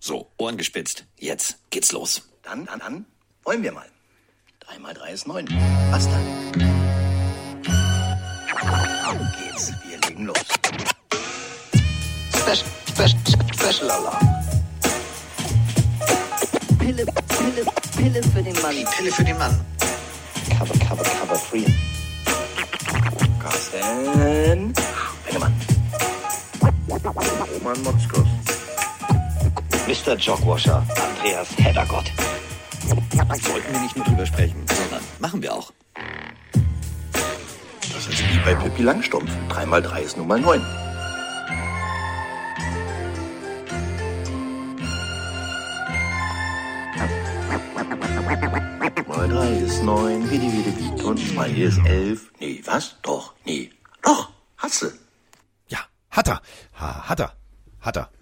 So, 0.00 0.30
Ohren 0.36 0.56
gespitzt. 0.56 1.04
Jetzt 1.18 1.58
geht's 1.70 1.92
los. 1.92 2.22
Dann, 2.42 2.66
dann, 2.66 2.80
dann 2.80 3.06
wollen 3.44 3.62
wir 3.62 3.72
mal. 3.72 3.86
Drei 4.60 4.78
mal 4.78 4.94
drei 4.94 5.12
ist 5.12 5.26
neun. 5.26 5.46
Was 5.90 6.08
dann? 6.08 6.26
Auf 9.06 9.16
geht's. 9.38 9.72
Wir 9.86 9.98
legen 10.08 10.26
los. 10.26 10.36
Special, 12.36 12.68
special, 12.88 13.20
special 13.54 13.90
Alarm. 13.90 14.28
Pille, 16.78 17.06
Pille, 17.06 17.64
Pille 17.96 18.22
für 18.22 18.42
den 18.42 18.60
Mann. 18.60 18.74
Die 18.76 18.84
Pille 18.96 19.12
für 19.12 19.24
den 19.24 19.38
Mann. 19.38 19.64
Cover, 20.58 20.78
cover, 20.78 21.04
cover 21.04 21.36
free. 21.36 21.64
Carsten. 23.40 24.74
Bengemann. 25.24 25.54
Roman 27.54 27.82
Motzkos. 27.82 28.33
Mr. 29.86 30.16
Jogwasher, 30.16 30.82
Andreas 30.96 31.48
Heddergott. 31.58 32.10
Sollten 33.42 33.72
wir 33.72 33.80
nicht 33.80 33.94
nur 33.94 34.06
drüber 34.06 34.24
sprechen, 34.24 34.64
sondern 34.66 35.02
machen 35.18 35.42
wir 35.42 35.52
auch. 35.52 35.72
Das 37.92 38.06
ist 38.06 38.22
wie 38.32 38.38
bei 38.46 38.54
Pippi 38.54 38.82
Langstrumpf. 38.82 39.30
Drei 39.50 39.66
mal 39.66 39.82
drei 39.82 40.00
ist 40.00 40.16
nun 40.16 40.26
mal 40.26 40.40
neun. 40.40 40.62
Mal 49.06 49.28
drei 49.28 49.50
ist 49.58 49.82
neun, 49.82 50.30
wie 50.30 50.38
die, 50.38 50.50
wie 50.50 50.62
die, 50.62 50.78
wie. 50.78 51.02
Und 51.02 51.18
zwei 51.18 51.50
ist 51.50 51.78
elf. 51.84 52.32
Nee, 52.40 52.62
was? 52.64 52.96
Doch, 53.02 53.34
nee. 53.44 53.70
Doch, 54.02 54.30
hast 54.56 54.80
du. 54.80 54.86
Ja, 55.68 55.80
hat 56.10 56.28
er. 56.28 56.40
Ha, 56.80 57.08
hat 57.08 57.20
er. 57.20 57.32
Hat 57.80 57.96
er. 57.98 58.13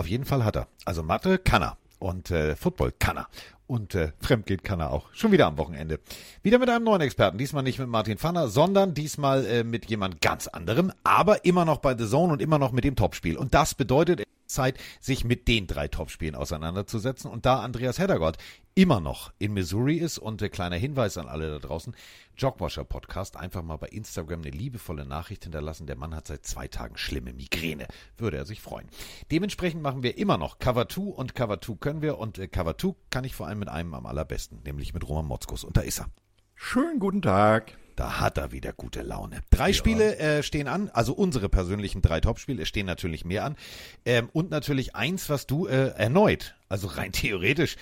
Auf 0.00 0.08
jeden 0.08 0.24
Fall 0.24 0.46
hat 0.46 0.56
er. 0.56 0.66
Also 0.86 1.02
Mathe 1.02 1.36
kann 1.36 1.60
er. 1.60 1.76
Und 1.98 2.30
äh, 2.30 2.56
Football 2.56 2.94
kann 2.98 3.18
er. 3.18 3.28
Und 3.66 3.94
äh, 3.94 4.12
Fremdgehen 4.18 4.62
kann 4.62 4.80
er 4.80 4.92
auch. 4.92 5.12
Schon 5.12 5.30
wieder 5.30 5.46
am 5.46 5.58
Wochenende. 5.58 6.00
Wieder 6.42 6.58
mit 6.58 6.70
einem 6.70 6.86
neuen 6.86 7.02
Experten. 7.02 7.36
Diesmal 7.36 7.64
nicht 7.64 7.78
mit 7.78 7.86
Martin 7.86 8.16
Pfanner, 8.16 8.48
sondern 8.48 8.94
diesmal 8.94 9.44
äh, 9.44 9.62
mit 9.62 9.90
jemand 9.90 10.22
ganz 10.22 10.48
anderem. 10.48 10.90
Aber 11.04 11.44
immer 11.44 11.66
noch 11.66 11.80
bei 11.80 11.94
The 11.94 12.08
Zone 12.08 12.32
und 12.32 12.40
immer 12.40 12.58
noch 12.58 12.72
mit 12.72 12.84
dem 12.84 12.96
Topspiel. 12.96 13.36
Und 13.36 13.52
das 13.52 13.74
bedeutet 13.74 14.22
Zeit, 14.52 14.78
sich 15.00 15.24
mit 15.24 15.48
den 15.48 15.66
drei 15.66 15.88
Topspielen 15.88 16.34
auseinanderzusetzen. 16.34 17.30
Und 17.30 17.46
da 17.46 17.60
Andreas 17.60 17.98
Heddergott 17.98 18.36
immer 18.74 19.00
noch 19.00 19.32
in 19.38 19.52
Missouri 19.52 19.96
ist 19.96 20.18
und 20.18 20.42
äh, 20.42 20.48
kleiner 20.48 20.76
Hinweis 20.76 21.18
an 21.18 21.28
alle 21.28 21.50
da 21.50 21.58
draußen, 21.58 21.94
Jogwasher 22.36 22.84
Podcast, 22.84 23.36
einfach 23.36 23.62
mal 23.62 23.76
bei 23.76 23.88
Instagram 23.88 24.40
eine 24.40 24.50
liebevolle 24.50 25.04
Nachricht 25.04 25.44
hinterlassen. 25.44 25.86
Der 25.86 25.96
Mann 25.96 26.14
hat 26.14 26.26
seit 26.26 26.46
zwei 26.46 26.68
Tagen 26.68 26.96
schlimme 26.96 27.32
Migräne. 27.32 27.86
Würde 28.16 28.36
er 28.36 28.46
sich 28.46 28.60
freuen. 28.60 28.88
Dementsprechend 29.30 29.82
machen 29.82 30.02
wir 30.02 30.16
immer 30.18 30.38
noch 30.38 30.58
Cover 30.58 30.88
2 30.88 31.02
und 31.02 31.34
Cover 31.34 31.60
2 31.60 31.74
können 31.74 32.02
wir 32.02 32.18
und 32.18 32.38
äh, 32.38 32.48
Cover 32.48 32.78
2 32.78 32.94
kann 33.10 33.24
ich 33.24 33.34
vor 33.34 33.46
allem 33.46 33.58
mit 33.58 33.68
einem 33.68 33.94
am 33.94 34.06
allerbesten, 34.06 34.62
nämlich 34.64 34.94
mit 34.94 35.08
Roman 35.08 35.26
Motzkus. 35.26 35.64
Und 35.64 35.76
da 35.76 35.82
ist 35.82 36.00
er. 36.00 36.10
Schönen 36.54 36.98
guten 36.98 37.22
Tag. 37.22 37.79
Da 37.96 38.20
hat 38.20 38.38
er 38.38 38.52
wieder 38.52 38.72
gute 38.72 39.02
Laune. 39.02 39.40
Drei 39.50 39.72
Spiele 39.72 40.16
äh, 40.18 40.42
stehen 40.42 40.68
an, 40.68 40.88
also 40.90 41.12
unsere 41.12 41.48
persönlichen 41.48 42.02
drei 42.02 42.20
Topspiele, 42.20 42.62
es 42.62 42.68
stehen 42.68 42.86
natürlich 42.86 43.24
mehr 43.24 43.44
an. 43.44 43.56
Ähm, 44.04 44.28
und 44.32 44.50
natürlich 44.50 44.94
eins, 44.94 45.28
was 45.28 45.46
du 45.46 45.66
äh, 45.66 45.88
erneut, 45.96 46.54
also 46.68 46.86
rein 46.86 47.12
theoretisch, 47.12 47.76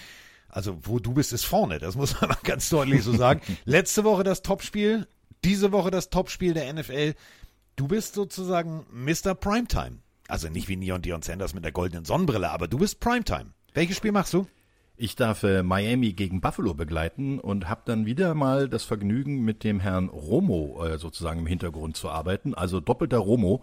also 0.49 0.79
wo 0.83 0.99
du 0.99 1.13
bist, 1.13 1.33
ist 1.33 1.45
vorne, 1.45 1.79
das 1.79 1.95
muss 1.97 2.21
man 2.21 2.31
ganz 2.45 2.69
deutlich 2.69 3.03
so 3.03 3.13
sagen. 3.17 3.41
Letzte 3.65 4.05
Woche 4.05 4.25
das 4.25 4.43
Topspiel, 4.43 5.07
diese 5.45 5.73
Woche 5.73 5.91
das 5.91 6.11
Topspiel 6.11 6.55
der 6.55 6.73
NFL. 6.73 7.15
Du 7.77 7.87
bist 7.87 8.15
sozusagen 8.15 8.87
Mr. 8.91 9.35
Primetime. 9.35 9.99
Also 10.27 10.49
nicht 10.49 10.69
wie 10.69 10.77
Neon 10.77 11.01
Dion 11.01 11.23
Sanders 11.23 11.55
mit 11.55 11.65
der 11.65 11.73
goldenen 11.73 12.05
Sonnenbrille, 12.05 12.51
aber 12.51 12.69
du 12.69 12.79
bist 12.79 13.01
Primetime. 13.01 13.53
Welches 13.73 13.97
Spiel 13.97 14.13
machst 14.13 14.35
du? 14.35 14.47
Ich 15.01 15.15
darf 15.15 15.45
äh, 15.45 15.63
Miami 15.63 16.13
gegen 16.13 16.41
Buffalo 16.41 16.75
begleiten 16.75 17.39
und 17.39 17.69
habe 17.69 17.83
dann 17.85 18.05
wieder 18.05 18.35
mal 18.35 18.69
das 18.69 18.83
Vergnügen, 18.83 19.45
mit 19.45 19.63
dem 19.63 19.79
Herrn 19.79 20.09
Romo 20.09 20.85
äh, 20.85 20.99
sozusagen 20.99 21.39
im 21.39 21.47
Hintergrund 21.47 21.97
zu 21.97 22.09
arbeiten. 22.09 22.53
Also 22.53 22.81
doppelter 22.81 23.19
Romo. 23.19 23.63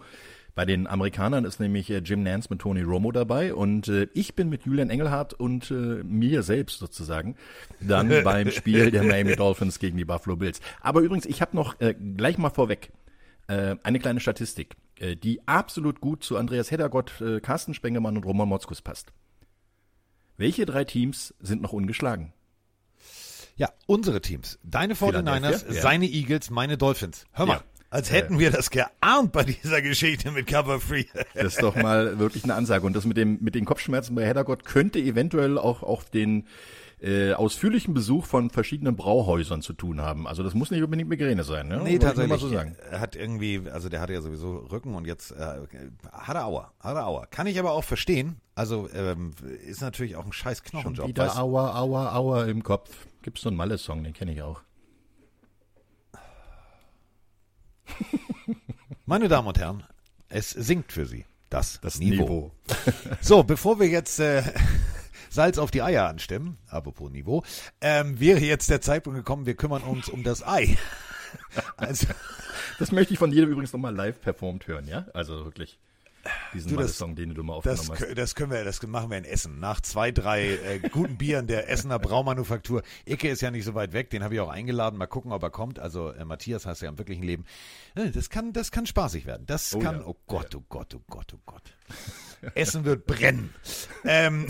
Bei 0.54 0.64
den 0.64 0.86
Amerikanern 0.86 1.44
ist 1.44 1.60
nämlich 1.60 1.90
äh, 1.90 1.98
Jim 1.98 2.22
Nance 2.22 2.48
mit 2.48 2.60
Tony 2.60 2.80
Romo 2.80 3.12
dabei 3.12 3.52
und 3.52 3.92
ich 4.14 4.34
bin 4.34 4.48
mit 4.48 4.64
Julian 4.64 4.88
Engelhardt 4.88 5.34
und 5.34 5.70
mir 5.70 6.42
selbst 6.42 6.78
sozusagen 6.78 7.36
dann 7.80 8.08
beim 8.24 8.50
Spiel 8.50 8.90
der 8.90 9.02
Miami 9.02 9.36
Dolphins 9.36 9.78
gegen 9.78 9.98
die 9.98 10.06
Buffalo 10.06 10.36
Bills. 10.36 10.62
Aber 10.80 11.00
übrigens, 11.02 11.26
ich 11.26 11.42
habe 11.42 11.54
noch 11.54 11.76
gleich 12.16 12.38
mal 12.38 12.48
vorweg 12.48 12.90
eine 13.46 13.98
kleine 14.00 14.20
Statistik, 14.20 14.74
die 15.22 15.46
absolut 15.46 16.00
gut 16.00 16.24
zu 16.24 16.38
Andreas 16.38 16.70
Heddergott, 16.70 17.22
Carsten 17.42 17.74
Spengemann 17.74 18.16
und 18.16 18.24
Roman 18.24 18.48
Motzkus 18.48 18.80
passt. 18.80 19.12
Welche 20.36 20.66
drei 20.66 20.84
Teams 20.84 21.34
sind 21.40 21.62
noch 21.62 21.72
ungeschlagen? 21.72 22.32
Ja, 23.56 23.70
unsere 23.86 24.20
Teams. 24.20 24.58
Deine 24.62 24.94
49ers, 24.94 24.98
Philadelphia, 25.24 25.72
ja. 25.74 25.82
seine 25.82 26.06
Eagles, 26.06 26.50
meine 26.50 26.76
Dolphins. 26.76 27.24
Hör 27.32 27.46
mal, 27.46 27.54
Ja. 27.54 27.64
als 27.88 28.12
hätten 28.12 28.38
wir 28.38 28.50
das 28.50 28.68
geahnt 28.70 29.32
bei 29.32 29.44
dieser 29.44 29.80
Geschichte 29.80 30.30
mit 30.30 30.46
Cover 30.46 30.78
Free. 30.78 31.04
Das 31.34 31.54
ist 31.54 31.62
doch 31.62 31.74
mal 31.74 32.18
wirklich 32.18 32.44
eine 32.44 32.54
Ansage. 32.54 32.84
Und 32.86 32.94
das 32.94 33.06
mit 33.06 33.16
dem 33.16 33.38
mit 33.40 33.54
den 33.54 33.64
Kopfschmerzen 33.64 34.14
bei 34.14 34.26
Heddergott 34.26 34.64
könnte 34.66 34.98
eventuell 34.98 35.56
auch 35.56 35.82
auf 35.82 36.10
den 36.10 36.46
äh, 37.00 37.34
ausführlichen 37.34 37.92
Besuch 37.92 38.24
von 38.24 38.48
verschiedenen 38.50 38.96
Brauhäusern 38.96 39.60
zu 39.60 39.74
tun 39.74 40.00
haben. 40.00 40.26
Also 40.26 40.42
das 40.42 40.54
muss 40.54 40.70
nicht 40.70 40.82
unbedingt 40.82 41.10
Migräne 41.10 41.44
sein. 41.44 41.68
Ne? 41.68 41.76
Nee, 41.78 41.90
Wollte 41.92 42.06
tatsächlich. 42.06 42.40
So 42.40 42.48
sagen. 42.48 42.74
Er 42.90 43.00
hat 43.00 43.14
irgendwie, 43.16 43.62
also 43.70 43.88
der 43.90 44.00
hatte 44.00 44.14
ja 44.14 44.22
sowieso 44.22 44.56
Rücken 44.70 44.94
und 44.94 45.06
jetzt 45.06 45.30
äh, 45.32 45.58
hat 46.12 46.36
er 46.36 46.46
Aua, 46.46 46.72
hat 46.80 46.96
er 46.96 47.06
Aua. 47.06 47.26
Kann 47.26 47.46
ich 47.46 47.58
aber 47.58 47.72
auch 47.72 47.84
verstehen. 47.84 48.40
Also 48.54 48.88
ähm, 48.94 49.32
ist 49.66 49.82
natürlich 49.82 50.16
auch 50.16 50.24
ein 50.24 50.32
scheiß 50.32 50.58
Schon 50.70 50.80
Knochenjob. 50.80 51.08
wieder 51.08 51.28
weißt- 51.30 51.38
Aua, 51.38 51.78
Aua, 51.78 52.14
Aua 52.14 52.44
im 52.46 52.62
Kopf. 52.62 53.06
Gibt's 53.22 53.42
so 53.42 53.50
einen 53.50 53.58
Malle-Song, 53.58 54.02
den 54.02 54.14
kenne 54.14 54.32
ich 54.32 54.40
auch. 54.42 54.62
Meine 59.06 59.28
Damen 59.28 59.48
und 59.48 59.58
Herren, 59.58 59.84
es 60.28 60.50
sinkt 60.50 60.92
für 60.92 61.06
Sie 61.06 61.24
das, 61.50 61.78
Das 61.80 61.98
Niveau. 61.98 62.24
Niveau. 62.24 62.52
So, 63.20 63.42
bevor 63.44 63.78
wir 63.78 63.86
jetzt 63.88 64.18
äh, 64.18 64.42
Salz 65.36 65.58
auf 65.58 65.70
die 65.70 65.82
Eier 65.82 66.08
anstimmen, 66.08 66.58
apropos 66.68 67.10
Niveau, 67.12 67.44
ähm, 67.80 68.18
wäre 68.18 68.40
jetzt 68.40 68.68
der 68.70 68.80
Zeitpunkt 68.80 69.16
gekommen, 69.18 69.46
wir 69.46 69.54
kümmern 69.54 69.82
uns 69.82 70.08
um 70.08 70.24
das 70.24 70.44
Ei. 70.46 70.76
Also, 71.76 72.06
Das 72.78 72.92
möchte 72.92 73.12
ich 73.12 73.18
von 73.18 73.30
jedem 73.30 73.50
übrigens 73.50 73.72
nochmal 73.72 73.94
live 73.94 74.20
performt 74.20 74.66
hören, 74.66 74.86
ja? 74.88 75.06
Also 75.14 75.44
wirklich. 75.44 75.78
Diesen 76.54 76.70
Du, 76.70 76.74
das- 76.76 76.84
Malle-Song, 76.86 77.14
den 77.14 77.34
du 77.34 77.42
mal 77.44 77.60
das, 77.62 77.80
aufgenommen 77.80 78.00
hast. 78.00 78.10
kö- 78.10 78.14
das 78.14 78.34
können 78.34 78.50
wir, 78.50 78.64
das 78.64 78.82
machen 78.82 79.10
wir 79.10 79.18
in 79.18 79.24
Essen. 79.24 79.60
Nach 79.60 79.80
zwei, 79.80 80.10
drei 80.12 80.54
äh, 80.56 80.78
guten 80.90 81.16
Bieren 81.18 81.46
der 81.46 81.68
Essener 81.70 81.98
Braumanufaktur. 81.98 82.82
Icke 83.04 83.28
ist 83.28 83.42
ja 83.42 83.50
nicht 83.50 83.64
so 83.64 83.74
weit 83.74 83.92
weg, 83.92 84.10
den 84.10 84.24
habe 84.24 84.34
ich 84.34 84.40
auch 84.40 84.48
eingeladen. 84.48 84.98
Mal 84.98 85.06
gucken, 85.06 85.30
ob 85.32 85.42
er 85.42 85.50
kommt. 85.50 85.78
Also 85.78 86.10
äh, 86.10 86.24
Matthias 86.24 86.66
heißt 86.66 86.82
ja 86.82 86.88
im 86.88 86.98
wirklichen 86.98 87.22
Leben. 87.22 87.44
Äh, 87.94 88.10
Das 88.10 88.28
kann, 88.30 88.52
das 88.52 88.70
kann 88.72 88.86
spaßig 88.86 89.24
werden. 89.26 89.44
Das 89.46 89.74
Oh 89.74 89.78
kann, 89.78 90.00
ja. 90.00 90.06
oh 90.06 90.16
Gott, 90.26 90.54
oh 90.56 90.64
Gott, 90.68 90.94
oh 90.96 91.02
Gott, 91.08 91.32
oh 91.34 91.40
Gott. 91.46 91.76
Essen 92.54 92.84
wird 92.84 93.06
brennen. 93.06 93.52
ähm, 94.04 94.46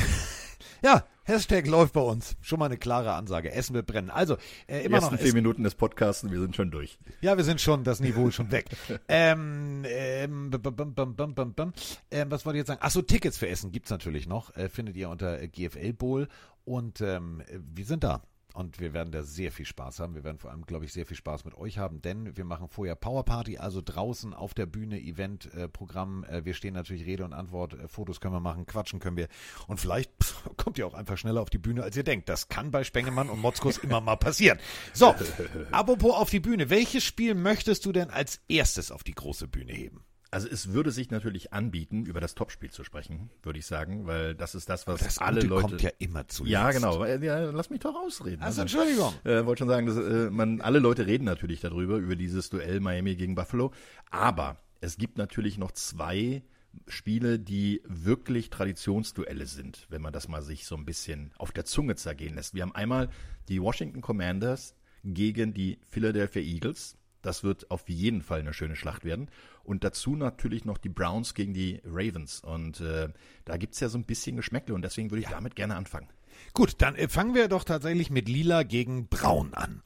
ja, 0.83 1.05
Hashtag 1.25 1.67
läuft 1.67 1.93
bei 1.95 2.01
uns. 2.01 2.37
Schon 2.41 2.61
mal 2.61 2.67
eine 2.67 2.77
klare 2.77 3.15
Ansage. 3.15 3.51
Essen 3.51 3.75
wird 3.75 3.87
brennen. 3.87 4.11
Also, 4.11 4.37
äh, 4.67 4.81
Die 4.81 4.87
immer 4.87 5.01
noch 5.01 5.11
ersten 5.11 5.27
zehn 5.27 5.35
Minuten 5.35 5.65
des 5.65 5.75
Podcasts 5.75 6.23
und 6.23 6.31
wir 6.31 6.41
sind 6.41 6.55
schon 6.55 6.71
durch. 6.71 6.99
ja, 7.21 7.37
wir 7.37 7.45
sind 7.45 7.61
schon, 7.61 7.83
das 7.83 8.01
Niveau 8.01 8.29
ist 8.29 8.37
schon 8.37 8.53
weg. 8.53 8.67
ähm, 9.09 9.85
ähm, 9.87 10.51
bum, 10.51 10.95
bum, 10.95 11.35
bum, 11.35 11.73
ähm, 12.11 12.31
was 12.31 12.47
wollte 12.47 12.59
ich 12.59 12.61
jetzt 12.61 12.69
sagen? 12.69 12.83
Achso, 12.83 13.03
Tickets 13.03 13.39
für 13.39 13.49
Essen 13.49 13.73
gibt's 13.73 13.91
natürlich 13.91 14.29
noch. 14.29 14.55
Äh, 14.57 14.69
findet 14.69 14.97
ihr 14.97 15.09
unter 15.09 15.47
GFL 15.49 15.93
Bowl. 15.93 16.29
Und 16.65 17.01
ähm, 17.01 17.41
äh, 17.41 17.59
wir 17.75 17.85
sind 17.85 18.05
da. 18.05 18.23
Und 18.57 18.81
wir 18.81 18.95
werden 18.95 19.13
da 19.13 19.23
sehr 19.23 19.53
viel 19.53 19.67
Spaß 19.67 20.01
haben. 20.01 20.15
Wir 20.15 20.25
werden 20.25 20.39
vor 20.39 20.51
allem, 20.51 20.65
glaube 20.65 20.87
ich, 20.87 20.93
sehr 20.95 21.05
viel 21.05 21.17
Spaß 21.17 21.45
mit 21.45 21.55
euch 21.57 21.77
haben, 21.77 22.01
denn 22.01 22.39
wir 22.39 22.47
machen 22.47 22.69
vorher 22.69 22.95
Power 22.95 23.23
Party, 23.23 23.59
also 23.59 23.83
draußen 23.85 24.33
auf 24.33 24.55
der 24.55 24.65
Bühne, 24.65 24.99
Event-Programm. 24.99 26.25
Äh, 26.25 26.47
wir 26.47 26.55
stehen 26.55 26.73
natürlich 26.73 27.05
Rede 27.05 27.27
und 27.27 27.35
Antwort, 27.35 27.75
äh, 27.75 27.87
Fotos 27.87 28.19
können 28.19 28.33
wir 28.33 28.41
machen, 28.41 28.65
quatschen 28.65 28.99
können 28.99 29.19
wir. 29.19 29.29
Und 29.67 29.79
vielleicht 29.79 30.11
pff, 30.23 30.49
kommt 30.57 30.79
ihr 30.79 30.87
auch 30.87 30.95
einfach 30.95 31.19
schneller 31.19 31.43
auf 31.43 31.51
die 31.51 31.59
Bühne, 31.59 31.83
als 31.83 31.99
ihr 31.99 32.03
denkt. 32.03 32.31
Das 32.31 32.49
kann 32.49 32.71
bei 32.71 32.83
Spengemann 32.83 33.29
und 33.29 33.43
Motzkus 33.43 33.77
immer 33.77 34.01
mal 34.01 34.17
passieren. 34.17 34.59
So, 34.95 35.15
apropos 35.71 36.15
auf 36.15 36.31
die 36.31 36.41
Bühne. 36.41 36.71
Welches 36.71 37.05
Spiel 37.05 37.35
möchtest 37.35 37.85
du 37.85 37.93
denn 37.93 38.09
als 38.09 38.41
erstes 38.49 38.91
auf 38.91 39.05
die 39.05 39.15
große 39.15 39.49
Bühne 39.49 39.75
heben? 39.75 40.03
Also 40.37 40.49
es 40.51 40.75
würde 40.75 40.91
sich 40.91 41.11
natürlich 41.11 41.55
anbieten, 41.55 42.05
über 42.05 42.21
das 42.21 42.35
Topspiel 42.35 42.71
zu 42.71 42.85
sprechen, 42.85 43.31
würde 43.43 43.59
ich 43.59 43.65
sagen, 43.65 44.07
weil 44.07 44.35
das 44.35 44.55
ist 44.55 44.69
das, 44.69 44.87
was 44.87 45.01
Das 45.01 45.17
alle 45.17 45.37
Gute 45.37 45.47
Leute. 45.47 45.63
kommt 45.69 45.81
ja 45.81 45.91
immer 45.99 46.29
zu. 46.29 46.45
ja, 46.45 46.71
genau. 46.73 47.03
Ja, 47.07 47.51
lass 47.53 47.71
mich 47.71 47.81
doch 47.81 47.95
ausreden. 47.95 48.43
Also, 48.43 48.59
ne? 48.59 48.63
Entschuldigung. 48.65 49.15
Äh, 49.25 49.47
wollte 49.47 49.61
schon 49.61 49.69
sagen, 49.69 49.87
dass, 49.87 49.97
äh, 49.97 50.29
man, 50.29 50.61
alle 50.61 50.79
Leute 50.79 51.07
reden 51.07 51.25
natürlich 51.25 51.63
darüber, 51.63 51.97
über 51.97 52.17
dieses 52.17 52.51
Duell 52.51 52.81
Miami 52.81 53.17
gegen 53.17 53.35
Buffalo. 53.35 53.73
Aber 54.11 54.59
es 54.83 54.99
gibt 54.99 55.17
natürlich 55.17 55.57
noch 55.57 55.73
zwei 55.73 56.43
Spiele, 56.87 57.39
die 57.39 57.81
wirklich 57.87 58.51
Traditionsduelle 58.51 59.47
sind, 59.47 59.87
wenn 59.89 60.03
man 60.03 60.13
das 60.13 60.29
mal 60.29 60.43
sich 60.43 60.67
so 60.67 60.77
ein 60.77 60.85
bisschen 60.85 61.33
auf 61.39 61.51
der 61.51 61.65
Zunge 61.65 61.95
zergehen 61.97 62.35
lässt. 62.35 62.53
Wir 62.53 62.61
haben 62.61 62.75
einmal 62.75 63.09
die 63.49 63.63
Washington 63.63 64.03
Commanders 64.03 64.75
gegen 65.03 65.55
die 65.55 65.79
Philadelphia 65.89 66.43
Eagles. 66.43 66.99
Das 67.27 67.43
wird 67.43 67.71
auf 67.73 67.89
jeden 67.89 68.23
Fall 68.23 68.41
eine 68.41 68.53
schöne 68.53 68.77
Schlacht 68.77 69.05
werden. 69.05 69.29
Und 69.65 69.83
dazu 69.83 70.15
natürlich 70.15 70.65
noch 70.65 70.79
die 70.79 70.89
Browns 70.89 71.35
gegen 71.35 71.55
die 71.55 71.81
Ravens. 71.85 72.41
Und 72.41 72.81
äh, 72.81 73.09
da 73.45 73.57
gibt's 73.57 73.81
ja 73.81 73.89
so 73.89 73.99
ein 73.99 74.05
bisschen 74.05 74.37
Geschmäckle 74.37 74.75
und 74.75 74.83
deswegen 74.83 75.11
würde 75.11 75.23
ich 75.23 75.29
damit 75.29 75.57
gerne 75.57 75.75
anfangen. 75.75 76.09
Gut, 76.55 76.77
dann 76.79 76.95
äh, 76.95 77.09
fangen 77.09 77.35
wir 77.35 77.49
doch 77.49 77.65
tatsächlich 77.65 78.11
mit 78.11 78.29
Lila 78.29 78.63
gegen 78.63 79.09
Braun 79.09 79.55
an. 79.55 79.83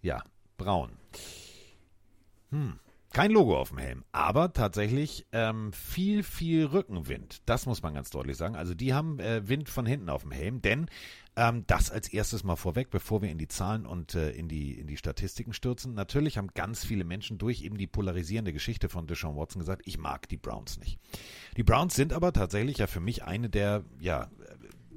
Ja, 0.00 0.22
Braun. 0.56 0.92
Hm. 2.50 2.78
Kein 3.12 3.30
Logo 3.30 3.58
auf 3.58 3.70
dem 3.70 3.78
Helm, 3.78 4.04
aber 4.12 4.52
tatsächlich 4.52 5.26
ähm, 5.32 5.72
viel, 5.72 6.22
viel 6.22 6.66
Rückenwind. 6.66 7.40
Das 7.46 7.64
muss 7.64 7.82
man 7.82 7.94
ganz 7.94 8.10
deutlich 8.10 8.36
sagen. 8.36 8.56
Also 8.56 8.74
die 8.74 8.92
haben 8.92 9.18
äh, 9.20 9.48
Wind 9.48 9.70
von 9.70 9.86
hinten 9.86 10.10
auf 10.10 10.22
dem 10.22 10.32
Helm, 10.32 10.60
denn 10.60 10.86
ähm, 11.36 11.64
das 11.66 11.90
als 11.90 12.08
erstes 12.08 12.44
mal 12.44 12.56
vorweg, 12.56 12.90
bevor 12.90 13.22
wir 13.22 13.30
in 13.30 13.38
die 13.38 13.48
Zahlen 13.48 13.86
und 13.86 14.14
äh, 14.14 14.30
in, 14.30 14.48
die, 14.48 14.78
in 14.78 14.86
die 14.86 14.96
Statistiken 14.96 15.52
stürzen. 15.52 15.94
Natürlich 15.94 16.38
haben 16.38 16.48
ganz 16.54 16.84
viele 16.84 17.04
Menschen 17.04 17.38
durch 17.38 17.62
eben 17.62 17.76
die 17.76 17.86
polarisierende 17.86 18.52
Geschichte 18.52 18.88
von 18.88 19.06
Deshaun 19.06 19.36
Watson 19.36 19.60
gesagt, 19.60 19.82
ich 19.84 19.98
mag 19.98 20.28
die 20.28 20.38
Browns 20.38 20.78
nicht. 20.78 20.98
Die 21.56 21.62
Browns 21.62 21.94
sind 21.94 22.14
aber 22.14 22.32
tatsächlich 22.32 22.78
ja 22.78 22.86
für 22.86 23.00
mich 23.00 23.24
eine 23.24 23.50
der, 23.50 23.84
ja, 24.00 24.30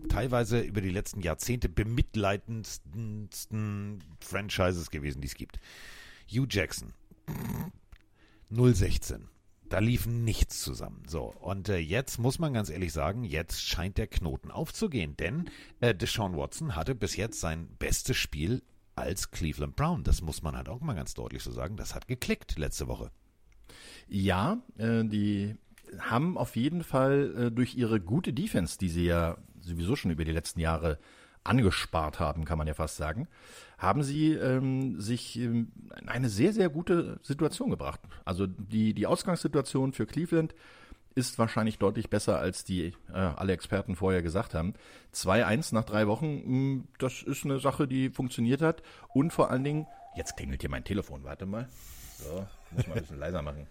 teilweise 0.07 0.61
über 0.61 0.81
die 0.81 0.91
letzten 0.91 1.19
Jahrzehnte 1.19 1.67
bemitleidendsten 1.67 4.01
Franchises 4.21 4.91
gewesen, 4.91 5.19
die 5.21 5.27
es 5.27 5.35
gibt. 5.35 5.59
Hugh 6.31 6.47
Jackson, 6.49 6.93
016. 8.49 9.27
Da 9.69 9.79
lief 9.79 10.07
nichts 10.07 10.61
zusammen. 10.61 11.03
So, 11.07 11.25
und 11.25 11.69
äh, 11.69 11.77
jetzt 11.77 12.17
muss 12.17 12.39
man 12.39 12.53
ganz 12.53 12.69
ehrlich 12.69 12.91
sagen, 12.91 13.23
jetzt 13.23 13.61
scheint 13.61 13.97
der 13.99 14.07
Knoten 14.07 14.49
aufzugehen, 14.49 15.15
denn 15.15 15.49
äh, 15.79 15.93
Deshaun 15.93 16.35
Watson 16.35 16.75
hatte 16.75 16.95
bis 16.95 17.15
jetzt 17.15 17.39
sein 17.39 17.69
bestes 17.77 18.17
Spiel 18.17 18.63
als 18.95 19.29
Cleveland 19.29 19.75
Brown. 19.75 20.03
Das 20.03 20.21
muss 20.21 20.41
man 20.41 20.57
halt 20.57 20.69
auch 20.69 20.81
mal 20.81 20.95
ganz 20.95 21.13
deutlich 21.13 21.43
so 21.43 21.51
sagen. 21.51 21.77
Das 21.77 21.93
hat 21.93 22.07
geklickt 22.07 22.57
letzte 22.57 22.87
Woche. 22.87 23.11
Ja, 24.07 24.63
äh, 24.77 25.05
die 25.05 25.55
haben 25.99 26.37
auf 26.37 26.55
jeden 26.55 26.83
Fall 26.83 27.35
äh, 27.35 27.51
durch 27.51 27.75
ihre 27.75 28.01
gute 28.01 28.33
Defense, 28.33 28.77
die 28.77 28.89
sie 28.89 29.05
ja 29.05 29.37
sowieso 29.61 29.95
schon 29.95 30.11
über 30.11 30.25
die 30.25 30.31
letzten 30.31 30.59
Jahre 30.59 30.97
angespart 31.43 32.19
haben, 32.19 32.45
kann 32.45 32.57
man 32.57 32.67
ja 32.67 32.73
fast 32.73 32.97
sagen, 32.97 33.27
haben 33.77 34.03
sie 34.03 34.33
ähm, 34.33 34.99
sich 34.99 35.37
ähm, 35.39 35.71
in 36.01 36.09
eine 36.09 36.29
sehr, 36.29 36.53
sehr 36.53 36.69
gute 36.69 37.19
Situation 37.23 37.69
gebracht. 37.69 38.01
Also 38.25 38.45
die, 38.45 38.93
die 38.93 39.07
Ausgangssituation 39.07 39.93
für 39.93 40.05
Cleveland 40.05 40.53
ist 41.15 41.39
wahrscheinlich 41.39 41.79
deutlich 41.79 42.09
besser, 42.09 42.39
als 42.39 42.63
die 42.63 42.93
äh, 43.11 43.13
alle 43.13 43.53
Experten 43.53 43.95
vorher 43.95 44.21
gesagt 44.21 44.53
haben. 44.53 44.73
2-1 45.13 45.73
nach 45.73 45.83
drei 45.83 46.07
Wochen, 46.07 46.35
mh, 46.35 46.43
hm, 46.43 46.87
das 46.97 47.23
ist 47.23 47.45
eine 47.45 47.59
Sache, 47.59 47.87
die 47.87 48.09
funktioniert 48.09 48.61
hat. 48.61 48.83
Und 49.13 49.31
vor 49.31 49.49
allen 49.49 49.63
Dingen, 49.63 49.87
jetzt 50.15 50.37
klingelt 50.37 50.61
hier 50.61 50.69
mein 50.69 50.83
Telefon, 50.83 51.23
warte 51.23 51.45
mal. 51.45 51.67
So, 52.17 52.45
muss 52.71 52.87
mal 52.87 52.95
ein 52.95 53.01
bisschen 53.01 53.19
leiser 53.19 53.41
machen. 53.41 53.67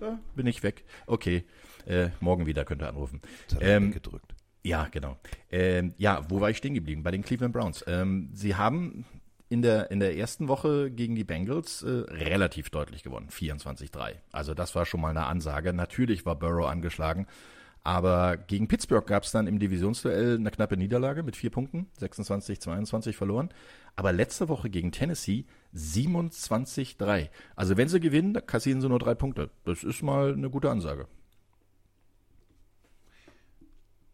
Ja, 0.00 0.18
bin 0.34 0.46
ich 0.46 0.62
weg. 0.62 0.84
Okay, 1.06 1.44
äh, 1.86 2.08
morgen 2.20 2.46
wieder 2.46 2.64
könnt 2.64 2.82
ihr 2.82 2.88
anrufen. 2.88 3.22
Ähm, 3.60 3.92
gedrückt. 3.92 4.34
Ja, 4.62 4.88
genau. 4.90 5.16
Ähm, 5.50 5.94
ja, 5.96 6.24
wo 6.28 6.40
war 6.40 6.50
ich 6.50 6.58
stehen 6.58 6.74
geblieben? 6.74 7.02
Bei 7.02 7.10
den 7.10 7.22
Cleveland 7.22 7.52
Browns. 7.52 7.84
Ähm, 7.86 8.30
sie 8.32 8.56
haben 8.56 9.06
in 9.48 9.62
der, 9.62 9.90
in 9.90 10.00
der 10.00 10.16
ersten 10.16 10.48
Woche 10.48 10.90
gegen 10.90 11.14
die 11.14 11.24
Bengals 11.24 11.82
äh, 11.82 11.88
relativ 12.08 12.70
deutlich 12.70 13.02
gewonnen. 13.02 13.28
24-3. 13.30 14.14
Also 14.32 14.54
das 14.54 14.74
war 14.74 14.86
schon 14.86 15.00
mal 15.00 15.10
eine 15.10 15.26
Ansage. 15.26 15.72
Natürlich 15.72 16.24
war 16.24 16.36
Burrow 16.36 16.66
angeschlagen. 16.66 17.26
Aber 17.82 18.36
gegen 18.36 18.68
Pittsburgh 18.68 19.06
gab 19.06 19.24
es 19.24 19.32
dann 19.32 19.46
im 19.46 19.58
Divisionsduell 19.58 20.36
eine 20.36 20.50
knappe 20.50 20.76
Niederlage 20.76 21.22
mit 21.22 21.34
vier 21.34 21.50
Punkten, 21.50 21.86
26-22 21.98 23.14
verloren. 23.14 23.48
Aber 23.96 24.12
letzte 24.12 24.48
Woche 24.48 24.68
gegen 24.68 24.92
Tennessee 24.92 25.46
27-3. 25.74 27.30
Also 27.56 27.76
wenn 27.78 27.88
sie 27.88 28.00
gewinnen, 28.00 28.38
kassieren 28.46 28.82
sie 28.82 28.88
nur 28.88 28.98
drei 28.98 29.14
Punkte. 29.14 29.50
Das 29.64 29.82
ist 29.82 30.02
mal 30.02 30.34
eine 30.34 30.50
gute 30.50 30.70
Ansage. 30.70 31.08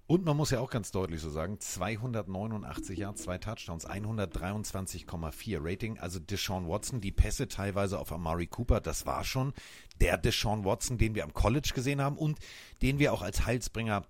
Und 0.09 0.25
man 0.25 0.37
muss 0.37 0.51
ja 0.51 0.61
auch 0.61 0.71
ganz 0.71 0.93
deutlich 0.93 1.21
so 1.21 1.31
sagen, 1.31 1.59
289 1.59 2.99
Yards, 2.99 3.23
zwei 3.23 3.39
Touchdowns, 3.39 3.89
123,4 3.89 5.59
Rating. 5.61 5.99
Also 5.99 6.21
Deshaun 6.21 6.69
Watson, 6.69 7.01
die 7.01 7.11
Pässe 7.11 7.49
teilweise 7.49 7.99
auf 7.99 8.13
Amari 8.13 8.47
Cooper, 8.47 8.81
das 8.81 9.05
war 9.05 9.25
schon 9.25 9.53
der 10.01 10.17
Deshaun 10.17 10.65
Watson, 10.65 10.97
den 10.97 11.17
wir 11.17 11.25
am 11.25 11.35
College 11.35 11.73
gesehen 11.75 12.01
haben 12.01 12.17
und 12.17 12.39
den 12.83 13.01
wir 13.01 13.13
auch 13.13 13.23
als 13.23 13.47
Heilsbringer 13.47 14.05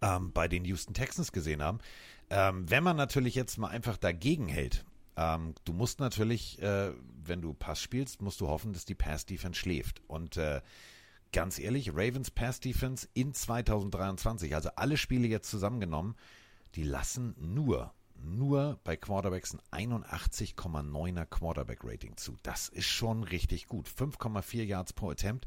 ähm, 0.00 0.32
bei 0.32 0.48
den 0.48 0.64
Houston 0.64 0.94
Texans 0.94 1.32
gesehen 1.32 1.62
haben. 1.62 1.80
Ähm, 2.30 2.70
wenn 2.70 2.84
man 2.84 2.96
natürlich 2.96 3.34
jetzt 3.34 3.58
mal 3.58 3.68
einfach 3.68 3.98
dagegen 3.98 4.48
hält, 4.48 4.86
ähm, 5.16 5.54
du 5.64 5.74
musst 5.74 6.00
natürlich, 6.00 6.62
äh, 6.62 6.92
wenn 7.22 7.42
du 7.42 7.52
Pass 7.52 7.82
spielst, 7.82 8.22
musst 8.22 8.40
du 8.40 8.48
hoffen, 8.48 8.72
dass 8.72 8.86
die 8.86 8.94
Pass-Defense 8.94 9.58
schläft. 9.58 10.00
Und 10.06 10.38
äh, 10.38 10.62
ganz 11.32 11.58
ehrlich, 11.58 11.90
Ravens 11.90 12.30
Pass 12.30 12.60
Defense 12.60 13.08
in 13.14 13.34
2023, 13.34 14.54
also 14.54 14.70
alle 14.76 14.96
Spiele 14.96 15.28
jetzt 15.28 15.50
zusammengenommen, 15.50 16.16
die 16.74 16.82
lassen 16.82 17.34
nur, 17.38 17.92
nur 18.14 18.78
bei 18.84 18.96
Quarterbacks 18.96 19.56
ein 19.70 19.92
81,9er 19.92 21.26
Quarterback 21.26 21.80
Rating 21.84 22.16
zu. 22.16 22.36
Das 22.42 22.68
ist 22.68 22.86
schon 22.86 23.24
richtig 23.24 23.66
gut. 23.66 23.88
5,4 23.88 24.62
Yards 24.62 24.92
pro 24.92 25.10
Attempt. 25.10 25.46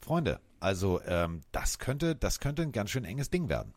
Freunde, 0.00 0.40
also 0.60 1.00
ähm, 1.02 1.40
das 1.52 1.78
könnte, 1.78 2.14
das 2.14 2.40
könnte 2.40 2.62
ein 2.62 2.72
ganz 2.72 2.90
schön 2.90 3.04
enges 3.04 3.30
Ding 3.30 3.48
werden. 3.48 3.74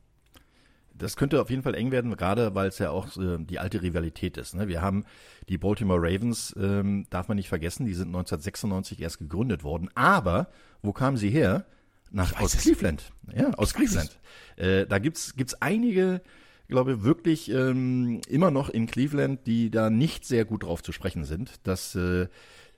Das 1.02 1.16
könnte 1.16 1.42
auf 1.42 1.50
jeden 1.50 1.64
Fall 1.64 1.74
eng 1.74 1.92
werden, 1.92 2.16
gerade 2.16 2.54
weil 2.54 2.68
es 2.68 2.78
ja 2.78 2.92
auch 2.92 3.18
äh, 3.18 3.40
die 3.40 3.58
alte 3.58 3.82
Rivalität 3.82 4.38
ist. 4.38 4.54
Ne? 4.54 4.68
Wir 4.68 4.84
haben 4.84 5.04
die 5.50 5.58
Baltimore 5.58 6.00
Ravens, 6.00 6.56
ähm, 6.60 7.08
darf 7.10 7.28
man 7.28 7.38
nicht 7.38 7.50
vergessen, 7.50 7.88
die 7.88 7.96
sind 7.96 8.10
1996 8.10 9.02
erst 9.02 9.18
gegründet 9.18 9.64
worden. 9.64 9.90
Aber 9.96 10.50
wo 10.84 10.94
kamen 10.94 11.18
sie 11.18 11.32
her? 11.32 11.66
Nach, 12.12 12.40
aus 12.40 12.56
Cleveland. 12.56 13.12
Ja, 13.36 13.50
aus 13.56 13.74
Cleveland. 13.74 14.20
Äh, 14.58 14.86
da 14.86 15.00
gibt's 15.00 15.36
gibt's 15.36 15.56
einige, 15.56 16.22
glaube 16.68 16.94
ich, 16.94 17.04
wirklich 17.04 17.50
ähm, 17.50 18.22
immer 18.28 18.52
noch 18.52 18.70
in 18.70 18.86
Cleveland, 18.86 19.48
die 19.48 19.72
da 19.72 19.90
nicht 19.90 20.26
sehr 20.26 20.46
gut 20.46 20.64
drauf 20.64 20.84
zu 20.84 20.92
sprechen 20.92 21.24
sind, 21.24 21.54
dass 21.64 21.96
äh, 21.96 22.28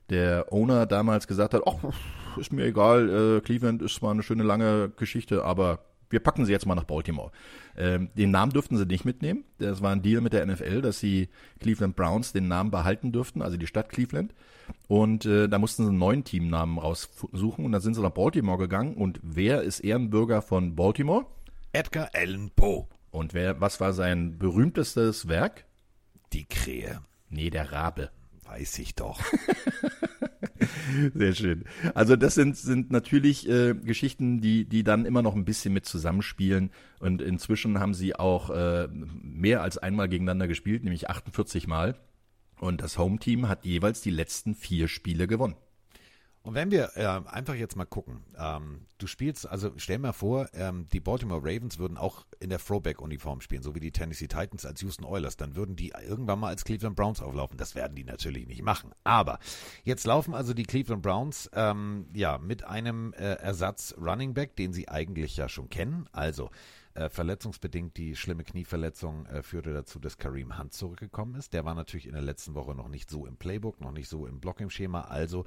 der 0.09 0.53
Owner 0.53 0.85
damals 0.85 1.27
gesagt 1.27 1.53
hat, 1.53 1.63
ach, 1.65 1.75
ist 2.37 2.53
mir 2.53 2.65
egal, 2.65 3.09
äh, 3.09 3.41
Cleveland 3.41 3.81
ist 3.81 3.95
zwar 3.95 4.11
eine 4.11 4.23
schöne 4.23 4.43
lange 4.43 4.91
Geschichte, 4.95 5.43
aber 5.43 5.79
wir 6.13 6.21
packen 6.21 6.45
sie 6.45 6.51
jetzt 6.51 6.65
mal 6.65 6.75
nach 6.75 6.85
Baltimore. 6.85 7.31
Ähm, 7.75 8.09
den 8.15 8.31
Namen 8.31 8.53
dürften 8.53 8.77
sie 8.77 8.85
nicht 8.85 9.03
mitnehmen. 9.03 9.43
Das 9.57 9.81
war 9.81 9.91
ein 9.91 10.01
Deal 10.01 10.21
mit 10.21 10.31
der 10.31 10.45
NFL, 10.45 10.81
dass 10.81 10.99
sie 10.99 11.27
Cleveland 11.59 11.95
Browns 11.95 12.31
den 12.31 12.47
Namen 12.47 12.71
behalten 12.71 13.11
dürften, 13.11 13.41
also 13.41 13.57
die 13.57 13.67
Stadt 13.67 13.89
Cleveland. 13.89 14.33
Und 14.87 15.25
äh, 15.25 15.49
da 15.49 15.59
mussten 15.59 15.83
sie 15.83 15.89
einen 15.89 15.97
neuen 15.97 16.23
Teamnamen 16.23 16.77
raussuchen 16.77 17.65
und 17.65 17.71
dann 17.71 17.81
sind 17.81 17.95
sie 17.95 18.01
nach 18.01 18.11
Baltimore 18.11 18.57
gegangen. 18.57 18.93
Und 18.93 19.19
wer 19.23 19.63
ist 19.63 19.81
Ehrenbürger 19.81 20.41
von 20.41 20.75
Baltimore? 20.75 21.25
Edgar 21.73 22.11
Allan 22.13 22.51
Poe. 22.55 22.87
Und 23.11 23.33
wer, 23.33 23.59
was 23.59 23.79
war 23.79 23.93
sein 23.93 24.37
berühmtestes 24.37 25.27
Werk? 25.27 25.65
Die 26.31 26.45
Krähe. 26.45 27.01
Nee, 27.29 27.49
der 27.49 27.71
Rabe. 27.71 28.11
Weiß 28.43 28.77
ich 28.79 28.95
doch. 28.95 29.19
Sehr 31.13 31.33
schön. 31.33 31.63
Also 31.93 32.15
das 32.15 32.35
sind, 32.35 32.57
sind 32.57 32.91
natürlich 32.91 33.47
äh, 33.49 33.73
Geschichten, 33.73 34.41
die, 34.41 34.65
die 34.65 34.83
dann 34.83 35.05
immer 35.05 35.21
noch 35.21 35.35
ein 35.35 35.45
bisschen 35.45 35.73
mit 35.73 35.85
zusammenspielen. 35.85 36.71
Und 36.99 37.21
inzwischen 37.21 37.79
haben 37.79 37.93
sie 37.93 38.15
auch 38.15 38.49
äh, 38.49 38.87
mehr 39.21 39.61
als 39.61 39.77
einmal 39.77 40.09
gegeneinander 40.09 40.47
gespielt, 40.47 40.83
nämlich 40.83 41.09
48 41.09 41.67
Mal. 41.67 41.95
Und 42.59 42.81
das 42.81 42.97
Home-Team 42.97 43.49
hat 43.49 43.65
jeweils 43.65 44.01
die 44.01 44.11
letzten 44.11 44.55
vier 44.55 44.87
Spiele 44.87 45.27
gewonnen. 45.27 45.55
Und 46.45 46.55
wenn 46.55 46.71
wir 46.71 46.91
äh, 46.97 47.05
einfach 47.05 47.55
jetzt 47.55 47.77
mal 47.77 47.85
gucken, 47.85 48.25
ähm, 48.37 48.85
du 48.97 49.07
spielst, 49.07 49.47
also 49.47 49.71
stell 49.77 49.97
mir 49.97 50.11
vor, 50.11 50.49
ähm, 50.53 50.89
die 50.91 50.99
Baltimore 50.99 51.39
Ravens 51.41 51.79
würden 51.79 51.97
auch 51.97 52.25
in 52.41 52.49
der 52.49 52.59
Throwback-Uniform 52.59 53.39
spielen, 53.39 53.63
so 53.63 53.73
wie 53.75 53.79
die 53.79 53.93
Tennessee 53.93 54.27
Titans 54.27 54.65
als 54.65 54.81
Houston 54.81 55.05
Oilers, 55.05 55.37
dann 55.37 55.55
würden 55.55 55.77
die 55.77 55.93
irgendwann 56.05 56.39
mal 56.39 56.49
als 56.49 56.65
Cleveland 56.65 56.97
Browns 56.97 57.21
auflaufen. 57.21 57.57
Das 57.57 57.75
werden 57.75 57.95
die 57.95 58.03
natürlich 58.03 58.45
nicht 58.45 58.61
machen. 58.61 58.91
Aber 59.05 59.39
jetzt 59.85 60.05
laufen 60.05 60.33
also 60.33 60.53
die 60.53 60.63
Cleveland 60.63 61.01
Browns 61.01 61.49
ähm, 61.53 62.07
ja 62.13 62.37
mit 62.37 62.65
einem 62.65 63.13
äh, 63.13 63.35
Ersatz 63.35 63.95
Running 63.97 64.33
Back, 64.33 64.57
den 64.57 64.73
sie 64.73 64.89
eigentlich 64.89 65.37
ja 65.37 65.47
schon 65.47 65.69
kennen. 65.69 66.09
Also 66.11 66.49
äh, 66.93 67.09
verletzungsbedingt 67.09 67.97
die 67.97 68.15
schlimme 68.15 68.43
Knieverletzung 68.43 69.25
äh, 69.27 69.43
führte 69.43 69.73
dazu, 69.73 69.97
dass 69.97 70.17
Kareem 70.17 70.59
Hunt 70.59 70.73
zurückgekommen 70.73 71.35
ist. 71.35 71.53
Der 71.53 71.65
war 71.65 71.73
natürlich 71.73 72.05
in 72.05 72.13
der 72.13 72.21
letzten 72.21 72.53
Woche 72.53 72.75
noch 72.75 72.89
nicht 72.89 73.09
so 73.09 73.25
im 73.25 73.37
Playbook, 73.37 73.81
noch 73.81 73.91
nicht 73.91 74.09
so 74.09 74.27
im 74.27 74.39
Blocking-Schema. 74.39 75.01
Also 75.01 75.45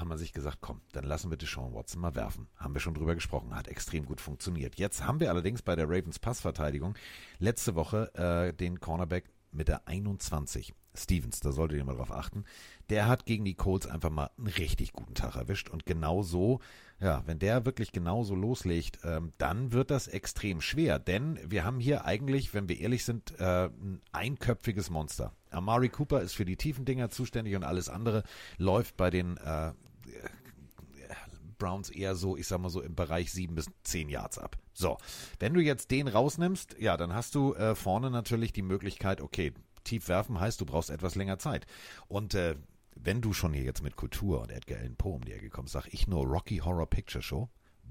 haben 0.00 0.08
wir 0.08 0.18
sich 0.18 0.32
gesagt, 0.32 0.58
komm, 0.60 0.80
dann 0.92 1.04
lassen 1.04 1.30
wir 1.30 1.36
Deshaun 1.36 1.74
Watson 1.74 2.00
mal 2.00 2.14
werfen. 2.14 2.48
Haben 2.56 2.74
wir 2.74 2.80
schon 2.80 2.94
drüber 2.94 3.14
gesprochen, 3.14 3.54
hat 3.54 3.68
extrem 3.68 4.06
gut 4.06 4.20
funktioniert. 4.20 4.76
Jetzt 4.76 5.04
haben 5.06 5.20
wir 5.20 5.30
allerdings 5.30 5.62
bei 5.62 5.76
der 5.76 5.86
Ravens 5.86 6.18
Passverteidigung 6.18 6.96
letzte 7.38 7.74
Woche 7.74 8.12
äh, 8.14 8.52
den 8.54 8.80
Cornerback 8.80 9.30
mit 9.52 9.68
der 9.68 9.86
21 9.86 10.74
Stevens, 10.94 11.40
da 11.40 11.52
solltet 11.52 11.78
ihr 11.78 11.84
mal 11.84 11.96
drauf 11.96 12.10
achten, 12.10 12.44
der 12.88 13.06
hat 13.06 13.24
gegen 13.24 13.44
die 13.44 13.54
Colts 13.54 13.86
einfach 13.86 14.10
mal 14.10 14.30
einen 14.36 14.48
richtig 14.48 14.92
guten 14.92 15.14
Tag 15.14 15.36
erwischt. 15.36 15.70
Und 15.70 15.86
genau 15.86 16.22
so, 16.22 16.60
ja, 16.98 17.22
wenn 17.26 17.38
der 17.38 17.64
wirklich 17.64 17.92
genauso 17.92 18.34
loslegt, 18.34 18.98
ähm, 19.04 19.32
dann 19.38 19.72
wird 19.72 19.90
das 19.90 20.08
extrem 20.08 20.60
schwer. 20.60 20.98
Denn 20.98 21.38
wir 21.46 21.64
haben 21.64 21.78
hier 21.78 22.04
eigentlich, 22.04 22.54
wenn 22.54 22.68
wir 22.68 22.80
ehrlich 22.80 23.04
sind, 23.04 23.38
äh, 23.38 23.66
ein 23.66 24.00
einköpfiges 24.12 24.90
Monster. 24.90 25.32
Amari 25.50 25.88
Cooper 25.88 26.20
ist 26.20 26.34
für 26.34 26.44
die 26.44 26.56
tiefen 26.56 26.84
Dinger 26.84 27.10
zuständig 27.10 27.54
und 27.54 27.64
alles 27.64 27.88
andere 27.88 28.24
läuft 28.58 28.96
bei 28.96 29.10
den 29.10 29.36
äh, 29.36 29.72
Browns 31.60 31.90
eher 31.90 32.16
so, 32.16 32.36
ich 32.36 32.48
sag 32.48 32.60
mal 32.60 32.70
so 32.70 32.82
im 32.82 32.96
Bereich 32.96 33.30
sieben 33.30 33.54
bis 33.54 33.70
zehn 33.84 34.08
Yards 34.08 34.38
ab. 34.38 34.56
So, 34.72 34.98
wenn 35.38 35.54
du 35.54 35.60
jetzt 35.60 35.92
den 35.92 36.08
rausnimmst, 36.08 36.76
ja, 36.80 36.96
dann 36.96 37.14
hast 37.14 37.36
du 37.36 37.54
äh, 37.54 37.76
vorne 37.76 38.10
natürlich 38.10 38.52
die 38.52 38.62
Möglichkeit, 38.62 39.20
okay, 39.20 39.52
tief 39.84 40.08
werfen 40.08 40.40
heißt, 40.40 40.60
du 40.60 40.66
brauchst 40.66 40.90
etwas 40.90 41.14
länger 41.14 41.38
Zeit. 41.38 41.66
Und 42.08 42.34
äh, 42.34 42.56
wenn 42.96 43.20
du 43.20 43.32
schon 43.32 43.52
hier 43.52 43.62
jetzt 43.62 43.82
mit 43.82 43.96
Kultur 43.96 44.40
und 44.42 44.50
Edgar 44.50 44.78
Allan 44.78 44.96
Poe 44.96 45.14
um 45.14 45.24
die 45.24 45.32
Ecke 45.32 45.50
kommst, 45.50 45.72
sag 45.72 45.86
ich 45.92 46.08
nur 46.08 46.26
Rocky 46.26 46.58
Horror 46.58 46.86
Picture 46.86 47.22
Show. 47.22 47.48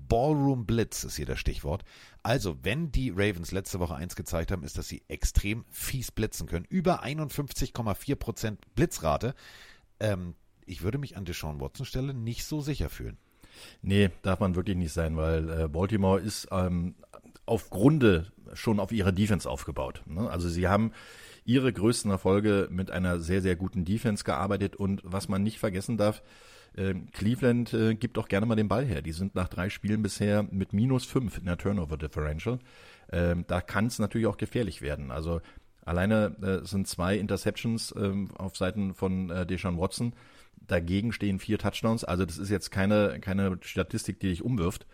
Ballroom 0.07 0.65
Blitz 0.65 1.03
ist 1.03 1.17
hier 1.17 1.25
das 1.25 1.39
Stichwort. 1.39 1.83
Also, 2.23 2.57
wenn 2.63 2.91
die 2.91 3.09
Ravens 3.09 3.51
letzte 3.51 3.79
Woche 3.79 3.95
eins 3.95 4.15
gezeigt 4.15 4.51
haben, 4.51 4.63
ist, 4.63 4.77
dass 4.77 4.87
sie 4.87 5.03
extrem 5.07 5.65
fies 5.69 6.11
blitzen 6.11 6.47
können. 6.47 6.65
Über 6.69 7.03
51,4% 7.03 8.57
Blitzrate. 8.75 9.35
Ähm, 9.99 10.35
ich 10.65 10.81
würde 10.81 10.97
mich 10.97 11.17
an 11.17 11.25
Deshaun 11.25 11.59
Watson 11.59 11.85
Stelle 11.85 12.13
nicht 12.13 12.45
so 12.45 12.61
sicher 12.61 12.89
fühlen. 12.89 13.17
Nee, 13.81 14.09
darf 14.21 14.39
man 14.39 14.55
wirklich 14.55 14.77
nicht 14.77 14.93
sein, 14.93 15.17
weil 15.17 15.49
äh, 15.49 15.67
Baltimore 15.67 16.19
ist 16.19 16.47
ähm, 16.51 16.95
auf 17.45 17.69
Grunde 17.69 18.31
schon 18.53 18.79
auf 18.79 18.91
ihre 18.91 19.13
Defense 19.13 19.49
aufgebaut. 19.49 20.03
Ne? 20.05 20.29
Also 20.29 20.49
sie 20.49 20.67
haben 20.67 20.91
ihre 21.45 21.73
größten 21.73 22.11
Erfolge 22.11 22.67
mit 22.69 22.91
einer 22.91 23.19
sehr, 23.19 23.41
sehr 23.41 23.55
guten 23.55 23.85
Defense 23.85 24.23
gearbeitet 24.23 24.75
und 24.75 25.01
was 25.03 25.29
man 25.29 25.41
nicht 25.43 25.59
vergessen 25.59 25.97
darf, 25.97 26.21
äh, 26.75 26.93
Cleveland 27.13 27.73
äh, 27.73 27.95
gibt 27.95 28.17
auch 28.17 28.27
gerne 28.27 28.45
mal 28.45 28.55
den 28.55 28.67
Ball 28.67 28.85
her. 28.85 29.01
Die 29.01 29.11
sind 29.11 29.35
nach 29.35 29.47
drei 29.47 29.69
Spielen 29.69 30.01
bisher 30.01 30.43
mit 30.43 30.73
minus 30.73 31.05
fünf 31.05 31.37
in 31.37 31.45
der 31.45 31.57
Turnover 31.57 31.97
Differential. 31.97 32.59
Äh, 33.07 33.35
da 33.47 33.61
kann 33.61 33.87
es 33.87 33.99
natürlich 33.99 34.27
auch 34.27 34.37
gefährlich 34.37 34.81
werden. 34.81 35.11
Also 35.11 35.41
alleine 35.83 36.35
äh, 36.41 36.65
sind 36.65 36.87
zwei 36.87 37.17
Interceptions 37.17 37.93
ähm, 37.97 38.29
auf 38.37 38.55
Seiten 38.55 38.93
von 38.93 39.29
äh, 39.29 39.45
Deshaun 39.45 39.79
Watson. 39.79 40.13
Dagegen 40.61 41.11
stehen 41.11 41.39
vier 41.39 41.57
Touchdowns. 41.57 42.03
Also 42.03 42.25
das 42.25 42.37
ist 42.37 42.49
jetzt 42.49 42.71
keine, 42.71 43.19
keine 43.19 43.57
Statistik, 43.61 44.19
die 44.19 44.29
dich 44.29 44.43
umwirft. 44.43 44.85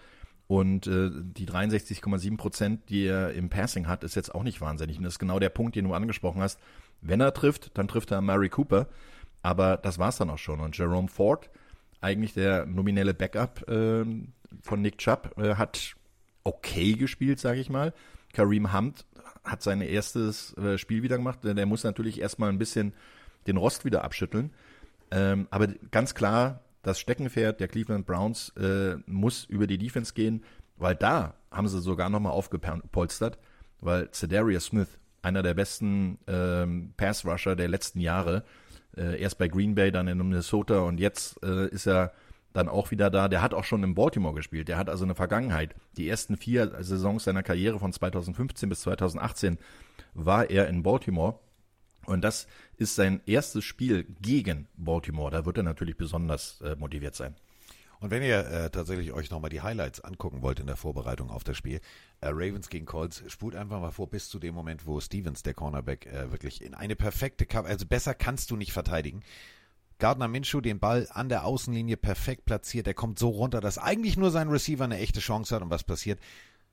Und 0.48 0.86
äh, 0.88 1.10
die 1.12 1.48
63,7 1.48 2.38
Prozent, 2.38 2.90
die 2.90 3.06
er 3.06 3.34
im 3.34 3.50
Passing 3.50 3.88
hat, 3.88 4.04
ist 4.04 4.16
jetzt 4.16 4.34
auch 4.34 4.44
nicht 4.44 4.62
wahnsinnig. 4.62 4.98
Und 4.98 5.04
das 5.04 5.14
ist 5.14 5.20
genau 5.20 5.40
der 5.40 5.50
Punkt, 5.50 5.76
den 5.76 5.86
du 5.86 5.94
angesprochen 5.94 6.42
hast. 6.42 6.60
Wenn 7.02 7.20
er 7.20 7.34
trifft, 7.34 7.78
dann 7.78 7.88
trifft 7.88 8.12
er 8.12 8.22
Mary 8.22 8.50
Cooper. 8.50 8.88
Aber 9.42 9.78
das 9.78 9.98
war's 9.98 10.18
dann 10.18 10.30
auch 10.30 10.38
schon. 10.38 10.60
Und 10.60 10.78
Jerome 10.78 11.08
Ford, 11.08 11.50
eigentlich 12.02 12.34
der 12.34 12.66
nominelle 12.66 13.14
Backup 13.14 13.68
äh, 13.68 14.06
von 14.62 14.82
Nick 14.82 15.00
Chubb, 15.00 15.36
äh, 15.38 15.56
hat 15.56 15.96
okay 16.44 16.94
gespielt, 16.94 17.40
sage 17.40 17.60
ich 17.60 17.70
mal. 17.70 17.94
Kareem 18.34 18.74
Hunt 18.74 19.06
hat 19.44 19.62
sein 19.62 19.82
erstes 19.82 20.56
äh, 20.58 20.78
Spiel 20.78 21.04
wieder 21.04 21.18
gemacht. 21.18 21.40
Der 21.44 21.66
muss 21.66 21.84
natürlich 21.84 22.20
erstmal 22.20 22.50
ein 22.50 22.60
bisschen 22.60 22.94
den 23.48 23.58
Rost 23.58 23.86
wieder 23.86 24.04
abschütteln. 24.04 24.52
Ähm, 25.12 25.48
aber 25.52 25.68
ganz 25.92 26.16
klar, 26.16 26.62
das 26.82 27.00
Steckenpferd 27.00 27.60
der 27.60 27.68
Cleveland 27.68 28.06
Browns 28.06 28.50
äh, 28.58 28.96
muss 29.06 29.46
über 29.46 29.68
die 29.68 29.78
Defense 29.78 30.14
gehen, 30.14 30.44
weil 30.78 30.96
da 30.96 31.36
haben 31.52 31.68
sie 31.68 31.82
sogar 31.82 32.10
nochmal 32.10 32.34
aufgepolstert, 32.34 33.38
weil 33.82 34.10
Cedarius 34.12 34.66
Smith, 34.66 35.00
einer 35.22 35.42
der 35.42 35.54
besten 35.54 36.20
ähm, 36.28 36.94
Pass-Rusher 36.98 37.56
der 37.56 37.68
letzten 37.68 38.00
Jahre, 38.00 38.44
äh, 38.96 39.20
erst 39.20 39.38
bei 39.38 39.48
Green 39.48 39.76
Bay, 39.76 39.92
dann 39.92 40.08
in 40.08 40.18
Minnesota 40.18 40.80
und 40.80 41.00
jetzt 41.00 41.42
äh, 41.44 41.68
ist 41.70 41.88
er 41.88 42.14
dann 42.54 42.70
auch 42.70 42.92
wieder 42.92 43.10
da. 43.10 43.28
Der 43.28 43.42
hat 43.42 43.54
auch 43.54 43.64
schon 43.64 43.84
in 43.84 43.96
Baltimore 43.96 44.34
gespielt. 44.34 44.68
Der 44.68 44.78
hat 44.78 44.90
also 44.90 45.04
eine 45.04 45.16
Vergangenheit. 45.16 45.76
Die 45.98 46.08
ersten 46.08 46.38
vier 46.38 46.72
Saisons 46.82 47.26
seiner 47.26 47.44
Karriere 47.44 47.80
von 47.80 47.92
2015 47.92 48.70
bis 48.70 48.82
2018 48.82 49.58
war 50.14 50.50
er 50.50 50.68
in 50.68 50.84
Baltimore. 50.84 51.40
Und 52.06 52.22
das 52.22 52.48
ist 52.78 52.96
sein 52.96 53.22
erstes 53.26 53.64
Spiel 53.64 54.06
gegen 54.22 54.68
Baltimore. 54.78 55.32
Da 55.32 55.46
wird 55.46 55.58
er 55.58 55.64
natürlich 55.64 55.98
besonders 55.98 56.62
äh, 56.62 56.76
motiviert 56.76 57.16
sein. 57.16 57.36
Und 58.00 58.12
wenn 58.12 58.24
ihr 58.24 58.46
äh, 58.46 58.70
tatsächlich 58.70 59.14
euch 59.14 59.32
nochmal 59.32 59.50
die 59.50 59.62
Highlights 59.62 60.02
angucken 60.02 60.42
wollt 60.42 60.60
in 60.60 60.68
der 60.68 60.76
Vorbereitung 60.76 61.30
auf 61.30 61.44
das 61.44 61.58
Spiel, 61.58 61.80
äh, 62.22 62.28
Ravens 62.28 62.70
gegen 62.70 62.86
Colts, 62.86 63.24
spult 63.28 63.56
einfach 63.56 63.80
mal 63.80 63.92
vor 63.92 64.10
bis 64.10 64.30
zu 64.30 64.38
dem 64.38 64.54
Moment, 64.54 64.86
wo 64.86 65.00
Stevens, 65.00 65.44
der 65.44 65.54
Cornerback, 65.54 66.06
äh, 66.06 66.32
wirklich 66.32 66.62
in 66.62 66.74
eine 66.74 66.96
perfekte 66.96 67.46
Cover, 67.46 67.68
also 67.68 67.86
besser 67.86 68.14
kannst 68.14 68.52
du 68.52 68.58
nicht 68.58 68.74
verteidigen. 68.74 69.24
Gardner 69.98 70.28
Minshew 70.28 70.60
den 70.60 70.80
Ball 70.80 71.08
an 71.12 71.30
der 71.30 71.46
Außenlinie 71.46 71.96
perfekt 71.96 72.46
platziert, 72.46 72.86
der 72.86 72.94
kommt 72.94 73.18
so 73.18 73.30
runter, 73.30 73.62
dass 73.62 73.78
eigentlich 73.78 74.18
nur 74.18 74.30
sein 74.30 74.50
Receiver 74.50 74.84
eine 74.84 74.98
echte 74.98 75.22
Chance 75.22 75.56
hat 75.56 75.62
und 75.62 75.70
was 75.70 75.86
passiert? 75.86 76.20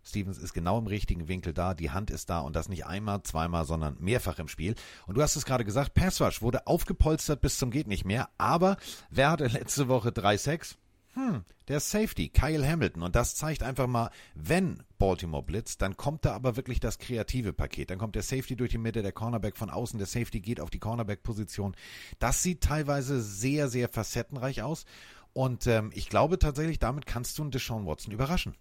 Stevens 0.04 0.38
ist 0.38 0.52
genau 0.52 0.78
im 0.78 0.87
richtigen 0.87 1.28
Winkel 1.28 1.52
da, 1.52 1.75
die 1.75 1.90
Hand 1.90 2.11
ist 2.11 2.30
da 2.30 2.40
und 2.40 2.56
das 2.56 2.68
nicht 2.68 2.87
einmal, 2.87 3.23
zweimal, 3.23 3.64
sondern 3.64 3.97
mehrfach 4.00 4.38
im 4.38 4.49
Spiel. 4.49 4.75
Und 5.06 5.16
du 5.16 5.23
hast 5.23 5.37
es 5.37 5.44
gerade 5.44 5.64
gesagt, 5.64 5.94
Passwash 5.94 6.42
wurde 6.42 6.66
aufgepolstert 6.66 7.40
bis 7.40 7.59
zum 7.59 7.71
geht 7.71 7.87
nicht 7.87 8.04
mehr, 8.04 8.28
aber 8.38 8.76
wer 9.11 9.30
hatte 9.30 9.47
letzte 9.47 9.88
Woche 9.88 10.11
3-6? 10.11 10.76
Hm, 11.14 11.44
der 11.68 11.80
Safety, 11.80 12.30
Kyle 12.30 12.66
Hamilton. 12.66 13.02
Und 13.02 13.14
das 13.14 13.35
zeigt 13.35 13.62
einfach 13.62 13.87
mal, 13.87 14.11
wenn 14.35 14.82
Baltimore 14.99 15.42
blitzt, 15.42 15.82
dann 15.82 15.97
kommt 15.97 16.25
da 16.25 16.32
aber 16.32 16.56
wirklich 16.56 16.80
das 16.80 16.99
kreative 16.99 17.52
Paket. 17.52 17.90
Dann 17.90 17.99
kommt 17.99 18.14
der 18.14 18.23
Safety 18.23 18.56
durch 18.56 18.71
die 18.71 18.78
Mitte, 18.78 19.02
der 19.02 19.12
Cornerback 19.12 19.56
von 19.56 19.68
außen, 19.68 19.99
der 19.99 20.06
Safety 20.06 20.40
geht 20.40 20.59
auf 20.59 20.71
die 20.71 20.78
Cornerback-Position. 20.78 21.76
Das 22.18 22.42
sieht 22.42 22.62
teilweise 22.62 23.21
sehr, 23.21 23.68
sehr 23.68 23.90
facettenreich 23.90 24.62
aus. 24.62 24.87
Und 25.35 25.66
ähm, 25.66 25.90
ich 25.94 26.09
glaube 26.09 26.38
tatsächlich, 26.38 26.78
damit 26.78 27.04
kannst 27.04 27.38
du 27.38 27.42
einen 27.42 27.50
Deshaun 27.50 27.87
Watson 27.87 28.12
überraschen. 28.12 28.54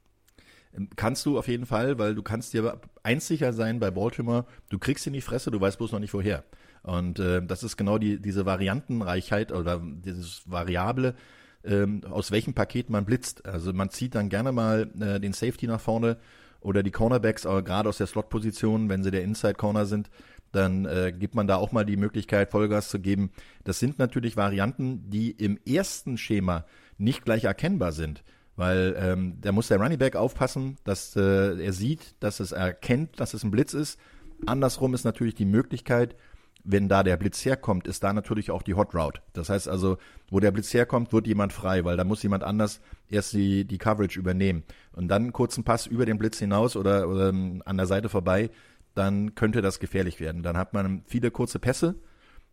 Ähm, 0.75 0.90
kannst 0.96 1.25
du 1.25 1.38
auf 1.38 1.48
jeden 1.48 1.66
Fall, 1.66 2.00
weil 2.00 2.16
du 2.16 2.24
kannst 2.24 2.54
dir 2.54 2.80
eins 3.04 3.28
sicher 3.28 3.54
sein 3.54 3.80
bei 3.80 3.92
Baltimore, 3.92 4.46
du 4.70 4.80
kriegst 4.80 5.08
in 5.08 5.13
die 5.13 5.22
Fresse, 5.22 5.51
du 5.51 5.60
weißt 5.60 5.78
bloß 5.78 5.92
noch 5.92 6.00
nicht 6.00 6.13
woher. 6.13 6.44
Und 6.84 7.20
äh, 7.20 7.46
das 7.46 7.63
ist 7.63 7.78
genau 7.78 7.98
die, 7.98 8.20
diese 8.20 8.46
Variantenreichheit 8.46 9.51
oder 9.51 9.82
dieses 9.84 10.50
Variable, 10.50 11.16
ähm, 11.63 12.01
aus 12.10 12.32
welchem 12.32 12.54
Paket 12.54 12.90
man 12.90 13.06
blitzt. 13.06 13.46
Also 13.46 13.72
man 13.74 13.90
zieht 13.90 14.16
dann 14.16 14.30
gerne 14.30 14.51
mal 14.51 14.90
äh, 15.00 15.20
den 15.20 15.34
Safety 15.34 15.68
nach 15.68 15.82
vorne 15.82 16.18
oder 16.60 16.84
die 16.84 16.92
Cornerbacks, 16.92 17.46
aber 17.46 17.62
gerade 17.62 17.90
aus 17.90 17.98
der 17.98 18.08
Slot-Position, 18.08 18.90
wenn 18.90 19.04
sie 19.04 19.12
der 19.12 19.24
Inside-Corner 19.24 19.86
sind, 19.86 20.10
dann 20.51 20.86
äh, 20.86 21.13
gibt 21.18 21.36
man 21.36 21.48
da 21.48 21.56
auch 21.56 21.72
mal 21.72 21.86
die 21.86 21.98
Möglichkeit, 21.98 22.51
Vollgas 22.51 22.90
zu 22.90 23.00
geben. 23.00 23.32
Das 23.63 23.80
sind 23.80 24.00
natürlich 24.00 24.38
Varianten, 24.38 25.10
die 25.10 25.32
im 25.32 25.58
ersten 25.66 26.18
Schema 26.18 26.66
nicht 26.98 27.24
gleich 27.24 27.46
erkennbar 27.46 27.92
sind. 27.92 28.24
Weil 28.55 28.96
ähm, 28.98 29.38
da 29.41 29.51
muss 29.51 29.70
der 29.70 29.79
Running 29.79 29.98
Back 29.98 30.15
aufpassen, 30.15 30.77
dass 30.84 31.15
äh, 31.15 31.63
er 31.63 31.74
sieht, 31.74 32.15
dass 32.20 32.39
es 32.39 32.51
erkennt, 32.51 33.20
dass 33.20 33.34
es 33.34 33.43
ein 33.43 33.51
Blitz 33.51 33.74
ist. 33.74 34.00
Andersrum 34.46 34.93
ist 34.93 35.03
natürlich 35.03 35.36
die 35.36 35.46
Möglichkeit, 35.46 36.15
wenn 36.63 36.88
da 36.88 37.03
der 37.03 37.17
Blitz 37.17 37.43
herkommt, 37.43 37.88
ist 37.88 38.03
da 38.03 38.13
natürlich 38.13 38.51
auch 38.51 38.62
die 38.62 38.75
Hot 38.75 38.93
Route. 38.93 39.22
Das 39.34 39.50
heißt 39.50 39.67
also, 39.67 39.98
wo 40.29 40.39
der 40.39 40.51
Blitz 40.51 40.74
herkommt, 40.74 41.13
wird 41.13 41.27
jemand 41.27 41.53
frei, 41.53 41.86
weil 41.86 41.98
da 41.98 42.03
muss 42.03 42.24
jemand 42.24 42.43
anders 42.43 42.81
erst 43.10 43.34
die, 43.34 43.65
die 43.65 43.77
Coverage 43.77 44.20
übernehmen. 44.20 44.63
Und 44.93 45.08
dann 45.08 45.24
einen 45.24 45.34
kurzen 45.34 45.63
Pass 45.63 45.88
über 45.88 46.05
den 46.05 46.17
Blitz 46.17 46.39
hinaus 46.39 46.75
oder, 46.75 47.10
oder 47.10 47.29
an 47.29 47.77
der 47.77 47.88
Seite 47.88 48.10
vorbei, 48.10 48.50
dann 48.93 49.36
könnte 49.36 49.62
das 49.62 49.79
gefährlich 49.79 50.20
werden. 50.20 50.43
Dann 50.43 50.58
hat 50.58 50.74
man 50.74 51.03
viele 51.05 51.31
kurze 51.31 51.60
Pässe, 51.60 51.96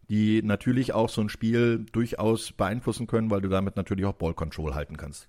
die 0.08 0.42
natürlich 0.42 0.94
auch 0.94 1.08
so 1.08 1.20
ein 1.20 1.28
Spiel 1.28 1.84
durchaus 1.92 2.52
beeinflussen 2.52 3.06
können, 3.06 3.30
weil 3.30 3.42
du 3.42 3.48
damit 3.48 3.76
natürlich 3.76 4.06
auch 4.06 4.14
Ball 4.14 4.34
Control 4.34 4.74
halten 4.74 4.96
kannst. 4.96 5.28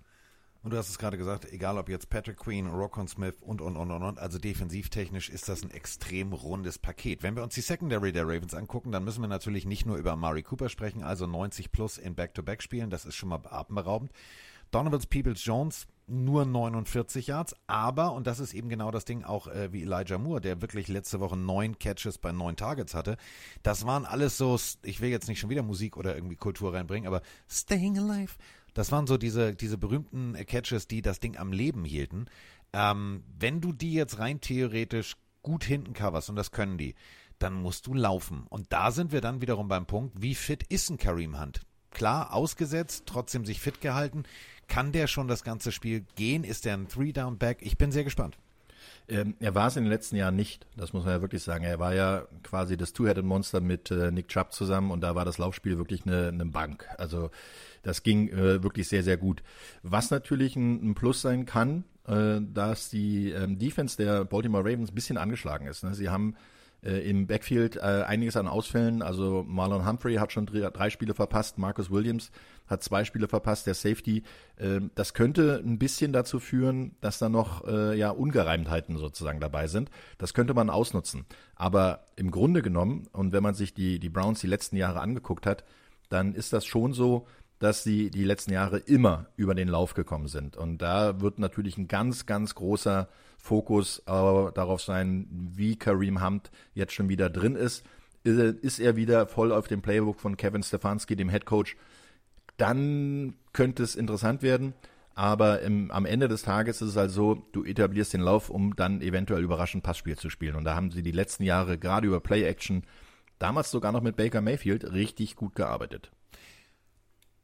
Und 0.61 0.71
du 0.71 0.77
hast 0.77 0.89
es 0.89 0.97
gerade 0.97 1.17
gesagt, 1.17 1.45
egal 1.51 1.77
ob 1.77 1.87
jetzt 1.87 2.09
Patrick 2.09 2.37
Queen, 2.37 2.67
Rockon 2.67 3.07
Smith 3.07 3.35
und, 3.41 3.61
und, 3.61 3.77
und, 3.77 3.91
und, 3.91 4.03
und, 4.03 4.19
also 4.19 4.39
defensivtechnisch 4.39 5.29
ist 5.29 5.47
das 5.47 5.63
ein 5.63 5.71
extrem 5.71 6.33
rundes 6.33 6.77
Paket. 6.77 7.23
Wenn 7.23 7.37
wir 7.37 7.43
uns 7.43 7.55
die 7.55 7.61
Secondary 7.61 8.11
der 8.11 8.27
Ravens 8.27 8.53
angucken, 8.53 8.91
dann 8.91 9.05
müssen 9.05 9.21
wir 9.21 9.29
natürlich 9.29 9.65
nicht 9.65 9.85
nur 9.85 9.95
über 9.95 10.11
Amari 10.11 10.43
Cooper 10.43 10.67
sprechen, 10.67 11.01
also 11.01 11.27
90 11.27 11.71
plus 11.71 11.97
in 11.97 12.13
Back-to-Back-Spielen, 12.13 12.89
das 12.89 13.05
ist 13.05 13.15
schon 13.15 13.29
mal 13.29 13.39
atemberaubend. 13.49 14.11
Donovans 14.71 15.07
Peoples 15.07 15.43
Jones 15.45 15.87
nur 16.07 16.45
49 16.45 17.27
Yards, 17.27 17.55
aber, 17.67 18.13
und 18.13 18.27
das 18.27 18.39
ist 18.39 18.53
eben 18.53 18.67
genau 18.67 18.91
das 18.91 19.05
Ding, 19.05 19.23
auch 19.23 19.47
äh, 19.47 19.71
wie 19.71 19.83
Elijah 19.83 20.17
Moore, 20.17 20.41
der 20.41 20.61
wirklich 20.61 20.87
letzte 20.87 21.19
Woche 21.19 21.37
neun 21.37 21.77
Catches 21.77 22.17
bei 22.17 22.31
neun 22.31 22.55
Targets 22.55 22.95
hatte, 22.95 23.17
das 23.61 23.85
waren 23.85 24.05
alles 24.05 24.37
so, 24.37 24.57
ich 24.81 25.01
will 25.01 25.09
jetzt 25.09 25.27
nicht 25.27 25.39
schon 25.39 25.51
wieder 25.51 25.63
Musik 25.63 25.97
oder 25.97 26.15
irgendwie 26.15 26.35
Kultur 26.35 26.73
reinbringen, 26.73 27.07
aber 27.07 27.21
Staying 27.47 27.97
Alive, 27.99 28.33
das 28.79 28.91
waren 28.91 29.07
so 29.07 29.17
diese, 29.17 29.53
diese 29.53 29.77
berühmten 29.77 30.33
Catches, 30.45 30.87
die 30.87 31.01
das 31.01 31.19
Ding 31.19 31.37
am 31.37 31.51
Leben 31.51 31.83
hielten. 31.83 32.27
Ähm, 32.71 33.23
wenn 33.37 33.61
du 33.61 33.73
die 33.73 33.93
jetzt 33.93 34.19
rein 34.19 34.39
theoretisch 34.41 35.17
gut 35.41 35.63
hinten 35.63 35.93
coverst, 35.93 36.29
und 36.29 36.35
das 36.37 36.51
können 36.51 36.77
die, 36.77 36.95
dann 37.39 37.53
musst 37.53 37.87
du 37.87 37.93
laufen. 37.93 38.45
Und 38.49 38.71
da 38.71 38.91
sind 38.91 39.11
wir 39.11 39.21
dann 39.21 39.41
wiederum 39.41 39.67
beim 39.67 39.85
Punkt, 39.85 40.21
wie 40.21 40.33
fit 40.33 40.63
ist 40.69 40.89
ein 40.89 40.97
Kareem 40.97 41.39
Hunt? 41.39 41.61
Klar, 41.91 42.33
ausgesetzt, 42.33 43.03
trotzdem 43.05 43.45
sich 43.45 43.59
fit 43.59 43.81
gehalten. 43.81 44.23
Kann 44.67 44.91
der 44.91 45.07
schon 45.07 45.27
das 45.27 45.43
ganze 45.43 45.71
Spiel 45.71 46.05
gehen? 46.15 46.43
Ist 46.43 46.65
der 46.65 46.75
ein 46.75 46.87
Three-Down-Back? 46.87 47.59
Ich 47.61 47.77
bin 47.77 47.91
sehr 47.91 48.03
gespannt. 48.03 48.37
Ähm, 49.09 49.35
er 49.39 49.55
war 49.55 49.67
es 49.67 49.75
in 49.75 49.83
den 49.83 49.91
letzten 49.91 50.15
Jahren 50.15 50.35
nicht, 50.35 50.67
das 50.77 50.93
muss 50.93 51.03
man 51.03 51.15
ja 51.15 51.21
wirklich 51.21 51.43
sagen. 51.43 51.63
Er 51.63 51.79
war 51.79 51.93
ja 51.93 52.27
quasi 52.43 52.77
das 52.77 52.93
Two-Headed 52.93 53.25
Monster 53.25 53.59
mit 53.59 53.91
äh, 53.91 54.11
Nick 54.11 54.27
Chubb 54.27 54.53
zusammen 54.53 54.91
und 54.91 55.01
da 55.01 55.15
war 55.15 55.25
das 55.25 55.37
Laufspiel 55.37 55.77
wirklich 55.77 56.05
eine, 56.05 56.27
eine 56.27 56.45
Bank. 56.45 56.87
Also 56.97 57.31
das 57.81 58.03
ging 58.03 58.29
äh, 58.29 58.61
wirklich 58.63 58.87
sehr, 58.87 59.03
sehr 59.03 59.17
gut. 59.17 59.41
Was 59.83 60.11
natürlich 60.11 60.55
ein, 60.55 60.91
ein 60.91 60.95
Plus 60.95 61.21
sein 61.21 61.45
kann, 61.45 61.85
äh, 62.07 62.39
dass 62.41 62.89
die 62.89 63.31
ähm, 63.31 63.57
Defense 63.57 63.97
der 63.97 64.25
Baltimore 64.25 64.63
Ravens 64.63 64.91
ein 64.91 64.95
bisschen 64.95 65.17
angeschlagen 65.17 65.67
ist. 65.67 65.83
Ne? 65.83 65.93
Sie 65.95 66.09
haben 66.09 66.35
äh, 66.83 67.09
im 67.09 67.27
Backfield 67.27 67.77
äh, 67.77 68.03
einiges 68.07 68.37
an 68.37 68.47
Ausfällen. 68.47 69.01
Also 69.01 69.43
Marlon 69.47 69.85
Humphrey 69.85 70.15
hat 70.15 70.31
schon 70.31 70.45
drei, 70.45 70.69
drei, 70.69 70.89
Spiele 70.89 71.13
verpasst, 71.13 71.57
Marcus 71.57 71.91
Williams 71.91 72.31
hat 72.69 72.83
zwei 72.83 73.03
Spiele 73.03 73.27
verpasst, 73.27 73.67
der 73.67 73.73
Safety. 73.73 74.23
Äh, 74.57 74.81
das 74.95 75.13
könnte 75.13 75.61
ein 75.65 75.79
bisschen 75.79 76.13
dazu 76.13 76.39
führen, 76.39 76.95
dass 77.01 77.19
da 77.19 77.29
noch 77.29 77.67
äh, 77.67 77.97
ja 77.97 78.11
Ungereimtheiten 78.11 78.97
sozusagen 78.97 79.39
dabei 79.39 79.67
sind. 79.67 79.89
Das 80.17 80.33
könnte 80.33 80.53
man 80.53 80.69
ausnutzen. 80.69 81.25
Aber 81.55 82.07
im 82.15 82.31
Grunde 82.31 82.61
genommen, 82.61 83.07
und 83.11 83.31
wenn 83.33 83.43
man 83.43 83.55
sich 83.55 83.73
die, 83.73 83.99
die 83.99 84.09
Browns 84.09 84.41
die 84.41 84.47
letzten 84.47 84.77
Jahre 84.77 85.01
angeguckt 85.01 85.45
hat, 85.45 85.63
dann 86.09 86.33
ist 86.33 86.53
das 86.53 86.65
schon 86.65 86.93
so, 86.93 87.27
dass 87.59 87.83
sie 87.83 88.09
die 88.09 88.23
letzten 88.23 88.53
Jahre 88.53 88.77
immer 88.77 89.27
über 89.35 89.53
den 89.53 89.67
Lauf 89.67 89.93
gekommen 89.93 90.27
sind. 90.27 90.55
Und 90.55 90.81
da 90.81 91.19
wird 91.19 91.39
natürlich 91.39 91.77
ein 91.77 91.87
ganz, 91.87 92.25
ganz 92.25 92.55
großer 92.55 93.09
Fokus 93.37 93.99
äh, 93.99 94.03
darauf 94.05 94.81
sein, 94.81 95.27
wie 95.29 95.77
Kareem 95.77 96.23
Hunt 96.23 96.51
jetzt 96.73 96.93
schon 96.93 97.09
wieder 97.09 97.29
drin 97.29 97.55
ist. 97.55 97.85
Ist 98.23 98.79
er 98.79 98.95
wieder 98.95 99.27
voll 99.27 99.51
auf 99.51 99.67
dem 99.67 99.81
Playbook 99.81 100.19
von 100.19 100.35
Kevin 100.35 100.63
Stefanski, 100.63 101.15
dem 101.15 101.29
Head 101.29 101.45
Coach? 101.45 101.77
Dann 102.59 103.33
könnte 103.53 103.81
es 103.81 103.95
interessant 103.95 104.43
werden. 104.43 104.73
Aber 105.15 105.61
im, 105.61 105.91
am 105.91 106.05
Ende 106.05 106.29
des 106.29 106.43
Tages 106.43 106.81
ist 106.81 106.91
es 106.91 106.95
halt 106.95 107.11
so, 107.11 107.43
du 107.51 107.65
etablierst 107.65 108.13
den 108.13 108.21
Lauf, 108.21 108.49
um 108.49 108.75
dann 108.77 109.01
eventuell 109.01 109.43
überraschend 109.43 109.83
Passspiel 109.83 110.17
zu 110.17 110.29
spielen. 110.29 110.55
Und 110.55 110.63
da 110.63 110.75
haben 110.75 110.91
sie 110.91 111.01
die 111.01 111.11
letzten 111.11 111.43
Jahre 111.43 111.77
gerade 111.77 112.07
über 112.07 112.21
Play-Action, 112.21 112.83
damals 113.37 113.69
sogar 113.69 113.91
noch 113.91 114.01
mit 114.01 114.15
Baker 114.15 114.39
Mayfield, 114.39 114.93
richtig 114.93 115.35
gut 115.35 115.55
gearbeitet. 115.55 116.11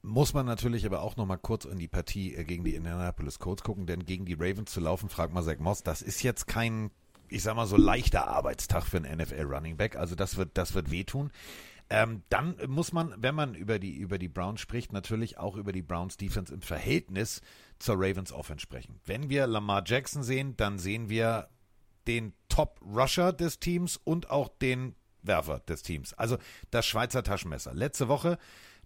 Muss 0.02 0.34
man 0.34 0.46
natürlich 0.46 0.86
aber 0.86 1.02
auch 1.02 1.18
noch 1.18 1.26
mal 1.26 1.38
kurz 1.38 1.66
in 1.66 1.80
die 1.80 1.88
Partie 1.88 2.36
äh, 2.36 2.44
gegen 2.44 2.64
die 2.64 2.76
Indianapolis 2.76 3.40
Colts 3.40 3.64
gucken, 3.64 3.88
denn 3.88 4.06
gegen 4.06 4.26
die 4.26 4.36
Ravens 4.36 4.72
zu 4.72 4.80
laufen, 4.80 5.10
fragt 5.10 5.34
mal 5.34 5.44
Zach 5.44 5.58
Moss, 5.58 5.82
das 5.82 6.02
ist 6.02 6.22
jetzt 6.22 6.48
kein, 6.48 6.92
ich 7.28 7.42
sag 7.42 7.56
mal 7.56 7.66
so 7.66 7.76
leichter 7.76 8.28
Arbeitstag 8.28 8.84
für 8.84 8.98
einen 8.98 9.18
NFL 9.18 9.42
Running 9.42 9.78
Back, 9.78 9.96
also 9.96 10.14
das 10.16 10.38
wird, 10.38 10.52
das 10.54 10.76
wird 10.76 10.92
wehtun. 10.92 11.32
Ähm, 11.90 12.24
dann 12.30 12.58
muss 12.68 12.94
man, 12.94 13.14
wenn 13.18 13.36
man 13.36 13.54
über 13.54 13.78
die, 13.78 13.96
über 13.96 14.18
die 14.18 14.28
Browns 14.28 14.60
spricht, 14.60 14.92
natürlich 14.92 15.38
auch 15.38 15.56
über 15.56 15.72
die 15.72 15.84
Browns 15.84 16.18
Defense 16.18 16.54
im 16.54 16.62
Verhältnis 16.62 17.42
zur 17.78 17.96
Ravens 17.96 18.32
Offense 18.32 18.62
sprechen. 18.62 19.00
Wenn 19.06 19.30
wir 19.30 19.46
Lamar 19.46 19.84
Jackson 19.86 20.24
sehen, 20.24 20.56
dann 20.58 20.80
sehen 20.80 21.10
wir 21.10 21.50
den 22.08 22.34
Top 22.50 22.80
Rusher 22.82 23.34
des 23.34 23.60
Teams 23.60 23.98
und 23.98 24.30
auch 24.30 24.50
den 24.50 24.96
Werfer 25.22 25.60
des 25.60 25.84
Teams. 25.84 26.14
Also 26.14 26.38
das 26.72 26.86
Schweizer 26.86 27.24
Taschenmesser. 27.24 27.74
Letzte 27.74 28.08
Woche 28.08 28.38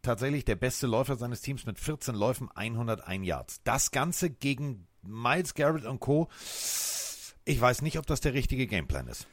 tatsächlich 0.01 0.45
der 0.45 0.55
beste 0.55 0.87
Läufer 0.87 1.15
seines 1.15 1.41
Teams 1.41 1.65
mit 1.65 1.79
14 1.79 2.15
Läufen, 2.15 2.49
101 2.53 3.25
Yards. 3.25 3.61
Das 3.63 3.91
Ganze 3.91 4.29
gegen 4.29 4.87
Miles 5.01 5.53
Garrett 5.53 5.85
und 5.85 5.99
Co. 5.99 6.29
Ich 7.45 7.59
weiß 7.59 7.81
nicht, 7.81 7.97
ob 7.97 8.05
das 8.05 8.21
der 8.21 8.33
richtige 8.33 8.67
Gameplan 8.67 9.07
ist. 9.07 9.27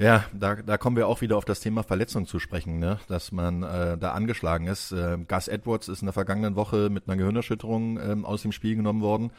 Ja, 0.00 0.24
da, 0.32 0.56
da 0.56 0.78
kommen 0.78 0.96
wir 0.96 1.06
auch 1.06 1.20
wieder 1.20 1.36
auf 1.36 1.44
das 1.44 1.60
Thema 1.60 1.82
Verletzung 1.82 2.26
zu 2.26 2.38
sprechen, 2.38 2.78
ne? 2.78 2.98
dass 3.08 3.32
man 3.32 3.62
äh, 3.62 3.98
da 3.98 4.12
angeschlagen 4.12 4.66
ist. 4.66 4.92
Äh, 4.92 5.18
Gus 5.28 5.46
Edwards 5.46 5.88
ist 5.88 6.00
in 6.00 6.06
der 6.06 6.14
vergangenen 6.14 6.56
Woche 6.56 6.88
mit 6.88 7.06
einer 7.06 7.18
Gehirnerschütterung 7.18 8.00
ähm, 8.00 8.24
aus 8.24 8.40
dem 8.40 8.52
Spiel 8.52 8.76
genommen 8.76 9.02
worden. 9.02 9.30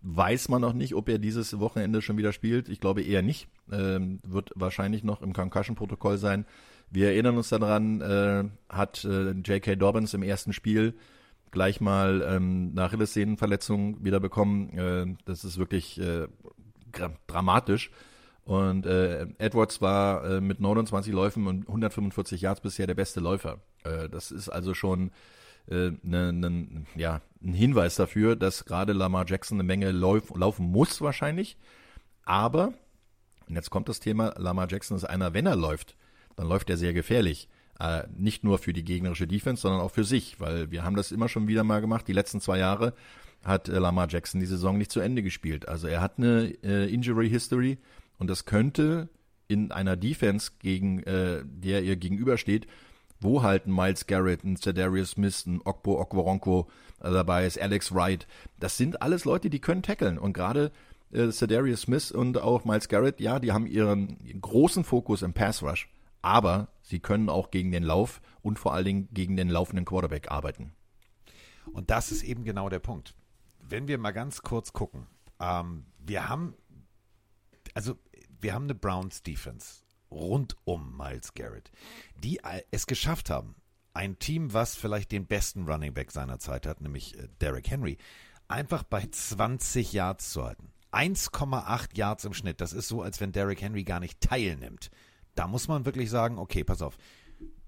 Weiß 0.00 0.48
man 0.48 0.62
noch 0.62 0.72
nicht, 0.72 0.94
ob 0.94 1.10
er 1.10 1.18
dieses 1.18 1.60
Wochenende 1.60 2.00
schon 2.00 2.16
wieder 2.16 2.32
spielt. 2.32 2.70
Ich 2.70 2.80
glaube 2.80 3.02
eher 3.02 3.20
nicht. 3.20 3.48
Ähm, 3.70 4.18
wird 4.24 4.50
wahrscheinlich 4.54 5.04
noch 5.04 5.20
im 5.20 5.34
Concussion-Protokoll 5.34 6.16
sein. 6.16 6.46
Wir 6.90 7.08
erinnern 7.08 7.36
uns 7.36 7.50
daran, 7.50 8.00
äh, 8.00 8.44
hat 8.70 9.04
äh, 9.04 9.32
J.K. 9.32 9.76
Dobbins 9.76 10.14
im 10.14 10.22
ersten 10.22 10.54
Spiel 10.54 10.94
gleich 11.50 11.82
mal 11.82 12.26
ähm, 12.26 12.70
eine 12.72 12.84
Achillessehnenverletzung 12.84 14.02
wieder 14.02 14.20
bekommen. 14.20 14.70
Äh, 14.70 15.16
das 15.26 15.44
ist 15.44 15.58
wirklich 15.58 16.00
äh, 16.00 16.28
dramatisch. 17.26 17.90
Und 18.48 18.86
äh, 18.86 19.26
Edwards 19.36 19.82
war 19.82 20.24
äh, 20.24 20.40
mit 20.40 20.58
29 20.58 21.12
Läufen 21.12 21.46
und 21.46 21.68
145 21.68 22.40
Yards 22.40 22.62
bisher 22.62 22.86
der 22.86 22.94
beste 22.94 23.20
Läufer. 23.20 23.58
Äh, 23.84 24.08
das 24.08 24.30
ist 24.30 24.48
also 24.48 24.72
schon 24.72 25.10
äh, 25.70 25.90
ne, 26.02 26.32
ne, 26.32 26.86
ja, 26.96 27.20
ein 27.44 27.52
Hinweis 27.52 27.96
dafür, 27.96 28.36
dass 28.36 28.64
gerade 28.64 28.94
Lamar 28.94 29.26
Jackson 29.28 29.56
eine 29.56 29.64
Menge 29.64 29.90
lauf, 29.90 30.34
laufen 30.34 30.64
muss 30.64 31.02
wahrscheinlich. 31.02 31.58
Aber, 32.24 32.72
und 33.50 33.54
jetzt 33.54 33.68
kommt 33.68 33.90
das 33.90 34.00
Thema, 34.00 34.32
Lamar 34.38 34.66
Jackson 34.70 34.96
ist 34.96 35.04
einer, 35.04 35.34
wenn 35.34 35.44
er 35.44 35.56
läuft, 35.56 35.94
dann 36.36 36.48
läuft 36.48 36.70
er 36.70 36.78
sehr 36.78 36.94
gefährlich. 36.94 37.50
Äh, 37.78 38.04
nicht 38.16 38.44
nur 38.44 38.56
für 38.56 38.72
die 38.72 38.82
gegnerische 38.82 39.26
Defense, 39.26 39.60
sondern 39.60 39.82
auch 39.82 39.90
für 39.90 40.04
sich, 40.04 40.40
weil 40.40 40.70
wir 40.70 40.84
haben 40.84 40.96
das 40.96 41.12
immer 41.12 41.28
schon 41.28 41.48
wieder 41.48 41.64
mal 41.64 41.82
gemacht. 41.82 42.08
Die 42.08 42.14
letzten 42.14 42.40
zwei 42.40 42.56
Jahre 42.56 42.94
hat 43.44 43.68
äh, 43.68 43.78
Lamar 43.78 44.08
Jackson 44.08 44.40
die 44.40 44.46
Saison 44.46 44.78
nicht 44.78 44.90
zu 44.90 45.00
Ende 45.00 45.22
gespielt. 45.22 45.68
Also 45.68 45.86
er 45.86 46.00
hat 46.00 46.16
eine 46.16 46.54
äh, 46.64 46.90
Injury 46.90 47.28
History 47.28 47.76
und 48.18 48.28
das 48.28 48.44
könnte 48.44 49.08
in 49.46 49.72
einer 49.72 49.96
Defense, 49.96 50.52
gegen 50.58 51.02
äh, 51.04 51.42
der 51.44 51.82
ihr 51.82 51.96
gegenübersteht, 51.96 52.66
wo 53.20 53.42
halt 53.42 53.66
ein 53.66 53.74
Miles 53.74 54.06
Garrett, 54.06 54.44
ein 54.44 54.56
Cedarius 54.56 55.12
Smith, 55.12 55.46
ein 55.46 55.60
Okbo 55.64 56.00
Okworonko 56.00 56.68
dabei 57.00 57.46
ist, 57.46 57.60
Alex 57.60 57.94
Wright, 57.94 58.26
das 58.58 58.76
sind 58.76 59.02
alles 59.02 59.24
Leute, 59.24 59.50
die 59.50 59.60
können 59.60 59.82
tackeln 59.82 60.18
und 60.18 60.32
gerade 60.32 60.72
äh, 61.12 61.30
Smith 61.30 62.12
und 62.12 62.38
auch 62.38 62.64
Miles 62.64 62.88
Garrett, 62.88 63.20
ja, 63.20 63.38
die 63.38 63.52
haben 63.52 63.66
ihren 63.66 64.18
großen 64.40 64.84
Fokus 64.84 65.22
im 65.22 65.32
Pass 65.32 65.62
Rush 65.62 65.88
aber 66.22 66.68
sie 66.82 67.00
können 67.00 67.28
auch 67.28 67.50
gegen 67.50 67.70
den 67.70 67.82
Lauf 67.82 68.20
und 68.42 68.58
vor 68.58 68.74
allen 68.74 68.84
Dingen 68.84 69.08
gegen 69.12 69.36
den 69.36 69.48
laufenden 69.48 69.84
Quarterback 69.84 70.30
arbeiten. 70.30 70.72
Und 71.72 71.90
das 71.90 72.12
ist 72.12 72.22
eben 72.22 72.44
genau 72.44 72.68
der 72.68 72.80
Punkt. 72.80 73.14
Wenn 73.60 73.88
wir 73.88 73.98
mal 73.98 74.12
ganz 74.12 74.42
kurz 74.42 74.72
gucken, 74.72 75.06
ähm, 75.38 75.84
wir 75.98 76.28
haben, 76.28 76.54
also 77.74 77.94
wir 78.40 78.54
haben 78.54 78.64
eine 78.64 78.74
Browns 78.74 79.22
Defense 79.22 79.82
rund 80.10 80.56
um 80.64 80.96
Miles 80.96 81.34
Garrett, 81.34 81.70
die 82.16 82.40
es 82.70 82.86
geschafft 82.86 83.30
haben, 83.30 83.56
ein 83.94 84.18
Team, 84.18 84.52
was 84.52 84.74
vielleicht 84.74 85.12
den 85.12 85.26
besten 85.26 85.68
Running 85.68 85.92
Back 85.92 86.12
seiner 86.12 86.38
Zeit 86.38 86.66
hat, 86.66 86.80
nämlich 86.80 87.18
äh, 87.18 87.28
Derrick 87.40 87.68
Henry, 87.70 87.98
einfach 88.46 88.84
bei 88.84 89.06
20 89.10 89.92
Yards 89.92 90.32
zu 90.32 90.44
halten. 90.44 90.72
1,8 90.92 91.96
Yards 91.96 92.24
im 92.24 92.32
Schnitt. 92.32 92.60
Das 92.62 92.72
ist 92.72 92.88
so, 92.88 93.02
als 93.02 93.20
wenn 93.20 93.32
Derrick 93.32 93.60
Henry 93.60 93.84
gar 93.84 94.00
nicht 94.00 94.20
teilnimmt 94.20 94.90
da 95.38 95.46
muss 95.46 95.68
man 95.68 95.86
wirklich 95.86 96.10
sagen, 96.10 96.38
okay, 96.38 96.64
pass 96.64 96.82
auf, 96.82 96.98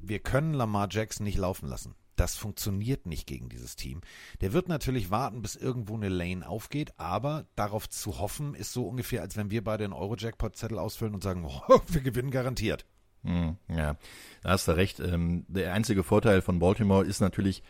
wir 0.01 0.19
können 0.19 0.55
Lamar 0.55 0.89
Jackson 0.91 1.25
nicht 1.25 1.39
laufen 1.39 1.69
lassen. 1.69 1.95
Das 2.21 2.37
funktioniert 2.37 3.07
nicht 3.07 3.27
gegen 3.27 3.49
dieses 3.49 3.77
Team. 3.77 4.03
Der 4.43 4.53
wird 4.53 4.69
natürlich 4.69 5.11
warten, 5.11 5.41
bis 5.41 5.57
irgendwo 5.57 5.95
eine 5.95 6.11
Lane 6.11 6.47
aufgeht, 6.47 6.93
aber 6.99 7.47
darauf 7.57 7.89
zu 7.89 8.19
hoffen, 8.19 8.55
ist 8.55 8.75
so 8.75 8.87
ungefähr, 8.87 9.23
als 9.23 9.39
wenn 9.39 9.51
wir 9.51 9.65
beide 9.65 9.85
einen 9.85 9.95
Euro-Jackpot-Zettel 9.95 10.79
ausfüllen 10.79 11.15
und 11.15 11.23
sagen, 11.23 11.47
oh, 11.69 11.81
wir 11.89 12.03
gewinnen 12.03 12.31
garantiert. 12.31 12.85
Hm, 13.23 13.57
ja, 13.69 13.97
da 14.43 14.51
hast 14.51 14.69
du 14.69 14.73
recht. 14.73 15.01
Ähm, 15.01 15.47
der 15.49 15.73
einzige 15.73 16.03
Vorteil 16.03 16.43
von 16.43 16.59
Baltimore 16.59 17.07
ist 17.07 17.21
natürlich, 17.21 17.63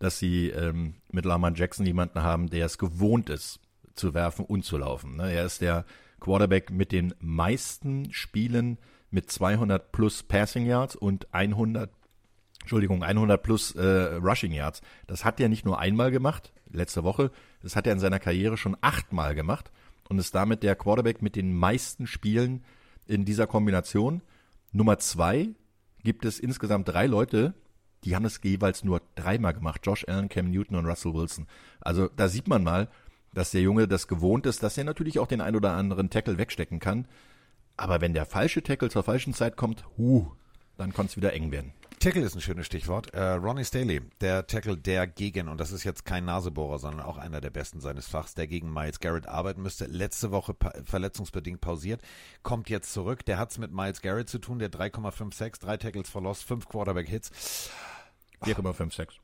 dass 0.00 0.18
sie 0.18 0.50
ähm, 0.50 0.96
mit 1.10 1.24
Lamar 1.24 1.54
Jackson 1.54 1.86
jemanden 1.86 2.22
haben, 2.22 2.50
der 2.50 2.66
es 2.66 2.76
gewohnt 2.76 3.30
ist, 3.30 3.58
zu 3.94 4.12
werfen 4.12 4.44
und 4.44 4.66
zu 4.66 4.76
laufen. 4.76 5.16
Ne? 5.16 5.32
Er 5.32 5.46
ist 5.46 5.62
der 5.62 5.86
Quarterback 6.20 6.70
mit 6.70 6.92
den 6.92 7.14
meisten 7.20 8.12
Spielen 8.12 8.76
mit 9.10 9.30
200 9.30 9.92
plus 9.92 10.22
Passing 10.24 10.66
Yards 10.66 10.94
und 10.94 11.32
100 11.32 11.90
Entschuldigung, 12.64 13.02
100 13.02 13.42
plus 13.42 13.72
äh, 13.72 14.14
Rushing 14.14 14.52
Yards. 14.52 14.80
Das 15.06 15.22
hat 15.22 15.38
er 15.38 15.50
nicht 15.50 15.66
nur 15.66 15.78
einmal 15.78 16.10
gemacht, 16.10 16.50
letzte 16.70 17.04
Woche, 17.04 17.30
das 17.62 17.76
hat 17.76 17.86
er 17.86 17.92
in 17.92 17.98
seiner 17.98 18.18
Karriere 18.18 18.56
schon 18.56 18.74
achtmal 18.80 19.34
gemacht 19.34 19.70
und 20.08 20.18
ist 20.18 20.34
damit 20.34 20.62
der 20.62 20.74
Quarterback 20.74 21.20
mit 21.20 21.36
den 21.36 21.54
meisten 21.54 22.06
Spielen 22.06 22.64
in 23.06 23.26
dieser 23.26 23.46
Kombination. 23.46 24.22
Nummer 24.72 24.98
zwei 24.98 25.50
gibt 26.04 26.24
es 26.24 26.40
insgesamt 26.40 26.88
drei 26.88 27.06
Leute, 27.06 27.52
die 28.04 28.16
haben 28.16 28.24
es 28.24 28.40
jeweils 28.42 28.82
nur 28.82 29.02
dreimal 29.14 29.52
gemacht. 29.52 29.82
Josh 29.84 30.06
Allen, 30.08 30.30
Cam 30.30 30.50
Newton 30.50 30.76
und 30.76 30.86
Russell 30.86 31.12
Wilson. 31.12 31.46
Also 31.80 32.08
da 32.16 32.28
sieht 32.28 32.48
man 32.48 32.64
mal, 32.64 32.88
dass 33.34 33.50
der 33.50 33.60
Junge 33.60 33.86
das 33.88 34.08
gewohnt 34.08 34.46
ist, 34.46 34.62
dass 34.62 34.78
er 34.78 34.84
natürlich 34.84 35.18
auch 35.18 35.26
den 35.26 35.42
ein 35.42 35.54
oder 35.54 35.72
anderen 35.72 36.08
Tackle 36.08 36.38
wegstecken 36.38 36.80
kann. 36.80 37.06
Aber 37.76 38.00
wenn 38.00 38.14
der 38.14 38.24
falsche 38.24 38.62
Tackle 38.62 38.88
zur 38.88 39.02
falschen 39.02 39.34
Zeit 39.34 39.56
kommt, 39.56 39.84
huh, 39.98 40.30
dann 40.76 40.92
kann 40.92 41.06
es 41.06 41.16
wieder 41.16 41.32
eng 41.32 41.50
werden. 41.50 41.72
Tackle 42.04 42.20
ist 42.20 42.34
ein 42.34 42.42
schönes 42.42 42.66
Stichwort. 42.66 43.14
Äh, 43.14 43.30
Ronnie 43.30 43.64
Staley, 43.64 44.02
der 44.20 44.46
Tackle, 44.46 44.76
der 44.76 45.06
gegen, 45.06 45.48
und 45.48 45.56
das 45.56 45.72
ist 45.72 45.84
jetzt 45.84 46.04
kein 46.04 46.26
Nasebohrer, 46.26 46.78
sondern 46.78 47.06
auch 47.06 47.16
einer 47.16 47.40
der 47.40 47.48
besten 47.48 47.80
seines 47.80 48.06
Fachs, 48.06 48.34
der 48.34 48.46
gegen 48.46 48.70
Miles 48.70 49.00
Garrett 49.00 49.26
arbeiten 49.26 49.62
müsste, 49.62 49.86
letzte 49.86 50.30
Woche 50.30 50.52
pa 50.52 50.70
verletzungsbedingt 50.84 51.62
pausiert, 51.62 52.02
kommt 52.42 52.68
jetzt 52.68 52.92
zurück. 52.92 53.24
Der 53.24 53.38
hat 53.38 53.52
es 53.52 53.58
mit 53.58 53.72
Miles 53.72 54.02
Garrett 54.02 54.28
zu 54.28 54.38
tun, 54.38 54.58
der 54.58 54.70
3,56, 54.70 55.60
drei 55.60 55.78
Tackles 55.78 56.10
verlost, 56.10 56.44
fünf 56.44 56.68
Quarterback-Hits. 56.68 57.70
4,56. 58.42 59.06
Das 59.06 59.14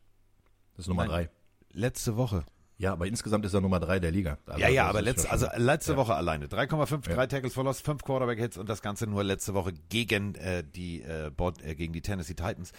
ist 0.79 0.89
Nummer 0.89 1.05
drei. 1.05 1.29
Letzte 1.75 2.17
Woche. 2.17 2.47
Ja, 2.81 2.93
aber 2.95 3.07
insgesamt 3.07 3.45
ist 3.45 3.53
er 3.53 3.61
Nummer 3.61 3.79
drei 3.79 4.01
der 4.01 4.11
Liga. 4.11 4.39
Also 4.47 4.59
ja, 4.59 4.69
ja, 4.69 4.87
aber 4.89 5.03
letzte, 5.03 5.31
also 5.31 5.47
letzte 5.57 5.93
ja. 5.93 5.99
Woche 5.99 6.15
alleine. 6.15 6.47
3,5, 6.47 7.09
Ja. 7.11 7.15
drei 7.15 7.27
Tackles 7.27 7.55
Loss, 7.55 7.83
5 7.83 8.03
Quarterback-Hits 8.03 8.57
und 8.57 8.71
das 8.71 8.81
Ganze 8.81 9.07
nur 9.07 9.23
letzte 9.23 9.53
Woche 9.53 9.75
gegen 9.91 10.35
äh, 10.37 10.65
die 10.65 11.03
äh, 11.03 11.31
Bord, 11.31 11.63
äh, 11.63 11.75
gegen 11.75 11.93
die 11.93 12.01
Tennessee 12.01 12.33
Titans. 12.33 12.73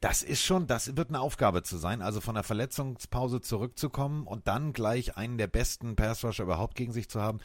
Das 0.00 0.24
ist 0.24 0.42
schon, 0.42 0.66
das 0.66 0.96
wird 0.96 1.10
eine 1.10 1.20
Aufgabe 1.20 1.62
zu 1.62 1.76
sein, 1.76 2.02
also 2.02 2.20
von 2.20 2.34
der 2.34 2.42
Verletzungspause 2.42 3.40
zurückzukommen 3.42 4.26
und 4.26 4.48
dann 4.48 4.72
gleich 4.72 5.16
einen 5.16 5.38
der 5.38 5.46
besten 5.46 5.94
Pass-Rusher 5.94 6.42
überhaupt 6.42 6.74
gegen 6.74 6.90
sich 6.92 7.08
zu 7.08 7.22
haben. 7.22 7.38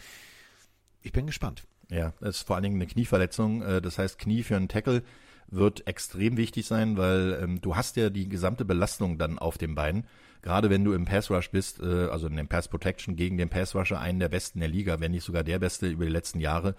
Ich 1.03 1.11
bin 1.11 1.27
gespannt. 1.27 1.67
Ja, 1.91 2.13
das 2.21 2.37
ist 2.37 2.47
vor 2.47 2.55
allen 2.55 2.63
Dingen 2.63 2.75
eine 2.77 2.87
Knieverletzung. 2.87 3.61
äh, 3.61 3.81
Das 3.83 3.99
heißt, 3.99 4.17
Knie 4.17 4.41
für 4.41 4.55
einen 4.55 4.67
Tackle 4.67 5.03
wird 5.47 5.85
extrem 5.87 6.37
wichtig 6.37 6.65
sein, 6.65 6.97
weil 6.97 7.39
ähm, 7.41 7.61
du 7.61 7.75
hast 7.75 7.97
ja 7.97 8.09
die 8.09 8.27
gesamte 8.29 8.65
Belastung 8.65 9.19
dann 9.19 9.37
auf 9.37 9.59
dem 9.59 9.75
Bein. 9.75 10.05
Gerade 10.41 10.69
wenn 10.69 10.83
du 10.83 10.93
im 10.93 11.05
Pass 11.05 11.29
Rush 11.29 11.51
bist, 11.51 11.81
äh, 11.81 12.07
also 12.07 12.27
in 12.27 12.35
dem 12.35 12.47
Pass 12.47 12.67
Protection 12.67 13.15
gegen 13.15 13.37
den 13.37 13.49
Pass 13.49 13.75
Rusher, 13.75 13.99
einen 13.99 14.19
der 14.19 14.29
besten 14.29 14.59
der 14.59 14.69
Liga, 14.69 14.99
wenn 14.99 15.11
nicht 15.11 15.23
sogar 15.23 15.43
der 15.43 15.59
beste 15.59 15.87
über 15.87 16.05
die 16.05 16.11
letzten 16.11 16.39
Jahre. 16.39 16.75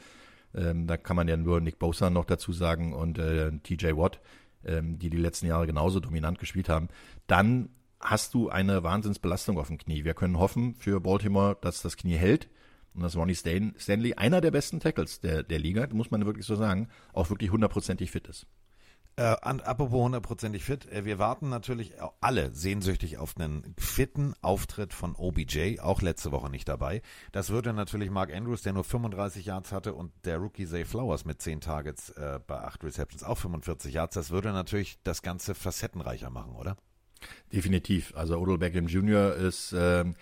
Ähm, 0.54 0.86
da 0.86 0.96
kann 0.96 1.16
man 1.16 1.28
ja 1.28 1.36
nur 1.36 1.60
Nick 1.60 1.78
Bosa 1.78 2.10
noch 2.10 2.24
dazu 2.24 2.52
sagen 2.52 2.92
und 2.92 3.18
äh, 3.18 3.52
TJ 3.62 3.96
Watt, 3.96 4.20
ähm, 4.64 4.98
die 4.98 5.10
die 5.10 5.16
letzten 5.16 5.46
Jahre 5.46 5.66
genauso 5.66 6.00
dominant 6.00 6.38
gespielt 6.38 6.68
haben. 6.68 6.88
Dann 7.26 7.68
hast 8.00 8.34
du 8.34 8.48
eine 8.48 8.82
Wahnsinnsbelastung 8.82 9.58
auf 9.58 9.68
dem 9.68 9.78
Knie. 9.78 10.04
Wir 10.04 10.14
können 10.14 10.38
hoffen 10.38 10.74
für 10.74 11.00
Baltimore, 11.00 11.56
dass 11.60 11.82
das 11.82 11.96
Knie 11.96 12.16
hält 12.16 12.48
und 12.94 13.02
dass 13.02 13.16
Ronnie 13.16 13.34
Stan 13.34 13.74
Stanley, 13.78 14.14
einer 14.14 14.40
der 14.40 14.50
besten 14.50 14.80
Tackles 14.80 15.20
der, 15.20 15.42
der 15.42 15.58
Liga, 15.58 15.86
muss 15.92 16.10
man 16.10 16.24
wirklich 16.24 16.46
so 16.46 16.56
sagen, 16.56 16.88
auch 17.12 17.30
wirklich 17.30 17.52
hundertprozentig 17.52 18.10
fit 18.10 18.26
ist. 18.26 18.46
Äh, 19.16 19.22
apropos 19.22 20.02
hundertprozentig 20.04 20.64
fit, 20.64 20.90
äh, 20.90 21.04
wir 21.04 21.18
warten 21.18 21.48
natürlich 21.48 21.92
alle 22.20 22.54
sehnsüchtig 22.54 23.18
auf 23.18 23.36
einen 23.36 23.74
fitten 23.78 24.34
Auftritt 24.40 24.94
von 24.94 25.14
OBJ, 25.14 25.80
auch 25.80 26.00
letzte 26.00 26.32
Woche 26.32 26.48
nicht 26.48 26.68
dabei. 26.68 27.02
Das 27.32 27.50
würde 27.50 27.72
natürlich 27.72 28.10
Mark 28.10 28.32
Andrews, 28.32 28.62
der 28.62 28.72
nur 28.72 28.84
35 28.84 29.44
Yards 29.44 29.72
hatte, 29.72 29.94
und 29.94 30.12
der 30.24 30.38
Rookie 30.38 30.66
Zay 30.66 30.84
Flowers 30.84 31.24
mit 31.24 31.42
10 31.42 31.60
Targets 31.60 32.10
äh, 32.10 32.40
bei 32.46 32.60
8 32.60 32.84
Receptions 32.84 33.22
auch 33.22 33.36
45 33.36 33.92
Yards, 33.92 34.14
das 34.14 34.30
würde 34.30 34.52
natürlich 34.52 34.98
das 35.02 35.22
Ganze 35.22 35.54
facettenreicher 35.54 36.30
machen, 36.30 36.54
oder? 36.54 36.76
Definitiv. 37.52 38.14
Also 38.16 38.38
Odell 38.38 38.58
Beckham 38.58 38.86
Jr. 38.86 39.34
ist 39.34 39.74
ähm, 39.76 40.14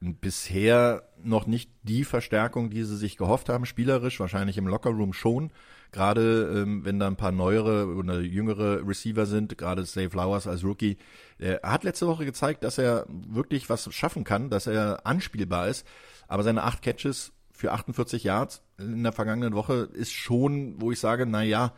bisher 0.00 1.08
noch 1.22 1.46
nicht 1.46 1.70
die 1.82 2.04
Verstärkung, 2.04 2.70
die 2.70 2.82
sie 2.82 2.96
sich 2.96 3.16
gehofft 3.16 3.48
haben, 3.48 3.66
spielerisch, 3.66 4.18
wahrscheinlich 4.18 4.58
im 4.58 4.66
Lockerroom 4.66 5.12
schon. 5.12 5.52
Gerade 5.92 6.62
ähm, 6.62 6.84
wenn 6.84 6.98
da 6.98 7.06
ein 7.06 7.16
paar 7.16 7.32
neuere 7.32 7.86
oder 7.86 8.20
jüngere 8.20 8.86
Receiver 8.86 9.26
sind, 9.26 9.56
gerade 9.58 9.84
Zay 9.84 10.08
Flowers 10.08 10.46
als 10.46 10.64
Rookie. 10.64 10.96
Er 11.38 11.60
hat 11.62 11.84
letzte 11.84 12.06
Woche 12.06 12.24
gezeigt, 12.24 12.64
dass 12.64 12.78
er 12.78 13.06
wirklich 13.08 13.68
was 13.68 13.92
schaffen 13.94 14.24
kann, 14.24 14.48
dass 14.48 14.66
er 14.66 15.06
anspielbar 15.06 15.68
ist. 15.68 15.86
Aber 16.28 16.42
seine 16.42 16.62
acht 16.62 16.82
Catches 16.82 17.32
für 17.52 17.72
48 17.72 18.24
Yards 18.24 18.62
in 18.78 19.02
der 19.02 19.12
vergangenen 19.12 19.54
Woche 19.54 19.88
ist 19.92 20.12
schon, 20.12 20.80
wo 20.80 20.90
ich 20.90 20.98
sage, 20.98 21.26
na 21.26 21.42
ja, 21.42 21.72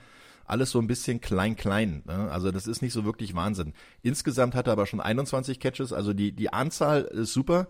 alles 0.47 0.71
so 0.71 0.79
ein 0.79 0.87
bisschen 0.87 1.21
klein-klein. 1.21 2.03
Ne? 2.07 2.31
Also 2.31 2.51
das 2.51 2.67
ist 2.67 2.83
nicht 2.83 2.93
so 2.93 3.05
wirklich 3.05 3.35
Wahnsinn. 3.35 3.73
Insgesamt 4.03 4.55
hat 4.55 4.67
er 4.67 4.75
aber 4.75 4.87
schon 4.87 5.01
21 5.01 5.59
Catches, 5.59 5.93
also 5.93 6.13
die, 6.13 6.33
die 6.33 6.53
Anzahl 6.53 7.03
ist 7.03 7.33
super. 7.33 7.67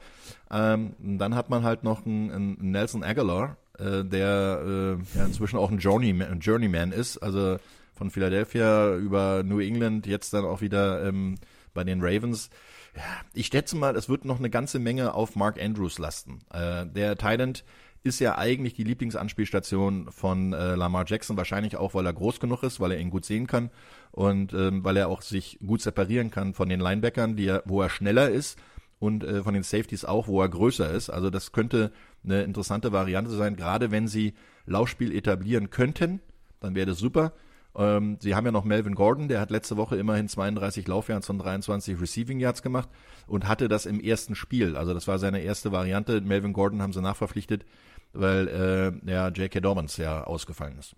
Ähm, 0.50 0.94
dann 0.98 1.35
hat 1.35 1.50
man 1.50 1.62
halt 1.62 1.85
noch 1.85 2.04
einen, 2.04 2.30
einen 2.30 2.70
Nelson 2.70 3.02
Aguilar, 3.02 3.57
äh, 3.78 4.04
der 4.04 4.98
äh, 5.14 5.18
ja 5.18 5.24
inzwischen 5.24 5.58
auch 5.58 5.70
ein 5.70 5.78
Journeyman, 5.78 6.40
Journeyman 6.40 6.92
ist, 6.92 7.18
also 7.18 7.58
von 7.94 8.10
Philadelphia 8.10 8.96
über 8.96 9.42
New 9.44 9.60
England, 9.60 10.06
jetzt 10.06 10.32
dann 10.32 10.44
auch 10.44 10.60
wieder 10.60 11.06
ähm, 11.06 11.37
bei 11.72 11.84
den 11.84 12.00
Ravens. 12.02 12.50
Ja, 12.96 13.02
ich 13.32 13.46
schätze 13.46 13.76
mal, 13.76 13.96
es 13.96 14.08
wird 14.08 14.24
noch 14.24 14.38
eine 14.38 14.50
ganze 14.50 14.78
Menge 14.78 15.14
auf 15.14 15.37
Mark 15.37 15.60
Andrews 15.60 15.98
lasten. 15.98 16.40
Äh, 16.52 16.87
der 16.87 17.16
Thailand 17.16 17.64
ist 18.04 18.20
ja 18.20 18.37
eigentlich 18.37 18.74
die 18.74 18.84
Lieblingsanspielstation 18.84 20.10
von 20.10 20.52
äh, 20.52 20.74
Lamar 20.74 21.04
Jackson, 21.06 21.37
wahrscheinlich 21.37 21.76
auch, 21.76 21.94
weil 21.94 22.06
er 22.06 22.12
groß 22.12 22.38
genug 22.38 22.62
ist, 22.62 22.78
weil 22.78 22.92
er 22.92 22.98
ihn 22.98 23.10
gut 23.10 23.24
sehen 23.24 23.46
kann 23.46 23.70
und 24.12 24.52
ähm, 24.52 24.84
weil 24.84 24.96
er 24.96 25.08
auch 25.08 25.22
sich 25.22 25.58
gut 25.66 25.80
separieren 25.80 26.30
kann 26.30 26.52
von 26.52 26.68
den 26.68 26.80
Linebackern, 26.80 27.34
die 27.34 27.46
er, 27.46 27.62
wo 27.64 27.80
er 27.80 27.88
schneller 27.88 28.28
ist 28.28 28.58
und 29.04 29.22
äh, 29.22 29.42
von 29.42 29.54
den 29.54 29.62
Safeties 29.62 30.04
auch, 30.04 30.28
wo 30.28 30.40
er 30.40 30.48
größer 30.48 30.90
ist. 30.90 31.10
Also 31.10 31.30
das 31.30 31.52
könnte 31.52 31.92
eine 32.24 32.42
interessante 32.42 32.92
Variante 32.92 33.30
sein, 33.30 33.56
gerade 33.56 33.90
wenn 33.90 34.08
sie 34.08 34.34
Laufspiel 34.66 35.14
etablieren 35.14 35.70
könnten, 35.70 36.20
dann 36.60 36.74
wäre 36.74 36.86
das 36.86 36.98
super. 36.98 37.34
Ähm, 37.76 38.16
sie 38.20 38.34
haben 38.34 38.46
ja 38.46 38.52
noch 38.52 38.64
Melvin 38.64 38.94
Gordon, 38.94 39.28
der 39.28 39.40
hat 39.40 39.50
letzte 39.50 39.76
Woche 39.76 39.96
immerhin 39.96 40.28
32 40.28 40.86
Laufyards 40.88 41.28
und 41.28 41.38
23 41.38 42.00
Receiving 42.00 42.40
Yards 42.40 42.62
gemacht 42.62 42.88
und 43.26 43.46
hatte 43.46 43.68
das 43.68 43.84
im 43.84 44.00
ersten 44.00 44.34
Spiel. 44.34 44.76
Also 44.76 44.94
das 44.94 45.06
war 45.06 45.18
seine 45.18 45.40
erste 45.40 45.70
Variante. 45.70 46.20
Melvin 46.20 46.52
Gordon 46.52 46.80
haben 46.80 46.92
sie 46.92 47.02
nachverpflichtet, 47.02 47.66
weil 48.12 48.48
äh, 48.48 49.10
ja 49.10 49.28
J.K. 49.28 49.60
Dobbins 49.60 49.96
ja 49.98 50.24
ausgefallen 50.24 50.78
ist. 50.78 50.96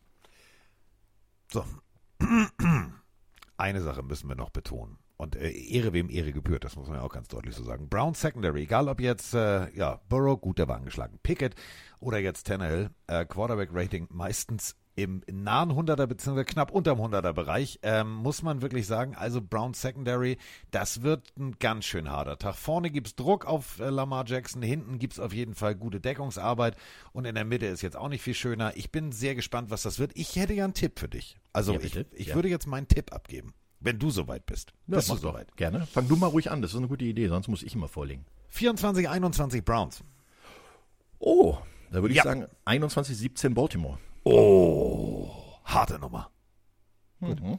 So. 1.50 1.64
Eine 3.58 3.80
Sache 3.80 4.02
müssen 4.02 4.28
wir 4.28 4.36
noch 4.36 4.50
betonen. 4.50 4.98
Und 5.16 5.34
äh, 5.36 5.50
Ehre 5.50 5.92
wem 5.94 6.10
Ehre 6.10 6.32
gebührt, 6.32 6.64
das 6.64 6.76
muss 6.76 6.88
man 6.88 6.98
ja 6.98 7.02
auch 7.02 7.12
ganz 7.12 7.28
deutlich 7.28 7.54
so 7.54 7.64
sagen. 7.64 7.88
Brown 7.88 8.12
Secondary, 8.14 8.62
egal 8.64 8.88
ob 8.88 9.00
jetzt, 9.00 9.32
äh, 9.34 9.70
ja, 9.74 10.00
Burrow, 10.08 10.38
gut, 10.40 10.58
der 10.58 10.68
war 10.68 10.76
angeschlagen, 10.76 11.18
Pickett 11.22 11.54
oder 12.00 12.18
jetzt 12.18 12.46
Tannehill, 12.46 12.90
äh, 13.06 13.24
Quarterback 13.24 13.70
Rating 13.72 14.08
meistens 14.10 14.76
im 14.98 15.22
nahen 15.30 15.72
100er 15.72 16.06
bzw. 16.06 16.44
knapp 16.44 16.70
unterm 16.70 16.98
100er 17.00 17.34
Bereich, 17.34 17.78
ähm, 17.82 18.12
muss 18.14 18.42
man 18.42 18.62
wirklich 18.62 18.86
sagen, 18.86 19.14
also 19.14 19.42
Brown 19.42 19.74
Secondary, 19.74 20.38
das 20.70 21.02
wird 21.02 21.32
ein 21.38 21.56
ganz 21.58 21.84
schön 21.84 22.10
harter 22.10 22.38
Tag. 22.38 22.54
Vorne 22.54 22.90
gibt's 22.90 23.14
Druck 23.14 23.44
auf 23.46 23.78
äh, 23.78 23.90
Lamar 23.90 24.24
Jackson, 24.26 24.62
hinten 24.62 24.98
gibt's 24.98 25.18
auf 25.20 25.34
jeden 25.34 25.54
Fall 25.54 25.74
gute 25.74 26.00
Deckungsarbeit 26.00 26.76
und 27.12 27.26
in 27.26 27.34
der 27.34 27.44
Mitte 27.44 27.66
ist 27.66 27.82
jetzt 27.82 27.96
auch 27.96 28.08
nicht 28.08 28.22
viel 28.22 28.32
schöner. 28.34 28.74
Ich 28.76 28.90
bin 28.90 29.12
sehr 29.12 29.34
gespannt, 29.34 29.70
was 29.70 29.82
das 29.82 29.98
wird. 29.98 30.12
Ich 30.14 30.36
hätte 30.36 30.54
ja 30.54 30.64
einen 30.64 30.72
Tipp 30.74 30.98
für 30.98 31.08
dich. 31.08 31.36
Also 31.52 31.74
Ja, 31.74 31.80
ich, 31.80 31.96
ich 32.14 32.26
Ja. 32.28 32.34
würde 32.34 32.48
jetzt 32.48 32.66
meinen 32.66 32.88
Tipp 32.88 33.12
abgeben, 33.12 33.52
wenn 33.80 33.98
du 33.98 34.10
soweit 34.10 34.46
bist. 34.46 34.72
bist 34.86 35.08
du 35.08 35.14
mach 35.14 35.20
doch. 35.20 35.30
soweit? 35.32 35.56
Gerne. 35.56 35.86
Fang 35.86 36.08
du 36.08 36.16
mal 36.16 36.26
ruhig 36.28 36.50
an, 36.50 36.62
das 36.62 36.72
ist 36.72 36.76
eine 36.78 36.88
gute 36.88 37.04
Idee, 37.04 37.28
sonst 37.28 37.48
muss 37.48 37.62
ich 37.62 37.74
immer 37.74 37.88
vorlegen. 37.88 38.24
24, 38.48 39.08
21 39.08 39.64
Browns. 39.64 40.02
Oh, 41.18 41.58
da 41.90 42.02
würde 42.02 42.10
ich 42.12 42.16
Ja. 42.18 42.24
sagen 42.24 42.46
21-17 42.64 43.54
Baltimore. 43.54 43.98
Oh, 44.24 45.30
harte 45.64 45.98
Nummer. 45.98 46.30
Mhm. 47.20 47.58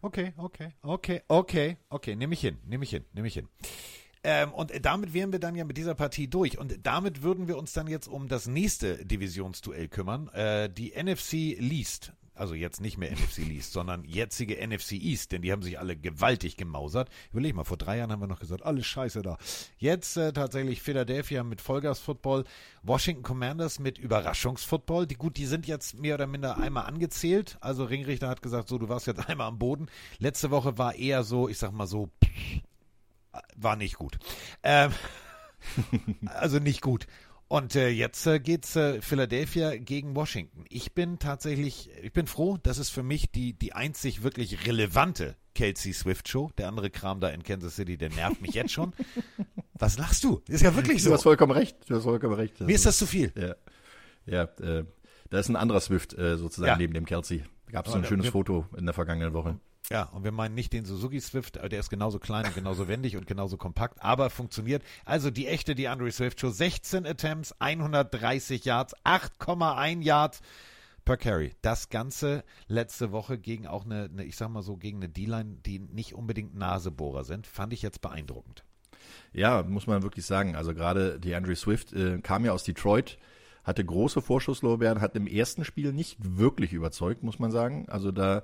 Okay, 0.00 0.32
okay, 0.36 0.72
okay, 0.82 1.22
okay, 1.28 1.76
okay, 1.90 2.16
nehme 2.16 2.34
ich 2.34 2.40
hin, 2.40 2.58
nehme 2.64 2.84
ich 2.84 2.90
hin, 2.90 3.04
nehme 3.12 3.26
ich 3.28 3.34
hin. 3.34 3.48
Ähm, 4.24 4.52
und 4.52 4.72
damit 4.84 5.12
wären 5.14 5.32
wir 5.32 5.38
dann 5.38 5.54
ja 5.54 5.64
mit 5.64 5.76
dieser 5.76 5.94
Partie 5.94 6.28
durch. 6.28 6.58
Und 6.58 6.78
damit 6.84 7.22
würden 7.22 7.46
wir 7.48 7.56
uns 7.58 7.72
dann 7.72 7.86
jetzt 7.86 8.08
um 8.08 8.28
das 8.28 8.46
nächste 8.46 9.04
Divisionsduell 9.04 9.88
kümmern. 9.88 10.28
Äh, 10.28 10.68
die 10.70 10.92
NFC 10.92 11.56
Least. 11.58 12.12
Also 12.38 12.54
jetzt 12.54 12.80
nicht 12.80 12.98
mehr 12.98 13.10
NFC 13.10 13.38
Least, 13.38 13.72
sondern 13.72 14.04
jetzige 14.04 14.54
NFC 14.66 14.92
East, 14.92 15.32
denn 15.32 15.42
die 15.42 15.52
haben 15.52 15.62
sich 15.62 15.78
alle 15.78 15.96
gewaltig 15.96 16.56
gemausert. 16.56 17.08
Überleg 17.32 17.54
mal, 17.54 17.64
vor 17.64 17.76
drei 17.76 17.98
Jahren 17.98 18.12
haben 18.12 18.20
wir 18.20 18.26
noch 18.26 18.40
gesagt, 18.40 18.62
alles 18.64 18.86
scheiße 18.86 19.22
da. 19.22 19.38
Jetzt 19.76 20.16
äh, 20.16 20.32
tatsächlich 20.32 20.82
Philadelphia 20.82 21.42
mit 21.42 21.60
Vollgas-Football, 21.60 22.44
Washington 22.82 23.22
Commanders 23.22 23.78
mit 23.78 23.98
Überraschungsfootball. 23.98 25.06
Die 25.06 25.16
gut, 25.16 25.36
die 25.36 25.46
sind 25.46 25.66
jetzt 25.66 25.98
mehr 25.98 26.14
oder 26.14 26.26
minder 26.26 26.58
einmal 26.58 26.86
angezählt. 26.86 27.58
Also 27.60 27.84
Ringrichter 27.84 28.28
hat 28.28 28.42
gesagt, 28.42 28.68
so, 28.68 28.78
du 28.78 28.88
warst 28.88 29.06
jetzt 29.06 29.28
einmal 29.28 29.48
am 29.48 29.58
Boden. 29.58 29.86
Letzte 30.18 30.50
Woche 30.50 30.78
war 30.78 30.94
eher 30.94 31.24
so, 31.24 31.48
ich 31.48 31.58
sag 31.58 31.72
mal 31.72 31.86
so, 31.86 32.10
war 33.56 33.76
nicht 33.76 33.96
gut. 33.96 34.18
Ähm, 34.62 34.92
also 36.26 36.58
nicht 36.58 36.80
gut. 36.80 37.06
Und 37.48 37.74
äh, 37.76 37.88
jetzt 37.88 38.26
äh, 38.26 38.38
geht's 38.40 38.76
äh, 38.76 39.00
Philadelphia 39.00 39.76
gegen 39.76 40.14
Washington. 40.14 40.64
Ich 40.68 40.92
bin 40.92 41.18
tatsächlich, 41.18 41.88
ich 42.02 42.12
bin 42.12 42.26
froh, 42.26 42.58
das 42.62 42.76
ist 42.78 42.90
für 42.90 43.02
mich 43.02 43.30
die 43.32 43.54
die 43.54 43.72
einzig 43.72 44.22
wirklich 44.22 44.66
relevante 44.66 45.34
Kelsey 45.54 45.94
Swift 45.94 46.28
Show. 46.28 46.50
Der 46.58 46.68
andere 46.68 46.90
Kram 46.90 47.20
da 47.20 47.30
in 47.30 47.42
Kansas 47.42 47.76
City, 47.76 47.96
der 47.96 48.10
nervt 48.10 48.42
mich 48.42 48.52
jetzt 48.54 48.72
schon. 48.72 48.92
Was 49.78 49.96
lachst 49.96 50.24
du? 50.24 50.42
Ist 50.46 50.62
ja 50.62 50.74
wirklich 50.76 50.98
Du 51.02 51.08
so. 51.08 51.14
hast 51.14 51.22
vollkommen 51.22 51.52
recht. 51.52 51.76
Du 51.88 51.96
hast 51.96 52.02
vollkommen 52.04 52.34
recht. 52.34 52.60
Mir 52.60 52.74
ist 52.74 52.84
das 52.84 52.98
zu 52.98 53.06
viel. 53.06 53.32
Ja, 53.34 53.54
ja 54.26 54.42
äh, 54.64 54.84
da 55.30 55.38
ist 55.38 55.48
ein 55.48 55.56
anderer 55.56 55.80
Swift 55.80 56.12
äh, 56.18 56.36
sozusagen 56.36 56.68
Ja. 56.68 56.76
neben 56.76 56.92
dem 56.92 57.06
Kelsey. 57.06 57.44
Gab 57.72 57.86
es 57.86 57.92
so 57.92 57.98
Aber 57.98 58.04
ein 58.06 58.08
schönes 58.08 58.28
Foto 58.28 58.66
in 58.76 58.84
der 58.84 58.94
vergangenen 58.94 59.32
Woche. 59.32 59.58
Ja, 59.90 60.02
und 60.04 60.22
wir 60.22 60.32
meinen 60.32 60.54
nicht 60.54 60.72
den 60.74 60.84
Suzuki 60.84 61.20
Swift, 61.20 61.56
der 61.56 61.80
ist 61.80 61.88
genauso 61.88 62.18
klein 62.18 62.44
und 62.44 62.54
genauso 62.54 62.88
wendig 62.88 63.16
und 63.16 63.26
genauso 63.26 63.56
kompakt, 63.56 64.02
aber 64.02 64.28
funktioniert. 64.28 64.82
Also 65.06 65.30
die 65.30 65.46
echte 65.46 65.74
DeAndre 65.74 66.10
Swift 66.12 66.40
Show, 66.40 66.50
16 66.50 67.06
Attempts, 67.06 67.54
130 67.58 68.66
Yards, 68.66 68.94
8,1 69.04 70.02
Yards 70.02 70.42
per 71.06 71.16
Carry. 71.16 71.54
Das 71.62 71.88
Ganze 71.88 72.44
letzte 72.66 73.12
Woche 73.12 73.38
gegen 73.38 73.66
auch 73.66 73.86
eine, 73.86 74.10
eine 74.12 74.24
ich 74.24 74.36
sag 74.36 74.50
mal 74.50 74.62
so, 74.62 74.76
gegen 74.76 74.98
eine 74.98 75.08
D-Line, 75.08 75.56
die 75.64 75.78
nicht 75.78 76.14
unbedingt 76.14 76.54
Nasebohrer 76.54 77.24
sind, 77.24 77.46
fand 77.46 77.72
ich 77.72 77.80
jetzt 77.80 78.02
beeindruckend. 78.02 78.64
Ja, 79.32 79.62
muss 79.62 79.86
man 79.86 80.02
wirklich 80.02 80.26
sagen. 80.26 80.54
Also 80.54 80.74
gerade 80.74 81.18
die 81.18 81.34
Andrew 81.34 81.54
Swift 81.54 81.94
äh, 81.94 82.18
kam 82.18 82.44
ja 82.44 82.52
aus 82.52 82.64
Detroit, 82.64 83.16
hatte 83.68 83.84
große 83.84 84.22
Vorschusslorbeeren, 84.22 85.00
hat 85.00 85.14
im 85.14 85.26
ersten 85.26 85.64
Spiel 85.64 85.92
nicht 85.92 86.16
wirklich 86.20 86.72
überzeugt, 86.72 87.22
muss 87.22 87.38
man 87.38 87.50
sagen. 87.50 87.86
Also 87.88 88.10
da 88.10 88.42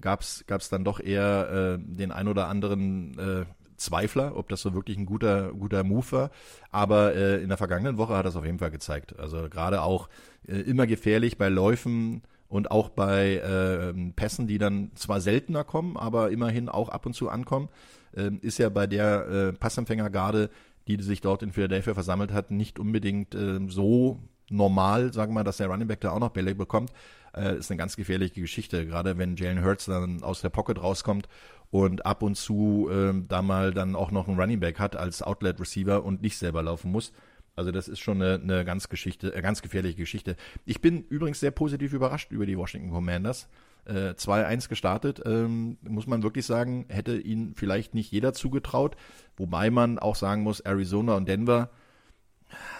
gab's 0.00 0.44
gab's 0.46 0.70
dann 0.70 0.82
doch 0.82 0.98
eher 0.98 1.78
äh, 1.78 1.78
den 1.78 2.10
ein 2.10 2.26
oder 2.26 2.48
anderen 2.48 3.18
äh, 3.18 3.44
Zweifler, 3.76 4.36
ob 4.36 4.48
das 4.48 4.62
so 4.62 4.74
wirklich 4.74 4.96
ein 4.96 5.06
guter, 5.06 5.52
guter 5.52 5.84
Move 5.84 6.10
war. 6.10 6.30
Aber 6.70 7.14
äh, 7.14 7.42
in 7.42 7.48
der 7.48 7.58
vergangenen 7.58 7.98
Woche 7.98 8.16
hat 8.16 8.24
es 8.26 8.34
auf 8.34 8.46
jeden 8.46 8.58
Fall 8.58 8.70
gezeigt. 8.70 9.18
Also 9.18 9.48
gerade 9.50 9.82
auch 9.82 10.08
äh, 10.48 10.56
immer 10.56 10.86
gefährlich 10.86 11.36
bei 11.36 11.48
Läufen 11.48 12.22
und 12.48 12.70
auch 12.70 12.88
bei 12.88 13.36
äh, 13.36 13.92
Pässen, 14.12 14.46
die 14.46 14.58
dann 14.58 14.92
zwar 14.94 15.20
seltener 15.20 15.64
kommen, 15.64 15.96
aber 15.96 16.30
immerhin 16.30 16.68
auch 16.68 16.88
ab 16.88 17.04
und 17.04 17.14
zu 17.14 17.28
ankommen, 17.28 17.68
äh, 18.16 18.30
ist 18.40 18.58
ja 18.58 18.70
bei 18.70 18.86
der 18.86 19.28
äh, 19.28 19.52
Passempfängergarde, 19.52 20.48
die 20.86 21.00
sich 21.02 21.20
dort 21.20 21.42
in 21.42 21.52
Philadelphia 21.52 21.94
versammelt 21.94 22.32
hat, 22.32 22.50
nicht 22.50 22.78
unbedingt 22.78 23.34
äh, 23.34 23.60
so 23.68 24.20
normal, 24.52 25.12
sagen 25.12 25.32
wir 25.32 25.40
mal, 25.40 25.44
dass 25.44 25.56
der 25.56 25.68
Running 25.68 25.88
Back 25.88 26.00
da 26.00 26.10
auch 26.10 26.20
noch 26.20 26.30
Bälle 26.30 26.54
bekommt. 26.54 26.92
Äh, 27.34 27.56
ist 27.56 27.70
eine 27.70 27.78
ganz 27.78 27.96
gefährliche 27.96 28.40
Geschichte, 28.40 28.86
gerade 28.86 29.18
wenn 29.18 29.36
Jalen 29.36 29.64
Hurts 29.64 29.86
dann 29.86 30.22
aus 30.22 30.42
der 30.42 30.50
Pocket 30.50 30.80
rauskommt 30.82 31.28
und 31.70 32.04
ab 32.04 32.22
und 32.22 32.36
zu 32.36 32.88
äh, 32.90 33.14
da 33.26 33.42
mal 33.42 33.72
dann 33.72 33.96
auch 33.96 34.10
noch 34.10 34.28
einen 34.28 34.38
Running 34.38 34.60
Back 34.60 34.78
hat 34.78 34.94
als 34.94 35.22
Outlet 35.22 35.58
Receiver 35.58 36.04
und 36.04 36.20
nicht 36.22 36.36
selber 36.36 36.62
laufen 36.62 36.92
muss. 36.92 37.12
Also 37.56 37.70
das 37.70 37.88
ist 37.88 38.00
schon 38.00 38.22
eine, 38.22 38.34
eine 38.34 38.64
ganz 38.64 38.88
Geschichte, 38.88 39.34
äh, 39.34 39.42
ganz 39.42 39.62
gefährliche 39.62 39.96
Geschichte. 39.96 40.36
Ich 40.64 40.80
bin 40.80 41.04
übrigens 41.04 41.40
sehr 41.40 41.50
positiv 41.50 41.92
überrascht 41.92 42.30
über 42.30 42.46
die 42.46 42.58
Washington 42.58 42.90
Commanders. 42.90 43.48
Äh, 43.84 44.14
2-1 44.14 44.68
gestartet, 44.68 45.22
ähm, 45.26 45.76
muss 45.82 46.06
man 46.06 46.22
wirklich 46.22 46.46
sagen, 46.46 46.86
hätte 46.88 47.16
ihnen 47.16 47.54
vielleicht 47.54 47.94
nicht 47.94 48.12
jeder 48.12 48.32
zugetraut, 48.32 48.96
wobei 49.36 49.70
man 49.70 49.98
auch 49.98 50.14
sagen 50.14 50.42
muss, 50.42 50.60
Arizona 50.60 51.16
und 51.16 51.28
Denver 51.28 51.70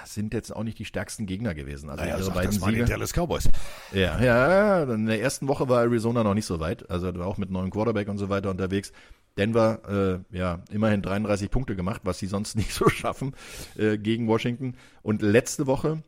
sind 0.05 0.35
jetzt 0.35 0.55
auch 0.55 0.63
nicht 0.63 0.79
die 0.79 0.85
stärksten 0.85 1.27
Gegner 1.27 1.55
gewesen. 1.55 1.91
Also 1.91 2.03
naja, 2.03 2.17
ihre 2.17 2.25
sag, 2.25 2.35
beiden 2.35 2.51
das 2.51 2.61
waren 2.61 2.75
die 2.75 2.85
Dallas 2.85 3.13
Cowboys. 3.13 3.49
Ja, 3.93 4.21
ja, 4.21 4.83
in 4.85 5.07
der 5.07 5.21
ersten 5.21 5.49
Woche 5.49 5.69
war 5.69 5.83
Arizona 5.83 6.23
noch 6.25 6.35
nicht 6.35 6.47
so 6.47 6.61
weit, 6.61 6.91
also 6.91 7.09
auch 7.23 7.39
mit 7.39 7.51
neuen 7.51 7.71
Quarterback 7.71 8.09
und 8.09 8.19
so 8.19 8.29
weiter 8.29 8.51
unterwegs. 8.51 8.93
Denver, 9.37 10.23
äh, 10.33 10.37
ja, 10.37 10.63
immerhin 10.71 11.03
33 11.03 11.51
Punkte 11.51 11.77
gemacht, 11.77 12.03
was 12.05 12.19
sie 12.19 12.27
sonst 12.27 12.57
nicht 12.57 12.73
so 12.73 12.89
schaffen 12.89 13.35
äh, 13.77 13.99
gegen 13.99 14.29
Washington. 14.29 14.77
Und 15.03 15.23
letzte 15.23 15.67
Woche, 15.67 16.03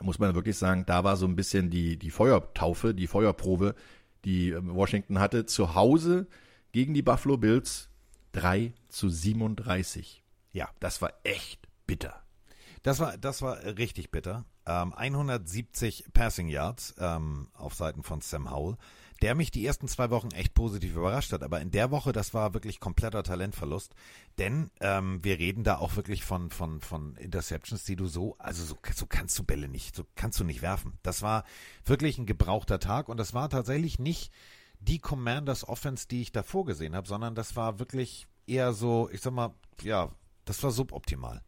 muss 0.00 0.18
man 0.18 0.34
wirklich 0.34 0.56
sagen, 0.56 0.84
da 0.86 1.04
war 1.04 1.16
so 1.16 1.26
ein 1.26 1.36
bisschen 1.36 1.70
die, 1.70 1.98
die 1.98 2.10
Feuertaufe, 2.10 2.94
die 2.94 3.06
Feuerprobe, 3.06 3.74
die 4.24 4.50
äh, 4.50 4.60
Washington 4.62 5.18
hatte. 5.18 5.46
Zu 5.46 5.74
Hause 5.74 6.26
gegen 6.72 6.94
die 6.94 7.02
Buffalo 7.02 7.36
Bills 7.36 7.88
3 8.32 8.72
zu 8.88 9.08
37. 9.08 10.22
Ja, 10.52 10.68
das 10.80 11.02
war 11.02 11.12
echt 11.24 11.66
bitter. 11.86 12.21
Das 12.82 12.98
war, 12.98 13.16
das 13.16 13.42
war 13.42 13.62
richtig 13.64 14.10
bitter. 14.10 14.44
Ähm, 14.66 14.92
170 14.92 16.06
Passing 16.12 16.48
Yards 16.48 16.94
ähm, 16.98 17.48
auf 17.54 17.74
Seiten 17.74 18.02
von 18.02 18.20
Sam 18.20 18.50
Howell 18.50 18.76
der 19.22 19.36
mich 19.36 19.52
die 19.52 19.64
ersten 19.64 19.86
zwei 19.86 20.10
Wochen 20.10 20.32
echt 20.32 20.52
positiv 20.52 20.96
überrascht 20.96 21.32
hat. 21.32 21.44
Aber 21.44 21.60
in 21.60 21.70
der 21.70 21.92
Woche, 21.92 22.12
das 22.12 22.34
war 22.34 22.54
wirklich 22.54 22.80
kompletter 22.80 23.22
Talentverlust. 23.22 23.94
Denn 24.38 24.70
ähm, 24.80 25.22
wir 25.22 25.38
reden 25.38 25.62
da 25.62 25.78
auch 25.78 25.94
wirklich 25.94 26.24
von, 26.24 26.50
von, 26.50 26.80
von 26.80 27.14
Interceptions, 27.16 27.84
die 27.84 27.94
du 27.94 28.08
so, 28.08 28.34
also 28.38 28.64
so, 28.64 28.76
so 28.94 29.06
kannst 29.06 29.38
du 29.38 29.44
Bälle 29.44 29.68
nicht, 29.68 29.94
so 29.94 30.04
kannst 30.16 30.40
du 30.40 30.44
nicht 30.44 30.60
werfen. 30.60 30.98
Das 31.04 31.22
war 31.22 31.44
wirklich 31.84 32.18
ein 32.18 32.26
gebrauchter 32.26 32.80
Tag 32.80 33.08
und 33.08 33.16
das 33.16 33.32
war 33.32 33.48
tatsächlich 33.48 34.00
nicht 34.00 34.32
die 34.80 34.98
Commanders 34.98 35.68
Offense, 35.68 36.08
die 36.08 36.22
ich 36.22 36.32
davor 36.32 36.64
gesehen 36.64 36.96
habe, 36.96 37.06
sondern 37.06 37.36
das 37.36 37.54
war 37.54 37.78
wirklich 37.78 38.26
eher 38.48 38.72
so, 38.72 39.08
ich 39.12 39.20
sag 39.20 39.32
mal, 39.32 39.54
ja, 39.82 40.10
das 40.44 40.60
war 40.64 40.72
suboptimal. 40.72 41.42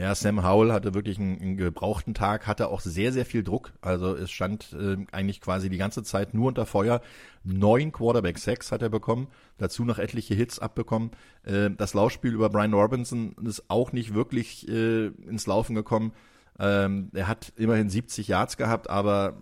Ja, 0.00 0.14
Sam 0.14 0.42
Howell 0.42 0.72
hatte 0.72 0.94
wirklich 0.94 1.18
einen, 1.18 1.38
einen, 1.42 1.56
gebrauchten 1.58 2.14
Tag, 2.14 2.46
hatte 2.46 2.68
auch 2.68 2.80
sehr, 2.80 3.12
sehr 3.12 3.26
viel 3.26 3.42
Druck. 3.42 3.74
Also 3.82 4.16
es 4.16 4.30
stand 4.30 4.72
äh, 4.72 4.96
eigentlich 5.12 5.42
quasi 5.42 5.68
die 5.68 5.76
ganze 5.76 6.02
Zeit 6.02 6.32
nur 6.32 6.48
unter 6.48 6.64
Feuer. 6.64 7.02
Neun 7.44 7.92
Quarterback-Sacks 7.92 8.72
hat 8.72 8.80
er 8.80 8.88
bekommen, 8.88 9.28
dazu 9.58 9.84
noch 9.84 9.98
etliche 9.98 10.34
Hits 10.34 10.58
abbekommen. 10.58 11.10
Äh, 11.44 11.68
das 11.76 11.92
Laufspiel 11.92 12.32
über 12.32 12.48
Brian 12.48 12.72
Robinson 12.72 13.36
ist 13.44 13.64
auch 13.68 13.92
nicht 13.92 14.14
wirklich 14.14 14.66
äh, 14.70 15.08
ins 15.08 15.46
Laufen 15.46 15.74
gekommen. 15.74 16.14
Ähm, 16.58 17.10
er 17.12 17.28
hat 17.28 17.52
immerhin 17.56 17.90
70 17.90 18.26
Yards 18.26 18.56
gehabt, 18.56 18.88
aber 18.88 19.36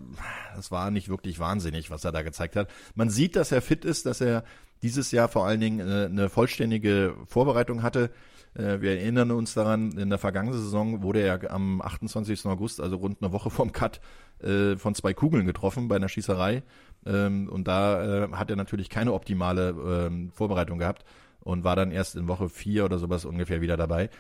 das 0.57 0.73
war 0.73 0.91
nicht 0.91 1.09
wirklich 1.09 1.39
wahnsinnig, 1.39 1.89
was 1.93 2.05
er 2.05 2.11
da 2.11 2.23
gezeigt 2.23 2.57
hat. 2.57 2.69
Man 2.97 3.11
sieht, 3.11 3.37
dass 3.37 3.53
er 3.53 3.63
fit 3.63 3.85
ist, 3.85 4.07
dass 4.07 4.21
er 4.21 4.43
dieses 4.83 5.13
Jahr 5.13 5.29
vor 5.29 5.47
allen 5.47 5.61
Dingen 5.61 5.79
äh, 5.79 6.07
eine 6.07 6.29
vollständige 6.29 7.15
Vorbereitung 7.29 7.85
hatte. 7.85 8.11
Äh, 8.59 8.81
wir 8.81 8.99
erinnern 8.99 9.31
uns 9.31 9.55
daran, 9.55 9.93
in 9.93 10.11
der 10.11 10.19
vergangenen 10.19 10.59
Saison 10.59 11.03
wurde 11.03 11.21
er 11.21 11.51
am 11.51 11.81
28. 11.81 12.47
August, 12.47 12.81
also 12.81 12.97
rund 12.97 13.23
eine 13.23 13.33
Woche 13.33 13.51
vorm 13.51 13.73
Cut, 13.73 14.01
äh, 14.41 14.77
von 14.77 14.95
zwei 14.95 15.15
Kugeln 15.15 15.47
getroffen 15.47 15.89
bei 15.89 15.97
einer 15.97 16.09
Schießerei. 16.09 16.63
Ähm, 17.07 17.49
und 17.49 17.69
da 17.69 18.25
äh, 18.25 18.33
hat 18.33 18.51
er 18.51 18.57
natürlich 18.57 18.91
keine 18.91 19.13
optimale 19.13 19.71
ähm, 19.71 20.33
Vorbereitung 20.35 20.79
gehabt 20.79 21.05
und 21.41 21.65
war 21.65 21.77
dann 21.77 21.93
erst 21.93 22.17
in 22.17 22.29
Woche 22.29 22.49
vier 22.49 22.85
oder 22.85 22.99
sowas 22.99 23.25
ungefähr 23.25 23.61
wieder 23.61 23.77
dabei. 23.77 24.11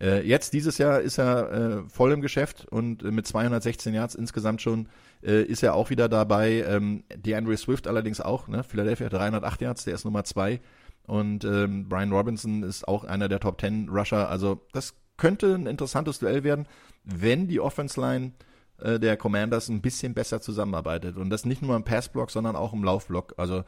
Jetzt, 0.00 0.54
dieses 0.54 0.78
Jahr, 0.78 1.00
ist 1.00 1.18
er 1.18 1.84
voll 1.86 2.10
im 2.12 2.22
Geschäft 2.22 2.66
und 2.68 3.04
mit 3.04 3.24
216 3.26 3.94
Yards 3.94 4.16
insgesamt 4.16 4.60
schon 4.60 4.88
ist 5.20 5.62
er 5.62 5.74
auch 5.74 5.90
wieder 5.90 6.08
dabei. 6.08 6.64
Ähm, 6.66 7.04
DeAndre 7.14 7.56
Swift 7.56 7.86
allerdings 7.86 8.20
auch, 8.20 8.48
ne? 8.48 8.64
Philadelphia 8.64 9.10
308 9.10 9.60
Yards, 9.60 9.84
der 9.84 9.94
ist 9.94 10.04
Nummer 10.04 10.24
zwei. 10.24 10.60
Und 11.06 11.44
ähm, 11.44 11.88
Brian 11.88 12.12
Robinson 12.12 12.62
ist 12.62 12.86
auch 12.86 13.04
einer 13.04 13.28
der 13.28 13.40
Top 13.40 13.60
10 13.60 13.88
Rusher. 13.88 14.28
Also 14.28 14.60
das 14.72 14.94
könnte 15.16 15.54
ein 15.54 15.66
interessantes 15.66 16.18
Duell 16.18 16.44
werden, 16.44 16.66
wenn 17.04 17.48
die 17.48 17.60
Offense 17.60 18.00
Line 18.00 18.32
äh, 18.78 18.98
der 18.98 19.16
Commanders 19.16 19.68
ein 19.68 19.82
bisschen 19.82 20.14
besser 20.14 20.40
zusammenarbeitet. 20.40 21.16
Und 21.16 21.30
das 21.30 21.44
nicht 21.44 21.62
nur 21.62 21.76
im 21.76 21.84
Passblock, 21.84 22.30
sondern 22.30 22.56
auch 22.56 22.72
im 22.72 22.84
Laufblock. 22.84 23.34
Also 23.36 23.64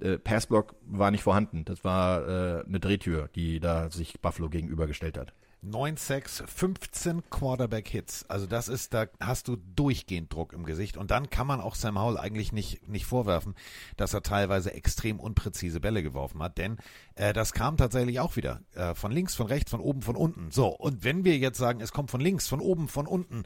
äh, 0.00 0.18
Passblock 0.18 0.74
war 0.82 1.10
nicht 1.10 1.22
vorhanden. 1.22 1.64
Das 1.64 1.84
war 1.84 2.28
äh, 2.28 2.64
eine 2.64 2.80
Drehtür, 2.80 3.28
die 3.34 3.60
da 3.60 3.90
sich 3.90 4.20
Buffalo 4.20 4.48
gegenübergestellt 4.48 5.18
hat. 5.18 5.32
9 5.62 5.96
Sacks, 5.96 6.42
15 6.46 7.28
Quarterback-Hits. 7.30 8.26
Also 8.28 8.46
das 8.46 8.68
ist, 8.68 8.94
da 8.94 9.06
hast 9.20 9.48
du 9.48 9.56
durchgehend 9.56 10.32
Druck 10.32 10.52
im 10.52 10.64
Gesicht. 10.64 10.96
Und 10.96 11.10
dann 11.10 11.30
kann 11.30 11.46
man 11.46 11.60
auch 11.60 11.74
Sam 11.74 12.00
Howell 12.00 12.18
eigentlich 12.18 12.52
nicht, 12.52 12.88
nicht 12.88 13.06
vorwerfen, 13.06 13.54
dass 13.96 14.14
er 14.14 14.22
teilweise 14.22 14.72
extrem 14.72 15.18
unpräzise 15.18 15.80
Bälle 15.80 16.02
geworfen 16.02 16.42
hat. 16.42 16.58
Denn 16.58 16.76
äh, 17.14 17.32
das 17.32 17.52
kam 17.52 17.76
tatsächlich 17.76 18.20
auch 18.20 18.36
wieder. 18.36 18.60
Äh, 18.74 18.94
von 18.94 19.10
links, 19.10 19.34
von 19.34 19.46
rechts, 19.46 19.70
von 19.70 19.80
oben, 19.80 20.02
von 20.02 20.16
unten. 20.16 20.50
So, 20.50 20.68
und 20.68 21.04
wenn 21.04 21.24
wir 21.24 21.36
jetzt 21.36 21.58
sagen, 21.58 21.80
es 21.80 21.92
kommt 21.92 22.10
von 22.10 22.20
links, 22.20 22.46
von 22.46 22.60
oben, 22.60 22.88
von 22.88 23.06
unten, 23.06 23.42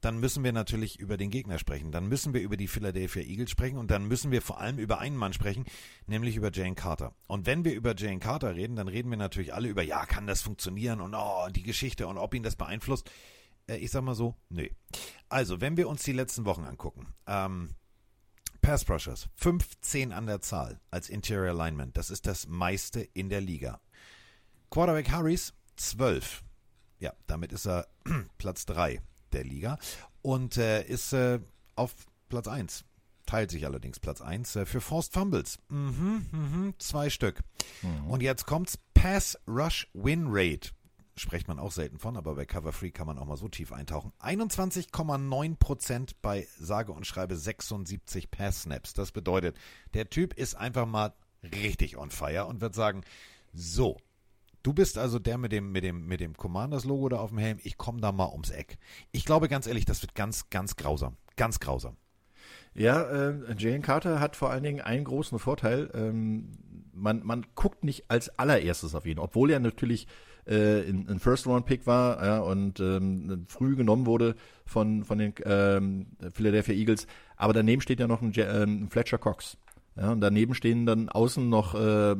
dann 0.00 0.18
müssen 0.18 0.44
wir 0.44 0.52
natürlich 0.52 0.98
über 0.98 1.16
den 1.16 1.30
Gegner 1.30 1.58
sprechen. 1.58 1.90
Dann 1.90 2.06
müssen 2.06 2.34
wir 2.34 2.40
über 2.40 2.56
die 2.56 2.68
Philadelphia 2.68 3.22
Eagles 3.22 3.50
sprechen 3.50 3.78
und 3.78 3.90
dann 3.90 4.06
müssen 4.06 4.30
wir 4.30 4.42
vor 4.42 4.60
allem 4.60 4.78
über 4.78 4.98
einen 4.98 5.16
Mann 5.16 5.32
sprechen, 5.32 5.64
nämlich 6.06 6.36
über 6.36 6.52
Jane 6.52 6.74
Carter. 6.74 7.14
Und 7.26 7.46
wenn 7.46 7.64
wir 7.64 7.74
über 7.74 7.94
Jane 7.96 8.18
Carter 8.18 8.54
reden, 8.54 8.76
dann 8.76 8.88
reden 8.88 9.10
wir 9.10 9.16
natürlich 9.16 9.54
alle 9.54 9.68
über, 9.68 9.82
ja, 9.82 10.04
kann 10.06 10.26
das 10.26 10.42
funktionieren 10.42 11.00
und 11.00 11.14
oh, 11.14 11.48
die 11.50 11.62
Geschichte 11.62 12.06
und 12.06 12.18
ob 12.18 12.34
ihn 12.34 12.42
das 12.42 12.56
beeinflusst. 12.56 13.10
Äh, 13.68 13.76
ich 13.76 13.90
sag 13.90 14.02
mal 14.02 14.14
so, 14.14 14.36
nö. 14.48 14.68
Also, 15.28 15.60
wenn 15.60 15.76
wir 15.76 15.88
uns 15.88 16.02
die 16.02 16.12
letzten 16.12 16.44
Wochen 16.44 16.64
angucken, 16.64 17.14
ähm, 17.26 17.70
Pass 18.60 18.88
Rushers, 18.88 19.28
15 19.36 20.12
an 20.12 20.26
der 20.26 20.40
Zahl 20.40 20.80
als 20.90 21.08
Interior 21.08 21.50
Alignment. 21.50 21.96
Das 21.96 22.10
ist 22.10 22.26
das 22.26 22.48
meiste 22.48 23.00
in 23.00 23.28
der 23.28 23.40
Liga. 23.40 23.80
Quarterback 24.70 25.10
Harris, 25.10 25.54
12. 25.76 26.42
Ja, 26.98 27.12
damit 27.26 27.52
ist 27.52 27.66
er 27.66 27.86
Platz 28.38 28.66
3 28.66 29.00
der 29.36 29.44
Liga 29.44 29.78
und 30.22 30.56
äh, 30.56 30.82
ist 30.84 31.12
äh, 31.12 31.40
auf 31.76 31.94
Platz 32.28 32.48
1. 32.48 32.84
Teilt 33.26 33.50
sich 33.50 33.66
allerdings 33.66 34.00
Platz 34.00 34.20
1 34.20 34.56
äh, 34.56 34.66
für 34.66 34.80
Forced 34.80 35.12
Fumbles. 35.12 35.58
Mhm, 35.68 36.26
mhm, 36.32 36.74
zwei 36.78 37.10
Stück. 37.10 37.40
Mhm. 37.82 38.10
Und 38.10 38.22
jetzt 38.22 38.46
kommt's 38.46 38.78
Pass 38.94 39.38
Rush 39.46 39.88
Win 39.94 40.26
Rate. 40.28 40.70
Spricht 41.18 41.48
man 41.48 41.58
auch 41.58 41.72
selten 41.72 41.98
von, 41.98 42.16
aber 42.16 42.34
bei 42.34 42.44
Cover 42.44 42.72
Free 42.72 42.90
kann 42.90 43.06
man 43.06 43.18
auch 43.18 43.24
mal 43.24 43.36
so 43.36 43.48
tief 43.48 43.72
eintauchen. 43.72 44.12
21,9% 44.20 46.10
bei 46.20 46.46
sage 46.58 46.92
und 46.92 47.06
schreibe 47.06 47.36
76 47.36 48.30
Pass 48.30 48.62
Snaps. 48.62 48.92
Das 48.92 49.12
bedeutet, 49.12 49.56
der 49.94 50.10
Typ 50.10 50.34
ist 50.34 50.54
einfach 50.54 50.86
mal 50.86 51.14
richtig 51.42 51.96
on 51.96 52.10
fire 52.10 52.46
und 52.46 52.60
wird 52.60 52.74
sagen, 52.74 53.02
so, 53.52 53.96
Du 54.66 54.72
bist 54.72 54.98
also 54.98 55.20
der 55.20 55.38
mit 55.38 55.52
dem, 55.52 55.70
mit 55.70 55.84
dem, 55.84 56.08
mit 56.08 56.18
dem 56.18 56.36
Commanders-Logo 56.36 57.08
da 57.10 57.18
auf 57.18 57.30
dem 57.30 57.38
Helm. 57.38 57.60
Ich 57.62 57.78
komme 57.78 58.00
da 58.00 58.10
mal 58.10 58.32
ums 58.32 58.50
Eck. 58.50 58.78
Ich 59.12 59.24
glaube 59.24 59.46
ganz 59.46 59.68
ehrlich, 59.68 59.84
das 59.84 60.02
wird 60.02 60.16
ganz, 60.16 60.50
ganz 60.50 60.74
grausam. 60.74 61.16
Ganz 61.36 61.60
grausam. 61.60 61.96
Ja, 62.74 63.00
äh, 63.02 63.54
Jalen 63.56 63.82
Carter 63.82 64.18
hat 64.18 64.34
vor 64.34 64.50
allen 64.50 64.64
Dingen 64.64 64.80
einen 64.80 65.04
großen 65.04 65.38
Vorteil. 65.38 65.88
Ähm, 65.94 66.50
man, 66.92 67.24
man 67.24 67.46
guckt 67.54 67.84
nicht 67.84 68.10
als 68.10 68.28
allererstes 68.40 68.96
auf 68.96 69.06
ihn, 69.06 69.20
obwohl 69.20 69.52
er 69.52 69.60
natürlich 69.60 70.08
äh, 70.46 70.80
ein, 70.80 71.20
First-Round-Pick 71.20 71.86
war 71.86 72.24
ja, 72.26 72.38
und 72.40 72.80
ähm, 72.80 73.44
früh 73.46 73.76
genommen 73.76 74.04
wurde 74.04 74.34
von, 74.64 75.04
von 75.04 75.18
den 75.18 75.32
ähm, 75.44 76.06
Philadelphia 76.32 76.74
Eagles. 76.74 77.06
Aber 77.36 77.52
daneben 77.52 77.82
steht 77.82 78.00
ja 78.00 78.08
noch 78.08 78.20
ein, 78.20 78.34
äh, 78.34 78.90
Fletcher 78.90 79.18
Cox. 79.18 79.58
Ja, 79.96 80.12
und 80.12 80.20
daneben 80.20 80.54
stehen 80.54 80.84
dann 80.84 81.08
außen 81.08 81.48
noch 81.48 81.74
äh, 81.74 82.14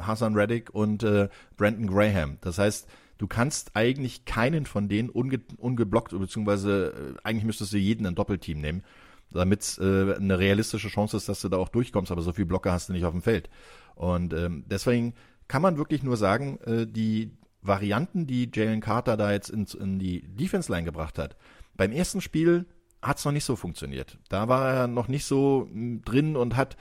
Hassan 0.00 0.34
Reddick 0.34 0.70
und 0.70 1.04
äh, 1.04 1.28
Brandon 1.56 1.86
Graham. 1.86 2.38
Das 2.40 2.58
heißt, 2.58 2.88
du 3.18 3.26
kannst 3.28 3.76
eigentlich 3.76 4.24
keinen 4.24 4.66
von 4.66 4.88
denen 4.88 5.10
unge 5.10 5.40
ungeblockt, 5.56 6.18
beziehungsweise 6.18 7.14
äh, 7.16 7.20
eigentlich 7.22 7.44
müsstest 7.44 7.72
du 7.72 7.78
jeden 7.78 8.06
ein 8.06 8.16
Doppelteam 8.16 8.60
nehmen, 8.60 8.82
damit 9.30 9.78
äh, 9.80 10.14
eine 10.14 10.38
realistische 10.40 10.88
Chance 10.88 11.16
ist, 11.16 11.28
dass 11.28 11.40
du 11.40 11.48
da 11.48 11.58
auch 11.58 11.68
durchkommst, 11.68 12.10
aber 12.10 12.22
so 12.22 12.32
viel 12.32 12.46
Blocker 12.46 12.72
hast 12.72 12.88
du 12.88 12.92
nicht 12.92 13.04
auf 13.04 13.12
dem 13.12 13.22
Feld. 13.22 13.48
Und 13.94 14.32
ähm, 14.32 14.64
deswegen 14.66 15.14
kann 15.46 15.62
man 15.62 15.76
wirklich 15.76 16.02
nur 16.02 16.16
sagen, 16.16 16.58
äh, 16.64 16.86
die 16.86 17.30
Varianten, 17.62 18.26
die 18.26 18.50
Jalen 18.52 18.80
Carter 18.80 19.16
da 19.16 19.30
jetzt 19.30 19.50
in, 19.50 19.66
in 19.78 19.98
die 20.00 20.22
Defense 20.22 20.72
Line 20.72 20.84
gebracht 20.84 21.18
hat, 21.18 21.36
beim 21.76 21.92
ersten 21.92 22.20
Spiel 22.20 22.66
hat 23.02 23.18
es 23.18 23.24
noch 23.24 23.32
nicht 23.32 23.44
so 23.44 23.56
funktioniert. 23.56 24.18
Da 24.28 24.48
war 24.48 24.72
er 24.72 24.86
noch 24.86 25.08
nicht 25.08 25.24
so 25.24 25.68
drin 25.72 26.36
und 26.36 26.56
hat 26.56 26.76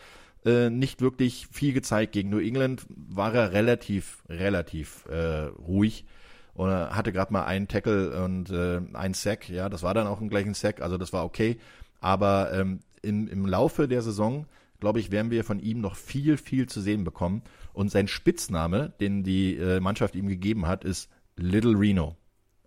äh, 0.45 0.69
nicht 0.69 1.01
wirklich 1.01 1.47
viel 1.51 1.73
gezeigt. 1.73 2.13
Gegen 2.13 2.29
New 2.29 2.39
England 2.39 2.85
war 2.89 3.33
er 3.33 3.53
relativ, 3.53 4.23
relativ 4.29 5.05
äh, 5.07 5.45
ruhig 5.45 6.05
und 6.53 6.69
hatte 6.69 7.11
gerade 7.11 7.33
mal 7.33 7.45
einen 7.45 7.67
Tackle 7.67 8.23
und 8.23 8.49
äh, 8.49 8.81
einen 8.93 9.13
Sack. 9.13 9.49
Ja, 9.49 9.69
das 9.69 9.83
war 9.83 9.93
dann 9.93 10.07
auch 10.07 10.21
ein 10.21 10.29
gleichen 10.29 10.53
Sack, 10.53 10.81
also 10.81 10.97
das 10.97 11.13
war 11.13 11.25
okay. 11.25 11.57
Aber 12.01 12.51
ähm, 12.53 12.79
im, 13.01 13.27
im 13.27 13.45
Laufe 13.45 13.87
der 13.87 14.01
Saison, 14.01 14.45
glaube 14.79 14.99
ich, 14.99 15.11
werden 15.11 15.31
wir 15.31 15.43
von 15.43 15.59
ihm 15.59 15.81
noch 15.81 15.95
viel, 15.95 16.37
viel 16.37 16.67
zu 16.67 16.81
sehen 16.81 17.03
bekommen. 17.03 17.43
Und 17.73 17.91
sein 17.91 18.07
Spitzname, 18.07 18.93
den 18.99 19.23
die 19.23 19.55
äh, 19.55 19.79
Mannschaft 19.79 20.15
ihm 20.15 20.27
gegeben 20.27 20.67
hat, 20.67 20.83
ist 20.83 21.09
Little 21.35 21.77
Reno. 21.77 22.15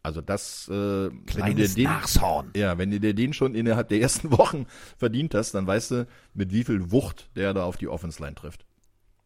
Also 0.03 0.21
das, 0.21 0.69
äh, 0.69 0.73
wenn 0.73 1.27
Kleines 1.27 1.75
den, 1.75 1.85
Nashorn. 1.85 2.51
ja, 2.57 2.77
wenn 2.77 2.91
du 2.91 2.99
dir 2.99 3.15
den 3.15 3.33
schon 3.33 3.55
innerhalb 3.55 3.89
der 3.89 4.01
ersten 4.01 4.31
Wochen 4.39 4.67
verdient 4.99 5.35
hast, 5.35 5.53
dann 5.53 5.67
weißt 5.67 5.91
du, 5.93 6.07
mit 6.35 6.53
wie 6.53 6.65
viel 6.65 6.91
Wucht 6.91 7.31
der 7.37 7.55
da 7.55 7.65
auf 7.65 7.77
die 7.77 7.89
Offense 7.89 8.21
Line 8.21 8.35
trifft. 8.35 8.67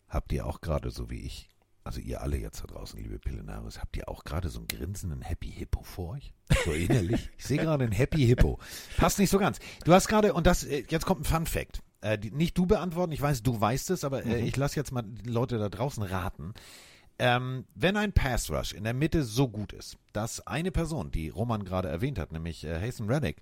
Habt 0.08 0.32
ihr 0.32 0.46
auch 0.46 0.60
gerade 0.60 0.90
so 0.90 1.08
wie 1.08 1.20
ich, 1.20 1.48
also 1.82 2.00
ihr 2.00 2.20
alle 2.20 2.36
jetzt 2.36 2.62
da 2.62 2.66
draußen, 2.66 3.00
liebe 3.00 3.18
Pillenaris, 3.18 3.80
habt 3.80 3.96
ihr 3.96 4.08
auch 4.08 4.24
gerade 4.24 4.50
so 4.50 4.58
einen 4.58 4.68
grinsenden 4.68 5.22
Happy 5.22 5.50
Hippo 5.50 5.82
vor 5.82 6.14
euch? 6.14 6.34
So 6.64 6.72
innerlich? 6.72 7.30
ich 7.38 7.44
sehe 7.44 7.58
gerade 7.58 7.84
einen 7.84 7.92
Happy 7.92 8.26
Hippo. 8.26 8.58
Passt 8.98 9.18
nicht 9.18 9.30
so 9.30 9.38
ganz. 9.38 9.58
Du 9.84 9.94
hast 9.94 10.08
gerade, 10.08 10.34
und 10.34 10.46
das, 10.46 10.62
äh, 10.64 10.84
jetzt 10.88 11.06
kommt 11.06 11.22
ein 11.22 11.24
Fun 11.24 11.46
Fact. 11.46 11.82
Äh, 12.02 12.18
nicht 12.32 12.56
du 12.58 12.66
beantworten, 12.66 13.12
ich 13.12 13.22
weiß, 13.22 13.42
du 13.42 13.58
weißt 13.58 13.90
es, 13.90 14.04
aber 14.04 14.26
äh, 14.26 14.40
ich 14.40 14.56
lasse 14.56 14.76
jetzt 14.76 14.92
mal 14.92 15.02
die 15.02 15.30
Leute 15.30 15.58
da 15.58 15.70
draußen 15.70 16.02
raten. 16.02 16.52
Ähm, 17.18 17.64
wenn 17.74 17.96
ein 17.96 18.12
Pass 18.12 18.50
Rush 18.50 18.72
in 18.72 18.84
der 18.84 18.92
Mitte 18.92 19.24
so 19.24 19.48
gut 19.48 19.72
ist, 19.72 19.96
dass 20.12 20.46
eine 20.46 20.70
Person, 20.70 21.10
die 21.10 21.30
Roman 21.30 21.64
gerade 21.64 21.88
erwähnt 21.88 22.18
hat, 22.18 22.32
nämlich 22.32 22.64
äh, 22.64 22.80
Hasten 22.80 23.10
Reddick, 23.10 23.40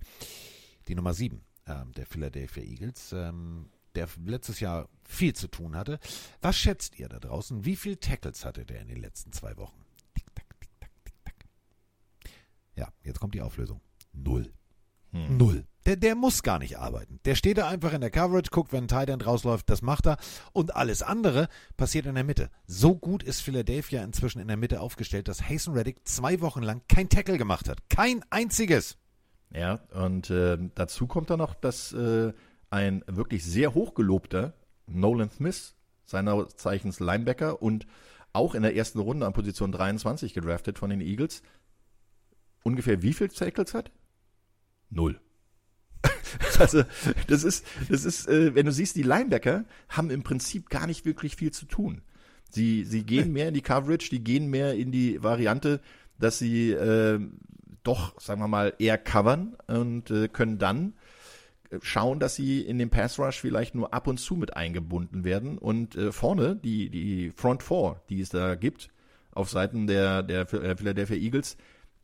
die 0.87 0.95
Nummer 0.95 1.13
7 1.13 1.41
ähm, 1.67 1.93
der 1.93 2.07
Philadelphia 2.07 2.63
Eagles, 2.63 3.13
ähm, 3.13 3.71
der 3.95 4.09
letztes 4.25 4.61
Jahr 4.61 4.89
viel 5.05 5.35
zu 5.35 5.49
tun 5.49 5.77
hatte. 5.77 5.99
Was 6.41 6.57
schätzt 6.57 6.99
ihr 6.99 7.09
da 7.09 7.19
draußen? 7.19 7.65
Wie 7.65 7.77
viel 7.77 7.97
Tackles 7.97 8.45
hatte 8.45 8.65
der 8.65 8.81
in 8.81 8.89
den 8.89 9.01
letzten 9.01 9.33
zwei 9.33 9.57
Wochen? 9.57 9.85
Tick, 10.15 10.27
tack, 10.35 10.61
tick, 10.61 10.71
tack, 10.81 10.91
tick, 11.05 11.15
tack. 11.25 11.35
Ja, 12.77 12.93
jetzt 13.03 13.21
kommt 13.21 13.35
die 13.35 13.43
Auflösung. 13.43 13.81
Null. 14.13 14.53
Null. 15.11 15.67
Der, 15.87 15.97
der 15.97 16.15
muss 16.15 16.43
gar 16.43 16.59
nicht 16.59 16.79
arbeiten. 16.79 17.21
Der 17.25 17.35
steht 17.35 17.59
da 17.59 17.69
einfach 17.69 17.93
in 17.93 18.01
der 18.01 18.11
Coverage, 18.11 18.51
guckt, 18.51 18.73
wenn 18.73 18.85
ein 18.85 18.89
Tight 18.89 19.11
End 19.11 19.27
rausläuft, 19.27 19.69
das 19.69 19.83
macht 19.83 20.07
er. 20.07 20.17
Und 20.53 20.75
alles 20.75 21.03
andere 21.03 21.49
passiert 21.77 22.07
in 22.07 22.15
der 22.15 22.25
Mitte. 22.25 22.51
So 22.67 22.95
gut 22.97 23.23
ist 23.23 23.43
Philadelphia 23.43 24.03
inzwischen 24.03 24.41
in 24.41 24.49
der 24.49 24.57
Mitte 24.57 24.81
aufgestellt, 24.81 25.29
dass 25.29 25.49
Hasten 25.49 25.73
Reddick 25.73 26.09
zwei 26.09 26.41
Wochen 26.41 26.63
lang 26.63 26.83
kein 26.89 27.09
Tackle 27.09 27.37
gemacht 27.37 27.69
hat. 27.69 27.79
Kein 27.91 28.25
einziges. 28.31 28.97
Ja, 29.51 29.81
und 29.93 30.31
äh, 30.31 30.59
dazu 30.75 31.07
kommt 31.07 31.31
dann 31.31 31.39
noch, 31.39 31.55
dass 31.55 31.93
äh, 31.93 32.33
ein 32.71 33.05
wirklich 33.07 33.45
sehr 33.45 33.75
hochgelobter 33.75 34.55
Nolan 34.87 35.31
Smith, 35.31 35.75
seiner 36.07 36.49
Zeichens 36.49 36.99
Linebacker 36.99 37.63
und 37.63 37.87
auch 38.33 38.55
in 38.55 38.63
der 38.63 38.75
ersten 38.75 38.99
Runde 38.99 39.27
an 39.27 39.33
Position 39.33 39.71
23 39.71 40.35
gedraftet 40.35 40.79
von 40.79 40.91
den 40.91 41.01
Eagles, 41.01 41.43
ungefähr 42.65 43.03
wie 43.03 43.13
viel 43.13 43.29
Tackles 43.29 43.75
hat? 43.75 43.93
Null. 44.91 45.21
also, 46.59 46.85
das 47.27 47.45
ist, 47.45 47.67
das 47.89 48.05
ist, 48.05 48.29
äh, 48.29 48.55
wenn 48.55 48.67
du 48.67 48.73
siehst, 48.73 48.97
die 48.97 49.03
Linebacker 49.03 49.65
haben 49.89 50.11
im 50.11 50.23
Prinzip 50.23 50.69
gar 50.71 50.87
nicht 50.87 51.05
wirklich 51.05 51.37
viel 51.37 51.53
zu 51.53 51.67
tun. 51.67 52.03
Sie, 52.51 52.85
sie 52.85 53.03
gehen 53.03 53.33
mehr 53.33 53.49
in 53.49 53.55
die 53.55 53.63
Coverage, 53.63 54.11
die 54.11 54.23
gehen 54.23 54.49
mehr 54.49 54.75
in 54.75 54.93
die 54.93 55.23
Variante, 55.23 55.81
dass 56.19 56.39
sie 56.39 56.71
äh, 56.71 57.21
doch, 57.83 58.21
sagen 58.21 58.41
wir 58.41 58.49
mal, 58.49 58.75
eher 58.79 58.99
covern 58.99 59.57
und 59.67 60.11
äh, 60.11 60.29
können 60.29 60.59
dann 60.59 60.95
äh, 61.71 61.79
schauen, 61.83 62.21
dass 62.21 62.35
sie 62.35 62.61
in 62.61 62.79
den 62.79 62.91
Pass 62.91 63.19
Rush 63.19 63.41
vielleicht 63.41 63.75
nur 63.75 63.93
ab 63.93 64.07
und 64.07 64.19
zu 64.19 64.37
mit 64.37 64.57
eingebunden 64.57 65.25
werden. 65.25 65.59
Und 65.59 65.97
äh, 65.97 66.13
vorne, 66.13 66.57
die, 66.57 66.91
die 66.91 67.33
Front 67.35 67.63
Four, 67.63 68.03
die 68.09 68.21
es 68.21 68.31
da 68.31 68.55
gibt, 68.55 68.91
auf 69.33 69.51
Seiten 69.51 69.87
der, 69.87 70.23
der 70.23 70.47
Philadelphia 70.47 71.17
Eagles, 71.17 71.57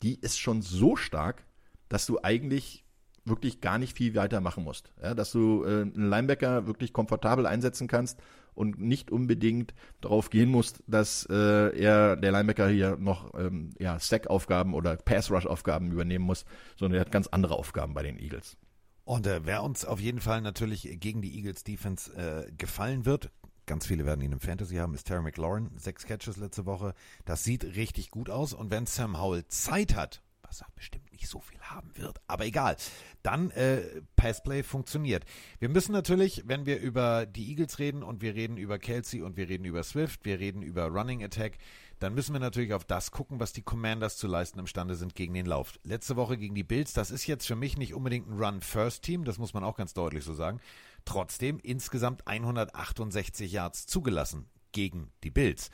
die 0.03 0.19
ist 0.21 0.39
schon 0.39 0.63
so 0.63 0.97
stark, 0.97 1.45
dass 1.89 2.07
du 2.07 2.19
eigentlich 2.23 2.80
wirklich 3.25 3.61
gar 3.61 3.79
nicht 3.79 3.97
viel 3.97 4.15
weiter 4.15 4.41
machen 4.41 4.65
musst. 4.65 4.93
Ja, 5.03 5.15
dass 5.15 5.33
du 5.33 5.65
äh, 5.65 5.83
einen 5.83 6.09
Linebacker 6.09 6.67
wirklich 6.67 6.93
komfortabel 6.93 7.47
einsetzen 7.47 7.89
kannst 7.89 8.21
und 8.55 8.81
nicht 8.81 9.11
unbedingt 9.11 9.75
darauf 10.01 10.31
gehen 10.31 10.51
musst, 10.51 10.83
dass 10.87 11.27
äh, 11.31 11.79
er, 11.79 12.17
der 12.17 12.33
Linebacker 12.33 12.69
hier 12.69 12.97
noch 12.97 13.33
ähm, 13.39 13.71
ja, 13.79 13.99
Sack-Aufgaben 13.99 14.75
oder 14.75 14.97
Pass-Rush-Aufgaben 14.97 15.93
übernehmen 15.93 16.25
muss, 16.25 16.45
sondern 16.77 16.99
er 16.99 17.03
hat 17.03 17.13
ganz 17.13 17.27
andere 17.29 17.55
Aufgaben 17.57 17.95
bei 17.95 18.03
den 18.03 18.19
Eagles. 18.19 18.57
Und 19.05 19.27
äh, 19.27 19.41
wer 19.45 19.63
uns 19.63 19.85
auf 19.85 20.01
jeden 20.01 20.21
Fall 20.21 20.41
natürlich 20.41 20.89
gegen 21.01 21.23
die 21.23 21.37
Eagles 21.37 21.65
Defense 21.65 22.13
äh, 22.15 22.51
gefallen 22.53 23.07
wird, 23.07 23.31
ganz 23.67 23.87
viele 23.87 24.05
werden 24.05 24.21
ihn 24.21 24.33
im 24.33 24.41
Fantasy 24.41 24.77
haben, 24.77 24.95
ist 24.95 25.07
Terry 25.07 25.23
McLaurin. 25.23 25.71
Sechs 25.77 26.05
Catches 26.05 26.37
letzte 26.37 26.67
Woche. 26.67 26.95
Das 27.25 27.45
sieht 27.45 27.65
richtig 27.65 28.11
gut 28.11 28.31
aus. 28.31 28.53
Und 28.53 28.71
wenn 28.71 28.87
Sam 28.87 29.21
Howell 29.21 29.47
Zeit 29.47 29.95
hat, 29.95 30.23
was 30.43 30.61
er 30.61 30.69
bestimmt 30.75 31.10
nicht 31.21 31.31
so 31.31 31.41
viel 31.41 31.61
haben 31.61 31.97
wird, 31.97 32.19
aber 32.27 32.47
egal, 32.47 32.77
dann 33.23 33.51
äh, 33.51 33.83
Passplay 34.17 34.63
funktioniert. 34.63 35.25
Wir 35.59 35.69
müssen 35.69 35.93
natürlich, 35.93 36.45
wenn 36.47 36.67
wir 36.67 36.81
über 36.81 37.27
die 37.27 37.51
Eagles 37.51 37.79
reden 37.79 38.03
und 38.03 38.23
wir 38.23 38.35
reden 38.35 38.57
über 38.57 38.79
Kelsey 38.79 39.23
und 39.23 39.37
wir 39.37 39.49
reden 39.49 39.65
über 39.65 39.83
Swift, 39.83 40.25
wir 40.25 40.41
reden 40.41 40.63
über 40.63 40.87
Running 40.87 41.23
Attack, 41.23 41.59
dann 41.99 42.15
müssen 42.15 42.33
wir 42.33 42.41
natürlich 42.41 42.73
auf 42.73 42.85
das 42.85 43.11
gucken, 43.11 43.41
was 43.41 43.53
die 43.53 43.63
Commanders 43.63 44.17
zu 44.17 44.27
leisten 44.27 44.59
imstande 44.59 44.95
sind 44.95 45.15
gegen 45.15 45.35
den 45.35 45.45
Lauf. 45.45 45.79
Letzte 45.85 46.17
Woche 46.17 46.39
gegen 46.39 46.55
die 46.55 46.65
Bills, 46.65 46.95
das 46.95 47.11
ist 47.11 47.27
jetzt 47.27 47.47
für 47.47 47.57
mich 47.57 47.77
nicht 47.77 47.95
unbedingt 47.95 48.29
ein 48.29 48.43
Run-First-Team, 48.43 49.25
das 49.25 49.39
muss 49.39 49.53
man 49.53 49.65
auch 49.65 49.77
ganz 49.77 49.93
deutlich 49.93 50.25
so 50.25 50.33
sagen. 50.33 50.61
Trotzdem 51.05 51.59
insgesamt 51.63 52.27
168 52.27 53.53
Yards 53.53 53.87
zugelassen 53.87 54.47
gegen 54.73 55.13
die 55.23 55.31
Bills. 55.31 55.71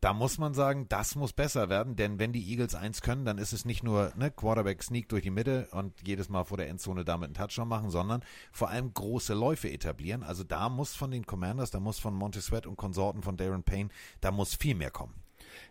Da 0.00 0.12
muss 0.12 0.38
man 0.38 0.52
sagen, 0.52 0.86
das 0.88 1.16
muss 1.16 1.32
besser 1.32 1.68
werden, 1.68 1.96
denn 1.96 2.18
wenn 2.18 2.32
die 2.32 2.50
Eagles 2.50 2.74
eins 2.74 3.00
können, 3.00 3.24
dann 3.24 3.38
ist 3.38 3.52
es 3.52 3.64
nicht 3.64 3.82
nur 3.82 4.12
ne, 4.16 4.30
Quarterback 4.30 4.82
Sneak 4.82 5.08
durch 5.08 5.22
die 5.22 5.30
Mitte 5.30 5.68
und 5.72 5.94
jedes 6.06 6.28
Mal 6.28 6.44
vor 6.44 6.58
der 6.58 6.68
Endzone 6.68 7.04
damit 7.04 7.28
einen 7.28 7.34
Touchdown 7.34 7.68
machen, 7.68 7.90
sondern 7.90 8.22
vor 8.52 8.68
allem 8.68 8.92
große 8.92 9.32
Läufe 9.32 9.70
etablieren. 9.70 10.22
Also 10.22 10.44
da 10.44 10.68
muss 10.68 10.94
von 10.94 11.10
den 11.10 11.24
Commanders, 11.24 11.70
da 11.70 11.80
muss 11.80 11.98
von 11.98 12.14
Monty 12.14 12.40
Sweat 12.40 12.66
und 12.66 12.76
Konsorten 12.76 13.22
von 13.22 13.36
Darren 13.36 13.62
Payne, 13.62 13.88
da 14.20 14.30
muss 14.30 14.54
viel 14.54 14.74
mehr 14.74 14.90
kommen. 14.90 15.14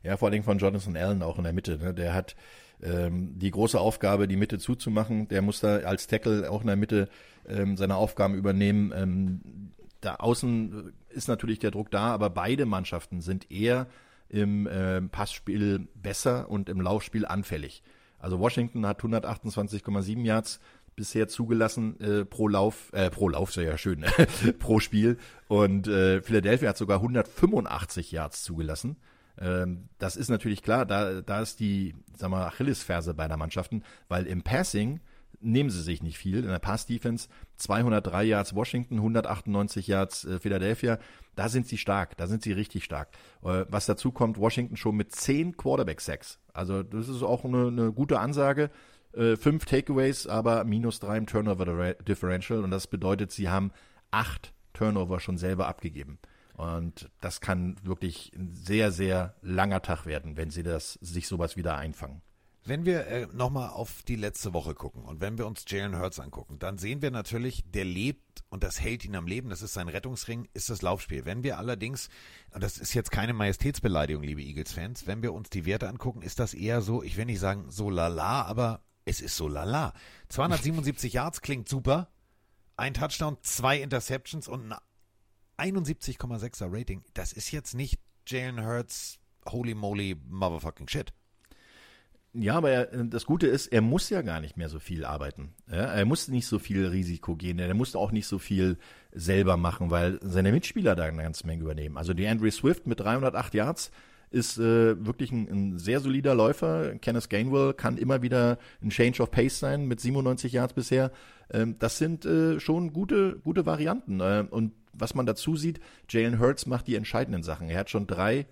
Ja, 0.04 0.18
vor 0.18 0.28
allen 0.28 0.34
Dingen 0.34 0.44
von 0.44 0.58
Jonathan 0.58 0.98
Allen 0.98 1.22
auch 1.22 1.38
in 1.38 1.44
der 1.44 1.54
Mitte. 1.54 1.78
Ne? 1.78 1.94
Der 1.94 2.14
hat 2.14 2.36
ähm, 2.82 3.38
die 3.38 3.52
große 3.52 3.80
Aufgabe, 3.80 4.28
die 4.28 4.36
Mitte 4.36 4.58
zuzumachen. 4.58 5.28
Der 5.28 5.42
muss 5.42 5.60
da 5.60 5.78
als 5.78 6.08
Tackle 6.08 6.50
auch 6.50 6.62
in 6.62 6.68
der 6.68 6.76
Mitte 6.76 7.10
ähm, 7.48 7.78
seine 7.78 7.96
Aufgaben 7.96 8.36
übernehmen. 8.36 8.92
Ähm, 8.96 9.72
da 10.02 10.16
außen 10.16 10.94
ist 11.10 11.28
natürlich 11.28 11.60
der 11.60 11.72
Druck 11.72 11.90
da, 11.92 12.14
aber 12.14 12.30
beide 12.30 12.66
Mannschaften 12.66 13.22
sind 13.22 13.52
eher 13.52 13.88
im 14.30 14.68
äh, 14.68 15.02
Passspiel 15.02 15.88
besser 15.96 16.50
und 16.50 16.70
im 16.70 16.82
Laufspiel 16.82 17.26
anfällig. 17.26 17.84
Also 18.20 18.40
Washington 18.40 18.86
hat 18.86 19.02
128,7 19.02 20.24
Yards 20.24 20.60
bisher 20.96 21.28
zugelassen 21.28 22.00
äh, 22.00 22.26
pro 22.26 22.48
Lauf, 22.48 22.92
äh, 22.94 23.10
pro 23.10 23.30
Lauf 23.30 23.50
ist 23.50 23.58
ja 23.58 23.78
schön, 23.78 24.06
pro 24.60 24.80
Spiel. 24.80 25.18
Und 25.48 25.88
äh, 25.88 26.22
Philadelphia 26.22 26.70
hat 26.70 26.78
sogar 26.78 26.98
185 26.98 28.12
Yards 28.12 28.44
zugelassen. 28.44 28.98
Ähm, 29.40 29.90
das 29.98 30.16
ist 30.16 30.30
natürlich 30.30 30.64
klar, 30.64 30.86
da, 30.86 31.22
da 31.22 31.42
ist 31.42 31.60
die, 31.60 31.96
sag 32.16 32.30
mal, 32.30 32.48
Achillesferse 32.48 33.14
beider 33.14 33.38
Mannschaften, 33.38 33.84
weil 34.08 34.26
im 34.26 34.42
Passing 34.42 35.02
nehmen 35.46 35.70
sie 35.70 35.82
sich 35.82 36.04
nicht 36.04 36.18
viel. 36.18 36.40
In 36.40 36.50
der 36.50 36.60
Pass-Defense 36.60 37.30
203 37.58 38.24
Yards 38.24 38.56
Washington, 38.56 38.96
198 38.98 39.88
Yards 39.88 40.26
äh, 40.26 40.40
Philadelphia. 40.40 41.00
Da 41.36 41.50
sind 41.50 41.68
sie 41.68 41.78
stark, 41.78 42.18
da 42.18 42.28
sind 42.28 42.44
sie 42.44 42.52
richtig 42.52 42.84
stark. 42.84 43.10
Äh, 43.44 43.66
was 43.70 43.86
dazu 43.86 44.12
kommt, 44.12 44.38
Washington 44.38 44.78
schon 44.78 44.96
mit 44.96 45.14
10 45.14 45.58
Quarterback-Sacks. 45.58 46.40
Also 46.54 46.84
das 46.84 47.08
ist 47.08 47.24
auch 47.24 47.46
eine, 47.46 47.68
eine 47.68 47.94
gute 47.94 48.20
Ansage. 48.20 48.72
Äh, 49.14 49.38
fünf 49.38 49.66
Takeaways, 49.66 50.28
aber 50.28 50.64
minus 50.66 51.00
drei 51.00 51.18
im 51.18 51.28
Turnover-Differential. 51.28 52.64
Und 52.64 52.72
das 52.72 52.88
bedeutet, 52.88 53.32
sie 53.32 53.50
haben 53.50 53.72
acht 54.12 54.54
Turnover 54.74 55.20
schon 55.20 55.38
selber 55.38 55.68
abgegeben. 55.68 56.20
Und 56.54 57.10
das 57.22 57.42
kann 57.42 57.76
wirklich 57.84 58.32
ein 58.36 58.54
sehr, 58.54 58.92
sehr 58.92 59.36
langer 59.42 59.82
Tag 59.82 60.06
werden, 60.06 60.38
wenn 60.38 60.50
sie 60.50 60.64
das 60.64 60.94
sich 60.94 61.28
sowas 61.28 61.58
wieder 61.58 61.76
einfangen. 61.78 62.22
Wenn 62.68 62.84
wir 62.84 63.06
äh, 63.06 63.28
nochmal 63.32 63.70
auf 63.70 64.02
die 64.02 64.16
letzte 64.16 64.52
Woche 64.54 64.74
gucken 64.74 65.04
und 65.04 65.22
wenn 65.22 65.38
wir 65.38 65.46
uns 65.46 65.66
Jalen 65.68 66.00
Hurts 66.00 66.20
angucken, 66.20 66.58
dann 66.58 66.80
sehen 66.80 67.04
wir 67.04 67.12
natürlich, 67.12 67.64
der 67.68 67.86
lebt 67.86 68.44
und 68.50 68.64
das 68.64 68.82
hält 68.82 69.06
ihn 69.06 69.16
am 69.16 69.28
Leben, 69.28 69.50
das 69.50 69.62
ist 69.62 69.74
sein 69.74 69.88
Rettungsring, 69.88 70.50
ist 70.54 70.72
das 70.72 70.82
Laufspiel. 70.82 71.26
Wenn 71.26 71.44
wir 71.44 71.60
allerdings, 71.60 72.10
und 72.52 72.64
das 72.64 72.80
ist 72.80 72.96
jetzt 72.96 73.12
keine 73.12 73.34
Majestätsbeleidigung, 73.34 74.24
liebe 74.24 74.42
Eagles-Fans, 74.42 75.06
wenn 75.06 75.22
wir 75.22 75.34
uns 75.34 75.52
die 75.52 75.68
Werte 75.68 75.88
angucken, 75.88 76.24
ist 76.24 76.40
das 76.40 76.56
eher 76.56 76.82
so, 76.82 77.04
ich 77.04 77.18
will 77.18 77.26
nicht 77.26 77.40
sagen 77.40 77.70
so 77.70 77.92
lala, 77.92 78.42
aber 78.46 78.84
es 79.06 79.22
ist 79.22 79.38
so 79.38 79.48
lala. 79.48 79.94
277 80.30 81.14
Yards 81.14 81.42
klingt 81.42 81.70
super, 81.70 82.10
ein 82.78 82.96
Touchdown, 82.96 83.38
zwei 83.44 83.80
Interceptions 83.80 84.48
und 84.48 84.74
ein 85.58 85.76
71,6er 85.76 86.74
Rating. 86.74 87.04
Das 87.14 87.32
ist 87.32 87.52
jetzt 87.52 87.76
nicht 87.76 88.00
Jalen 88.26 88.66
Hurts 88.66 89.20
holy 89.48 89.76
moly 89.76 90.16
motherfucking 90.28 90.88
shit. 90.88 91.14
Ja, 92.38 92.56
aber 92.56 92.70
er, 92.70 92.86
das 93.06 93.26
Gute 93.26 93.48
ist, 93.48 93.68
er 93.68 93.82
muss 93.82 94.10
ja 94.10 94.22
gar 94.22 94.42
nicht 94.42 94.58
mehr 94.58 94.68
so 94.68 94.80
viel 94.80 95.06
arbeiten. 95.06 95.54
Ja, 95.72 95.86
er 95.94 96.06
muss 96.06 96.28
nicht 96.28 96.48
so 96.48 96.60
viel 96.60 96.86
Risiko 96.88 97.36
gehen. 97.36 97.60
Er 97.60 97.74
muss 97.74 97.96
auch 97.96 98.12
nicht 98.12 98.28
so 98.28 98.40
viel 98.40 98.78
selber 99.14 99.56
machen, 99.56 99.90
weil 99.90 100.20
seine 100.22 100.52
Mitspieler 100.52 100.96
da 100.96 101.04
eine 101.04 101.24
ganze 101.24 101.48
Menge 101.48 101.64
übernehmen. 101.64 101.98
Also 101.98 102.14
die 102.14 102.28
Andrew 102.28 102.52
Swift 102.52 102.88
mit 102.88 103.00
308 103.00 103.54
Yards 103.54 103.92
ist 104.32 104.58
äh, 104.58 105.06
wirklich 105.06 105.32
ein, 105.32 105.48
ein 105.50 105.80
sehr 105.80 106.02
solider 106.02 106.36
Läufer. 106.36 106.96
Kenneth 106.96 107.30
Gainwell 107.30 107.74
kann 107.74 107.98
immer 107.98 108.22
wieder 108.22 108.58
ein 108.82 108.90
Change 108.90 109.22
of 109.22 109.32
Pace 109.32 109.60
sein 109.60 109.86
mit 109.86 110.02
97 110.02 110.52
Yards 110.52 110.74
bisher. 110.74 111.12
Ähm, 111.54 111.78
das 111.80 111.98
sind 111.98 112.26
äh, 112.26 112.60
schon 112.60 112.92
gute, 112.92 113.40
gute 113.44 113.66
Varianten. 113.66 114.20
Äh, 114.20 114.46
und 114.50 114.74
was 114.92 115.16
man 115.16 115.26
dazu 115.26 115.56
sieht, 115.56 115.80
Jalen 116.10 116.40
Hurts 116.40 116.66
macht 116.66 116.88
die 116.88 116.96
entscheidenden 116.96 117.44
Sachen. 117.44 117.70
Er 117.70 117.80
hat 117.80 117.90
schon 117.90 118.08
drei 118.08 118.46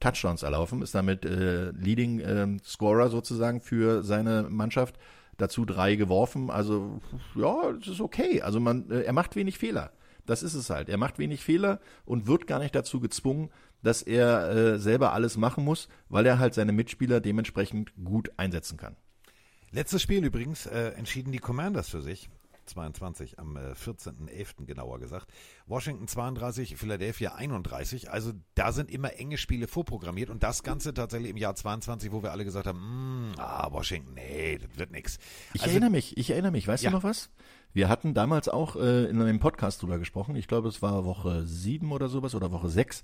Touchdowns 0.00 0.42
erlaufen, 0.42 0.82
ist 0.82 0.94
damit 0.94 1.24
äh, 1.24 1.70
Leading 1.70 2.20
äh, 2.20 2.56
Scorer 2.64 3.10
sozusagen 3.10 3.60
für 3.60 4.02
seine 4.02 4.44
Mannschaft. 4.48 4.98
Dazu 5.36 5.64
drei 5.64 5.94
geworfen. 5.94 6.50
Also 6.50 7.00
ja, 7.34 7.72
das 7.72 7.88
ist 7.88 8.00
okay. 8.00 8.42
Also 8.42 8.60
man, 8.60 8.90
äh, 8.90 9.02
er 9.02 9.12
macht 9.12 9.36
wenig 9.36 9.58
Fehler. 9.58 9.92
Das 10.26 10.42
ist 10.42 10.54
es 10.54 10.68
halt. 10.68 10.88
Er 10.88 10.98
macht 10.98 11.18
wenig 11.18 11.42
Fehler 11.42 11.80
und 12.04 12.26
wird 12.26 12.46
gar 12.46 12.58
nicht 12.58 12.74
dazu 12.74 13.00
gezwungen, 13.00 13.50
dass 13.82 14.02
er 14.02 14.50
äh, 14.50 14.78
selber 14.78 15.12
alles 15.12 15.36
machen 15.36 15.64
muss, 15.64 15.88
weil 16.08 16.26
er 16.26 16.38
halt 16.38 16.54
seine 16.54 16.72
Mitspieler 16.72 17.20
dementsprechend 17.20 17.92
gut 18.04 18.30
einsetzen 18.36 18.76
kann. 18.76 18.96
Letztes 19.70 20.02
Spiel 20.02 20.24
übrigens 20.24 20.66
äh, 20.66 20.90
entschieden 20.90 21.32
die 21.32 21.38
Commanders 21.38 21.88
für 21.88 22.02
sich. 22.02 22.28
22 22.70 23.38
am 23.38 23.56
äh, 23.56 23.72
14.11. 23.72 24.64
genauer 24.66 24.98
gesagt. 24.98 25.28
Washington 25.66 26.08
32, 26.08 26.76
Philadelphia 26.76 27.34
31. 27.34 28.10
Also 28.10 28.32
da 28.54 28.72
sind 28.72 28.90
immer 28.90 29.14
enge 29.18 29.36
Spiele 29.38 29.66
vorprogrammiert 29.68 30.30
und 30.30 30.42
das 30.42 30.62
Ganze 30.62 30.94
tatsächlich 30.94 31.30
im 31.30 31.36
Jahr 31.36 31.54
22, 31.54 32.10
wo 32.12 32.22
wir 32.22 32.32
alle 32.32 32.44
gesagt 32.44 32.66
haben, 32.66 32.78
mm, 33.32 33.34
ah, 33.38 33.68
Washington, 33.70 34.14
nee, 34.14 34.58
das 34.58 34.78
wird 34.78 34.90
nix. 34.92 35.18
Ich 35.54 35.62
also, 35.62 35.72
erinnere 35.72 35.90
mich, 35.90 36.16
ich 36.16 36.30
erinnere 36.30 36.52
mich. 36.52 36.66
Weißt 36.66 36.82
Ja. 36.82 36.90
du 36.90 36.96
noch 36.96 37.04
was? 37.04 37.30
Wir 37.72 37.88
hatten 37.88 38.14
damals 38.14 38.48
auch 38.48 38.74
äh, 38.76 39.04
in 39.04 39.20
einem 39.20 39.38
Podcast 39.38 39.82
drüber 39.82 39.98
gesprochen. 39.98 40.34
Ich 40.36 40.48
glaube, 40.48 40.68
es 40.68 40.82
war 40.82 41.04
Woche 41.04 41.46
sieben 41.46 41.92
oder 41.92 42.08
sowas 42.08 42.34
oder 42.34 42.50
Woche 42.50 42.68
sechs 42.68 43.02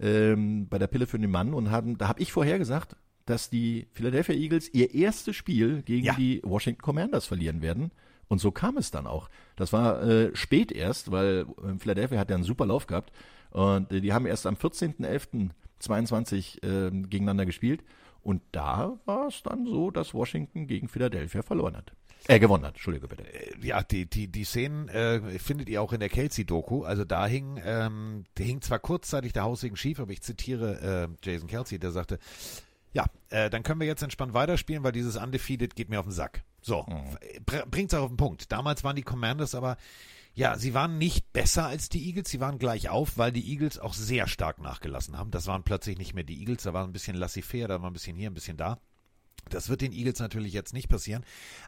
ähm, 0.00 0.68
bei 0.68 0.78
der 0.78 0.86
Pille 0.86 1.06
für 1.06 1.18
den 1.18 1.30
Mann 1.30 1.54
und 1.54 1.70
haben, 1.70 1.96
da 1.98 2.08
habe 2.08 2.20
ich 2.20 2.32
vorher 2.32 2.58
gesagt, 2.58 2.96
dass 3.24 3.50
die 3.50 3.86
Philadelphia 3.92 4.34
Eagles 4.34 4.68
ihr 4.74 4.94
erstes 4.94 5.36
Spiel 5.36 5.82
gegen 5.82 6.04
Ja. 6.04 6.14
die 6.14 6.40
Washington 6.44 6.82
Commanders 6.82 7.24
verlieren 7.24 7.62
werden. 7.62 7.92
Und 8.32 8.38
so 8.38 8.50
kam 8.50 8.78
es 8.78 8.90
dann 8.90 9.06
auch. 9.06 9.28
Das 9.56 9.74
war 9.74 10.02
äh, 10.02 10.34
spät 10.34 10.72
erst, 10.72 11.10
weil 11.10 11.44
äh, 11.62 11.78
Philadelphia 11.78 12.18
hat 12.18 12.30
ja 12.30 12.36
einen 12.36 12.44
super 12.44 12.64
Lauf 12.64 12.86
gehabt. 12.86 13.12
Und 13.50 13.92
äh, 13.92 14.00
die 14.00 14.14
haben 14.14 14.24
erst 14.24 14.46
am 14.46 14.54
14.11.22 14.54 16.64
äh, 16.64 16.90
gegeneinander 17.08 17.44
gespielt. 17.44 17.84
Und 18.22 18.40
da 18.50 18.98
war 19.04 19.26
es 19.26 19.42
dann 19.42 19.66
so, 19.66 19.90
dass 19.90 20.14
Washington 20.14 20.66
gegen 20.66 20.88
Philadelphia 20.88 21.42
verloren 21.42 21.76
hat. 21.76 21.92
Äh, 22.26 22.38
gewonnen 22.38 22.64
hat, 22.64 22.76
Entschuldige 22.76 23.06
bitte. 23.06 23.24
ja, 23.60 23.82
die, 23.82 24.08
die, 24.08 24.28
die 24.28 24.44
Szenen 24.44 24.88
äh, 24.88 25.20
findet 25.38 25.68
ihr 25.68 25.82
auch 25.82 25.92
in 25.92 26.00
der 26.00 26.08
Kelsey-Doku. 26.08 26.84
Also 26.84 27.04
da 27.04 27.26
hing, 27.26 27.60
ähm, 27.62 28.24
der 28.38 28.46
hing 28.46 28.62
zwar 28.62 28.78
kurzzeitig 28.78 29.34
der 29.34 29.42
Haussegen 29.42 29.76
schief, 29.76 30.00
aber 30.00 30.12
ich 30.12 30.22
zitiere 30.22 31.10
äh, 31.12 31.16
Jason 31.22 31.50
Kelsey, 31.50 31.78
der 31.78 31.90
sagte, 31.90 32.18
ja, 32.94 33.04
äh, 33.28 33.50
dann 33.50 33.62
können 33.62 33.80
wir 33.80 33.86
jetzt 33.86 34.02
entspannt 34.02 34.32
weiterspielen, 34.32 34.82
weil 34.84 34.92
dieses 34.92 35.18
Undefeated 35.18 35.76
geht 35.76 35.90
mir 35.90 36.00
auf 36.00 36.06
den 36.06 36.12
Sack. 36.12 36.44
So, 36.62 36.86
br 37.44 37.66
bringt's 37.66 37.92
auch 37.92 38.04
auf 38.04 38.10
den 38.10 38.16
Punkt. 38.16 38.50
Damals 38.52 38.84
waren 38.84 38.96
die 38.96 39.02
Commanders 39.02 39.54
aber, 39.54 39.76
ja, 40.34 40.56
sie 40.56 40.72
waren 40.72 40.96
nicht 40.96 41.32
besser 41.32 41.66
als 41.66 41.88
die 41.88 42.06
Eagles, 42.06 42.30
sie 42.30 42.40
waren 42.40 42.58
gleich 42.58 42.88
auf, 42.88 43.18
weil 43.18 43.32
die 43.32 43.50
Eagles 43.50 43.78
auch 43.78 43.92
sehr 43.92 44.28
stark 44.28 44.60
nachgelassen 44.60 45.18
haben. 45.18 45.30
Das 45.30 45.46
waren 45.46 45.64
plötzlich 45.64 45.98
nicht 45.98 46.14
mehr 46.14 46.24
die 46.24 46.38
Eagles, 46.40 46.62
da 46.62 46.72
war 46.72 46.84
ein 46.84 46.92
bisschen 46.92 47.16
laissez-faire, 47.16 47.68
da 47.68 47.82
war 47.82 47.90
ein 47.90 47.92
bisschen 47.92 48.16
hier, 48.16 48.30
ein 48.30 48.34
bisschen 48.34 48.56
da. 48.56 48.78
Das 49.50 49.68
wird 49.68 49.80
den 49.80 49.92
Eagles 49.92 50.20
natürlich 50.20 50.52
jetzt 50.52 50.72
nicht 50.72 50.88
passieren. 50.88 51.24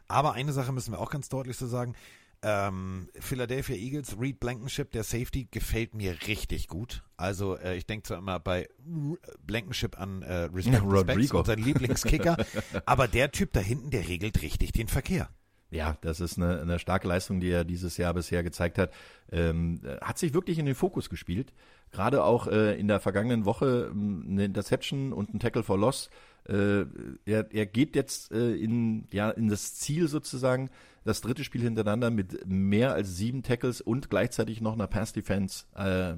Aber 0.07 0.33
eine 0.33 0.53
Sache 0.53 0.71
müssen 0.71 0.93
wir 0.93 0.99
auch 0.99 1.11
ganz 1.11 1.29
deutlich 1.29 1.57
so 1.57 1.67
sagen. 1.67 1.93
Ähm, 2.41 3.09
Philadelphia 3.19 3.75
Eagles, 3.75 4.17
Reed 4.19 4.39
Blankenship, 4.39 4.91
der 4.91 5.03
Safety, 5.03 5.47
gefällt 5.49 5.95
mir 5.95 6.15
richtig 6.27 6.67
gut. 6.67 7.03
Also 7.17 7.57
äh, 7.57 7.75
ich 7.75 7.85
denke 7.85 8.03
zwar 8.07 8.17
immer 8.17 8.39
bei 8.39 8.67
Blankenship 9.45 9.99
an 9.99 10.21
äh, 10.21 10.43
Respect, 10.43 10.75
Ja, 10.75 10.83
Respect, 10.83 11.09
Rodrigo. 11.09 11.39
unser 11.39 11.55
Lieblingskicker. 11.55 12.37
aber 12.85 13.07
der 13.07 13.31
Typ 13.31 13.53
da 13.53 13.59
hinten, 13.59 13.89
der 13.89 14.07
regelt 14.07 14.41
richtig 14.41 14.71
den 14.73 14.87
Verkehr. 14.87 15.29
Ja, 15.71 15.97
das 16.01 16.19
ist 16.19 16.37
eine, 16.37 16.61
eine 16.61 16.79
starke 16.79 17.07
Leistung, 17.07 17.39
die 17.39 17.49
er 17.49 17.63
dieses 17.65 17.97
Jahr 17.97 18.13
bisher 18.13 18.43
gezeigt 18.43 18.77
hat. 18.77 18.93
Ähm, 19.31 19.81
äh, 19.83 19.97
hat 19.99 20.17
sich 20.17 20.33
wirklich 20.33 20.59
in 20.59 20.65
den 20.65 20.75
Fokus 20.75 21.09
gespielt. 21.09 21.53
Gerade 21.91 22.23
auch 22.23 22.47
äh, 22.47 22.79
in 22.79 22.87
der 22.87 22.99
vergangenen 22.99 23.45
Woche 23.45 23.89
ähm, 23.91 24.25
eine 24.29 24.45
Interception 24.45 25.11
und 25.11 25.33
ein 25.33 25.39
Tackle 25.39 25.63
for 25.63 25.77
Loss. 25.77 26.09
Äh, 26.47 26.85
er, 27.25 27.51
er 27.51 27.65
geht 27.65 27.95
jetzt 27.95 28.31
äh, 28.31 28.53
in, 28.55 29.07
ja, 29.11 29.31
in 29.31 29.47
das 29.47 29.75
Ziel 29.75 30.07
sozusagen, 30.07 30.69
das 31.05 31.21
dritte 31.21 31.43
Spiel 31.43 31.61
hintereinander 31.61 32.09
mit 32.09 32.45
mehr 32.45 32.93
als 32.93 33.15
sieben 33.15 33.43
Tackles 33.43 33.79
und 33.79 34.09
gleichzeitig 34.09 34.59
noch 34.59 34.73
einer 34.73 34.87
Pass 34.87 35.13
Defense 35.13 35.65
äh, 35.75 36.15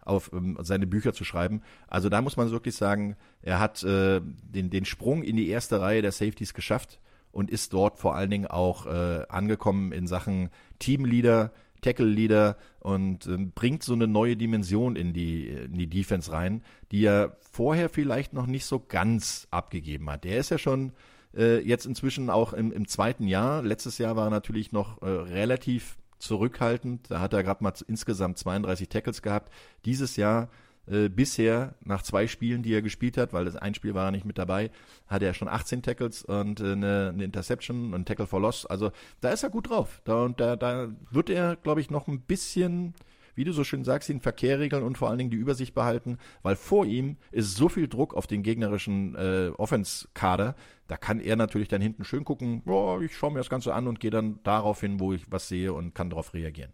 auf 0.00 0.32
ähm, 0.32 0.56
seine 0.62 0.86
Bücher 0.86 1.12
zu 1.12 1.24
schreiben. 1.24 1.60
Also 1.88 2.08
da 2.08 2.22
muss 2.22 2.36
man 2.36 2.50
wirklich 2.50 2.76
sagen, 2.76 3.16
er 3.42 3.58
hat 3.58 3.82
äh, 3.82 4.20
den, 4.22 4.70
den 4.70 4.84
Sprung 4.84 5.22
in 5.22 5.36
die 5.36 5.48
erste 5.48 5.80
Reihe 5.80 6.00
der 6.00 6.12
Safeties 6.12 6.54
geschafft 6.54 7.00
und 7.32 7.50
ist 7.50 7.72
dort 7.72 7.98
vor 7.98 8.14
allen 8.14 8.30
Dingen 8.30 8.46
auch 8.46 8.86
äh, 8.86 9.26
angekommen 9.28 9.92
in 9.92 10.06
Sachen 10.06 10.50
Teamleader, 10.78 11.52
Tackle-Leader 11.82 12.56
und 12.80 13.26
ähm, 13.26 13.50
bringt 13.52 13.82
so 13.82 13.92
eine 13.92 14.06
neue 14.06 14.36
Dimension 14.36 14.96
in 14.96 15.12
die, 15.12 15.48
in 15.48 15.74
die 15.74 15.88
Defense 15.88 16.32
rein, 16.32 16.62
die 16.90 17.04
er 17.04 17.36
vorher 17.40 17.88
vielleicht 17.88 18.32
noch 18.32 18.46
nicht 18.46 18.66
so 18.66 18.80
ganz 18.80 19.46
abgegeben 19.50 20.08
hat. 20.10 20.24
Der 20.24 20.38
ist 20.38 20.50
ja 20.50 20.58
schon 20.58 20.92
äh, 21.36 21.60
jetzt 21.60 21.86
inzwischen 21.86 22.30
auch 22.30 22.52
im, 22.52 22.72
im 22.72 22.86
zweiten 22.88 23.26
Jahr. 23.26 23.62
Letztes 23.62 23.98
Jahr 23.98 24.16
war 24.16 24.26
er 24.26 24.30
natürlich 24.30 24.72
noch 24.72 25.02
äh, 25.02 25.06
relativ 25.06 25.96
zurückhaltend. 26.18 27.10
Da 27.10 27.20
hat 27.20 27.32
er 27.32 27.42
gerade 27.42 27.62
mal 27.62 27.72
insgesamt 27.86 28.38
32 28.38 28.88
Tackles 28.88 29.22
gehabt. 29.22 29.52
Dieses 29.84 30.16
Jahr 30.16 30.48
äh, 30.90 31.08
bisher 31.08 31.74
nach 31.84 32.02
zwei 32.02 32.26
Spielen, 32.26 32.62
die 32.62 32.72
er 32.72 32.82
gespielt 32.82 33.16
hat, 33.16 33.32
weil 33.32 33.44
das 33.44 33.56
ein 33.56 33.74
Spiel 33.74 33.94
war 33.94 34.06
er 34.06 34.10
nicht 34.10 34.24
mit 34.24 34.38
dabei, 34.38 34.70
hat 35.06 35.22
er 35.22 35.34
schon 35.34 35.48
18 35.48 35.82
Tackles 35.82 36.24
und 36.24 36.60
äh, 36.60 36.72
eine, 36.72 37.10
eine 37.12 37.24
Interception 37.24 37.92
und 37.92 38.06
Tackle 38.06 38.26
for 38.26 38.40
Loss. 38.40 38.64
Also 38.66 38.90
da 39.20 39.30
ist 39.30 39.42
er 39.42 39.50
gut 39.50 39.68
drauf. 39.68 40.00
Da 40.04 40.24
und 40.24 40.40
da, 40.40 40.56
da 40.56 40.88
wird 41.10 41.30
er, 41.30 41.56
glaube 41.56 41.80
ich, 41.80 41.90
noch 41.90 42.08
ein 42.08 42.20
bisschen 42.20 42.94
wie 43.38 43.44
du 43.44 43.52
so 43.52 43.62
schön 43.62 43.84
sagst, 43.84 44.08
den 44.08 44.20
Verkehr 44.20 44.58
regeln 44.58 44.82
und 44.82 44.98
vor 44.98 45.08
allen 45.08 45.18
Dingen 45.18 45.30
die 45.30 45.36
Übersicht 45.36 45.72
behalten, 45.72 46.18
weil 46.42 46.56
vor 46.56 46.84
ihm 46.84 47.18
ist 47.30 47.54
so 47.56 47.68
viel 47.68 47.86
Druck 47.86 48.12
auf 48.12 48.26
den 48.26 48.42
gegnerischen 48.42 49.14
äh, 49.14 49.52
Offense-Kader, 49.56 50.56
da 50.88 50.96
kann 50.96 51.20
er 51.20 51.36
natürlich 51.36 51.68
dann 51.68 51.80
hinten 51.80 52.02
schön 52.02 52.24
gucken, 52.24 52.62
oh, 52.66 52.98
ich 53.00 53.16
schaue 53.16 53.30
mir 53.30 53.38
das 53.38 53.48
Ganze 53.48 53.72
an 53.74 53.86
und 53.86 54.00
gehe 54.00 54.10
dann 54.10 54.40
darauf 54.42 54.80
hin, 54.80 54.98
wo 54.98 55.12
ich 55.12 55.30
was 55.30 55.46
sehe 55.46 55.72
und 55.72 55.94
kann 55.94 56.10
darauf 56.10 56.34
reagieren. 56.34 56.72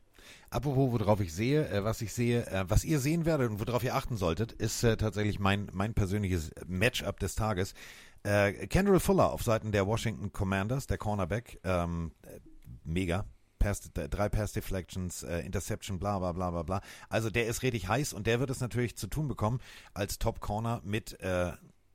Apropos, 0.48 0.90
worauf 0.98 1.20
ich 1.20 1.34
sehe, 1.34 1.68
äh, 1.68 1.84
was 1.84 2.00
ich 2.00 2.14
sehe, 2.14 2.46
äh, 2.46 2.64
was 2.66 2.82
ihr 2.82 2.98
sehen 2.98 3.26
werdet 3.26 3.50
und 3.50 3.60
worauf 3.60 3.84
ihr 3.84 3.94
achten 3.94 4.16
solltet, 4.16 4.52
ist 4.52 4.82
äh, 4.84 4.96
tatsächlich 4.96 5.38
mein, 5.38 5.68
mein 5.74 5.92
persönliches 5.92 6.50
Matchup 6.66 7.20
des 7.20 7.34
Tages. 7.34 7.74
Äh, 8.22 8.68
Kendall 8.68 9.00
Fuller 9.00 9.32
auf 9.32 9.42
Seiten 9.42 9.70
der 9.70 9.86
Washington 9.86 10.32
Commanders, 10.32 10.86
der 10.86 10.96
Cornerback, 10.96 11.60
ähm, 11.62 12.12
äh, 12.22 12.40
mega. 12.84 13.26
Pass, 13.64 13.80
drei 13.94 14.28
Pass 14.28 14.52
Deflections, 14.52 15.22
äh, 15.22 15.40
Interception, 15.40 15.98
bla 15.98 16.18
bla 16.18 16.32
bla 16.32 16.50
bla 16.50 16.62
bla. 16.62 16.80
Also 17.08 17.30
der 17.30 17.46
ist 17.46 17.62
richtig 17.62 17.88
heiß 17.88 18.12
und 18.12 18.26
der 18.26 18.38
wird 18.38 18.50
es 18.50 18.60
natürlich 18.60 18.94
zu 18.96 19.06
tun 19.06 19.26
bekommen 19.26 19.60
als 19.94 20.18
Top 20.18 20.40
Corner 20.40 20.82
mit 20.84 21.18
äh, 21.20 21.52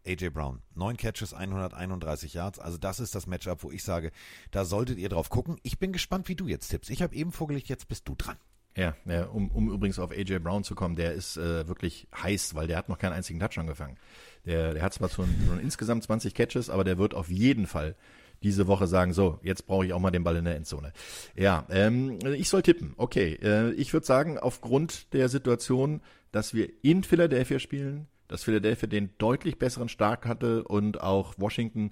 AJ 0.08 0.30
Brown. 0.32 0.64
Neun 0.74 0.98
Catches, 0.98 1.36
131 1.36 2.34
Yards. 2.34 2.58
Also 2.58 2.80
das 2.80 3.00
ist 3.00 3.14
das 3.14 3.28
Matchup, 3.28 3.64
wo 3.64 3.72
ich 3.72 3.84
sage, 3.84 4.12
da 4.50 4.66
solltet 4.66 4.98
ihr 4.98 5.10
drauf 5.10 5.30
gucken. 5.30 5.58
Ich 5.62 5.78
bin 5.78 5.94
gespannt, 5.94 6.28
wie 6.28 6.36
du 6.36 6.48
jetzt 6.48 6.70
tippst. 6.70 6.90
Ich 6.90 7.04
habe 7.04 7.14
eben 7.14 7.32
vorgelegt, 7.32 7.70
jetzt 7.70 7.88
bist 7.88 8.08
du 8.08 8.16
dran. 8.16 8.38
Ja, 8.76 8.96
ja 9.06 9.26
um, 9.26 9.52
um 9.52 9.72
übrigens 9.72 10.00
auf 10.00 10.10
AJ 10.10 10.40
Brown 10.40 10.64
zu 10.64 10.74
kommen, 10.74 10.96
der 10.96 11.14
ist 11.14 11.38
äh, 11.38 11.68
wirklich 11.68 12.08
heiß, 12.16 12.56
weil 12.56 12.66
der 12.66 12.78
hat 12.78 12.90
noch 12.90 12.98
keinen 12.98 13.14
einzigen 13.14 13.40
Touch 13.40 13.60
angefangen. 13.60 13.98
Der, 14.46 14.74
der 14.74 14.82
hat 14.82 14.94
zwar 14.96 15.10
schon, 15.10 15.30
schon 15.46 15.60
insgesamt 15.60 16.04
20 16.04 16.34
Catches, 16.34 16.72
aber 16.72 16.84
der 16.84 16.98
wird 16.98 17.14
auf 17.14 17.30
jeden 17.30 17.68
Fall 17.68 17.96
diese 18.44 18.68
Woche 18.68 18.88
sagen, 18.88 19.14
so, 19.14 19.40
jetzt 19.44 19.68
brauche 19.68 19.86
ich 19.86 19.94
auch 19.94 20.00
mal 20.00 20.12
den 20.12 20.24
Ball 20.24 20.38
in 20.38 20.46
der 20.46 20.56
Endzone. 20.56 20.94
Ja, 21.36 21.66
ähm, 21.70 22.20
ich 22.26 22.50
soll 22.50 22.62
tippen. 22.62 22.94
Okay, 22.98 23.38
äh, 23.42 23.72
ich 23.72 23.94
würde 23.94 24.06
sagen, 24.06 24.38
aufgrund 24.38 25.14
der 25.14 25.30
Situation, 25.30 26.02
dass 26.32 26.54
wir 26.54 26.70
in 26.82 27.04
Philadelphia 27.04 27.60
spielen, 27.60 28.08
dass 28.28 28.44
Philadelphia 28.44 28.88
den 28.88 29.10
deutlich 29.18 29.58
besseren 29.58 29.90
Start 29.90 30.26
hatte 30.26 30.64
und 30.64 31.02
auch 31.02 31.34
Washington 31.38 31.92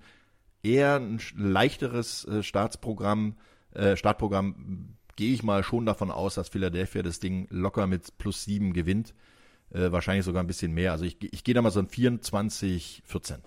eher 0.63 0.95
ein 0.95 1.19
leichteres 1.35 2.25
äh, 2.25 2.43
Startsprogramm, 2.43 3.35
äh, 3.73 3.95
Startprogramm, 3.95 4.97
gehe 5.15 5.33
ich 5.33 5.43
mal 5.43 5.63
schon 5.63 5.85
davon 5.85 6.11
aus, 6.11 6.35
dass 6.35 6.49
Philadelphia 6.49 7.01
das 7.01 7.19
Ding 7.19 7.47
locker 7.49 7.87
mit 7.87 8.17
plus 8.17 8.43
sieben 8.43 8.73
gewinnt. 8.73 9.13
Äh, 9.71 9.91
wahrscheinlich 9.91 10.25
sogar 10.25 10.43
ein 10.43 10.47
bisschen 10.47 10.73
mehr. 10.73 10.93
Also 10.93 11.05
ich, 11.05 11.17
ich 11.21 11.43
gehe 11.43 11.55
da 11.55 11.61
mal 11.61 11.71
so 11.71 11.79
ein 11.79 11.87
24, 11.87 13.01
14. 13.05 13.39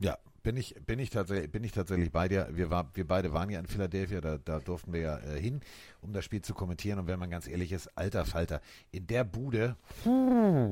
Ja, 0.00 0.18
bin 0.48 0.56
ich, 0.56 0.74
bin 0.86 0.98
ich 0.98 1.10
tatsächlich, 1.10 1.52
bin 1.52 1.62
ich 1.62 1.72
tatsächlich 1.72 2.10
bei 2.10 2.26
dir. 2.26 2.48
Wir, 2.52 2.70
war, 2.70 2.90
wir 2.94 3.06
beide 3.06 3.34
waren 3.34 3.50
ja 3.50 3.60
in 3.60 3.66
Philadelphia, 3.66 4.22
da, 4.22 4.38
da 4.38 4.60
durften 4.60 4.94
wir 4.94 5.00
ja 5.00 5.18
äh, 5.18 5.38
hin, 5.38 5.60
um 6.00 6.14
das 6.14 6.24
Spiel 6.24 6.40
zu 6.40 6.54
kommentieren. 6.54 6.98
Und 6.98 7.06
wenn 7.06 7.18
man 7.18 7.28
ganz 7.28 7.46
ehrlich 7.46 7.70
ist, 7.70 7.88
alter 7.98 8.24
Falter, 8.24 8.62
in 8.90 9.06
der 9.06 9.24
Bude, 9.24 9.76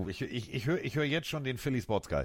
ich, 0.09 0.22
ich, 0.22 0.55
ich 0.55 0.64
höre 0.64 0.83
ich 0.83 0.97
hör 0.97 1.05
jetzt 1.05 1.29
schon 1.29 1.45
den 1.45 1.59
Philly 1.59 1.83
Sports 1.83 2.09
Guy. 2.09 2.24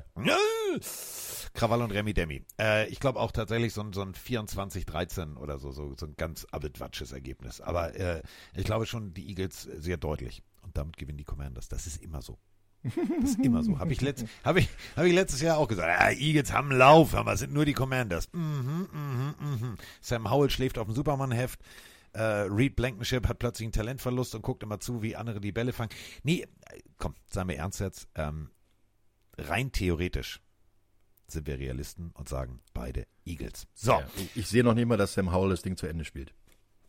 Krawall 1.53 1.81
und 1.81 1.91
Remi 1.91 2.13
Demi. 2.13 2.45
Äh, 2.57 2.87
ich 2.87 3.01
glaube 3.01 3.19
auch 3.19 3.33
tatsächlich 3.33 3.73
so 3.73 3.81
ein, 3.81 3.91
so 3.91 4.01
ein 4.01 4.13
24-13 4.13 5.35
oder 5.35 5.59
so, 5.59 5.73
so, 5.73 5.93
so 5.97 6.05
ein 6.05 6.15
ganz 6.15 6.47
abitwatsches 6.51 7.11
Ergebnis. 7.11 7.59
Aber 7.59 7.93
äh, 7.95 8.21
ich 8.55 8.63
glaube 8.63 8.85
schon 8.85 9.13
die 9.13 9.27
Eagles 9.27 9.63
sehr 9.63 9.97
deutlich. 9.97 10.41
Und 10.61 10.77
damit 10.77 10.95
gewinnen 10.95 11.17
die 11.17 11.25
Commanders. 11.25 11.67
Das 11.67 11.85
ist 11.85 12.01
immer 12.01 12.21
so. 12.21 12.37
Das 12.83 13.31
ist 13.31 13.39
immer 13.39 13.63
so. 13.63 13.77
Habe 13.77 13.91
ich, 13.93 14.01
letzt, 14.01 14.25
hab 14.43 14.57
ich, 14.57 14.67
hab 14.95 15.05
ich 15.05 15.13
letztes 15.13 15.41
Jahr 15.41 15.57
auch 15.57 15.67
gesagt. 15.67 15.87
Ja, 15.87 16.09
Eagles 16.09 16.51
haben 16.51 16.71
Lauf, 16.71 17.13
aber 17.13 17.37
sind 17.37 17.53
nur 17.53 17.65
die 17.65 17.73
Commanders. 17.73 18.29
Mhm, 18.33 18.87
mhm, 18.91 19.35
mhm. 19.39 19.77
Sam 20.01 20.29
Howell 20.29 20.49
schläft 20.49 20.77
auf 20.77 20.87
dem 20.87 20.95
Superman-Heft. 20.95 21.59
Äh, 22.13 22.21
Reed 22.21 22.75
Blankenship 22.75 23.27
hat 23.27 23.39
plötzlich 23.39 23.67
einen 23.67 23.73
Talentverlust 23.73 24.35
und 24.35 24.41
guckt 24.41 24.63
immer 24.63 24.79
zu, 24.79 25.01
wie 25.01 25.15
andere 25.15 25.39
die 25.39 25.51
Bälle 25.51 25.73
fangen. 25.73 25.91
Nee, 26.23 26.45
komm, 26.97 27.15
sagen 27.29 27.49
wir 27.49 27.57
ernst 27.57 27.79
jetzt. 27.79 28.07
Ähm, 28.15 28.49
rein 29.37 29.71
theoretisch 29.71 30.41
sind 31.27 31.47
wir 31.47 31.57
Realisten 31.57 32.11
und 32.13 32.27
sagen 32.27 32.59
beide 32.73 33.07
Eagles. 33.25 33.67
So. 33.73 33.91
Ja, 33.91 34.07
ich 34.35 34.47
sehe 34.47 34.63
noch 34.63 34.73
nicht 34.73 34.87
mal, 34.87 34.97
dass 34.97 35.13
Sam 35.13 35.31
Howell 35.31 35.51
das 35.51 35.61
Ding 35.61 35.77
zu 35.77 35.87
Ende 35.87 36.03
spielt. 36.03 36.33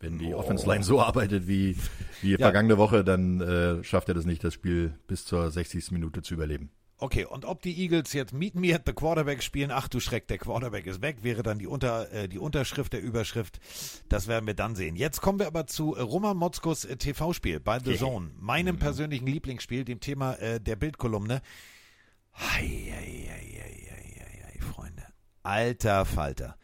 Wenn 0.03 0.19
die 0.19 0.33
oh. 0.33 0.39
Offense 0.39 0.67
Line 0.67 0.83
so 0.83 0.99
arbeitet 0.99 1.47
wie, 1.47 1.77
wie 2.21 2.31
ja. 2.31 2.37
vergangene 2.37 2.77
Woche, 2.77 3.05
dann 3.05 3.39
äh, 3.39 3.83
schafft 3.85 4.09
er 4.09 4.13
das 4.13 4.25
nicht, 4.25 4.43
das 4.43 4.53
Spiel 4.53 4.93
bis 5.07 5.23
zur 5.23 5.49
60. 5.49 5.91
Minute 5.91 6.21
zu 6.21 6.33
überleben. 6.33 6.71
Okay, 6.97 7.23
und 7.23 7.45
ob 7.45 7.61
die 7.61 7.81
Eagles 7.81 8.11
jetzt 8.11 8.33
Meet 8.33 8.55
Me 8.55 8.75
at 8.75 8.83
the 8.85 8.91
Quarterback 8.91 9.41
spielen, 9.41 9.71
ach 9.71 9.87
du 9.87 10.01
Schreck, 10.01 10.27
der 10.27 10.37
Quarterback 10.37 10.87
ist 10.87 11.01
weg, 11.01 11.17
wäre 11.21 11.41
dann 11.41 11.57
die, 11.57 11.67
Unter, 11.67 12.11
äh, 12.11 12.27
die 12.27 12.37
Unterschrift 12.37 12.91
der 12.91 13.01
Überschrift. 13.01 13.61
Das 14.09 14.27
werden 14.27 14.45
wir 14.45 14.53
dann 14.53 14.75
sehen. 14.75 14.97
Jetzt 14.97 15.21
kommen 15.21 15.39
wir 15.39 15.47
aber 15.47 15.67
zu 15.67 15.95
äh, 15.95 16.01
Roman 16.01 16.35
Motzkos 16.35 16.83
äh, 16.83 16.97
TV-Spiel 16.97 17.61
bei 17.61 17.79
The 17.79 17.95
Zone, 17.95 18.31
meinem 18.37 18.75
mhm. 18.75 18.79
persönlichen 18.79 19.25
Lieblingsspiel, 19.25 19.85
dem 19.85 20.01
Thema 20.01 20.33
äh, 20.33 20.59
der 20.59 20.75
Bildkolumne. 20.75 21.41
Hei, 22.33 22.91
hei, 22.91 23.29
hei, 23.29 23.63
hei, 23.63 24.43
hei, 24.51 24.61
Freunde. 24.61 25.03
Alter 25.43 26.05
Falter 26.05 26.57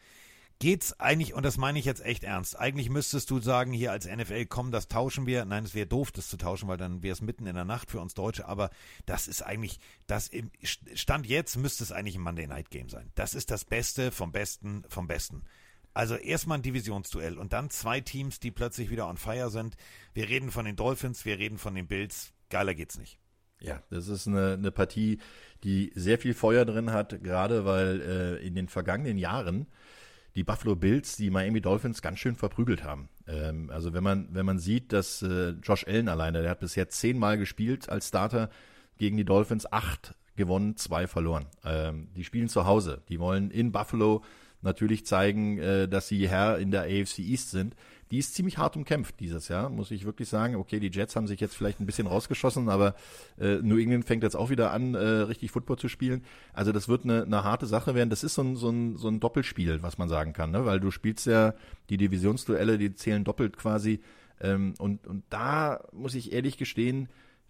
geht's 0.60 0.98
eigentlich, 1.00 1.34
und 1.34 1.42
das 1.42 1.56
meine 1.56 1.78
ich 1.78 1.84
jetzt 1.84 2.04
echt 2.04 2.22
ernst, 2.22 2.56
eigentlich 2.56 2.90
müsstest 2.90 3.30
du 3.30 3.40
sagen, 3.40 3.72
hier 3.72 3.90
als 3.90 4.06
NFL, 4.06 4.46
komm, 4.46 4.70
das 4.70 4.86
tauschen 4.86 5.26
wir. 5.26 5.44
Nein, 5.44 5.64
es 5.64 5.74
wäre 5.74 5.86
doof, 5.86 6.12
das 6.12 6.28
zu 6.28 6.36
tauschen, 6.36 6.68
weil 6.68 6.76
dann 6.76 7.02
wäre 7.02 7.14
es 7.14 7.22
mitten 7.22 7.46
in 7.46 7.56
der 7.56 7.64
Nacht 7.64 7.90
für 7.90 8.00
uns 8.00 8.14
Deutsche, 8.14 8.46
aber 8.46 8.70
das 9.06 9.26
ist 9.26 9.42
eigentlich, 9.42 9.80
das 10.06 10.28
im 10.28 10.50
Stand 10.62 11.26
jetzt 11.26 11.56
müsste 11.56 11.82
es 11.82 11.90
eigentlich 11.90 12.14
ein 12.14 12.22
Monday 12.22 12.46
Night 12.46 12.70
Game 12.70 12.88
sein. 12.88 13.10
Das 13.14 13.34
ist 13.34 13.50
das 13.50 13.64
Beste 13.64 14.12
vom 14.12 14.30
Besten 14.30 14.84
vom 14.88 15.08
Besten. 15.08 15.42
Also 15.92 16.14
erstmal 16.14 16.58
ein 16.58 16.62
Divisionsduell 16.62 17.36
und 17.36 17.52
dann 17.52 17.70
zwei 17.70 18.00
Teams, 18.00 18.38
die 18.38 18.52
plötzlich 18.52 18.90
wieder 18.90 19.08
on 19.08 19.16
fire 19.16 19.50
sind. 19.50 19.76
Wir 20.14 20.28
reden 20.28 20.50
von 20.50 20.64
den 20.64 20.76
Dolphins, 20.76 21.24
wir 21.24 21.38
reden 21.38 21.58
von 21.58 21.74
den 21.74 21.88
Bills. 21.88 22.32
Geiler 22.48 22.74
geht's 22.74 22.98
nicht. 22.98 23.18
Ja, 23.60 23.82
das 23.90 24.08
ist 24.08 24.26
eine, 24.26 24.54
eine 24.54 24.70
Partie, 24.70 25.20
die 25.64 25.90
sehr 25.94 26.18
viel 26.18 26.34
Feuer 26.34 26.64
drin 26.64 26.92
hat, 26.92 27.22
gerade 27.22 27.64
weil 27.64 28.00
äh, 28.00 28.46
in 28.46 28.54
den 28.54 28.68
vergangenen 28.68 29.18
Jahren 29.18 29.66
die 30.34 30.44
Buffalo 30.44 30.76
Bills 30.76 31.16
die 31.16 31.30
Miami 31.30 31.60
Dolphins 31.60 32.02
ganz 32.02 32.18
schön 32.18 32.36
verprügelt 32.36 32.84
haben. 32.84 33.08
Ähm, 33.26 33.70
also 33.70 33.92
wenn 33.92 34.04
man, 34.04 34.28
wenn 34.32 34.46
man 34.46 34.58
sieht, 34.58 34.92
dass 34.92 35.22
äh, 35.22 35.50
Josh 35.62 35.86
Allen 35.86 36.08
alleine, 36.08 36.42
der 36.42 36.50
hat 36.50 36.60
bisher 36.60 36.88
zehnmal 36.88 37.38
gespielt 37.38 37.88
als 37.88 38.08
Starter 38.08 38.50
gegen 38.98 39.16
die 39.16 39.24
Dolphins, 39.24 39.70
acht 39.70 40.14
gewonnen, 40.36 40.76
zwei 40.76 41.06
verloren. 41.06 41.46
Ähm, 41.64 42.08
die 42.14 42.24
spielen 42.24 42.48
zu 42.48 42.64
Hause. 42.66 43.02
Die 43.08 43.18
wollen 43.18 43.50
in 43.50 43.72
Buffalo 43.72 44.22
natürlich 44.62 45.06
zeigen, 45.06 45.58
äh, 45.58 45.88
dass 45.88 46.08
sie 46.08 46.28
Herr 46.28 46.58
in 46.58 46.70
der 46.70 46.82
AFC 46.82 47.20
East 47.20 47.50
sind 47.50 47.74
die 48.10 48.18
ist 48.18 48.34
ziemlich 48.34 48.58
hart 48.58 48.76
umkämpft 48.76 49.20
dieses 49.20 49.48
Jahr, 49.48 49.68
muss 49.68 49.90
ich 49.90 50.04
wirklich 50.04 50.28
sagen. 50.28 50.56
Okay, 50.56 50.80
die 50.80 50.90
Jets 50.90 51.14
haben 51.14 51.28
sich 51.28 51.38
jetzt 51.40 51.56
vielleicht 51.56 51.80
ein 51.80 51.86
bisschen 51.86 52.08
rausgeschossen, 52.08 52.68
aber 52.68 52.94
äh, 53.38 53.56
New 53.62 53.78
England 53.78 54.04
fängt 54.04 54.24
jetzt 54.24 54.34
auch 54.34 54.50
wieder 54.50 54.72
an, 54.72 54.94
äh, 54.94 54.98
richtig 54.98 55.52
Football 55.52 55.78
zu 55.78 55.88
spielen. 55.88 56.24
Also 56.52 56.72
das 56.72 56.88
wird 56.88 57.04
eine, 57.04 57.22
eine 57.22 57.44
harte 57.44 57.66
Sache 57.66 57.94
werden. 57.94 58.10
Das 58.10 58.24
ist 58.24 58.34
so 58.34 58.42
ein, 58.42 58.56
so, 58.56 58.70
ein, 58.70 58.96
so 58.96 59.08
ein 59.08 59.20
Doppelspiel, 59.20 59.82
was 59.82 59.96
man 59.96 60.08
sagen 60.08 60.32
kann, 60.32 60.50
ne? 60.50 60.66
weil 60.66 60.80
du 60.80 60.90
spielst 60.90 61.26
ja 61.26 61.54
die 61.88 61.96
Divisionsduelle, 61.98 62.78
die 62.78 62.94
zählen 62.94 63.22
doppelt 63.22 63.56
quasi. 63.56 64.00
Ähm, 64.40 64.74
und, 64.78 65.06
und 65.06 65.22
da 65.30 65.84
muss 65.92 66.14
ich 66.14 66.32
ehrlich 66.32 66.58
gestehen, 66.58 67.08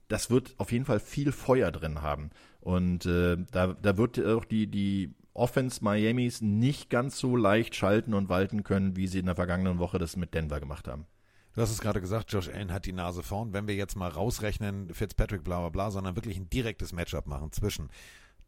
das 0.08 0.28
wird 0.30 0.54
auf 0.58 0.72
jeden 0.72 0.84
Fall 0.84 1.00
viel 1.00 1.32
Feuer 1.32 1.70
drin 1.70 2.02
haben. 2.02 2.30
Und 2.60 3.06
äh, 3.06 3.38
da, 3.50 3.68
da 3.80 3.96
wird 3.96 4.22
auch 4.24 4.44
die, 4.44 4.66
die 4.66 5.14
Offense 5.34 5.84
Miamis 5.84 6.40
nicht 6.40 6.90
ganz 6.90 7.18
so 7.18 7.36
leicht 7.36 7.74
schalten 7.74 8.14
und 8.14 8.28
walten 8.28 8.62
können, 8.62 8.96
wie 8.96 9.06
sie 9.06 9.20
in 9.20 9.26
der 9.26 9.36
vergangenen 9.36 9.78
Woche 9.78 9.98
das 9.98 10.16
mit 10.16 10.34
Denver 10.34 10.60
gemacht 10.60 10.88
haben. 10.88 11.06
Du 11.54 11.62
hast 11.62 11.70
es 11.70 11.80
gerade 11.80 12.00
gesagt, 12.00 12.32
Josh 12.32 12.48
Allen 12.48 12.72
hat 12.72 12.86
die 12.86 12.92
Nase 12.92 13.22
vorn. 13.22 13.52
Wenn 13.52 13.66
wir 13.66 13.74
jetzt 13.74 13.96
mal 13.96 14.08
rausrechnen, 14.08 14.94
Fitzpatrick, 14.94 15.42
bla 15.42 15.58
bla 15.60 15.68
bla, 15.68 15.90
sondern 15.90 16.14
wirklich 16.14 16.36
ein 16.36 16.48
direktes 16.48 16.92
Matchup 16.92 17.26
machen 17.26 17.50
zwischen 17.50 17.90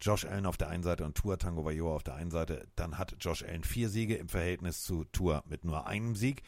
Josh 0.00 0.24
Allen 0.24 0.46
auf 0.46 0.56
der 0.56 0.68
einen 0.68 0.82
Seite 0.82 1.04
und 1.04 1.16
Tua 1.16 1.36
Tango 1.36 1.64
Vailoa 1.64 1.94
auf 1.94 2.02
der 2.02 2.14
einen 2.14 2.30
Seite, 2.30 2.66
dann 2.76 2.98
hat 2.98 3.16
Josh 3.20 3.44
Allen 3.44 3.64
vier 3.64 3.88
Siege 3.88 4.16
im 4.16 4.28
Verhältnis 4.28 4.82
zu 4.82 5.04
Tua 5.04 5.42
mit 5.48 5.64
nur 5.64 5.86
einem 5.86 6.14
Sieg. 6.14 6.42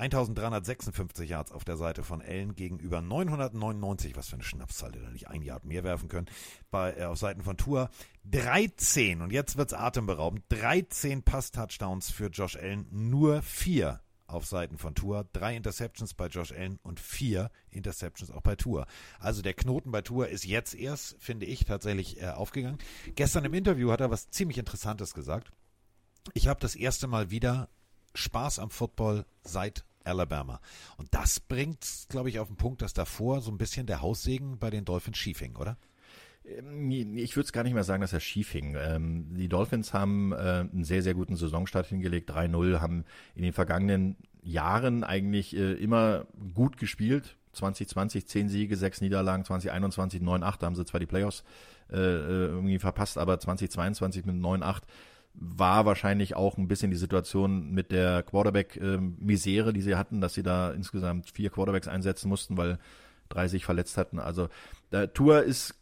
1356 0.00 1.28
Yards 1.28 1.52
auf 1.52 1.64
der 1.64 1.76
Seite 1.76 2.02
von 2.02 2.22
Allen 2.22 2.54
gegenüber 2.54 3.02
999, 3.02 4.16
was 4.16 4.28
für 4.28 4.36
eine 4.36 4.42
Schnapszahl, 4.42 4.92
der 4.92 5.02
da 5.02 5.10
nicht 5.10 5.28
ein 5.28 5.42
Yard 5.42 5.64
mehr 5.64 5.84
werfen 5.84 6.08
können, 6.08 6.26
bei, 6.70 6.94
äh, 6.94 7.04
auf 7.04 7.18
Seiten 7.18 7.42
von 7.42 7.58
Tour. 7.58 7.90
13, 8.24 9.20
und 9.20 9.30
jetzt 9.30 9.58
wird's 9.58 9.74
atemberaubend, 9.74 10.44
13 10.48 11.22
Pass-Touchdowns 11.22 12.10
für 12.10 12.28
Josh 12.28 12.56
Allen, 12.56 12.86
nur 12.90 13.42
vier 13.42 14.00
auf 14.26 14.46
Seiten 14.46 14.78
von 14.78 14.94
Tour, 14.94 15.28
drei 15.32 15.54
Interceptions 15.54 16.14
bei 16.14 16.28
Josh 16.28 16.52
Allen 16.52 16.78
und 16.82 16.98
vier 16.98 17.50
Interceptions 17.70 18.30
auch 18.30 18.42
bei 18.42 18.56
Tour. 18.56 18.86
Also 19.18 19.42
der 19.42 19.54
Knoten 19.54 19.90
bei 19.90 20.00
Tour 20.00 20.28
ist 20.28 20.46
jetzt 20.46 20.74
erst, 20.74 21.16
finde 21.18 21.44
ich, 21.44 21.64
tatsächlich 21.64 22.22
äh, 22.22 22.28
aufgegangen. 22.28 22.78
Gestern 23.16 23.44
im 23.44 23.54
Interview 23.54 23.90
hat 23.90 24.00
er 24.00 24.10
was 24.10 24.30
ziemlich 24.30 24.56
Interessantes 24.56 25.12
gesagt. 25.12 25.52
Ich 26.32 26.48
habe 26.48 26.60
das 26.60 26.74
erste 26.74 27.06
Mal 27.06 27.30
wieder 27.30 27.68
Spaß 28.14 28.58
am 28.60 28.70
Football 28.70 29.26
seit 29.42 29.84
Alabama. 30.04 30.60
Und 30.96 31.08
das 31.14 31.40
bringt, 31.40 31.86
glaube 32.08 32.28
ich, 32.28 32.38
auf 32.38 32.48
den 32.48 32.56
Punkt, 32.56 32.82
dass 32.82 32.92
davor 32.92 33.40
so 33.40 33.50
ein 33.50 33.58
bisschen 33.58 33.86
der 33.86 34.02
Haussegen 34.02 34.58
bei 34.58 34.70
den 34.70 34.84
Dolphins 34.84 35.18
schief 35.18 35.40
hing, 35.40 35.56
oder? 35.56 35.76
Ähm, 36.44 37.16
ich 37.16 37.36
würde 37.36 37.46
es 37.46 37.52
gar 37.52 37.64
nicht 37.64 37.74
mehr 37.74 37.84
sagen, 37.84 38.00
dass 38.00 38.12
er 38.12 38.20
schief 38.20 38.50
hing. 38.52 38.76
Ähm, 38.78 39.34
die 39.34 39.48
Dolphins 39.48 39.92
haben 39.92 40.32
äh, 40.32 40.36
einen 40.36 40.84
sehr, 40.84 41.02
sehr 41.02 41.14
guten 41.14 41.36
Saisonstart 41.36 41.86
hingelegt. 41.86 42.30
3-0 42.30 42.80
haben 42.80 43.04
in 43.34 43.42
den 43.42 43.52
vergangenen 43.52 44.16
Jahren 44.42 45.04
eigentlich 45.04 45.56
äh, 45.56 45.72
immer 45.74 46.26
gut 46.54 46.76
gespielt. 46.76 47.36
2020 47.52 48.26
10 48.26 48.48
Siege, 48.48 48.76
6 48.76 49.00
Niederlagen, 49.00 49.44
2021 49.44 50.22
9-8, 50.22 50.58
da 50.60 50.66
haben 50.66 50.76
sie 50.76 50.84
zwar 50.84 51.00
die 51.00 51.06
Playoffs 51.06 51.42
äh, 51.90 51.96
irgendwie 51.96 52.78
verpasst, 52.78 53.18
aber 53.18 53.40
2022 53.40 54.24
mit 54.24 54.36
9-8 54.36 54.82
war 55.34 55.86
wahrscheinlich 55.86 56.36
auch 56.36 56.58
ein 56.58 56.68
bisschen 56.68 56.90
die 56.90 56.96
Situation 56.96 57.70
mit 57.70 57.92
der 57.92 58.22
Quarterback-Misere, 58.22 59.72
die 59.72 59.82
sie 59.82 59.96
hatten, 59.96 60.20
dass 60.20 60.34
sie 60.34 60.42
da 60.42 60.70
insgesamt 60.70 61.30
vier 61.30 61.50
Quarterbacks 61.50 61.88
einsetzen 61.88 62.28
mussten, 62.28 62.56
weil 62.56 62.78
drei 63.28 63.48
sich 63.48 63.64
verletzt 63.64 63.96
hatten. 63.96 64.18
Also 64.18 64.48
der 64.92 65.12
Tour 65.12 65.42
ist 65.42 65.74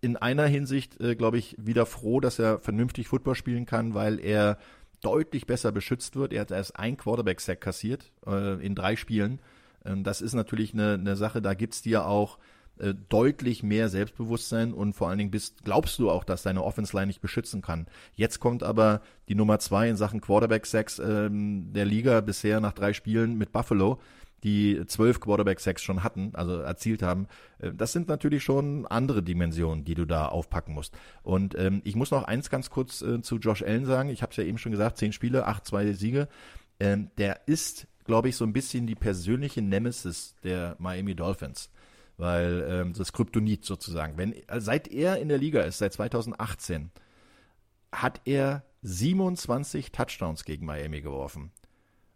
in 0.00 0.16
einer 0.16 0.46
Hinsicht, 0.46 1.00
äh, 1.00 1.14
glaube 1.14 1.38
ich, 1.38 1.56
wieder 1.58 1.86
froh, 1.86 2.20
dass 2.20 2.38
er 2.38 2.58
vernünftig 2.58 3.08
Football 3.08 3.34
spielen 3.34 3.66
kann, 3.66 3.94
weil 3.94 4.18
er 4.20 4.58
deutlich 5.00 5.46
besser 5.46 5.72
beschützt 5.72 6.16
wird. 6.16 6.32
Er 6.32 6.42
hat 6.42 6.50
erst 6.50 6.76
ein 6.76 6.96
Quarterback-Sack 6.96 7.60
kassiert 7.60 8.10
äh, 8.26 8.64
in 8.64 8.74
drei 8.74 8.96
Spielen. 8.96 9.40
Ähm, 9.84 10.04
das 10.04 10.20
ist 10.20 10.34
natürlich 10.34 10.74
eine, 10.74 10.94
eine 10.94 11.16
Sache, 11.16 11.40
da 11.40 11.54
gibt's 11.54 11.82
dir 11.82 12.06
auch 12.06 12.38
äh, 12.82 12.94
deutlich 13.08 13.62
mehr 13.62 13.88
Selbstbewusstsein 13.88 14.72
und 14.72 14.92
vor 14.92 15.08
allen 15.08 15.18
Dingen 15.18 15.30
bist, 15.30 15.64
glaubst 15.64 15.98
du 15.98 16.10
auch, 16.10 16.24
dass 16.24 16.42
deine 16.42 16.64
Offense 16.64 16.96
Line 16.96 17.06
nicht 17.06 17.20
beschützen 17.20 17.62
kann. 17.62 17.86
Jetzt 18.14 18.40
kommt 18.40 18.62
aber 18.62 19.00
die 19.28 19.34
Nummer 19.34 19.58
zwei 19.58 19.88
in 19.88 19.96
Sachen 19.96 20.20
Quarterback 20.20 20.66
Sacks 20.66 20.98
ähm, 20.98 21.72
der 21.72 21.84
Liga 21.84 22.20
bisher 22.20 22.60
nach 22.60 22.72
drei 22.72 22.92
Spielen 22.92 23.38
mit 23.38 23.52
Buffalo 23.52 23.98
die 24.44 24.82
zwölf 24.86 25.20
Quarterback-Sacks 25.20 25.82
schon 25.82 26.02
hatten, 26.02 26.32
also 26.34 26.58
erzielt 26.58 27.02
haben. 27.02 27.28
Äh, 27.58 27.72
das 27.72 27.92
sind 27.92 28.08
natürlich 28.08 28.42
schon 28.42 28.86
andere 28.86 29.22
Dimensionen, 29.22 29.84
die 29.84 29.94
du 29.94 30.04
da 30.04 30.26
aufpacken 30.26 30.74
musst. 30.74 30.94
Und 31.22 31.56
ähm, 31.56 31.80
ich 31.84 31.94
muss 31.94 32.10
noch 32.10 32.24
eins 32.24 32.50
ganz 32.50 32.70
kurz 32.70 33.02
äh, 33.02 33.22
zu 33.22 33.36
Josh 33.36 33.62
Allen 33.62 33.86
sagen. 33.86 34.08
Ich 34.08 34.22
habe 34.22 34.30
es 34.30 34.36
ja 34.36 34.44
eben 34.44 34.58
schon 34.58 34.72
gesagt, 34.72 34.98
zehn 34.98 35.12
Spiele, 35.12 35.46
acht, 35.46 35.66
zwei 35.66 35.92
Siege. 35.92 36.28
Ähm, 36.80 37.10
der 37.18 37.46
ist, 37.46 37.86
glaube 38.04 38.28
ich, 38.28 38.36
so 38.36 38.44
ein 38.44 38.52
bisschen 38.52 38.86
die 38.86 38.96
persönliche 38.96 39.62
Nemesis 39.62 40.34
der 40.42 40.76
Miami 40.78 41.14
Dolphins 41.14 41.70
weil 42.22 42.64
ähm, 42.68 42.92
das 42.92 43.12
Kryptonit 43.12 43.64
sozusagen. 43.64 44.16
Wenn 44.16 44.32
also 44.46 44.66
seit 44.66 44.86
er 44.86 45.18
in 45.18 45.28
der 45.28 45.38
Liga 45.38 45.62
ist, 45.62 45.78
seit 45.78 45.92
2018, 45.92 46.92
hat 47.90 48.20
er 48.26 48.62
27 48.82 49.90
Touchdowns 49.90 50.44
gegen 50.44 50.64
Miami 50.64 51.00
geworfen 51.00 51.50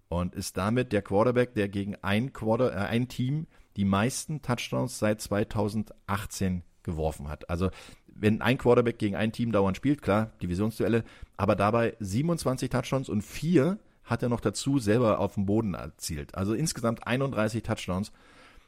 und 0.09 0.37
ist 0.37 0.57
damit 0.57 0.93
der 0.93 1.03
Quarterback, 1.03 1.55
der 1.55 1.69
gegen 1.69 1.97
ein 2.03 2.33
Quarter, 2.33 2.73
äh, 2.73 2.87
ein 2.87 3.09
Team 3.09 3.49
die 3.77 3.85
meisten 3.85 4.43
Touchdowns 4.43 5.01
seit 5.01 5.21
2018 5.21 6.63
geworfen 6.85 7.29
hat. 7.29 7.51
Also 7.51 7.71
wenn 8.07 8.43
ein 8.43 8.59
Quarterback 8.59 9.01
gegen 9.01 9.17
ein 9.17 9.33
Team 9.33 9.51
dauernd 9.51 9.77
spielt, 9.77 10.03
klar, 10.03 10.31
Divisionsduelle, 10.41 11.03
aber 11.37 11.57
dabei 11.57 11.97
27 11.99 12.71
Touchdowns 12.71 13.09
und 13.09 13.23
vier 13.23 13.81
hat 14.05 14.23
er 14.23 14.29
noch 14.29 14.41
dazu 14.41 14.79
selber 14.79 15.19
auf 15.19 15.35
dem 15.35 15.47
Boden 15.47 15.75
erzielt. 15.75 16.37
Also 16.37 16.55
insgesamt 16.55 17.09
31 17.09 17.65
Touchdowns. 17.65 18.13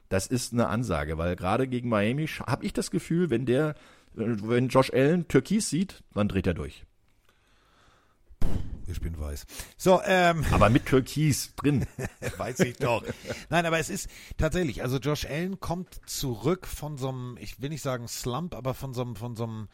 Das 0.09 0.27
ist 0.27 0.53
eine 0.53 0.69
Ansage, 0.69 1.19
weil 1.19 1.37
gerade 1.37 1.69
gegen 1.69 1.89
Miami 1.89 2.27
habe 2.27 2.65
ich 2.65 2.73
das 2.73 2.91
Gefühl, 2.91 3.31
wenn 3.31 3.47
der, 3.47 3.71
äh, 4.17 4.37
wenn 4.43 4.69
Josh 4.69 4.93
Allen 4.93 5.29
Türkis 5.29 5.69
sieht, 5.71 6.03
dann 6.15 6.29
dreht 6.29 6.47
er 6.47 6.55
durch. 6.55 6.85
Ich 8.87 9.01
bin 9.03 9.21
weiß. 9.21 9.45
So, 9.77 10.01
ähm. 10.03 10.47
Aber 10.51 10.71
mit 10.71 10.87
Türkis 10.87 11.55
drin. 11.57 11.87
weiß 12.39 12.61
ich 12.61 12.79
doch. 12.79 13.05
Nein, 13.51 13.67
aber 13.67 13.79
es 13.79 13.91
ist 13.91 14.09
tatsächlich, 14.39 14.83
also 14.83 14.97
Josh 14.97 15.27
Allen 15.27 15.61
kommt 15.61 16.01
zurück 16.07 16.67
von 16.67 16.97
so 16.97 17.11
einem, 17.11 17.37
ich 17.39 17.61
will 17.61 17.69
nicht 17.69 17.83
sagen 17.83 18.09
Slump, 18.09 18.55
aber 18.55 18.73
von 18.73 18.95
so 18.95 19.03
einem, 19.03 19.15
von 19.15 19.37
so 19.37 19.45
einem 19.45 19.69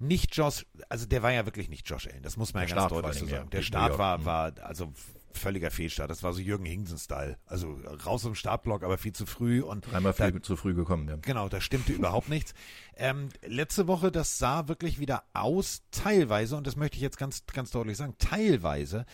nicht 0.00 0.36
Josh, 0.36 0.66
also 0.88 1.06
der 1.06 1.22
war 1.22 1.32
ja 1.32 1.44
wirklich 1.44 1.68
nicht 1.68 1.88
Josh 1.88 2.08
Allen, 2.08 2.22
das 2.22 2.36
muss 2.36 2.52
man 2.52 2.62
Der 2.62 2.70
ja 2.70 2.74
ganz 2.74 2.90
Start 2.90 3.04
deutlich 3.04 3.20
so 3.20 3.26
sagen. 3.26 3.50
Der 3.50 3.62
Start 3.62 3.98
war, 3.98 4.18
mhm. 4.18 4.24
war 4.24 4.52
also 4.62 4.92
völliger 5.32 5.70
Fehlstart. 5.70 6.10
Das 6.10 6.22
war 6.22 6.32
so 6.32 6.40
Jürgen 6.40 6.64
Hingsen-Style. 6.64 7.38
Also 7.46 7.78
raus 8.06 8.24
im 8.24 8.34
Startblock, 8.34 8.82
aber 8.82 8.98
viel 8.98 9.12
zu 9.12 9.26
früh 9.26 9.62
und 9.62 9.92
Einmal 9.92 10.14
da, 10.16 10.30
viel 10.30 10.42
zu 10.42 10.56
früh 10.56 10.74
gekommen, 10.74 11.08
ja. 11.08 11.16
Genau, 11.22 11.48
da 11.48 11.60
stimmte 11.60 11.92
überhaupt 11.92 12.28
nichts. 12.28 12.54
Ähm, 12.96 13.28
letzte 13.44 13.86
Woche, 13.86 14.10
das 14.10 14.38
sah 14.38 14.68
wirklich 14.68 14.98
wieder 14.98 15.24
aus, 15.32 15.82
teilweise, 15.90 16.56
und 16.56 16.66
das 16.66 16.76
möchte 16.76 16.96
ich 16.96 17.02
jetzt 17.02 17.18
ganz, 17.18 17.44
ganz 17.46 17.70
deutlich 17.70 17.96
sagen, 17.96 18.14
teilweise 18.18 19.06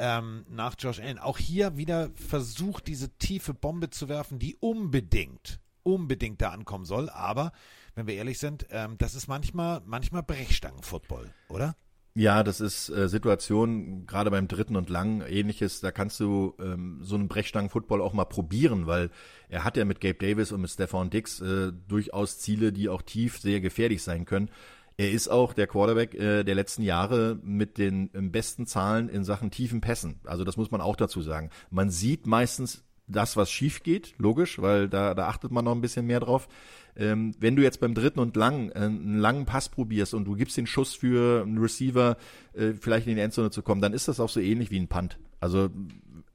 ähm, 0.00 0.46
nach 0.48 0.74
Josh 0.78 0.98
Allen. 0.98 1.18
Auch 1.18 1.38
hier 1.38 1.76
wieder 1.76 2.10
versucht, 2.14 2.86
diese 2.86 3.10
tiefe 3.18 3.54
Bombe 3.54 3.90
zu 3.90 4.08
werfen, 4.08 4.38
die 4.38 4.56
unbedingt, 4.56 5.60
unbedingt 5.82 6.40
da 6.40 6.50
ankommen 6.50 6.86
soll. 6.86 7.10
Aber, 7.10 7.52
wenn 7.94 8.06
wir 8.06 8.14
ehrlich 8.14 8.38
sind, 8.38 8.66
ähm, 8.70 8.96
das 8.98 9.14
ist 9.14 9.28
manchmal, 9.28 9.82
manchmal 9.84 10.22
Brechstangen-Football, 10.22 11.30
oder? 11.48 11.76
Ja, 12.14 12.42
das 12.42 12.60
ist 12.60 12.88
äh, 12.88 13.08
Situation, 13.08 14.04
gerade 14.06 14.32
beim 14.32 14.48
dritten 14.48 14.74
und 14.74 14.90
lang, 14.90 15.22
ähnliches, 15.22 15.80
da 15.80 15.92
kannst 15.92 16.18
du 16.18 16.54
ähm, 16.60 16.98
so 17.02 17.14
einen 17.14 17.28
Brechstangen-Football 17.28 18.02
auch 18.02 18.12
mal 18.12 18.24
probieren, 18.24 18.88
weil 18.88 19.10
er 19.48 19.62
hat 19.62 19.76
ja 19.76 19.84
mit 19.84 20.00
Gabe 20.00 20.14
Davis 20.14 20.50
und 20.50 20.60
mit 20.60 20.70
Stefan 20.70 21.10
Dix 21.10 21.40
äh, 21.40 21.72
durchaus 21.86 22.40
Ziele, 22.40 22.72
die 22.72 22.88
auch 22.88 23.02
tief 23.02 23.38
sehr 23.38 23.60
gefährlich 23.60 24.02
sein 24.02 24.24
können. 24.24 24.50
Er 24.96 25.12
ist 25.12 25.28
auch 25.28 25.54
der 25.54 25.68
Quarterback 25.68 26.14
äh, 26.14 26.42
der 26.42 26.56
letzten 26.56 26.82
Jahre 26.82 27.38
mit 27.42 27.78
den 27.78 28.10
ähm, 28.12 28.32
besten 28.32 28.66
Zahlen 28.66 29.08
in 29.08 29.24
Sachen 29.24 29.52
tiefen 29.52 29.80
Pässen. 29.80 30.20
Also 30.24 30.42
das 30.42 30.56
muss 30.56 30.72
man 30.72 30.80
auch 30.80 30.96
dazu 30.96 31.22
sagen. 31.22 31.50
Man 31.70 31.90
sieht 31.90 32.26
meistens 32.26 32.84
das, 33.10 33.36
was 33.36 33.50
schief 33.50 33.82
geht, 33.82 34.14
logisch, 34.18 34.60
weil 34.60 34.88
da, 34.88 35.14
da 35.14 35.28
achtet 35.28 35.50
man 35.50 35.64
noch 35.64 35.72
ein 35.72 35.80
bisschen 35.80 36.06
mehr 36.06 36.20
drauf. 36.20 36.48
Ähm, 36.96 37.34
wenn 37.38 37.56
du 37.56 37.62
jetzt 37.62 37.80
beim 37.80 37.94
dritten 37.94 38.20
und 38.20 38.36
lang 38.36 38.70
äh, 38.70 38.80
einen 38.80 39.18
langen 39.18 39.46
Pass 39.46 39.68
probierst 39.68 40.14
und 40.14 40.24
du 40.24 40.34
gibst 40.34 40.56
den 40.56 40.66
Schuss 40.66 40.94
für 40.94 41.42
einen 41.42 41.58
Receiver, 41.58 42.16
äh, 42.52 42.72
vielleicht 42.72 43.06
in 43.06 43.16
die 43.16 43.22
Endzone 43.22 43.50
zu 43.50 43.62
kommen, 43.62 43.80
dann 43.80 43.92
ist 43.92 44.08
das 44.08 44.20
auch 44.20 44.28
so 44.28 44.40
ähnlich 44.40 44.70
wie 44.70 44.78
ein 44.78 44.88
Punt. 44.88 45.18
Also 45.40 45.70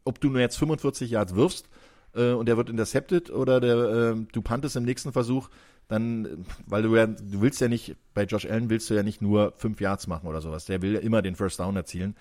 ob 0.06 0.20
du 0.22 0.30
nur 0.30 0.40
jetzt 0.40 0.58
45 0.58 1.12
Yards 1.12 1.36
wirfst 1.36 1.68
äh, 2.14 2.32
und 2.32 2.48
der 2.48 2.58
wird 2.58 2.70
intercepted 2.70 3.30
oder 3.32 3.60
der, 3.60 3.76
äh, 3.78 4.16
du 4.32 4.42
puntest 4.42 4.76
im 4.76 4.84
nächsten 4.84 5.12
Versuch, 5.12 5.50
dann, 5.88 6.26
äh, 6.26 6.30
weil 6.66 6.84
du 6.84 6.96
ja, 6.96 7.08
du 7.08 7.42
willst 7.42 7.60
ja 7.62 7.68
nicht, 7.68 7.96
bei 8.14 8.24
Josh 8.24 8.46
Allen 8.46 8.70
willst 8.70 8.90
du 8.90 8.94
ja 8.94 9.04
nicht 9.04 9.22
nur 9.22 9.54
fünf 9.58 9.82
Yards 9.82 10.08
machen 10.08 10.28
oder 10.28 10.42
sowas. 10.42 10.66
Der 10.66 10.82
will 10.82 10.94
ja 10.94 11.00
immer 11.00 11.22
den 11.22 11.36
First 11.36 11.60
Down 11.60 11.76
erzielen. 11.76 12.16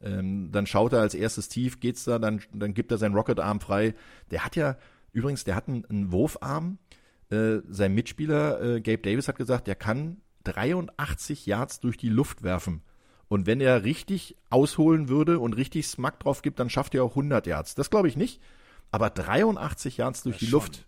Ähm, 0.00 0.50
dann 0.52 0.66
schaut 0.66 0.92
er 0.92 1.00
als 1.00 1.14
erstes 1.14 1.48
tief, 1.48 1.80
geht's 1.80 2.04
da, 2.04 2.18
dann, 2.18 2.40
dann 2.52 2.74
gibt 2.74 2.92
er 2.92 2.98
seinen 2.98 3.14
Rocket-Arm 3.14 3.60
frei. 3.60 3.94
Der 4.30 4.44
hat 4.44 4.56
ja, 4.56 4.76
übrigens, 5.12 5.44
der 5.44 5.56
hat 5.56 5.68
einen, 5.68 5.84
einen 5.86 6.12
Wurfarm. 6.12 6.78
Äh, 7.30 7.58
sein 7.68 7.94
Mitspieler 7.94 8.62
äh, 8.62 8.80
Gabe 8.80 9.02
Davis 9.02 9.28
hat 9.28 9.36
gesagt, 9.36 9.66
der 9.66 9.74
kann 9.74 10.18
83 10.44 11.46
Yards 11.46 11.80
durch 11.80 11.96
die 11.96 12.08
Luft 12.08 12.42
werfen. 12.42 12.82
Und 13.28 13.46
wenn 13.46 13.60
er 13.60 13.84
richtig 13.84 14.36
ausholen 14.48 15.08
würde 15.08 15.38
und 15.38 15.52
richtig 15.54 15.86
Smack 15.86 16.20
drauf 16.20 16.40
gibt, 16.42 16.58
dann 16.60 16.70
schafft 16.70 16.94
er 16.94 17.04
auch 17.04 17.10
100 17.10 17.46
Yards. 17.46 17.74
Das 17.74 17.90
glaube 17.90 18.08
ich 18.08 18.16
nicht. 18.16 18.40
Aber 18.90 19.10
83 19.10 19.98
Yards 19.98 20.22
durch 20.22 20.36
Ja, 20.36 20.40
die 20.40 20.46
schon. 20.46 20.52
Luft, 20.52 20.86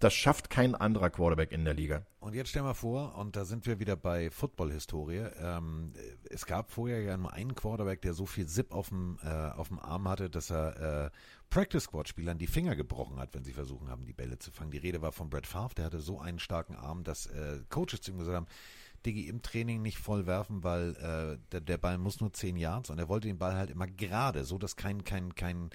das 0.00 0.14
schafft 0.14 0.48
kein 0.48 0.74
anderer 0.74 1.10
Quarterback 1.10 1.52
in 1.52 1.64
der 1.64 1.74
Liga. 1.74 2.06
Und 2.20 2.34
jetzt 2.34 2.48
stell 2.48 2.62
mal 2.62 2.74
vor, 2.74 3.16
und 3.16 3.36
da 3.36 3.44
sind 3.44 3.66
wir 3.66 3.78
wieder 3.78 3.96
bei 3.96 4.30
Football-Historie. 4.30 5.26
Ähm, 5.42 5.92
es 6.28 6.46
gab 6.46 6.70
vorher 6.70 7.02
ja 7.02 7.18
nur 7.18 7.32
einen 7.34 7.54
Quarterback, 7.54 8.00
der 8.00 8.14
so 8.14 8.24
viel 8.24 8.46
Zip 8.46 8.72
auf 8.72 8.88
dem, 8.88 9.18
äh, 9.22 9.28
auf 9.28 9.68
dem 9.68 9.78
Arm 9.78 10.08
hatte, 10.08 10.30
dass 10.30 10.50
er 10.50 11.06
äh, 11.06 11.10
Practice-Squad-Spielern 11.50 12.38
die 12.38 12.46
Finger 12.46 12.76
gebrochen 12.76 13.18
hat, 13.20 13.34
wenn 13.34 13.44
sie 13.44 13.52
versuchen 13.52 13.90
haben, 13.90 14.06
die 14.06 14.14
Bälle 14.14 14.38
zu 14.38 14.50
fangen. 14.50 14.70
Die 14.70 14.78
Rede 14.78 15.02
war 15.02 15.12
von 15.12 15.28
Brett 15.28 15.46
Favre, 15.46 15.74
der 15.74 15.84
hatte 15.84 16.00
so 16.00 16.18
einen 16.18 16.38
starken 16.38 16.76
Arm, 16.76 17.04
dass 17.04 17.26
äh, 17.26 17.58
Coaches 17.68 18.00
zu 18.00 18.12
ihm 18.12 18.18
gesagt 18.18 18.36
haben, 18.36 18.46
Diggi, 19.04 19.28
im 19.28 19.42
Training 19.42 19.82
nicht 19.82 19.98
voll 19.98 20.26
werfen, 20.26 20.64
weil 20.64 20.96
äh, 20.96 21.38
der, 21.52 21.60
der 21.60 21.78
Ball 21.78 21.98
muss 21.98 22.20
nur 22.20 22.32
10 22.32 22.56
Yards 22.56 22.90
und 22.90 22.98
er 22.98 23.08
wollte 23.08 23.28
den 23.28 23.38
Ball 23.38 23.54
halt 23.54 23.70
immer 23.70 23.86
gerade, 23.86 24.44
so 24.44 24.56
dass 24.56 24.76
kein, 24.76 25.04
kein, 25.04 25.34
kein, 25.34 25.70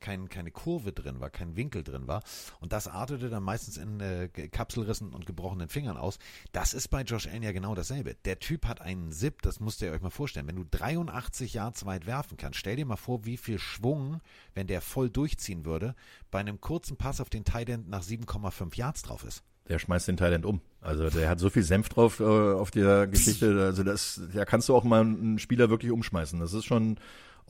kein, 0.00 0.28
keine 0.28 0.50
Kurve 0.50 0.92
drin 0.92 1.20
war, 1.20 1.30
kein 1.30 1.56
Winkel 1.56 1.84
drin 1.84 2.06
war. 2.06 2.22
Und 2.60 2.72
das 2.72 2.88
artete 2.88 3.28
dann 3.28 3.42
meistens 3.42 3.76
in 3.76 4.00
äh, 4.00 4.28
Kapselrissen 4.28 5.12
und 5.12 5.26
gebrochenen 5.26 5.68
Fingern 5.68 5.96
aus. 5.96 6.18
Das 6.52 6.74
ist 6.74 6.88
bei 6.88 7.02
Josh 7.02 7.26
Allen 7.26 7.42
ja 7.42 7.52
genau 7.52 7.74
dasselbe. 7.74 8.16
Der 8.24 8.38
Typ 8.38 8.66
hat 8.66 8.80
einen 8.80 9.12
Zip, 9.12 9.42
das 9.42 9.60
müsst 9.60 9.82
ihr 9.82 9.92
euch 9.92 10.02
mal 10.02 10.10
vorstellen. 10.10 10.48
Wenn 10.48 10.56
du 10.56 10.64
83 10.70 11.54
Yards 11.54 11.84
weit 11.86 12.06
werfen 12.06 12.36
kannst, 12.36 12.58
stell 12.58 12.76
dir 12.76 12.86
mal 12.86 12.96
vor, 12.96 13.24
wie 13.24 13.36
viel 13.36 13.58
Schwung, 13.58 14.20
wenn 14.54 14.66
der 14.66 14.80
voll 14.80 15.10
durchziehen 15.10 15.64
würde, 15.64 15.94
bei 16.30 16.40
einem 16.40 16.60
kurzen 16.60 16.96
Pass 16.96 17.20
auf 17.20 17.30
den 17.30 17.44
Tight 17.44 17.68
nach 17.86 18.02
7,5 18.02 18.76
Yards 18.76 19.02
drauf 19.02 19.24
ist. 19.24 19.44
Der 19.68 19.78
schmeißt 19.78 20.08
den 20.08 20.16
Thailand 20.16 20.44
um. 20.46 20.60
Also 20.80 21.10
der 21.10 21.28
hat 21.28 21.38
so 21.38 21.48
viel 21.48 21.62
Senf 21.62 21.88
drauf 21.90 22.18
äh, 22.18 22.24
auf 22.24 22.72
der 22.72 23.06
Geschichte. 23.06 23.62
Also 23.62 23.84
das, 23.84 24.20
da 24.34 24.44
kannst 24.44 24.68
du 24.68 24.74
auch 24.74 24.82
mal 24.82 25.02
einen 25.02 25.38
Spieler 25.38 25.70
wirklich 25.70 25.92
umschmeißen. 25.92 26.40
Das 26.40 26.54
ist 26.54 26.64
schon 26.64 26.98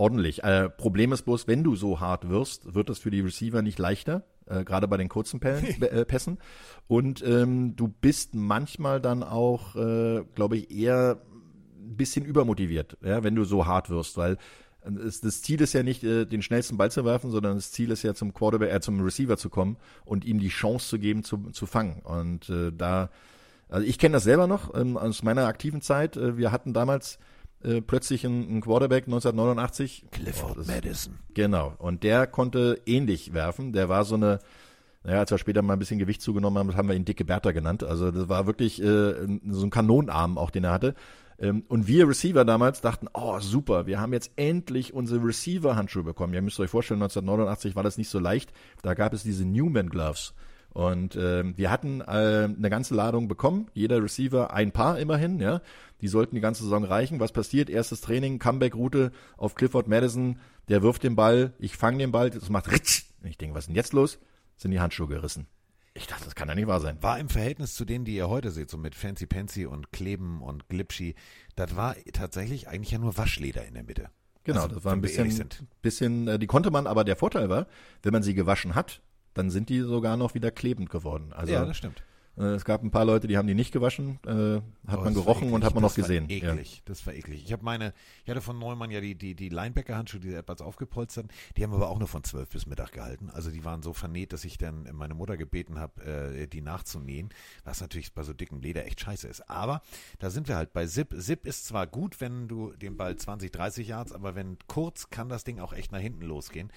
ordentlich. 0.01 0.43
Äh, 0.43 0.71
Problem 0.71 1.13
ist 1.13 1.23
bloß, 1.23 1.47
wenn 1.47 1.63
du 1.63 1.77
so 1.77 2.01
hart 2.01 2.29
wirst, 2.29 2.75
wird 2.75 2.89
das 2.89 2.99
für 2.99 3.11
die 3.11 3.21
Receiver 3.21 3.61
nicht 3.61 3.79
leichter. 3.79 4.25
Äh, 4.47 4.65
gerade 4.65 4.89
bei 4.89 4.97
den 4.97 5.09
kurzen 5.09 5.41
äh, 5.43 6.05
Pässen. 6.05 6.39
Und 6.89 7.23
ähm, 7.23 7.77
du 7.77 7.89
bist 7.89 8.35
manchmal 8.35 9.01
dann 9.01 9.23
auch, 9.23 9.77
äh, 9.77 10.25
glaube 10.35 10.57
ich, 10.57 10.71
eher 10.71 11.21
ein 11.79 11.97
bisschen 11.97 12.25
übermotiviert, 12.25 12.97
ja, 13.03 13.23
wenn 13.23 13.35
du 13.35 13.45
so 13.45 13.67
hart 13.67 13.91
wirst, 13.91 14.17
weil 14.17 14.39
es, 14.83 15.21
das 15.21 15.43
Ziel 15.43 15.61
ist 15.61 15.75
ja 15.75 15.83
nicht, 15.83 16.03
äh, 16.03 16.25
den 16.25 16.41
schnellsten 16.41 16.79
Ball 16.79 16.91
zu 16.91 17.05
werfen, 17.05 17.31
sondern 17.31 17.57
das 17.57 17.71
Ziel 17.71 17.91
ist 17.91 18.03
ja 18.03 18.15
zum 18.15 18.33
Quarterback, 18.33 18.73
äh, 18.73 18.81
zum 18.81 19.01
Receiver 19.03 19.37
zu 19.37 19.51
kommen 19.51 19.77
und 20.07 20.25
ihm 20.25 20.41
die 20.41 20.49
Chance 20.49 20.89
zu 20.89 20.99
geben, 20.99 21.25
zu, 21.25 21.51
zu 21.53 21.67
fangen. 21.67 22.01
Und 22.03 22.49
äh, 22.49 22.73
da, 22.73 23.11
also 23.69 23.87
ich 23.87 23.99
kenne 23.99 24.15
das 24.15 24.25
selber 24.25 24.47
noch 24.47 24.75
ähm, 24.75 24.97
aus 24.97 25.23
meiner 25.23 25.47
aktiven 25.47 25.83
Zeit. 25.83 26.17
Äh, 26.17 26.39
wir 26.39 26.53
hatten 26.53 26.73
damals 26.73 27.19
äh, 27.63 27.81
plötzlich 27.81 28.25
einen, 28.27 28.49
einen 28.49 28.61
Quarterback 28.61 29.05
1989. 29.05 30.07
Clifford 30.11 30.59
das- 30.59 30.67
Madison. 30.67 31.19
Genau. 31.35 31.75
Und 31.79 32.03
der 32.03 32.27
konnte 32.27 32.81
ähnlich 32.87 33.33
werfen. 33.33 33.73
Der 33.73 33.89
war 33.89 34.05
so 34.05 34.15
eine, 34.17 34.39
naja, 35.05 35.21
als 35.21 35.31
wir 35.31 35.39
später 35.39 35.63
mal 35.63 35.75
ein 35.75 35.79
bisschen 35.79 35.99
Gewicht 35.99 36.23
zugenommen 36.23 36.59
haben, 36.59 36.77
haben 36.77 36.89
wir 36.89 36.95
ihn 36.97 37.05
dicke 37.05 37.25
Bertha 37.25 37.53
genannt. 37.53 37.83
Also 37.85 38.11
das 38.11 38.29
war 38.29 38.47
wirklich 38.47 38.83
äh, 38.83 39.15
so 39.49 39.65
ein 39.67 39.71
Kanonenarm 39.71 40.39
auch, 40.39 40.51
den 40.51 40.65
er 40.65 40.73
hatte. 40.73 40.95
Ähm, 41.39 41.65
und 41.69 41.87
wir 41.87 42.07
Receiver 42.09 42.45
damals 42.45 42.81
dachten, 42.83 43.09
oh 43.15 43.39
super, 43.41 43.87
wir 43.87 43.99
haben 44.01 44.13
jetzt 44.13 44.33
endlich 44.37 44.93
unsere 44.93 45.25
Receiver-Handschuhe 45.25 46.03
bekommen. 46.03 46.35
Ihr 46.35 46.43
müsst 46.43 46.61
euch 46.61 46.71
vorstellen, 46.71 47.01
1989 47.03 47.77
war 47.77 47.83
das 47.83 47.97
nicht 47.99 48.11
so 48.11 48.19
leicht. 48.19 48.53
Da 48.83 48.95
gab 48.95 49.15
es 49.15 49.23
diese 49.23 49.45
Newman 49.47 49.89
Gloves. 49.89 50.35
Und 50.73 51.17
ähm, 51.17 51.57
wir 51.57 51.71
hatten 51.71 52.01
äh, 52.01 52.05
eine 52.05 52.71
ganze 52.71 52.95
Ladung 52.95 53.27
bekommen, 53.27 53.67
jeder 53.75 54.03
Receiver 54.03 54.53
ein 54.53 54.73
Paar 54.73 54.99
immerhin, 54.99 55.41
ja. 55.41 55.61
Die 56.01 56.09
sollten 56.09 56.35
die 56.37 56.41
ganze 56.41 56.63
Saison 56.63 56.85
reichen. 56.85 57.21
Was 57.21 57.33
passiert? 57.33 57.69
Erstes 57.69 58.01
Training, 58.01 58.39
Comeback-Route 58.39 59.11
auf 59.37 59.55
Clifford 59.55 59.89
Madison, 59.89 60.39
der 60.69 60.83
wirft 60.83 61.03
den 61.03 61.17
Ball, 61.17 61.53
ich 61.59 61.77
fange 61.77 61.99
den 61.99 62.13
Ball, 62.13 62.31
das 62.31 62.49
macht 62.49 62.71
ritsch. 62.71 63.03
Und 63.23 63.29
ich 63.29 63.37
denke, 63.37 63.55
was 63.55 63.65
ist 63.65 63.69
denn 63.69 63.77
jetzt 63.77 63.93
los? 63.93 64.19
Sind 64.57 64.71
die 64.71 64.81
Handschuhe 64.81 65.09
gerissen. 65.09 65.47
Ich 65.93 66.07
dachte, 66.07 66.25
das 66.25 66.37
kann 66.37 66.49
ja 66.49 66.55
nicht 66.55 66.69
wahr 66.69 66.81
sein. 66.81 66.99
War 67.03 67.19
im 67.19 67.29
Verhältnis 67.29 67.75
zu 67.75 67.85
denen, 67.85 68.05
die 68.05 68.15
ihr 68.15 68.29
heute 68.29 68.51
seht, 68.53 68.71
so 68.71 68.79
mit 68.79 68.95
Fancy 68.95 69.27
Pansy 69.27 69.67
und 69.67 69.91
Kleben 69.91 70.41
und 70.41 70.69
Glipschi, 70.69 71.17
das 71.57 71.75
war 71.75 71.97
tatsächlich 72.13 72.69
eigentlich 72.69 72.93
ja 72.93 72.99
nur 72.99 73.17
Waschleder 73.17 73.67
in 73.67 73.75
der 73.75 73.83
Mitte. 73.83 74.09
Genau, 74.45 74.63
Also, 74.63 74.77
das 74.77 74.85
war 74.85 74.93
ein 74.93 75.01
bisschen, 75.01 75.49
bisschen, 75.83 76.29
äh, 76.29 76.39
die 76.39 76.47
konnte 76.47 76.71
man, 76.71 76.87
aber 76.87 77.05
der 77.05 77.17
Vorteil 77.17 77.49
war, 77.49 77.67
wenn 78.03 78.13
man 78.13 78.23
sie 78.23 78.35
gewaschen 78.35 78.75
hat, 78.75 79.03
dann 79.35 79.51
sind 79.51 79.69
die 79.69 79.81
sogar 79.81 80.17
noch 80.17 80.35
wieder 80.35 80.51
klebend 80.51 80.91
geworden. 80.91 81.33
Also 81.33 81.53
ja, 81.53 81.65
das 81.65 81.77
stimmt. 81.77 82.03
äh, 82.37 82.43
es 82.55 82.65
gab 82.65 82.83
ein 82.83 82.91
paar 82.91 83.05
Leute, 83.05 83.27
die 83.27 83.37
haben 83.37 83.47
die 83.47 83.55
nicht 83.55 83.73
gewaschen, 83.73 84.19
äh, 84.27 84.31
hat 84.31 84.63
Aber 84.87 85.05
man 85.05 85.15
gerochen 85.15 85.53
und 85.53 85.63
hat 85.65 85.75
man 85.75 85.83
noch 85.83 85.91
das 85.91 85.97
gesehen. 85.97 86.29
War 86.29 86.37
Ja. 86.37 86.53
eklig, 86.53 86.83
das 86.85 87.07
war 87.07 87.13
eklig. 87.15 87.45
Ich 87.45 87.53
habe 87.53 87.63
meine, 87.65 87.93
ich 88.25 88.31
hatte 88.31 88.41
von 88.41 88.59
Neumann 88.59 88.91
ja 88.91 89.01
die, 89.01 89.15
die, 89.15 89.35
die 89.35 89.49
Linebacker-Handschuhe, 89.51 90.21
die 90.21 90.33
etwas 90.35 90.61
aufgepolstert, 90.63 91.27
die 91.57 91.63
haben 91.65 91.73
aber 91.75 91.91
auch 91.91 91.99
nur 91.99 92.09
von 92.09 92.25
zwölf 92.25 92.49
bis 92.49 92.67
Mittag 92.67 92.93
gehalten. 92.93 93.31
Also 93.31 93.51
die 93.51 93.65
waren 93.65 93.83
so 93.83 93.93
vernäht, 93.93 94.33
dass 94.33 94.45
ich 94.45 94.59
dann 94.59 94.89
meine 94.93 95.15
Mutter 95.15 95.37
gebeten 95.37 95.79
habe, 95.79 96.03
äh, 96.05 96.47
die 96.47 96.63
nachzunähen, 96.63 97.29
was 97.65 97.81
natürlich 97.81 98.15
bei 98.15 98.23
so 98.23 98.33
dickem 98.33 98.61
Leder 98.61 98.87
echt 98.87 99.01
scheiße 99.01 99.29
ist. 99.29 99.49
Aber 99.51 99.83
da 100.19 100.31
sind 100.31 100.49
wir 100.49 100.57
halt 100.57 100.73
bei 100.73 100.87
Zip. 100.87 101.15
Zip 101.21 101.47
ist 101.47 101.67
zwar 101.67 101.87
gut, 101.87 102.21
wenn 102.21 102.49
du 102.49 102.73
den 102.73 102.97
Ball 102.97 103.17
20, 103.17 103.51
30 103.53 103.89
Yards, 103.89 104.13
aber 104.13 104.35
wenn 104.35 104.57
kurz, 104.67 105.11
kann 105.11 105.29
das 105.29 105.45
Ding 105.45 105.61
auch 105.61 105.73
echt 105.73 105.93
nach 105.93 106.01
hinten 106.01 106.23
losgehen. 106.25 106.73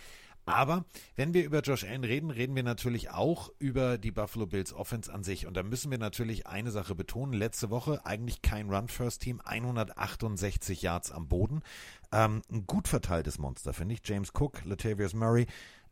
Aber 0.46 0.86
wenn 1.16 1.34
wir 1.34 1.46
über 1.46 1.62
Josh 1.62 1.84
Allen 1.86 2.04
reden, 2.04 2.30
reden 2.30 2.56
wir 2.56 2.64
natürlich 2.64 3.12
auch 3.12 3.52
über 3.60 3.98
die 3.98 4.12
Buffalo 4.12 4.46
Bills 4.46 4.74
Offense 4.74 5.12
an 5.12 5.24
sich. 5.24 5.48
Und 5.48 5.56
da 5.56 5.64
müssen 5.64 5.89
wir 5.89 5.98
natürlich 5.98 6.48
eine 6.48 6.72
Sache 6.72 6.96
betonen. 6.96 7.34
Letzte 7.34 7.70
Woche 7.70 8.06
eigentlich 8.06 8.41
kein 8.41 8.70
Run-First-Team, 8.70 9.41
168 9.44 10.82
Yards 10.82 11.12
am 11.12 11.28
Boden. 11.28 11.62
Ähm, 12.12 12.41
ein 12.52 12.68
gut 12.68 12.88
verteiltes 12.88 13.39
Monster, 13.39 13.74
finde 13.74 13.96
ich. 13.96 14.02
James 14.04 14.32
Cook, 14.38 14.66
Latavius 14.66 15.14
Murray. 15.14 15.48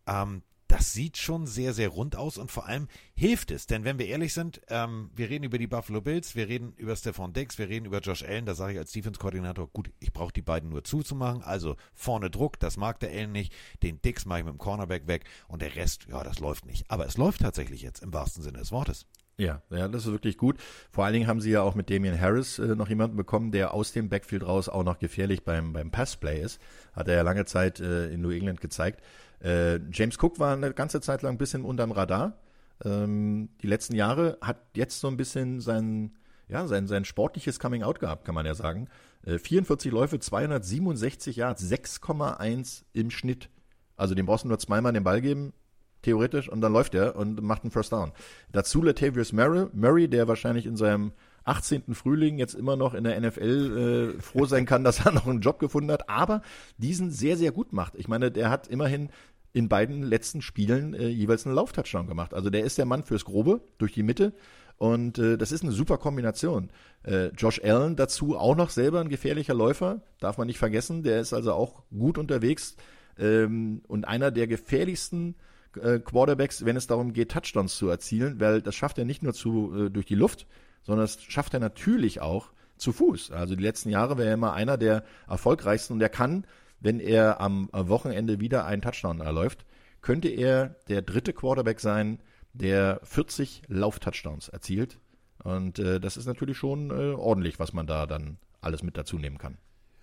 Ähm, 0.05 0.43
das 0.71 0.93
sieht 0.93 1.17
schon 1.17 1.47
sehr, 1.47 1.73
sehr 1.73 1.89
rund 1.89 2.15
aus 2.15 2.37
und 2.37 2.49
vor 2.49 2.65
allem 2.65 2.87
hilft 3.13 3.51
es. 3.51 3.67
Denn 3.67 3.83
wenn 3.83 3.99
wir 3.99 4.07
ehrlich 4.07 4.33
sind, 4.33 4.61
ähm, 4.69 5.11
wir 5.13 5.29
reden 5.29 5.43
über 5.43 5.57
die 5.57 5.67
Buffalo 5.67 5.99
Bills, 5.99 6.33
wir 6.33 6.47
reden 6.47 6.73
über 6.77 6.95
Stefan 6.95 7.33
Dix, 7.33 7.57
wir 7.57 7.67
reden 7.67 7.85
über 7.85 7.99
Josh 7.99 8.23
Allen, 8.23 8.45
da 8.45 8.55
sage 8.55 8.73
ich 8.73 8.79
als 8.79 8.93
Defense-Koordinator, 8.93 9.67
gut, 9.67 9.91
ich 9.99 10.13
brauche 10.13 10.31
die 10.31 10.41
beiden 10.41 10.69
nur 10.69 10.85
zuzumachen, 10.85 11.43
also 11.43 11.75
vorne 11.93 12.29
Druck, 12.29 12.57
das 12.57 12.77
mag 12.77 13.01
der 13.01 13.11
Allen 13.11 13.33
nicht, 13.33 13.53
den 13.83 14.01
Dix 14.01 14.25
mache 14.25 14.39
ich 14.39 14.45
mit 14.45 14.53
dem 14.53 14.59
Cornerback 14.59 15.07
weg 15.07 15.25
und 15.49 15.61
der 15.61 15.75
Rest, 15.75 16.07
ja, 16.09 16.23
das 16.23 16.39
läuft 16.39 16.65
nicht. 16.65 16.89
Aber 16.89 17.05
es 17.05 17.17
läuft 17.17 17.41
tatsächlich 17.41 17.81
jetzt 17.81 18.01
im 18.01 18.13
wahrsten 18.13 18.41
Sinne 18.41 18.59
des 18.59 18.71
Wortes. 18.71 19.07
Ja, 19.37 19.61
ja, 19.71 19.89
das 19.89 20.05
ist 20.05 20.11
wirklich 20.11 20.37
gut. 20.37 20.57
Vor 20.91 21.03
allen 21.03 21.13
Dingen 21.13 21.27
haben 21.27 21.41
sie 21.41 21.51
ja 21.51 21.63
auch 21.63 21.75
mit 21.75 21.89
Damian 21.89 22.19
Harris 22.19 22.59
äh, 22.59 22.75
noch 22.75 22.87
jemanden 22.87 23.17
bekommen, 23.17 23.51
der 23.51 23.73
aus 23.73 23.91
dem 23.91 24.07
Backfield 24.07 24.45
raus 24.45 24.69
auch 24.69 24.83
noch 24.83 24.99
gefährlich 24.99 25.43
beim, 25.43 25.73
beim 25.73 25.91
Passplay 25.91 26.41
ist. 26.41 26.61
Hat 26.93 27.07
er 27.07 27.15
ja 27.15 27.21
lange 27.23 27.45
Zeit 27.45 27.79
äh, 27.79 28.09
in 28.11 28.21
New 28.21 28.29
England 28.29 28.61
gezeigt. 28.61 29.01
Äh, 29.43 29.79
James 29.91 30.17
Cook 30.21 30.39
war 30.39 30.53
eine 30.53 30.73
ganze 30.73 31.01
Zeit 31.01 31.21
lang 31.21 31.35
ein 31.35 31.37
bisschen 31.37 31.63
unterm 31.63 31.91
Radar. 31.91 32.39
Ähm, 32.83 33.49
die 33.61 33.67
letzten 33.67 33.95
Jahre 33.95 34.37
hat 34.41 34.57
jetzt 34.75 34.99
so 34.99 35.07
ein 35.07 35.17
bisschen 35.17 35.61
sein, 35.61 36.13
ja, 36.47 36.67
sein, 36.67 36.87
sein 36.87 37.05
sportliches 37.05 37.59
Coming 37.59 37.83
Out 37.83 37.99
gehabt, 37.99 38.25
kann 38.25 38.35
man 38.35 38.45
ja 38.45 38.53
sagen. 38.53 38.87
Äh, 39.25 39.37
44 39.37 39.91
Läufe, 39.91 40.19
267 40.19 41.35
Yards, 41.35 41.63
6,1 41.63 42.83
im 42.93 43.11
Schnitt. 43.11 43.49
Also 43.95 44.15
dem 44.15 44.25
brauchst 44.25 44.45
du 44.45 44.47
nur 44.47 44.59
zweimal 44.59 44.93
den 44.93 45.03
Ball 45.03 45.21
geben, 45.21 45.53
theoretisch, 46.01 46.49
und 46.49 46.61
dann 46.61 46.73
läuft 46.73 46.95
er 46.95 47.15
und 47.15 47.41
macht 47.41 47.63
einen 47.63 47.71
First 47.71 47.91
Down. 47.91 48.11
Dazu 48.51 48.81
Latavius 48.81 49.31
Murray, 49.31 49.67
Murray, 49.73 50.07
der 50.07 50.27
wahrscheinlich 50.27 50.65
in 50.65 50.75
seinem 50.75 51.13
18. 51.43 51.93
Frühling 51.93 52.37
jetzt 52.37 52.53
immer 52.53 52.75
noch 52.75 52.93
in 52.93 53.03
der 53.03 53.19
NFL 53.19 54.15
äh, 54.17 54.21
froh 54.21 54.45
sein 54.45 54.65
kann, 54.65 54.83
dass 54.85 55.05
er 55.05 55.11
noch 55.11 55.27
einen 55.27 55.41
Job 55.41 55.59
gefunden 55.59 55.91
hat, 55.91 56.09
aber 56.09 56.41
diesen 56.77 57.11
sehr, 57.11 57.37
sehr 57.37 57.51
gut 57.51 57.73
macht. 57.73 57.95
Ich 57.95 58.07
meine, 58.07 58.31
der 58.31 58.49
hat 58.49 58.67
immerhin 58.67 59.09
in 59.53 59.69
beiden 59.69 60.03
letzten 60.03 60.41
Spielen 60.41 60.93
äh, 60.93 61.07
jeweils 61.07 61.45
einen 61.45 61.55
Lauftouchdown 61.55 62.07
gemacht. 62.07 62.33
Also 62.33 62.49
der 62.49 62.63
ist 62.63 62.77
der 62.77 62.85
Mann 62.85 63.03
fürs 63.03 63.25
Grobe 63.25 63.61
durch 63.77 63.93
die 63.93 64.03
Mitte. 64.03 64.33
Und 64.77 65.19
äh, 65.19 65.37
das 65.37 65.51
ist 65.51 65.63
eine 65.63 65.73
super 65.73 65.97
Kombination. 65.97 66.71
Äh, 67.03 67.27
Josh 67.37 67.61
Allen 67.63 67.95
dazu 67.95 68.37
auch 68.37 68.55
noch 68.55 68.71
selber 68.71 68.99
ein 68.99 69.09
gefährlicher 69.09 69.53
Läufer, 69.53 70.01
darf 70.19 70.37
man 70.37 70.47
nicht 70.47 70.57
vergessen. 70.57 71.03
Der 71.03 71.21
ist 71.21 71.33
also 71.33 71.53
auch 71.53 71.83
gut 71.91 72.17
unterwegs 72.17 72.75
ähm, 73.19 73.83
und 73.87 74.05
einer 74.07 74.31
der 74.31 74.47
gefährlichsten 74.47 75.35
äh, 75.79 75.99
Quarterbacks, 75.99 76.65
wenn 76.65 76.77
es 76.77 76.87
darum 76.87 77.13
geht, 77.13 77.31
Touchdowns 77.31 77.77
zu 77.77 77.89
erzielen, 77.89 78.39
weil 78.39 78.61
das 78.61 78.75
schafft 78.75 78.97
er 78.97 79.05
nicht 79.05 79.21
nur 79.21 79.33
zu, 79.33 79.85
äh, 79.85 79.89
durch 79.89 80.05
die 80.05 80.15
Luft, 80.15 80.47
sondern 80.81 81.03
das 81.03 81.21
schafft 81.21 81.53
er 81.53 81.59
natürlich 81.59 82.21
auch 82.21 82.51
zu 82.77 82.91
Fuß. 82.91 83.31
Also 83.31 83.55
die 83.55 83.63
letzten 83.63 83.89
Jahre 83.89 84.17
wäre 84.17 84.29
er 84.29 84.33
immer 84.33 84.53
einer 84.53 84.77
der 84.77 85.03
erfolgreichsten 85.27 85.93
und 85.93 86.01
er 86.01 86.09
kann 86.09 86.45
wenn 86.81 86.99
er 86.99 87.39
am 87.39 87.69
Wochenende 87.71 88.39
wieder 88.39 88.65
einen 88.65 88.81
Touchdown 88.81 89.21
erläuft, 89.21 89.65
könnte 90.01 90.27
er 90.27 90.75
der 90.89 91.01
dritte 91.01 91.31
Quarterback 91.31 91.79
sein, 91.79 92.19
der 92.53 92.99
40 93.03 93.61
Lauf-Touchdowns 93.67 94.49
erzielt. 94.49 94.99
Und 95.43 95.79
äh, 95.79 95.99
das 95.99 96.17
ist 96.17 96.25
natürlich 96.25 96.57
schon 96.57 96.89
äh, 96.91 97.13
ordentlich, 97.13 97.59
was 97.59 97.71
man 97.73 97.87
da 97.87 98.05
dann 98.05 98.37
alles 98.59 98.83
mit 98.83 98.97
dazu 98.97 99.17
nehmen 99.17 99.37
kann. 99.37 99.57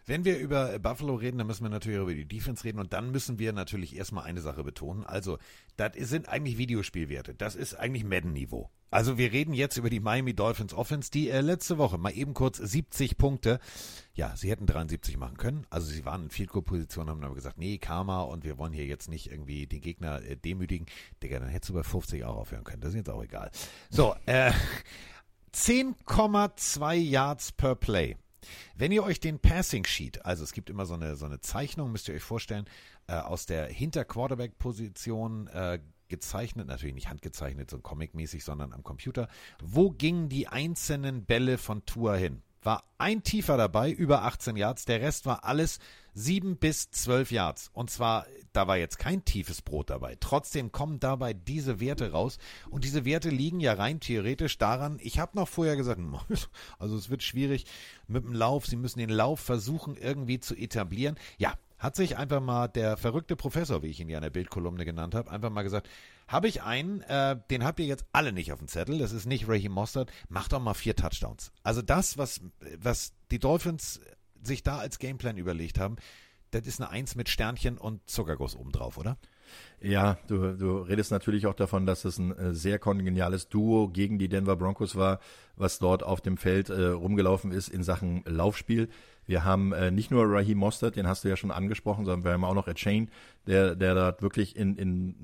Wenn 0.09 0.24
wir 0.24 0.38
über 0.38 0.78
Buffalo 0.78 1.14
reden, 1.14 1.38
dann 1.38 1.46
müssen 1.46 1.64
wir 1.64 1.70
natürlich 1.70 2.00
über 2.00 2.14
die 2.14 2.24
Defense 2.24 2.64
reden 2.64 2.78
und 2.78 2.92
dann 2.92 3.11
müssen 3.11 3.38
wir 3.38 3.52
natürlich 3.52 3.94
erstmal 3.94 4.24
eine 4.24 4.40
Sache 4.40 4.64
betonen. 4.64 5.04
Also, 5.04 5.38
das 5.76 5.92
sind 5.96 6.28
eigentlich 6.28 6.56
Videospielwerte. 6.56 7.34
Das 7.34 7.54
ist 7.54 7.74
eigentlich 7.74 8.04
Madden-Niveau. 8.04 8.70
Also 8.90 9.18
wir 9.18 9.32
reden 9.32 9.52
jetzt 9.52 9.76
über 9.76 9.90
die 9.90 10.00
Miami 10.00 10.32
Dolphins 10.32 10.72
Offense, 10.72 11.11
die 11.11 11.28
äh, 11.28 11.42
letzte 11.42 11.76
Woche 11.76 11.98
mal 11.98 12.11
eben 12.11 12.32
kurz 12.32 12.56
70 12.56 13.18
Punkte. 13.18 13.61
Ja, 14.14 14.34
sie 14.34 14.50
hätten 14.50 14.64
73 14.64 15.18
machen 15.18 15.36
können. 15.36 15.66
Also 15.68 15.88
sie 15.88 16.06
waren 16.06 16.24
in 16.24 16.30
Field 16.30 16.48
Goal 16.48 16.62
Position, 16.62 17.11
haben 17.11 17.22
aber 17.22 17.34
gesagt, 17.34 17.59
nee, 17.59 17.76
Karma 17.76 18.22
und 18.22 18.44
wir 18.44 18.56
wollen 18.56 18.72
hier 18.72 18.86
jetzt 18.86 19.11
nicht 19.11 19.30
irgendwie 19.30 19.66
den 19.66 19.82
Gegner 19.82 20.22
äh, 20.22 20.36
demütigen. 20.36 20.86
Digga, 21.22 21.38
dann 21.38 21.50
hättest 21.50 21.68
du 21.68 21.74
bei 21.74 21.82
50 21.82 22.24
auch 22.24 22.36
aufhören 22.36 22.64
können. 22.64 22.80
Das 22.80 22.90
ist 22.90 22.96
jetzt 22.96 23.11
auch 23.11 23.22
egal. 23.22 23.50
So, 23.90 24.14
äh, 24.24 24.52
10,2 25.52 26.94
Yards 26.94 27.52
per 27.52 27.74
Play. 27.74 28.16
Wenn 28.74 28.92
ihr 28.92 29.03
euch 29.03 29.20
den 29.20 29.38
Passing 29.38 29.84
Sheet, 29.84 30.24
also 30.24 30.44
es 30.44 30.53
gibt 30.53 30.70
immer 30.70 30.86
so 30.86 30.94
eine, 30.94 31.16
so 31.16 31.26
eine 31.26 31.40
Zeichnung, 31.40 31.92
müsst 31.92 32.09
ihr 32.09 32.14
euch 32.14 32.22
vorstellen, 32.22 32.66
äh, 33.07 33.14
aus 33.14 33.46
der 33.46 33.66
Hinter-Quarterback-Position 33.66 35.49
äh, 35.49 35.78
gezeichnet, 36.09 36.66
natürlich 36.66 36.94
nicht 36.94 37.09
handgezeichnet, 37.09 37.70
so 37.70 37.78
comic-mäßig, 37.78 38.44
sondern 38.44 38.72
am 38.72 38.82
Computer. 38.82 39.28
Wo 39.62 39.90
gingen 39.90 40.28
die 40.28 40.49
einzelnen 40.49 41.24
Bälle 41.24 41.59
von 41.59 41.84
Tour 41.84 42.16
hin? 42.16 42.42
War 42.62 42.84
ein 42.98 43.22
tiefer 43.22 43.56
dabei, 43.56 43.90
über 43.90 44.24
18 44.24 44.56
Yards, 44.56 44.84
der 44.84 45.00
Rest 45.00 45.26
war 45.26 45.44
alles 45.44 45.78
7 46.14 46.56
bis 46.56 46.90
12 46.90 47.30
Yards. 47.30 47.70
Und 47.72 47.90
zwar, 47.90 48.26
da 48.52 48.66
war 48.66 48.76
jetzt 48.76 48.98
kein 48.98 49.24
tiefes 49.24 49.62
Brot 49.62 49.90
dabei. 49.90 50.16
Trotzdem 50.18 50.72
kommen 50.72 50.98
dabei 50.98 51.32
diese 51.32 51.80
Werte 51.80 52.11
raus. 52.11 52.38
Und 52.70 52.84
diese 52.84 53.04
Werte 53.04 53.30
liegen 53.30 53.61
ja 53.61 53.74
rein 53.74 54.00
theoretisch 54.00 54.59
daran, 54.59 54.98
ich 55.00 55.18
habe 55.18 55.36
noch 55.36 55.48
vorher 55.48 55.76
gesagt, 55.76 56.00
also 56.78 56.96
es 56.96 57.11
wird 57.11 57.22
schwierig 57.22 57.66
mit 58.09 58.24
dem 58.24 58.32
Lauf. 58.32 58.66
Sie 58.66 58.76
müssen 58.76 58.98
den 58.98 59.11
Lauf 59.11 59.40
versuchen 59.40 59.96
irgendwie 59.96 60.40
zu 60.40 60.56
etablieren. 60.56 61.16
Ja, 61.38 61.54
hat 61.78 61.94
sich 61.94 62.16
einfach 62.16 62.40
mal 62.40 62.66
der 62.66 62.96
verrückte 62.96 63.36
Professor, 63.36 63.82
wie 63.82 63.88
ich 63.88 64.00
ihn 64.00 64.09
ja 64.09 64.18
in 64.18 64.22
der 64.24 64.30
Bildkolumne 64.30 64.84
genannt 64.84 65.14
habe, 65.14 65.30
einfach 65.30 65.50
mal 65.50 65.62
gesagt, 65.62 65.88
habe 66.28 66.46
ich 66.46 66.62
einen, 66.62 67.00
äh, 67.02 67.36
den 67.50 67.64
habt 67.64 67.80
ihr 67.80 67.86
jetzt 67.86 68.04
alle 68.12 68.32
nicht 68.32 68.52
auf 68.52 68.58
dem 68.58 68.68
Zettel, 68.68 68.98
das 68.98 69.12
ist 69.12 69.26
nicht 69.26 69.48
Raheem 69.48 69.72
Mostert, 69.72 70.12
macht 70.28 70.52
doch 70.52 70.60
mal 70.60 70.74
vier 70.74 70.94
Touchdowns. 70.94 71.50
Also 71.62 71.82
das, 71.82 72.18
was, 72.18 72.40
was 72.78 73.14
die 73.30 73.38
Dolphins 73.38 74.00
sich 74.42 74.62
da 74.62 74.78
als 74.78 74.98
Gameplan 74.98 75.38
überlegt 75.38 75.80
haben, 75.80 75.96
das 76.50 76.66
ist 76.66 76.80
eine 76.80 76.90
Eins 76.90 77.14
mit 77.14 77.28
Sternchen 77.28 77.76
und 77.76 78.08
Zuckerguss 78.08 78.56
obendrauf, 78.56 78.96
oder? 78.96 79.18
Ja, 79.80 80.18
du, 80.26 80.56
du 80.56 80.78
redest 80.78 81.10
natürlich 81.10 81.46
auch 81.46 81.54
davon, 81.54 81.86
dass 81.86 82.04
es 82.04 82.18
ein 82.18 82.36
äh, 82.36 82.54
sehr 82.54 82.78
kongeniales 82.78 83.48
Duo 83.48 83.88
gegen 83.88 84.18
die 84.18 84.28
Denver 84.28 84.56
Broncos 84.56 84.96
war, 84.96 85.20
was 85.56 85.78
dort 85.78 86.02
auf 86.02 86.20
dem 86.20 86.36
Feld 86.36 86.68
äh, 86.68 86.86
rumgelaufen 86.86 87.52
ist 87.52 87.68
in 87.68 87.82
Sachen 87.82 88.22
Laufspiel. 88.26 88.88
Wir 89.28 89.44
haben 89.44 89.72
äh, 89.74 89.90
nicht 89.90 90.10
nur 90.10 90.24
Raheem 90.24 90.56
Mostert, 90.56 90.96
den 90.96 91.06
hast 91.06 91.22
du 91.22 91.28
ja 91.28 91.36
schon 91.36 91.50
angesprochen, 91.50 92.06
sondern 92.06 92.24
wir 92.24 92.32
haben 92.32 92.44
auch 92.44 92.54
noch 92.54 92.66
A 92.66 92.72
Chain, 92.72 93.10
der, 93.46 93.76
der 93.76 93.94
da 93.94 94.16
wirklich 94.20 94.56
in, 94.56 94.74
in 94.76 95.14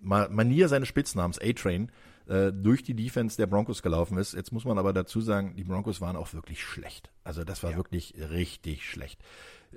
Manier 0.00 0.68
seines 0.68 0.88
Spitznamens, 0.88 1.38
A-Train, 1.38 1.92
äh, 2.28 2.50
durch 2.50 2.82
die 2.82 2.94
Defense 2.94 3.36
der 3.36 3.46
Broncos 3.46 3.82
gelaufen 3.82 4.16
ist. 4.16 4.32
Jetzt 4.32 4.52
muss 4.52 4.64
man 4.64 4.78
aber 4.78 4.94
dazu 4.94 5.20
sagen, 5.20 5.54
die 5.54 5.64
Broncos 5.64 6.00
waren 6.00 6.16
auch 6.16 6.32
wirklich 6.32 6.64
schlecht. 6.64 7.10
Also 7.24 7.44
das 7.44 7.62
war 7.62 7.72
ja. 7.72 7.76
wirklich 7.76 8.14
richtig 8.30 8.88
schlecht. 8.88 9.20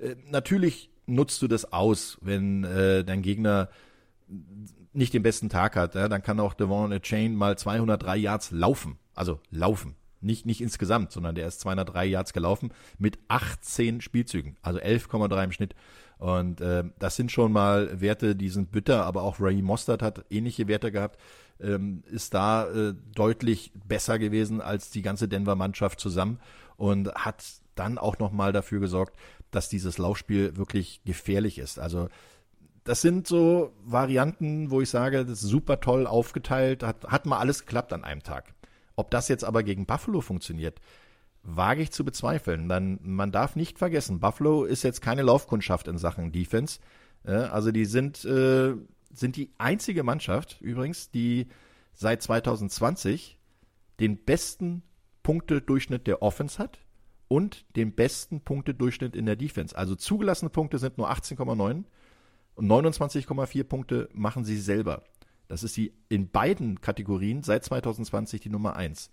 Äh, 0.00 0.16
natürlich 0.30 0.90
nutzt 1.04 1.42
du 1.42 1.46
das 1.46 1.70
aus, 1.70 2.16
wenn 2.22 2.64
äh, 2.64 3.04
dein 3.04 3.20
Gegner 3.20 3.68
nicht 4.94 5.12
den 5.12 5.22
besten 5.22 5.50
Tag 5.50 5.76
hat. 5.76 5.94
Ja? 5.94 6.08
Dann 6.08 6.22
kann 6.22 6.40
auch 6.40 6.54
Devon 6.54 6.98
Chain 7.02 7.34
mal 7.34 7.58
203 7.58 8.16
Yards 8.16 8.52
laufen. 8.52 8.98
Also 9.14 9.38
laufen. 9.50 9.96
Nicht, 10.26 10.44
nicht 10.44 10.60
insgesamt, 10.60 11.12
sondern 11.12 11.34
der 11.34 11.46
ist 11.46 11.60
203 11.60 12.04
Yards 12.06 12.32
gelaufen 12.32 12.72
mit 12.98 13.18
18 13.28 14.00
Spielzügen, 14.00 14.56
also 14.62 14.78
11,3 14.80 15.44
im 15.44 15.52
Schnitt. 15.52 15.74
Und 16.18 16.60
äh, 16.60 16.84
das 16.98 17.16
sind 17.16 17.30
schon 17.30 17.52
mal 17.52 18.00
Werte, 18.00 18.36
die 18.36 18.48
sind 18.48 18.72
bitter, 18.72 19.04
aber 19.04 19.22
auch 19.22 19.40
Ray 19.40 19.62
Mostert 19.62 20.02
hat 20.02 20.24
ähnliche 20.30 20.66
Werte 20.66 20.90
gehabt, 20.90 21.20
ähm, 21.60 22.02
ist 22.10 22.34
da 22.34 22.68
äh, 22.68 22.94
deutlich 23.14 23.72
besser 23.86 24.18
gewesen 24.18 24.60
als 24.60 24.90
die 24.90 25.02
ganze 25.02 25.28
Denver-Mannschaft 25.28 26.00
zusammen 26.00 26.38
und 26.76 27.14
hat 27.14 27.44
dann 27.74 27.98
auch 27.98 28.18
nochmal 28.18 28.52
dafür 28.52 28.80
gesorgt, 28.80 29.16
dass 29.50 29.68
dieses 29.68 29.98
Laufspiel 29.98 30.56
wirklich 30.56 31.02
gefährlich 31.04 31.58
ist. 31.58 31.78
Also 31.78 32.08
das 32.84 33.00
sind 33.00 33.26
so 33.26 33.72
Varianten, 33.84 34.70
wo 34.70 34.80
ich 34.80 34.90
sage, 34.90 35.24
das 35.24 35.42
ist 35.42 35.50
super 35.50 35.80
toll 35.80 36.06
aufgeteilt, 36.06 36.82
hat, 36.82 37.04
hat 37.06 37.26
mal 37.26 37.38
alles 37.38 37.60
geklappt 37.66 37.92
an 37.92 38.04
einem 38.04 38.22
Tag. 38.22 38.54
Ob 38.96 39.10
das 39.10 39.28
jetzt 39.28 39.44
aber 39.44 39.62
gegen 39.62 39.86
Buffalo 39.86 40.20
funktioniert, 40.20 40.80
wage 41.42 41.82
ich 41.82 41.92
zu 41.92 42.04
bezweifeln. 42.04 42.68
Dann, 42.68 42.98
man 43.02 43.30
darf 43.30 43.56
nicht 43.56 43.78
vergessen, 43.78 44.20
Buffalo 44.20 44.64
ist 44.64 44.82
jetzt 44.82 45.02
keine 45.02 45.22
Laufkundschaft 45.22 45.86
in 45.88 45.98
Sachen 45.98 46.32
Defense. 46.32 46.80
also 47.24 47.72
die 47.72 47.84
sind, 47.84 48.24
äh, 48.24 48.74
sind 49.12 49.36
die 49.36 49.50
einzige 49.58 50.02
Mannschaft 50.02 50.60
übrigens, 50.60 51.10
die 51.10 51.46
seit 51.92 52.22
2020 52.22 53.38
den 54.00 54.16
besten 54.24 54.82
Punktedurchschnitt 55.22 56.06
der 56.06 56.22
Offense 56.22 56.58
hat 56.58 56.78
und 57.28 57.64
den 57.76 57.94
besten 57.94 58.40
Punktedurchschnitt 58.40 59.16
in 59.16 59.26
der 59.26 59.36
Defense. 59.36 59.76
Also 59.76 59.96
zugelassene 59.96 60.50
Punkte 60.50 60.78
sind 60.78 60.98
nur 60.98 61.10
18,9 61.10 61.84
und 62.54 62.66
29,4 62.66 63.64
Punkte 63.64 64.08
machen 64.12 64.44
sie 64.44 64.58
selber. 64.58 65.02
Das 65.48 65.62
ist 65.62 65.76
die 65.76 65.92
in 66.08 66.30
beiden 66.30 66.80
Kategorien 66.80 67.42
seit 67.42 67.64
2020 67.64 68.40
die 68.40 68.50
Nummer 68.50 68.76
eins. 68.76 69.10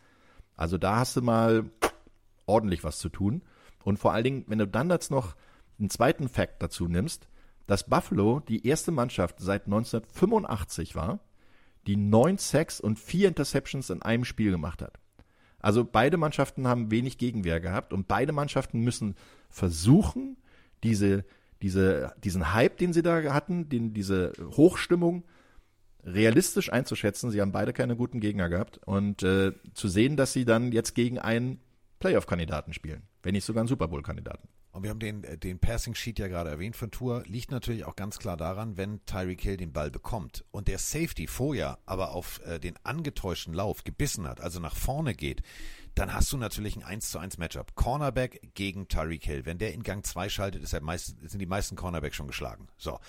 Also 0.55 0.77
da 0.77 0.97
hast 0.97 1.15
du 1.15 1.21
mal 1.21 1.69
ordentlich 2.45 2.83
was 2.83 2.99
zu 2.99 3.09
tun. 3.09 3.43
Und 3.83 3.97
vor 3.97 4.13
allen 4.13 4.23
Dingen, 4.23 4.43
wenn 4.47 4.59
du 4.59 4.67
dann 4.67 4.89
jetzt 4.89 5.11
noch 5.11 5.35
einen 5.79 5.89
zweiten 5.89 6.29
Fact 6.29 6.61
dazu 6.61 6.87
nimmst, 6.87 7.27
dass 7.67 7.89
Buffalo 7.89 8.39
die 8.39 8.67
erste 8.67 8.91
Mannschaft 8.91 9.39
seit 9.39 9.65
1985 9.65 10.95
war, 10.95 11.19
die 11.87 11.97
neun 11.97 12.37
Sacks 12.37 12.79
und 12.79 12.99
vier 12.99 13.27
Interceptions 13.27 13.89
in 13.89 14.01
einem 14.01 14.25
Spiel 14.25 14.51
gemacht 14.51 14.81
hat. 14.81 14.99
Also 15.59 15.85
beide 15.85 16.17
Mannschaften 16.17 16.67
haben 16.67 16.91
wenig 16.91 17.17
Gegenwehr 17.17 17.59
gehabt 17.59 17.93
und 17.93 18.07
beide 18.07 18.33
Mannschaften 18.33 18.81
müssen 18.81 19.15
versuchen, 19.49 20.37
diese, 20.83 21.23
diese, 21.61 22.13
diesen 22.23 22.53
Hype, 22.53 22.77
den 22.77 22.91
sie 22.91 23.01
da 23.01 23.33
hatten, 23.33 23.69
den, 23.69 23.93
diese 23.93 24.33
Hochstimmung 24.57 25.23
realistisch 26.03 26.71
einzuschätzen. 26.71 27.31
Sie 27.31 27.41
haben 27.41 27.51
beide 27.51 27.73
keine 27.73 27.95
guten 27.95 28.19
Gegner 28.19 28.49
gehabt 28.49 28.79
und 28.85 29.23
äh, 29.23 29.53
zu 29.73 29.87
sehen, 29.87 30.17
dass 30.17 30.33
sie 30.33 30.45
dann 30.45 30.71
jetzt 30.71 30.95
gegen 30.95 31.19
einen 31.19 31.59
Playoff-Kandidaten 31.99 32.73
spielen, 32.73 33.03
wenn 33.21 33.33
nicht 33.33 33.45
sogar 33.45 33.61
einen 33.61 33.69
Super 33.69 33.87
Bowl-Kandidaten. 33.87 34.47
Und 34.73 34.81
wir 34.81 34.89
haben 34.89 34.99
den, 34.99 35.23
äh, 35.23 35.37
den 35.37 35.59
Passing 35.59 35.93
Sheet 35.95 36.19
ja 36.19 36.27
gerade 36.27 36.49
erwähnt 36.49 36.75
von 36.75 36.91
Tour. 36.91 37.23
Liegt 37.27 37.51
natürlich 37.51 37.85
auch 37.85 37.95
ganz 37.95 38.17
klar 38.17 38.37
daran, 38.37 38.75
wenn 38.75 39.05
Tyreek 39.05 39.41
Hill 39.41 39.57
den 39.57 39.71
Ball 39.71 39.91
bekommt 39.91 40.43
und 40.51 40.67
der 40.67 40.79
Safety 40.79 41.27
vorher 41.27 41.77
aber 41.85 42.11
auf 42.11 42.41
äh, 42.45 42.59
den 42.59 42.75
angetäuschten 42.83 43.53
Lauf 43.53 43.83
gebissen 43.83 44.27
hat, 44.27 44.41
also 44.41 44.59
nach 44.59 44.75
vorne 44.75 45.13
geht, 45.13 45.43
dann 45.95 46.13
hast 46.13 46.31
du 46.31 46.37
natürlich 46.37 46.75
ein 46.75 46.83
1 46.83 47.11
zu 47.11 47.19
1 47.19 47.37
Matchup. 47.37 47.75
Cornerback 47.75 48.53
gegen 48.55 48.87
Tyreek 48.87 49.25
Hill. 49.25 49.45
Wenn 49.45 49.57
der 49.57 49.73
in 49.73 49.83
Gang 49.83 50.05
2 50.05 50.29
schaltet, 50.29 50.63
ist 50.63 50.73
er 50.73 50.81
meist, 50.81 51.15
sind 51.21 51.39
die 51.39 51.45
meisten 51.45 51.75
Cornerbacks 51.75 52.15
schon 52.15 52.27
geschlagen. 52.27 52.67
So. 52.77 52.99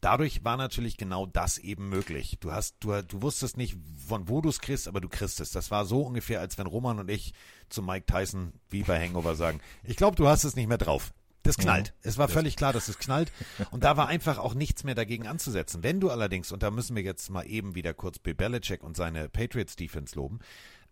Dadurch 0.00 0.44
war 0.44 0.56
natürlich 0.56 0.96
genau 0.96 1.26
das 1.26 1.58
eben 1.58 1.88
möglich. 1.88 2.38
Du 2.40 2.52
hast, 2.52 2.76
du, 2.80 3.00
du 3.02 3.22
wusstest 3.22 3.56
nicht, 3.56 3.76
von 4.06 4.28
wo 4.28 4.40
du 4.40 4.48
es 4.48 4.60
kriegst, 4.60 4.88
aber 4.88 5.00
du 5.00 5.08
kriegst 5.08 5.40
es. 5.40 5.52
Das 5.52 5.70
war 5.70 5.84
so 5.84 6.02
ungefähr, 6.02 6.40
als 6.40 6.58
wenn 6.58 6.66
Roman 6.66 6.98
und 6.98 7.10
ich 7.10 7.32
zu 7.68 7.82
Mike 7.82 8.06
Tyson 8.06 8.52
wie 8.70 8.82
bei 8.82 9.00
Hangover 9.00 9.36
sagen, 9.36 9.60
ich 9.84 9.96
glaube, 9.96 10.16
du 10.16 10.26
hast 10.26 10.44
es 10.44 10.56
nicht 10.56 10.68
mehr 10.68 10.78
drauf. 10.78 11.12
Das 11.44 11.56
knallt. 11.58 11.92
Mhm. 11.96 12.08
Es 12.08 12.18
war 12.18 12.28
völlig 12.28 12.56
klar, 12.56 12.72
dass 12.72 12.88
es 12.88 12.98
knallt. 12.98 13.32
Und 13.70 13.82
da 13.82 13.96
war 13.96 14.06
einfach 14.06 14.38
auch 14.38 14.54
nichts 14.54 14.84
mehr 14.84 14.94
dagegen 14.94 15.26
anzusetzen. 15.26 15.82
Wenn 15.82 15.98
du 15.98 16.10
allerdings, 16.10 16.52
und 16.52 16.62
da 16.62 16.70
müssen 16.70 16.94
wir 16.94 17.02
jetzt 17.02 17.30
mal 17.30 17.42
eben 17.42 17.74
wieder 17.74 17.94
kurz 17.94 18.18
Bill 18.18 18.34
Belichick 18.34 18.84
und 18.84 18.96
seine 18.96 19.28
Patriots 19.28 19.74
Defense 19.74 20.14
loben, 20.14 20.38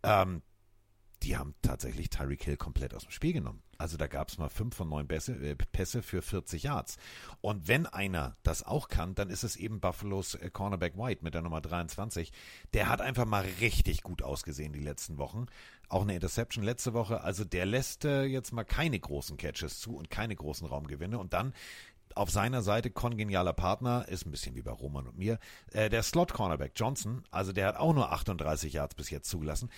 ähm, 0.02 0.42
die 1.22 1.36
haben 1.36 1.54
tatsächlich 1.62 2.08
Tyreek 2.08 2.42
Hill 2.42 2.56
komplett 2.56 2.94
aus 2.94 3.02
dem 3.02 3.10
Spiel 3.10 3.32
genommen. 3.32 3.62
Also 3.78 3.96
da 3.96 4.06
gab 4.06 4.28
es 4.28 4.38
mal 4.38 4.48
fünf 4.48 4.74
von 4.74 4.88
neun 4.88 5.06
Pässe, 5.06 5.32
äh, 5.34 5.54
Pässe 5.54 6.02
für 6.02 6.22
40 6.22 6.62
Yards. 6.62 6.96
Und 7.40 7.68
wenn 7.68 7.86
einer 7.86 8.36
das 8.42 8.62
auch 8.62 8.88
kann, 8.88 9.14
dann 9.14 9.30
ist 9.30 9.42
es 9.42 9.56
eben 9.56 9.80
Buffalo's 9.80 10.34
äh, 10.34 10.50
Cornerback 10.50 10.96
White 10.96 11.22
mit 11.22 11.34
der 11.34 11.42
Nummer 11.42 11.60
23. 11.60 12.32
Der 12.74 12.88
hat 12.88 13.00
einfach 13.00 13.26
mal 13.26 13.44
richtig 13.60 14.02
gut 14.02 14.22
ausgesehen 14.22 14.72
die 14.72 14.80
letzten 14.80 15.18
Wochen. 15.18 15.46
Auch 15.88 16.02
eine 16.02 16.14
Interception 16.14 16.64
letzte 16.64 16.94
Woche. 16.94 17.22
Also 17.22 17.44
der 17.44 17.66
lässt 17.66 18.04
äh, 18.04 18.24
jetzt 18.24 18.52
mal 18.52 18.64
keine 18.64 18.98
großen 18.98 19.36
Catches 19.36 19.80
zu 19.80 19.96
und 19.96 20.10
keine 20.10 20.36
großen 20.36 20.66
Raumgewinne. 20.66 21.18
Und 21.18 21.32
dann 21.32 21.52
auf 22.14 22.30
seiner 22.30 22.62
Seite 22.62 22.90
kongenialer 22.90 23.52
Partner, 23.52 24.06
ist 24.08 24.26
ein 24.26 24.30
bisschen 24.30 24.56
wie 24.56 24.62
bei 24.62 24.72
Roman 24.72 25.06
und 25.06 25.18
mir, 25.18 25.38
äh, 25.72 25.88
der 25.88 26.02
Slot-Cornerback 26.02 26.72
Johnson, 26.74 27.22
also 27.30 27.52
der 27.52 27.68
hat 27.68 27.76
auch 27.76 27.94
nur 27.94 28.12
38 28.12 28.72
Yards 28.72 28.94
bis 28.94 29.10
jetzt 29.10 29.30
zugelassen 29.30 29.70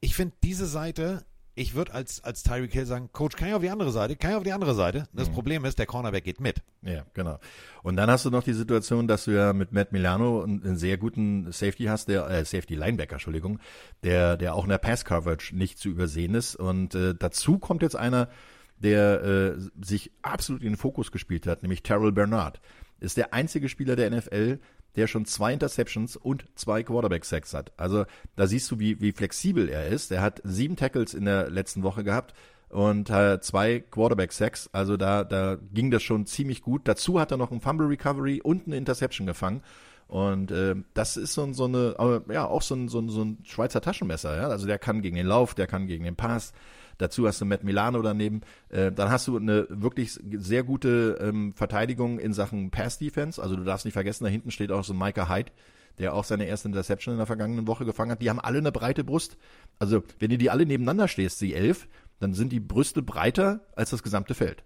ich 0.00 0.14
finde 0.14 0.34
diese 0.42 0.66
Seite, 0.66 1.24
ich 1.58 1.74
würde 1.74 1.92
als, 1.92 2.22
als 2.22 2.44
Tyreek 2.44 2.72
Hill 2.72 2.86
sagen, 2.86 3.10
Coach, 3.12 3.36
kann 3.36 3.48
ich 3.48 3.54
auf 3.54 3.62
die 3.62 3.70
andere 3.70 3.90
Seite? 3.90 4.14
Kann 4.14 4.30
ich 4.30 4.36
auf 4.36 4.44
die 4.44 4.52
andere 4.52 4.74
Seite? 4.74 5.08
Das 5.12 5.28
mhm. 5.28 5.34
Problem 5.34 5.64
ist, 5.64 5.78
der 5.78 5.86
Cornerback 5.86 6.22
geht 6.22 6.40
mit. 6.40 6.62
Ja, 6.82 7.04
genau. 7.14 7.40
Und 7.82 7.96
dann 7.96 8.08
hast 8.08 8.24
du 8.24 8.30
noch 8.30 8.44
die 8.44 8.52
Situation, 8.52 9.08
dass 9.08 9.24
du 9.24 9.32
ja 9.32 9.52
mit 9.52 9.72
Matt 9.72 9.90
Milano 9.90 10.42
einen 10.42 10.76
sehr 10.76 10.98
guten 10.98 11.50
Safety 11.50 11.84
hast, 11.84 12.08
der 12.08 12.28
äh, 12.30 12.44
Safety 12.44 12.76
Linebacker, 12.76 13.14
Entschuldigung, 13.14 13.58
der 14.04 14.36
der 14.36 14.54
auch 14.54 14.64
in 14.64 14.70
der 14.70 14.78
Pass 14.78 15.04
Coverage 15.04 15.56
nicht 15.56 15.78
zu 15.78 15.88
übersehen 15.88 16.36
ist. 16.36 16.54
Und 16.54 16.94
äh, 16.94 17.14
dazu 17.18 17.58
kommt 17.58 17.82
jetzt 17.82 17.96
einer, 17.96 18.28
der 18.76 19.22
äh, 19.24 19.84
sich 19.84 20.12
absolut 20.22 20.62
in 20.62 20.70
den 20.70 20.76
Fokus 20.76 21.10
gespielt 21.10 21.46
hat, 21.48 21.62
nämlich 21.62 21.82
Terrell 21.82 22.12
Bernard. 22.12 22.60
Ist 23.00 23.16
der 23.16 23.34
einzige 23.34 23.68
Spieler 23.68 23.96
der 23.96 24.10
NFL, 24.10 24.58
der 24.98 25.06
schon 25.06 25.24
zwei 25.24 25.52
Interceptions 25.52 26.16
und 26.16 26.44
zwei 26.56 26.82
Quarterback-Sacks 26.82 27.54
hat. 27.54 27.72
Also 27.76 28.04
da 28.36 28.46
siehst 28.46 28.70
du, 28.70 28.78
wie, 28.80 29.00
wie 29.00 29.12
flexibel 29.12 29.68
er 29.68 29.86
ist. 29.86 30.10
Er 30.10 30.20
hat 30.20 30.42
sieben 30.44 30.76
Tackles 30.76 31.14
in 31.14 31.24
der 31.24 31.48
letzten 31.48 31.84
Woche 31.84 32.02
gehabt 32.02 32.34
und 32.68 33.08
äh, 33.08 33.40
zwei 33.40 33.78
Quarterback-Sacks. 33.78 34.70
Also 34.72 34.96
da, 34.96 35.22
da 35.22 35.56
ging 35.72 35.90
das 35.92 36.02
schon 36.02 36.26
ziemlich 36.26 36.62
gut. 36.62 36.82
Dazu 36.84 37.20
hat 37.20 37.30
er 37.30 37.36
noch 37.36 37.52
ein 37.52 37.60
Fumble 37.60 37.86
Recovery 37.86 38.40
und 38.42 38.66
eine 38.66 38.76
Interception 38.76 39.26
gefangen. 39.26 39.62
Und 40.08 40.50
äh, 40.50 40.74
das 40.94 41.16
ist 41.16 41.34
so, 41.34 41.52
so 41.52 41.66
eine, 41.66 42.22
ja, 42.30 42.46
auch 42.46 42.62
so 42.62 42.74
ein, 42.74 42.88
so, 42.88 42.98
ein, 42.98 43.08
so 43.08 43.22
ein 43.22 43.38
Schweizer 43.44 43.80
Taschenmesser. 43.80 44.36
Ja? 44.36 44.48
Also 44.48 44.66
der 44.66 44.78
kann 44.78 45.00
gegen 45.00 45.16
den 45.16 45.26
Lauf, 45.26 45.54
der 45.54 45.66
kann 45.68 45.86
gegen 45.86 46.04
den 46.04 46.16
Pass. 46.16 46.52
Dazu 46.98 47.26
hast 47.26 47.40
du 47.40 47.44
Matt 47.44 47.64
Milano 47.64 48.02
daneben. 48.02 48.42
Äh, 48.68 48.92
dann 48.92 49.10
hast 49.10 49.26
du 49.28 49.36
eine 49.36 49.66
wirklich 49.70 50.12
sehr 50.12 50.64
gute 50.64 51.18
ähm, 51.20 51.54
Verteidigung 51.54 52.18
in 52.18 52.32
Sachen 52.32 52.70
Pass-Defense. 52.70 53.40
Also 53.40 53.56
du 53.56 53.64
darfst 53.64 53.84
nicht 53.84 53.94
vergessen, 53.94 54.24
da 54.24 54.30
hinten 54.30 54.50
steht 54.50 54.72
auch 54.72 54.84
so 54.84 54.94
Micah 54.94 55.28
Hyde, 55.28 55.52
der 55.98 56.14
auch 56.14 56.24
seine 56.24 56.46
erste 56.46 56.68
Interception 56.68 57.14
in 57.14 57.18
der 57.18 57.26
vergangenen 57.26 57.66
Woche 57.66 57.84
gefangen 57.84 58.10
hat. 58.10 58.20
Die 58.20 58.28
haben 58.28 58.40
alle 58.40 58.58
eine 58.58 58.72
breite 58.72 59.04
Brust. 59.04 59.38
Also 59.78 60.02
wenn 60.18 60.30
du 60.30 60.38
die 60.38 60.50
alle 60.50 60.66
nebeneinander 60.66 61.08
stehst, 61.08 61.40
die 61.40 61.54
elf, 61.54 61.88
dann 62.18 62.34
sind 62.34 62.52
die 62.52 62.60
Brüste 62.60 63.00
breiter 63.00 63.66
als 63.76 63.90
das 63.90 64.02
gesamte 64.02 64.34
Feld. 64.34 64.64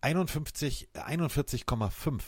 51, 0.00 0.88
41,5 0.94 2.22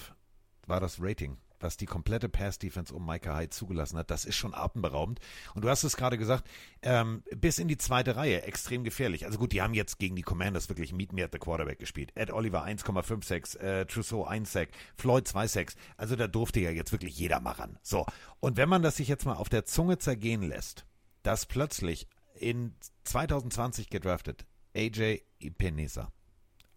war 0.67 0.81
das 0.81 0.99
Rating 1.01 1.39
was 1.63 1.77
die 1.77 1.87
komplette 1.87 2.29
Pass-Defense 2.29 2.95
um 2.95 3.07
Micah 3.07 3.37
Hyde 3.37 3.51
zugelassen 3.51 3.99
hat, 3.99 4.11
das 4.11 4.25
ist 4.25 4.37
schon 4.37 4.55
atemberaubend. 4.55 5.21
Und 5.55 5.65
du 5.65 5.69
hast 5.69 5.85
es 5.85 5.97
gerade 5.97 6.19
gesagt, 6.19 6.49
ähm, 6.83 7.23
bis 7.35 7.59
in 7.59 7.69
die 7.69 7.79
zweite 7.79 8.17
Reihe 8.17 8.43
extrem 8.43 8.85
gefährlich. 8.85 9.27
Also 9.27 9.39
gut, 9.39 9.53
die 9.53 9.63
haben 9.63 9.75
jetzt 9.75 9.99
gegen 9.99 10.17
die 10.17 10.23
Commanders 10.23 10.69
wirklich 10.69 10.93
Meet 10.93 11.13
Me 11.13 11.25
at 11.25 11.33
the 11.33 11.39
Quarterback 11.39 11.79
gespielt. 11.79 12.13
Ed 12.15 12.31
Oliver 12.31 12.65
1,56, 12.65 13.59
äh, 13.59 13.87
Trousseau 13.87 14.25
1 14.25 14.53
Sack, 14.53 14.69
Floyd 14.97 15.27
2 15.27 15.47
Sacks. 15.47 15.77
Also 15.97 16.17
da 16.17 16.27
durfte 16.29 16.61
ja 16.61 16.71
jetzt 16.71 16.93
wirklich 16.93 17.17
jeder 17.17 17.41
mal 17.41 17.53
ran. 17.53 17.79
So. 17.83 18.07
Und 18.41 18.57
wenn 18.57 18.69
man 18.69 18.83
das 18.83 18.97
sich 18.97 19.09
jetzt 19.09 19.27
mal 19.27 19.35
auf 19.35 19.49
der 19.49 19.65
Zunge 19.65 19.99
zergehen 19.99 20.43
lässt, 20.43 20.87
dass 21.23 21.47
plötzlich 21.47 22.07
in 22.35 22.75
2020 23.05 23.91
gedraftet 23.91 24.47
AJ 24.75 25.23
Ipenesa 25.39 26.11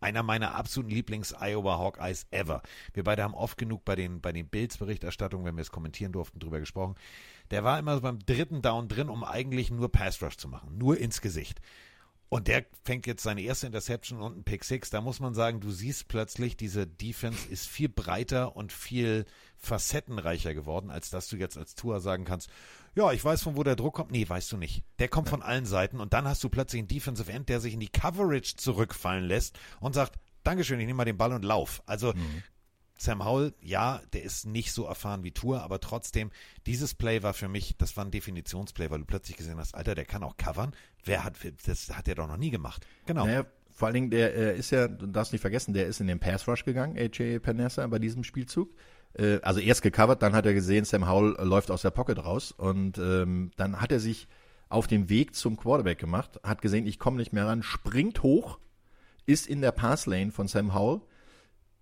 einer 0.06 0.22
meiner 0.22 0.54
absoluten 0.54 0.94
Lieblings-Iowa 0.94 1.80
Hawkeyes 1.80 2.28
ever. 2.30 2.62
Wir 2.94 3.04
beide 3.04 3.24
haben 3.24 3.34
oft 3.34 3.58
genug 3.58 3.84
bei 3.86 3.96
den, 3.96 4.22
bei 4.22 4.32
den 4.32 4.48
Bills-Berichterstattungen, 4.48 5.46
wenn 5.46 5.56
wir 5.56 5.64
es 5.64 5.72
kommentieren 5.72 6.12
durften, 6.12 6.38
drüber 6.38 6.60
gesprochen. 6.60 6.94
Der 7.50 7.64
war 7.64 7.80
immer 7.80 7.96
so 7.96 8.02
beim 8.02 8.20
dritten 8.20 8.62
Down 8.62 8.88
drin, 8.88 9.10
um 9.10 9.24
eigentlich 9.24 9.72
nur 9.72 9.92
Pass-Rush 9.92 10.38
zu 10.38 10.48
machen. 10.48 10.78
Nur 10.78 11.00
ins 11.00 11.22
Gesicht. 11.22 11.60
Und 12.30 12.48
der 12.48 12.66
fängt 12.84 13.08
jetzt 13.08 13.24
seine 13.24 13.42
erste 13.42 13.66
Interception 13.66 14.22
und 14.22 14.34
einen 14.34 14.44
Pick 14.44 14.64
Six. 14.64 14.92
Da 14.92 15.02
muss 15.02 15.20
man 15.20 15.34
sagen, 15.34 15.60
du 15.60 15.72
siehst 15.72 16.08
plötzlich, 16.08 16.56
diese 16.56 16.86
Defense 16.86 17.48
ist 17.50 17.68
viel 17.68 17.90
breiter 17.90 18.56
und 18.56 18.72
viel 18.72 19.26
facettenreicher 19.58 20.54
geworden, 20.54 20.92
als 20.92 21.10
dass 21.10 21.30
du 21.30 21.38
jetzt 21.38 21.58
als 21.58 21.74
Tour 21.76 22.00
sagen 22.00 22.26
kannst, 22.26 22.50
ja, 22.96 23.12
ich 23.12 23.24
weiß, 23.24 23.44
von 23.44 23.58
wo 23.58 23.64
der 23.64 23.76
Druck 23.76 23.96
kommt. 23.96 24.12
Nee, 24.12 24.28
weißt 24.28 24.52
du 24.52 24.58
nicht. 24.58 24.84
Der 25.00 25.10
kommt 25.10 25.30
von 25.30 25.42
allen 25.42 25.66
Seiten 25.66 26.00
und 26.00 26.14
dann 26.14 26.28
hast 26.28 26.44
du 26.44 26.50
plötzlich 26.50 26.80
einen 26.80 26.88
Defensive 26.88 27.32
End, 27.32 27.50
der 27.50 27.60
sich 27.60 27.74
in 27.74 27.80
die 27.80 27.90
Coverage 27.90 28.56
zurückfallen 28.56 29.26
lässt 29.26 29.60
und 29.80 29.94
sagt, 29.94 30.20
Dankeschön, 30.44 30.80
ich 30.80 30.86
nehme 30.86 30.98
mal 30.98 31.06
den 31.06 31.18
Ball 31.18 31.34
und 31.34 31.44
lauf. 31.44 31.84
Also 31.86 32.14
mhm. 32.14 32.44
Sam 32.98 33.26
Howell, 33.26 33.54
ja, 33.62 34.02
der 34.14 34.24
ist 34.24 34.46
nicht 34.46 34.72
so 34.72 34.86
erfahren 34.86 35.24
wie 35.24 35.32
Tour, 35.32 35.62
aber 35.62 35.82
trotzdem, 35.82 36.32
dieses 36.66 36.94
Play 36.94 37.24
war 37.24 37.34
für 37.34 37.50
mich, 37.50 37.76
das 37.78 37.98
war 37.98 38.06
ein 38.06 38.12
Definitionsplay, 38.12 38.90
weil 38.90 39.00
du 39.00 39.06
plötzlich 39.06 39.36
gesehen 39.36 39.58
hast, 39.58 39.76
Alter, 39.76 39.96
der 39.96 40.06
kann 40.06 40.24
auch 40.24 40.38
covern. 40.38 40.74
Wer 41.04 41.24
hat, 41.24 41.36
das 41.66 41.90
hat 41.90 42.08
er 42.08 42.16
doch 42.16 42.28
noch 42.28 42.38
nie 42.38 42.52
gemacht. 42.52 42.88
Genau. 43.06 43.26
Naja, 43.26 43.46
vor 43.70 43.88
allen 43.88 43.96
Dingen, 43.96 44.12
der 44.12 44.34
äh, 44.34 44.58
ist 44.58 44.72
ja, 44.72 44.88
du 44.88 45.08
darfst 45.08 45.34
nicht 45.34 45.42
vergessen, 45.42 45.74
der 45.74 45.88
ist 45.88 46.00
in 46.00 46.08
den 46.08 46.20
Pass 46.20 46.48
Rush 46.48 46.64
gegangen, 46.64 46.98
AJ 46.98 47.40
Panessa, 47.40 47.86
bei 47.88 48.00
diesem 48.00 48.24
Spielzug. 48.24 48.74
Äh, 49.18 49.40
also 49.42 49.60
erst 49.60 49.82
gecovert, 49.82 50.22
dann 50.22 50.34
hat 50.34 50.46
er 50.46 50.54
gesehen, 50.54 50.86
Sam 50.86 51.10
Howell 51.10 51.36
läuft 51.40 51.72
aus 51.72 51.82
der 51.82 51.92
Pocket 51.92 52.24
raus 52.24 52.52
und 52.52 52.98
ähm, 52.98 53.52
dann 53.58 53.82
hat 53.82 53.92
er 53.92 54.00
sich 54.00 54.28
auf 54.70 54.88
dem 54.88 55.10
Weg 55.10 55.36
zum 55.36 55.58
Quarterback 55.58 56.00
gemacht, 56.00 56.40
hat 56.44 56.62
gesehen, 56.62 56.88
ich 56.88 57.00
komme 57.00 57.18
nicht 57.18 57.34
mehr 57.34 57.48
ran, 57.48 57.64
springt 57.64 58.24
hoch, 58.24 58.60
ist 59.26 59.48
in 59.48 59.62
der 59.62 59.72
Passlane 59.72 60.32
von 60.32 60.48
Sam 60.48 60.74
Howell, 60.74 61.02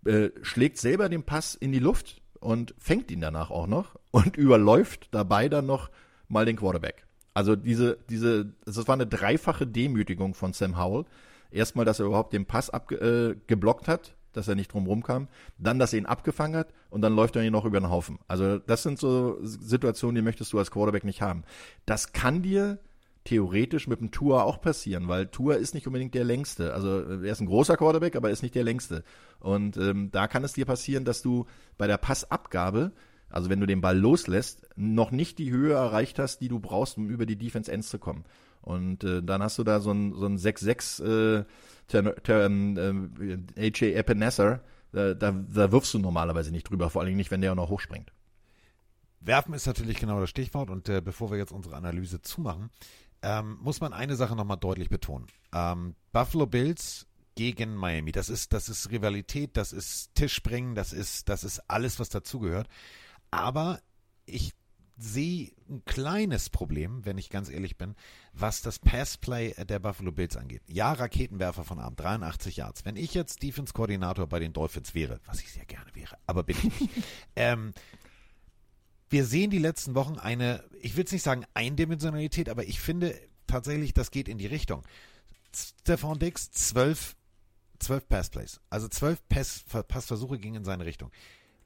äh, 0.06 0.30
schlägt 0.42 0.78
selber 0.78 1.10
den 1.10 1.24
Pass 1.24 1.56
in 1.56 1.72
die 1.72 1.80
Luft 1.80 2.22
und 2.40 2.76
fängt 2.78 3.10
ihn 3.10 3.22
danach 3.22 3.52
auch 3.52 3.68
noch 3.68 3.96
und 4.12 4.38
überläuft 4.38 5.10
dabei 5.12 5.50
dann 5.50 5.66
noch 5.66 5.90
mal 6.28 6.46
den 6.46 6.58
Quarterback. 6.58 7.06
Also 7.34 7.56
diese, 7.56 7.98
diese, 8.10 8.54
das 8.66 8.88
war 8.88 8.94
eine 8.94 9.08
dreifache 9.08 9.66
Demütigung 9.66 10.36
von 10.36 10.54
Sam 10.54 10.78
Howell. 10.78 11.06
Erstmal, 11.52 11.86
dass 11.86 12.00
er 12.00 12.06
überhaupt 12.06 12.34
den 12.34 12.46
Pass 12.46 12.70
abgeblockt 12.70 13.88
äh, 13.88 13.92
hat, 13.92 14.16
dass 14.34 14.48
er 14.48 14.56
nicht 14.56 14.74
drum 14.74 15.04
kam, 15.04 15.28
dann, 15.58 15.80
dass 15.80 15.94
er 15.94 16.00
ihn 16.00 16.06
abgefangen 16.06 16.56
hat 16.56 16.74
und 16.90 17.02
dann 17.02 17.16
läuft 17.16 17.36
er 17.36 17.44
ihn 17.44 17.54
noch 17.54 17.66
über 17.66 17.80
den 17.80 17.90
Haufen. 17.90 18.20
Also 18.28 18.60
das 18.60 18.84
sind 18.84 19.00
so 19.00 19.38
Situationen, 19.42 20.16
die 20.16 20.22
möchtest 20.22 20.52
du 20.54 20.60
als 20.60 20.72
Quarterback 20.72 21.04
nicht 21.04 21.22
haben. 21.22 21.44
Das 21.86 22.12
kann 22.14 22.42
dir 22.42 22.80
theoretisch 23.24 23.88
mit 23.88 24.02
dem 24.02 24.12
Tour 24.12 24.44
auch 24.44 24.60
passieren, 24.60 25.08
weil 25.08 25.28
Tour 25.28 25.56
ist 25.56 25.74
nicht 25.74 25.88
unbedingt 25.88 26.14
der 26.14 26.26
längste. 26.26 26.74
Also 26.74 27.00
er 27.02 27.32
ist 27.32 27.40
ein 27.40 27.48
großer 27.48 27.78
Quarterback, 27.78 28.16
aber 28.16 28.30
er 28.30 28.34
ist 28.34 28.44
nicht 28.44 28.56
der 28.56 28.64
längste. 28.64 29.04
Und 29.40 29.78
ähm, 29.78 30.12
da 30.12 30.28
kann 30.28 30.44
es 30.44 30.54
dir 30.54 30.66
passieren, 30.66 31.06
dass 31.06 31.22
du 31.22 31.46
bei 31.78 31.88
der 31.88 31.98
Passabgabe, 31.98 32.92
also 33.30 33.50
wenn 33.50 33.60
du 33.60 33.66
den 33.66 33.82
Ball 33.82 33.98
loslässt, 33.98 34.68
noch 34.76 35.12
nicht 35.12 35.38
die 35.40 35.52
Höhe 35.52 35.74
erreicht 35.74 36.20
hast, 36.20 36.40
die 36.40 36.50
du 36.50 36.60
brauchst, 36.60 36.98
um 36.98 37.10
über 37.10 37.26
die 37.26 37.38
Defense 37.38 37.72
Ends 37.72 37.90
zu 37.90 37.98
kommen. 37.98 38.26
Und 38.64 39.04
äh, 39.04 39.22
dann 39.22 39.44
hast 39.44 39.58
du 39.58 39.64
da 39.64 39.80
so 39.80 39.92
ein, 39.92 40.14
so 40.14 40.26
ein 40.26 40.38
6-6 40.38 41.04
äh, 41.04 41.46
ähm, 41.94 43.46
äh, 43.58 43.68
AJ 43.68 43.94
Epinesa, 43.94 44.62
da, 44.92 45.14
da, 45.14 45.32
da 45.32 45.72
wirfst 45.72 45.94
du 45.94 46.00
normalerweise 46.00 46.52
nicht 46.52 46.70
drüber, 46.70 46.90
vor 46.90 47.02
allem 47.02 47.16
nicht, 47.16 47.30
wenn 47.30 47.42
der 47.42 47.52
auch 47.52 47.58
noch 47.58 47.70
hochspringt. 47.70 48.12
Werfen 49.20 49.54
ist 49.54 49.68
natürlich 49.68 50.00
genau 50.00 50.20
das 50.20 50.30
Stichwort 50.30 50.70
und 50.70 50.88
äh, 50.90 51.02
bevor 51.02 51.32
wir 51.32 51.38
jetzt 51.38 51.52
unsere 51.52 51.76
Analyse 51.76 52.22
zumachen, 52.22 52.70
ähm, 53.22 53.58
muss 53.62 53.80
man 53.80 53.94
eine 53.94 54.16
Sache 54.16 54.36
nochmal 54.36 54.58
deutlich 54.58 54.90
betonen. 54.90 55.28
Ähm, 55.54 55.96
Buffalo 56.12 56.46
Bills 56.46 57.08
gegen 57.36 57.76
Miami, 57.76 58.12
das 58.12 58.30
ist, 58.30 58.54
das 58.54 58.70
ist 58.70 58.92
Rivalität, 58.92 59.58
das 59.58 59.74
ist 59.74 60.14
Tischspringen, 60.16 60.76
das 60.76 60.94
ist, 60.94 61.30
das 61.30 61.44
ist 61.44 61.60
alles, 61.70 62.00
was 62.00 62.10
dazugehört. 62.10 62.68
Aber 63.32 63.80
ich 64.26 64.54
sehe 64.98 65.52
ein 65.70 65.84
kleines 65.86 66.50
Problem, 66.50 67.06
wenn 67.06 67.18
ich 67.18 67.30
ganz 67.30 67.50
ehrlich 67.50 67.78
bin, 67.78 67.96
was 68.34 68.62
das 68.62 68.80
Passplay 68.80 69.54
der 69.66 69.80
Buffalo 69.80 70.12
Bills 70.12 70.38
angeht. 70.38 70.62
Ja, 70.68 70.94
Raketenwerfer 70.94 71.64
von 71.64 71.80
Arm, 71.80 71.96
83 71.96 72.58
Yards. 72.58 72.86
Wenn 72.86 72.96
ich 72.96 73.14
jetzt 73.14 73.42
Defense-Koordinator 73.42 74.28
bei 74.28 74.40
den 74.40 74.54
Dolphins 74.54 74.94
wäre, 74.94 75.20
was 75.26 75.42
ich 75.42 75.52
sehr 75.52 75.66
gerne 75.66 75.90
wäre, 75.94 76.18
aber 76.28 76.44
bin 76.44 76.58
ich 76.58 76.80
nicht, 76.80 76.90
ähm, 77.36 77.74
wir 79.10 79.26
sehen 79.26 79.52
die 79.52 79.60
letzten 79.60 79.96
Wochen 79.96 80.18
eine, 80.18 80.64
ich 80.80 80.96
will 80.96 81.06
es 81.06 81.12
nicht 81.12 81.24
sagen 81.24 81.46
Eindimensionalität, 81.54 82.50
aber 82.50 82.66
ich 82.66 82.80
finde 82.80 83.20
tatsächlich, 83.48 83.94
das 83.94 84.12
geht 84.12 84.28
in 84.28 84.38
die 84.38 84.48
Richtung. 84.48 84.84
Stefan 85.56 86.20
Dix, 86.20 86.52
zwölf, 86.52 87.16
zwölf 87.80 88.08
Passplays. 88.08 88.60
Also 88.70 88.88
zwölf 88.88 89.22
Pass, 89.30 89.66
Passversuche 89.88 90.40
gingen 90.40 90.58
in 90.58 90.66
seine 90.66 90.86
Richtung. 90.86 91.12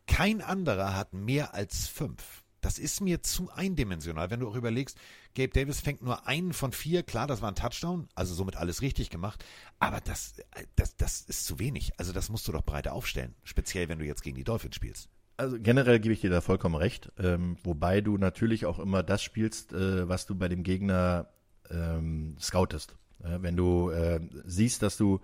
Kein 0.08 0.42
anderer 0.42 0.96
hat 0.96 1.14
mehr 1.14 1.54
als 1.54 1.88
fünf. 1.88 2.44
Das 2.62 2.80
ist 2.80 3.01
mir 3.01 3.22
zu 3.22 3.49
eindimensional. 3.51 4.30
Wenn 4.30 4.39
du 4.39 4.49
auch 4.49 4.55
überlegst, 4.55 4.97
Gabe 5.36 5.49
Davis 5.49 5.80
fängt 5.80 6.01
nur 6.01 6.28
einen 6.28 6.53
von 6.53 6.72
vier, 6.72 7.03
klar, 7.03 7.28
das 7.28 7.41
war 7.41 7.51
ein 7.51 7.55
Touchdown, 7.55 8.08
also 8.16 8.34
somit 8.34 8.55
alles 8.55 8.82
richtig 8.82 9.10
gemacht, 9.10 9.45
aber 9.80 10.01
das, 10.01 10.36
das, 10.76 10.97
das 10.97 11.22
ist 11.22 11.45
zu 11.45 11.60
wenig. 11.60 11.91
Also 11.97 12.14
das 12.14 12.30
musst 12.30 12.47
du 12.47 12.51
doch 12.51 12.64
breiter 12.64 12.93
aufstellen, 12.93 13.36
speziell 13.43 13.89
wenn 13.89 13.99
du 13.99 14.05
jetzt 14.05 14.24
gegen 14.24 14.36
die 14.36 14.43
Dolphins 14.43 14.76
spielst. 14.76 15.10
Also 15.38 15.58
generell 15.60 15.99
gebe 15.99 16.14
ich 16.14 16.22
dir 16.22 16.32
da 16.32 16.41
vollkommen 16.41 16.76
recht, 16.76 17.12
ähm, 17.20 17.58
wobei 17.64 18.01
du 18.01 18.18
natürlich 18.18 18.66
auch 18.66 18.80
immer 18.80 19.03
das 19.03 19.22
spielst, 19.22 19.72
äh, 19.72 20.10
was 20.10 20.26
du 20.26 20.34
bei 20.34 20.47
dem 20.47 20.64
Gegner 20.64 21.30
ähm, 21.70 22.36
scoutest. 22.39 22.95
Ja, 23.24 23.41
wenn 23.41 23.55
du 23.55 23.91
äh, 23.91 24.20
siehst, 24.45 24.82
dass 24.82 24.97
du 24.97 25.20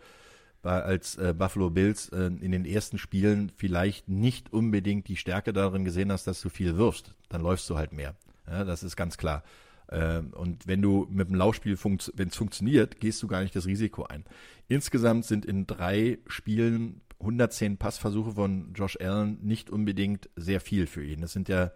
bei, 0.64 0.82
als 0.82 1.18
äh, 1.18 1.36
Buffalo 1.38 1.70
Bills 1.70 2.10
äh, 2.10 2.26
in 2.26 2.52
den 2.52 2.66
ersten 2.66 2.98
Spielen 2.98 3.52
vielleicht 3.56 4.10
nicht 4.10 4.52
unbedingt 4.52 5.08
die 5.08 5.18
Stärke 5.18 5.54
darin 5.54 5.86
gesehen 5.86 6.12
hast, 6.12 6.26
dass 6.26 6.42
du 6.42 6.50
viel 6.50 6.78
wirfst, 6.78 7.14
dann 7.30 7.42
läufst 7.42 7.70
du 7.70 7.78
halt 7.78 7.94
mehr. 7.94 8.16
Ja, 8.48 8.64
das 8.64 8.82
ist 8.82 8.96
ganz 8.96 9.18
klar. 9.18 9.44
Äh, 9.88 10.20
und 10.20 10.66
wenn 10.66 10.82
du 10.82 11.06
mit 11.12 11.30
dem 11.30 11.36
Laufspiel, 11.36 11.78
wenn 11.84 12.28
es 12.30 12.36
funktioniert, 12.36 13.00
gehst 13.00 13.22
du 13.22 13.28
gar 13.28 13.44
nicht 13.44 13.56
das 13.56 13.68
Risiko 13.68 14.06
ein. 14.06 14.24
Insgesamt 14.68 15.26
sind 15.26 15.46
in 15.46 15.68
drei 15.68 16.18
Spielen 16.28 17.02
110 17.20 17.78
Passversuche 17.78 18.32
von 18.32 18.74
Josh 18.74 18.98
Allen 19.00 19.40
nicht 19.42 19.70
unbedingt 19.70 20.30
sehr 20.36 20.60
viel 20.60 20.88
für 20.88 21.04
ihn. 21.04 21.22
Das 21.22 21.34
sind 21.34 21.50
ja 21.50 21.72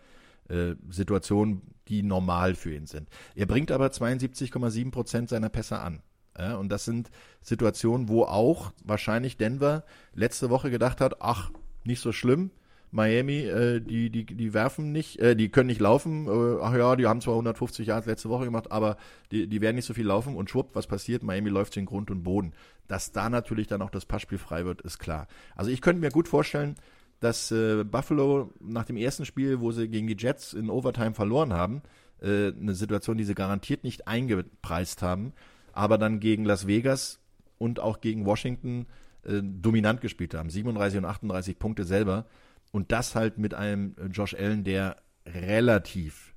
äh, 0.49 0.75
Situationen, 0.89 1.61
die 1.89 2.03
normal 2.03 2.55
für 2.55 2.73
ihn 2.73 2.85
sind. 2.85 3.09
Er 3.35 3.45
bringt 3.45 3.71
aber 3.71 3.87
72,7 3.87 4.91
Prozent 4.91 5.29
seiner 5.29 5.49
Pässe 5.49 5.79
an. 5.79 6.01
Ja, 6.37 6.55
und 6.55 6.69
das 6.69 6.85
sind 6.85 7.09
Situationen, 7.41 8.09
wo 8.09 8.23
auch 8.23 8.71
wahrscheinlich 8.83 9.37
Denver 9.37 9.83
letzte 10.13 10.49
Woche 10.49 10.69
gedacht 10.69 11.01
hat, 11.01 11.21
ach, 11.21 11.51
nicht 11.83 12.01
so 12.01 12.11
schlimm, 12.11 12.51
Miami, 12.91 13.41
äh, 13.41 13.81
die, 13.81 14.09
die, 14.09 14.25
die 14.25 14.53
werfen 14.53 14.91
nicht, 14.91 15.19
äh, 15.19 15.35
die 15.35 15.49
können 15.49 15.67
nicht 15.67 15.81
laufen. 15.81 16.27
Äh, 16.27 16.61
ach 16.61 16.73
ja, 16.75 16.95
die 16.95 17.05
haben 17.05 17.21
zwar 17.21 17.33
150 17.33 17.87
Yards 17.87 18.07
letzte 18.07 18.29
Woche 18.29 18.45
gemacht, 18.45 18.71
aber 18.71 18.97
die, 19.31 19.47
die 19.47 19.61
werden 19.61 19.75
nicht 19.75 19.85
so 19.85 19.93
viel 19.93 20.05
laufen. 20.05 20.35
Und 20.35 20.49
schwupp, 20.49 20.69
was 20.73 20.87
passiert? 20.87 21.23
Miami 21.23 21.49
läuft 21.49 21.75
in 21.75 21.85
Grund 21.85 22.09
und 22.11 22.23
Boden. 22.23 22.53
Dass 22.87 23.11
da 23.11 23.29
natürlich 23.29 23.67
dann 23.67 23.81
auch 23.81 23.89
das 23.89 24.05
Passspiel 24.05 24.37
frei 24.37 24.65
wird, 24.65 24.81
ist 24.81 24.99
klar. 24.99 25.27
Also 25.55 25.69
ich 25.69 25.81
könnte 25.81 25.99
mir 25.99 26.11
gut 26.11 26.29
vorstellen, 26.29 26.75
dass 27.19 27.51
äh, 27.51 27.83
Buffalo 27.83 28.53
nach 28.61 28.85
dem 28.85 28.95
ersten 28.95 29.25
Spiel, 29.25 29.59
wo 29.59 29.71
sie 29.71 29.89
gegen 29.89 30.07
die 30.07 30.17
Jets 30.17 30.53
in 30.53 30.69
Overtime 30.69 31.13
verloren 31.13 31.51
haben, 31.51 31.81
äh, 32.21 32.47
eine 32.47 32.73
Situation, 32.73 33.17
die 33.17 33.25
sie 33.25 33.35
garantiert 33.35 33.83
nicht 33.83 34.07
eingepreist 34.07 35.01
haben, 35.01 35.33
aber 35.77 35.99
dann 35.99 36.19
gegen 36.19 36.43
Las 36.43 36.65
Vegas 36.65 37.19
und 37.59 37.79
auch 37.79 38.01
gegen 38.01 38.25
Washington 38.25 38.87
äh, 39.23 39.41
dominant 39.43 40.01
gespielt 40.01 40.33
haben. 40.33 40.49
37 40.49 40.97
und 40.97 41.05
38 41.05 41.59
Punkte 41.59 41.83
selber. 41.83 42.25
Und 42.71 42.91
das 42.91 43.15
halt 43.15 43.37
mit 43.37 43.53
einem 43.53 43.95
äh, 43.97 44.07
Josh 44.07 44.33
Allen, 44.33 44.63
der 44.63 44.97
relativ 45.25 46.33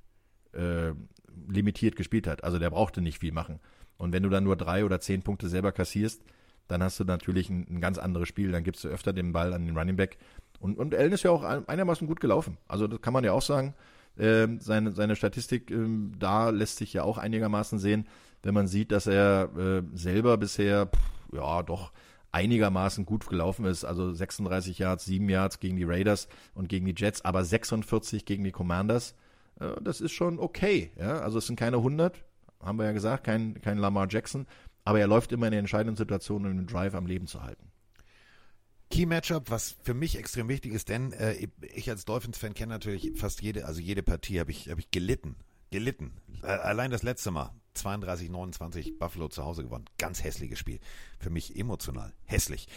äh, 0.53 0.91
limitiert 1.47 1.95
gespielt 1.95 2.27
hat. 2.27 2.43
Also 2.43 2.59
der 2.59 2.69
brauchte 2.69 3.01
nicht 3.01 3.19
viel 3.19 3.31
machen. 3.31 3.59
Und 3.97 4.13
wenn 4.13 4.23
du 4.23 4.29
dann 4.29 4.43
nur 4.43 4.55
drei 4.55 4.85
oder 4.85 4.99
zehn 4.99 5.23
Punkte 5.23 5.49
selber 5.49 5.71
kassierst, 5.71 6.23
dann 6.67 6.83
hast 6.83 6.99
du 6.99 7.03
natürlich 7.03 7.49
ein, 7.49 7.65
ein 7.69 7.81
ganz 7.81 7.97
anderes 7.97 8.27
Spiel. 8.27 8.51
Dann 8.51 8.63
gibst 8.63 8.83
du 8.83 8.89
öfter 8.89 9.11
den 9.11 9.33
Ball 9.33 9.53
an 9.53 9.65
den 9.65 9.75
Running 9.75 9.95
Back. 9.95 10.17
Und, 10.59 10.77
und 10.77 10.93
Allen 10.93 11.11
ist 11.11 11.23
ja 11.23 11.31
auch 11.31 11.43
einigermaßen 11.43 12.07
gut 12.07 12.19
gelaufen. 12.19 12.57
Also 12.67 12.87
das 12.87 13.01
kann 13.01 13.13
man 13.13 13.23
ja 13.23 13.31
auch 13.31 13.41
sagen. 13.41 13.73
Ähm, 14.19 14.59
seine, 14.59 14.91
seine 14.91 15.15
Statistik 15.15 15.71
ähm, 15.71 16.11
da 16.19 16.49
lässt 16.51 16.77
sich 16.77 16.93
ja 16.93 17.03
auch 17.03 17.17
einigermaßen 17.17 17.79
sehen, 17.79 18.05
wenn 18.43 18.53
man 18.53 18.67
sieht, 18.67 18.91
dass 18.91 19.07
er 19.07 19.49
äh, 19.57 19.83
selber 19.93 20.37
bisher, 20.37 20.87
pff, 20.87 21.33
ja, 21.33 21.63
doch 21.63 21.91
einigermaßen 22.31 23.05
gut 23.05 23.27
gelaufen 23.27 23.65
ist. 23.65 23.83
Also 23.83 24.13
36 24.13 24.79
Yards, 24.79 25.05
7 25.05 25.27
Yards 25.29 25.59
gegen 25.59 25.75
die 25.75 25.83
Raiders 25.83 26.27
und 26.53 26.69
gegen 26.69 26.85
die 26.85 26.95
Jets, 26.95 27.23
aber 27.23 27.43
46 27.43 28.25
gegen 28.25 28.43
die 28.43 28.51
Commanders. 28.51 29.15
Äh, 29.59 29.73
das 29.81 30.01
ist 30.01 30.13
schon 30.13 30.39
okay. 30.39 30.91
Ja? 30.97 31.19
Also 31.19 31.37
es 31.37 31.47
sind 31.47 31.57
keine 31.57 31.77
100, 31.77 32.23
haben 32.61 32.77
wir 32.77 32.85
ja 32.85 32.91
gesagt, 32.91 33.23
kein, 33.25 33.61
kein 33.61 33.77
Lamar 33.77 34.07
Jackson, 34.09 34.47
aber 34.83 34.99
er 34.99 35.07
läuft 35.07 35.31
immer 35.31 35.47
in 35.47 35.51
den 35.51 35.59
entscheidenden 35.61 35.95
Situationen, 35.95 36.51
um 36.51 36.57
den 36.57 36.67
Drive 36.67 36.95
am 36.95 37.05
Leben 37.05 37.27
zu 37.27 37.43
halten. 37.43 37.67
Key 38.89 39.05
Matchup, 39.05 39.49
was 39.49 39.77
für 39.83 39.93
mich 39.93 40.17
extrem 40.17 40.49
wichtig 40.49 40.73
ist, 40.73 40.89
denn 40.89 41.13
äh, 41.13 41.47
ich 41.73 41.89
als 41.89 42.03
Dolphins-Fan 42.03 42.53
kenne 42.53 42.73
natürlich 42.73 43.13
fast 43.15 43.41
jede, 43.41 43.65
also 43.65 43.79
jede 43.79 44.03
Partie 44.03 44.39
habe 44.39 44.51
ich, 44.51 44.69
hab 44.69 44.79
ich 44.79 44.91
gelitten. 44.91 45.37
Gelitten. 45.69 46.11
Äh, 46.43 46.47
allein 46.47 46.91
das 46.91 47.03
letzte 47.03 47.31
Mal. 47.31 47.51
32, 47.73 48.29
29 48.29 48.99
Buffalo 48.99 49.27
zu 49.27 49.43
Hause 49.43 49.63
gewonnen. 49.63 49.85
Ganz 49.97 50.23
hässliches 50.23 50.59
Spiel. 50.59 50.79
Für 51.19 51.29
mich 51.29 51.55
emotional. 51.55 52.13
Hässlich. 52.25 52.67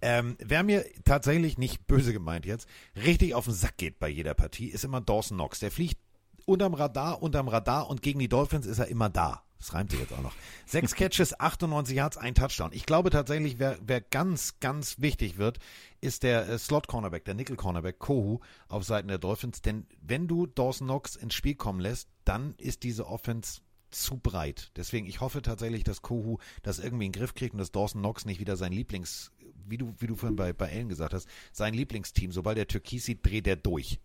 Ähm, 0.00 0.36
wer 0.38 0.62
mir 0.62 0.84
tatsächlich 1.04 1.56
nicht 1.56 1.86
böse 1.86 2.12
gemeint 2.12 2.46
jetzt, 2.46 2.68
richtig 2.96 3.34
auf 3.34 3.46
den 3.46 3.54
Sack 3.54 3.76
geht 3.78 3.98
bei 3.98 4.08
jeder 4.08 4.34
Partie, 4.34 4.68
ist 4.68 4.84
immer 4.84 5.00
Dawson 5.00 5.38
Knox. 5.38 5.60
Der 5.60 5.70
fliegt 5.70 5.98
unterm 6.46 6.74
Radar, 6.74 7.22
unterm 7.22 7.48
Radar 7.48 7.88
und 7.88 8.02
gegen 8.02 8.18
die 8.18 8.28
Dolphins 8.28 8.66
ist 8.66 8.78
er 8.78 8.88
immer 8.88 9.08
da. 9.08 9.42
Das 9.58 9.72
reimt 9.72 9.92
sich 9.92 10.00
jetzt 10.00 10.12
auch 10.12 10.20
noch. 10.20 10.34
Sechs 10.66 10.94
Catches, 10.96 11.40
98 11.40 11.96
Yards, 11.96 12.16
ein 12.18 12.34
Touchdown. 12.34 12.70
Ich 12.74 12.84
glaube 12.84 13.08
tatsächlich, 13.08 13.58
wer, 13.58 13.78
wer 13.80 14.02
ganz, 14.02 14.60
ganz 14.60 15.00
wichtig 15.00 15.38
wird, 15.38 15.58
ist 16.02 16.22
der 16.22 16.46
äh, 16.48 16.58
Slot-Cornerback, 16.58 17.24
der 17.24 17.32
Nickel-Cornerback, 17.32 17.98
Kohu, 17.98 18.40
auf 18.68 18.84
Seiten 18.84 19.08
der 19.08 19.16
Dolphins. 19.16 19.62
Denn 19.62 19.86
wenn 20.02 20.28
du 20.28 20.46
Dawson 20.46 20.88
Knox 20.88 21.16
ins 21.16 21.32
Spiel 21.32 21.54
kommen 21.54 21.80
lässt, 21.80 22.10
dann 22.26 22.54
ist 22.58 22.82
diese 22.82 23.06
Offense 23.06 23.62
zu 23.94 24.18
breit. 24.18 24.70
Deswegen, 24.76 25.06
ich 25.06 25.20
hoffe 25.20 25.42
tatsächlich, 25.42 25.84
dass 25.84 26.02
Kohu 26.02 26.38
das 26.62 26.78
irgendwie 26.78 27.06
in 27.06 27.12
den 27.12 27.20
Griff 27.20 27.34
kriegt 27.34 27.54
und 27.54 27.58
dass 27.58 27.72
Dawson 27.72 28.00
Knox 28.00 28.24
nicht 28.24 28.40
wieder 28.40 28.56
sein 28.56 28.72
Lieblings, 28.72 29.32
wie 29.66 29.78
du, 29.78 29.94
wie 29.98 30.06
du 30.06 30.14
vorhin 30.14 30.36
bei, 30.36 30.52
bei 30.52 30.68
Ellen 30.68 30.88
gesagt 30.88 31.14
hast, 31.14 31.28
sein 31.52 31.74
Lieblingsteam, 31.74 32.32
sobald 32.32 32.58
er 32.58 32.66
Türkis 32.66 33.04
sieht, 33.04 33.24
dreht 33.24 33.46
er 33.46 33.56
durch. 33.56 33.98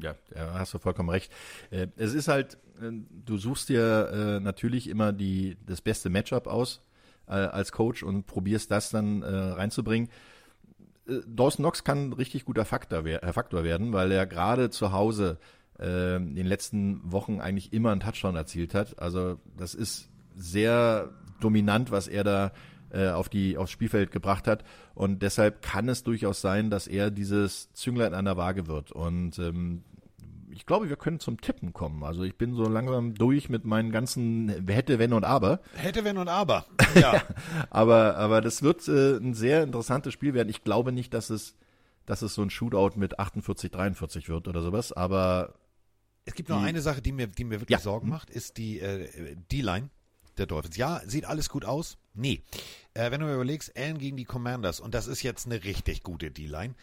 Ja, 0.00 0.14
da 0.30 0.54
hast 0.54 0.72
du 0.74 0.78
vollkommen 0.78 1.10
recht. 1.10 1.32
Äh, 1.70 1.88
es 1.96 2.14
ist 2.14 2.28
halt, 2.28 2.54
äh, 2.80 2.90
du 3.10 3.36
suchst 3.36 3.68
dir 3.68 4.08
äh, 4.08 4.40
natürlich 4.40 4.88
immer 4.88 5.12
die, 5.12 5.56
das 5.66 5.80
beste 5.80 6.10
Matchup 6.10 6.46
aus 6.46 6.82
als 7.24 7.70
Coach 7.70 8.02
und 8.02 8.26
probierst 8.26 8.70
das 8.72 8.90
dann 8.90 9.22
reinzubringen. 9.22 10.10
Dawson 11.06 11.62
Knox 11.62 11.84
kann 11.84 12.08
ein 12.08 12.12
richtig 12.12 12.44
guter 12.44 12.64
Faktor, 12.64 13.04
Faktor 13.32 13.62
werden, 13.62 13.92
weil 13.92 14.10
er 14.10 14.26
gerade 14.26 14.70
zu 14.70 14.92
Hause 14.92 15.38
äh, 15.82 16.16
in 16.16 16.34
den 16.34 16.46
letzten 16.46 17.00
Wochen 17.10 17.40
eigentlich 17.40 17.72
immer 17.72 17.90
einen 17.90 18.00
Touchdown 18.00 18.36
erzielt 18.36 18.74
hat. 18.74 19.00
Also 19.00 19.38
das 19.56 19.74
ist 19.74 20.08
sehr 20.36 21.10
dominant, 21.40 21.90
was 21.90 22.08
er 22.08 22.24
da 22.24 22.52
äh, 22.90 23.08
auf 23.08 23.28
die 23.28 23.56
aufs 23.56 23.72
Spielfeld 23.72 24.10
gebracht 24.10 24.46
hat 24.46 24.64
und 24.94 25.22
deshalb 25.22 25.62
kann 25.62 25.88
es 25.88 26.04
durchaus 26.04 26.40
sein, 26.40 26.70
dass 26.70 26.86
er 26.86 27.10
dieses 27.10 27.72
Zünglein 27.72 28.14
an 28.14 28.26
der 28.26 28.36
Waage 28.36 28.66
wird 28.66 28.92
und 28.92 29.38
ähm, 29.38 29.82
ich 30.54 30.66
glaube, 30.66 30.88
wir 30.88 30.96
können 30.96 31.18
zum 31.18 31.40
Tippen 31.40 31.72
kommen. 31.72 32.04
Also 32.04 32.24
ich 32.24 32.36
bin 32.36 32.54
so 32.54 32.64
langsam 32.64 33.14
durch 33.14 33.48
mit 33.48 33.64
meinen 33.64 33.90
ganzen 33.90 34.68
hätte, 34.68 34.98
wenn 34.98 35.14
und 35.14 35.24
aber. 35.24 35.60
Hätte, 35.74 36.04
wenn 36.04 36.18
und 36.18 36.28
aber. 36.28 36.66
Ja. 36.94 37.22
aber, 37.70 38.16
aber 38.18 38.42
das 38.42 38.62
wird 38.62 38.86
äh, 38.86 39.16
ein 39.16 39.32
sehr 39.32 39.62
interessantes 39.62 40.12
Spiel 40.12 40.34
werden. 40.34 40.50
Ich 40.50 40.62
glaube 40.62 40.92
nicht, 40.92 41.14
dass 41.14 41.30
es, 41.30 41.56
dass 42.04 42.20
es 42.20 42.34
so 42.34 42.42
ein 42.42 42.50
Shootout 42.50 42.98
mit 42.98 43.18
48, 43.18 43.70
43 43.70 44.28
wird 44.28 44.46
oder 44.46 44.60
sowas, 44.60 44.92
aber 44.92 45.54
es 46.24 46.34
gibt 46.34 46.48
noch 46.48 46.62
eine 46.62 46.80
Sache, 46.80 47.02
die 47.02 47.12
mir, 47.12 47.26
die 47.26 47.44
mir 47.44 47.60
wirklich 47.60 47.78
ja. 47.78 47.80
Sorgen 47.80 48.08
macht, 48.08 48.30
ist 48.30 48.56
die 48.56 48.80
äh, 48.80 49.36
D-Line 49.50 49.90
der 50.38 50.46
Dolphins. 50.46 50.76
Ja, 50.76 51.02
sieht 51.06 51.24
alles 51.24 51.48
gut 51.48 51.64
aus? 51.64 51.98
Nee. 52.14 52.42
Äh, 52.94 53.10
wenn 53.10 53.20
du 53.20 53.26
mir 53.26 53.34
überlegst, 53.34 53.76
Allen 53.76 53.98
gegen 53.98 54.16
die 54.16 54.24
Commanders, 54.24 54.80
und 54.80 54.94
das 54.94 55.06
ist 55.06 55.22
jetzt 55.22 55.46
eine 55.46 55.64
richtig 55.64 56.02
gute 56.02 56.30
D-Line, 56.30 56.74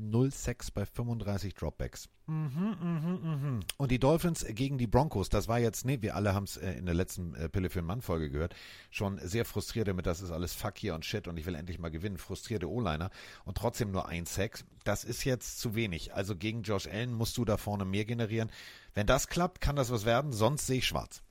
0 0.00 0.32
Sex 0.32 0.70
bei 0.70 0.86
35 0.86 1.54
Dropbacks. 1.54 2.08
Mhm, 2.26 2.76
mhm, 2.80 3.18
mhm. 3.22 3.60
Und 3.76 3.90
die 3.90 3.98
Dolphins 3.98 4.46
gegen 4.48 4.78
die 4.78 4.86
Broncos, 4.86 5.28
das 5.28 5.48
war 5.48 5.58
jetzt, 5.58 5.84
nee, 5.84 5.98
wir 6.00 6.16
alle 6.16 6.34
haben 6.34 6.44
es 6.44 6.56
äh, 6.56 6.72
in 6.72 6.86
der 6.86 6.94
letzten 6.94 7.34
äh, 7.34 7.48
Pille 7.48 7.70
für 7.70 7.80
den 7.80 7.86
Mann 7.86 8.00
Folge 8.00 8.30
gehört, 8.30 8.54
schon 8.90 9.18
sehr 9.18 9.44
frustriert 9.44 9.88
damit, 9.88 10.06
das 10.06 10.22
ist 10.22 10.30
alles 10.30 10.54
Fuck 10.54 10.78
hier 10.78 10.94
und 10.94 11.04
Shit 11.04 11.28
und 11.28 11.36
ich 11.36 11.46
will 11.46 11.54
endlich 11.54 11.78
mal 11.78 11.90
gewinnen. 11.90 12.18
Frustrierte 12.18 12.70
O-Liner 12.70 13.10
und 13.44 13.56
trotzdem 13.56 13.90
nur 13.90 14.08
ein 14.08 14.26
Sex. 14.26 14.64
Das 14.84 15.04
ist 15.04 15.24
jetzt 15.24 15.60
zu 15.60 15.74
wenig. 15.74 16.14
Also 16.14 16.36
gegen 16.36 16.62
Josh 16.62 16.86
Allen 16.86 17.12
musst 17.12 17.36
du 17.36 17.44
da 17.44 17.56
vorne 17.56 17.84
mehr 17.84 18.04
generieren. 18.04 18.50
Wenn 18.94 19.06
das 19.06 19.28
klappt, 19.28 19.60
kann 19.60 19.76
das 19.76 19.90
was 19.90 20.04
werden, 20.04 20.32
sonst 20.32 20.66
sehe 20.66 20.78
ich 20.78 20.86
schwarz. 20.86 21.22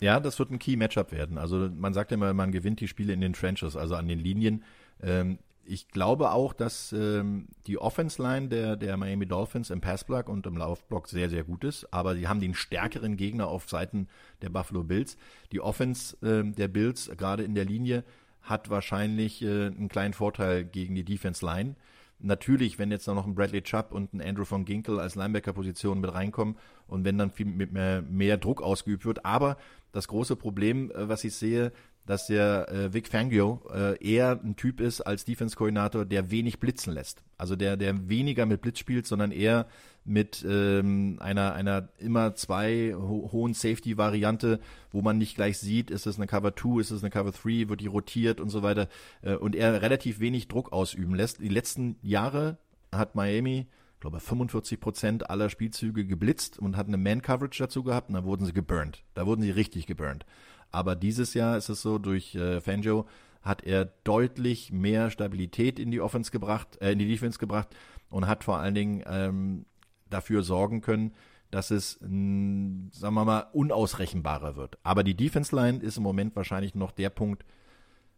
Ja, 0.00 0.20
das 0.20 0.38
wird 0.38 0.50
ein 0.50 0.58
Key-Matchup 0.58 1.12
werden. 1.12 1.38
Also 1.38 1.68
man 1.70 1.94
sagt 1.94 2.12
immer, 2.12 2.32
man 2.34 2.52
gewinnt 2.52 2.80
die 2.80 2.88
Spiele 2.88 3.12
in 3.12 3.20
den 3.20 3.32
Trenches, 3.32 3.76
also 3.76 3.94
an 3.94 4.08
den 4.08 4.18
Linien. 4.18 4.64
Ähm, 5.02 5.38
ich 5.66 5.88
glaube 5.88 6.30
auch, 6.30 6.52
dass 6.52 6.92
ähm, 6.92 7.48
die 7.66 7.78
Offense-Line 7.78 8.48
der, 8.48 8.76
der 8.76 8.96
Miami 8.96 9.26
Dolphins 9.26 9.70
im 9.70 9.80
Passblock 9.80 10.28
und 10.28 10.46
im 10.46 10.56
Laufblock 10.56 11.08
sehr, 11.08 11.30
sehr 11.30 11.44
gut 11.44 11.64
ist, 11.64 11.92
aber 11.92 12.14
sie 12.14 12.28
haben 12.28 12.40
den 12.40 12.54
stärkeren 12.54 13.16
Gegner 13.16 13.48
auf 13.48 13.68
Seiten 13.68 14.08
der 14.42 14.50
Buffalo 14.50 14.84
Bills. 14.84 15.16
Die 15.52 15.60
Offense 15.60 16.16
äh, 16.26 16.44
der 16.50 16.68
Bills, 16.68 17.10
gerade 17.16 17.42
in 17.42 17.54
der 17.54 17.64
Linie, 17.64 18.04
hat 18.42 18.70
wahrscheinlich 18.70 19.42
äh, 19.42 19.66
einen 19.66 19.88
kleinen 19.88 20.14
Vorteil 20.14 20.64
gegen 20.64 20.94
die 20.94 21.04
Defense-Line. 21.04 21.76
Natürlich, 22.20 22.78
wenn 22.78 22.90
jetzt 22.90 23.06
noch 23.06 23.26
ein 23.26 23.34
Bradley 23.34 23.62
Chubb 23.62 23.92
und 23.92 24.14
ein 24.14 24.22
Andrew 24.22 24.44
von 24.44 24.64
Ginkel 24.64 25.00
als 25.00 25.14
Linebacker-Position 25.14 26.00
mit 26.00 26.14
reinkommen 26.14 26.56
und 26.86 27.04
wenn 27.04 27.18
dann 27.18 27.30
viel 27.30 27.46
mehr, 27.46 28.02
mehr 28.02 28.36
Druck 28.36 28.62
ausgeübt 28.62 29.04
wird. 29.04 29.24
Aber 29.24 29.56
das 29.92 30.08
große 30.08 30.36
Problem, 30.36 30.90
äh, 30.90 31.08
was 31.08 31.24
ich 31.24 31.34
sehe, 31.34 31.72
dass 32.06 32.26
der 32.26 32.68
äh, 32.68 32.92
Vic 32.92 33.08
Fangio 33.08 33.62
äh, 33.72 33.96
eher 34.04 34.40
ein 34.42 34.56
Typ 34.56 34.80
ist 34.80 35.00
als 35.00 35.24
Defense-Koordinator, 35.24 36.04
der 36.04 36.30
wenig 36.30 36.60
blitzen 36.60 36.92
lässt. 36.92 37.22
Also 37.38 37.56
der, 37.56 37.76
der 37.76 38.08
weniger 38.08 38.46
mit 38.46 38.60
Blitz 38.60 38.78
spielt, 38.78 39.06
sondern 39.06 39.32
eher 39.32 39.66
mit 40.04 40.44
ähm, 40.46 41.16
einer, 41.20 41.54
einer 41.54 41.88
immer 41.98 42.34
zwei 42.34 42.94
ho 42.94 43.30
hohen 43.32 43.54
Safety-Variante, 43.54 44.60
wo 44.92 45.00
man 45.00 45.16
nicht 45.16 45.34
gleich 45.34 45.58
sieht, 45.58 45.90
ist 45.90 46.06
es 46.06 46.16
eine 46.16 46.26
Cover 46.26 46.54
2, 46.54 46.80
ist 46.80 46.90
es 46.90 47.02
eine 47.02 47.10
Cover 47.10 47.32
3, 47.32 47.68
wird 47.70 47.80
die 47.80 47.86
rotiert 47.86 48.40
und 48.40 48.50
so 48.50 48.62
weiter. 48.62 48.88
Äh, 49.22 49.36
und 49.36 49.56
er 49.56 49.80
relativ 49.80 50.20
wenig 50.20 50.48
Druck 50.48 50.72
ausüben 50.72 51.14
lässt. 51.14 51.40
Die 51.40 51.48
letzten 51.48 51.96
Jahre 52.02 52.58
hat 52.92 53.14
Miami 53.14 53.66
ich 53.94 54.00
glaube 54.00 54.20
45 54.20 54.80
Prozent 54.80 55.30
aller 55.30 55.48
Spielzüge 55.48 56.04
geblitzt 56.04 56.58
und 56.58 56.76
hat 56.76 56.88
eine 56.88 56.98
Man-Coverage 56.98 57.62
dazu 57.62 57.82
gehabt 57.82 58.10
und 58.10 58.16
da 58.16 58.24
wurden 58.24 58.44
sie 58.44 58.52
geburnt. 58.52 59.02
Da 59.14 59.24
wurden 59.24 59.40
sie 59.40 59.50
richtig 59.50 59.86
geburnt. 59.86 60.26
Aber 60.74 60.96
dieses 60.96 61.34
Jahr 61.34 61.56
ist 61.56 61.68
es 61.68 61.82
so, 61.82 61.98
durch 61.98 62.34
äh, 62.34 62.60
Fangio 62.60 63.06
hat 63.42 63.62
er 63.62 63.84
deutlich 64.04 64.72
mehr 64.72 65.10
Stabilität 65.10 65.78
in 65.78 65.90
die 65.90 66.00
Offense 66.00 66.30
gebracht, 66.30 66.80
äh, 66.80 66.92
in 66.92 66.98
die 66.98 67.08
Defense 67.08 67.38
gebracht 67.38 67.68
und 68.08 68.26
hat 68.26 68.42
vor 68.42 68.58
allen 68.58 68.74
Dingen 68.74 69.02
ähm, 69.06 69.66
dafür 70.10 70.42
sorgen 70.42 70.80
können, 70.80 71.14
dass 71.50 71.70
es, 71.70 71.98
mh, 72.00 72.90
sagen 72.90 73.14
wir 73.14 73.24
mal, 73.24 73.46
unausrechenbarer 73.52 74.56
wird. 74.56 74.78
Aber 74.82 75.04
die 75.04 75.14
Defense 75.14 75.54
Line 75.54 75.78
ist 75.78 75.98
im 75.98 76.02
Moment 76.02 76.34
wahrscheinlich 76.34 76.74
noch 76.74 76.90
der 76.90 77.10
Punkt, 77.10 77.44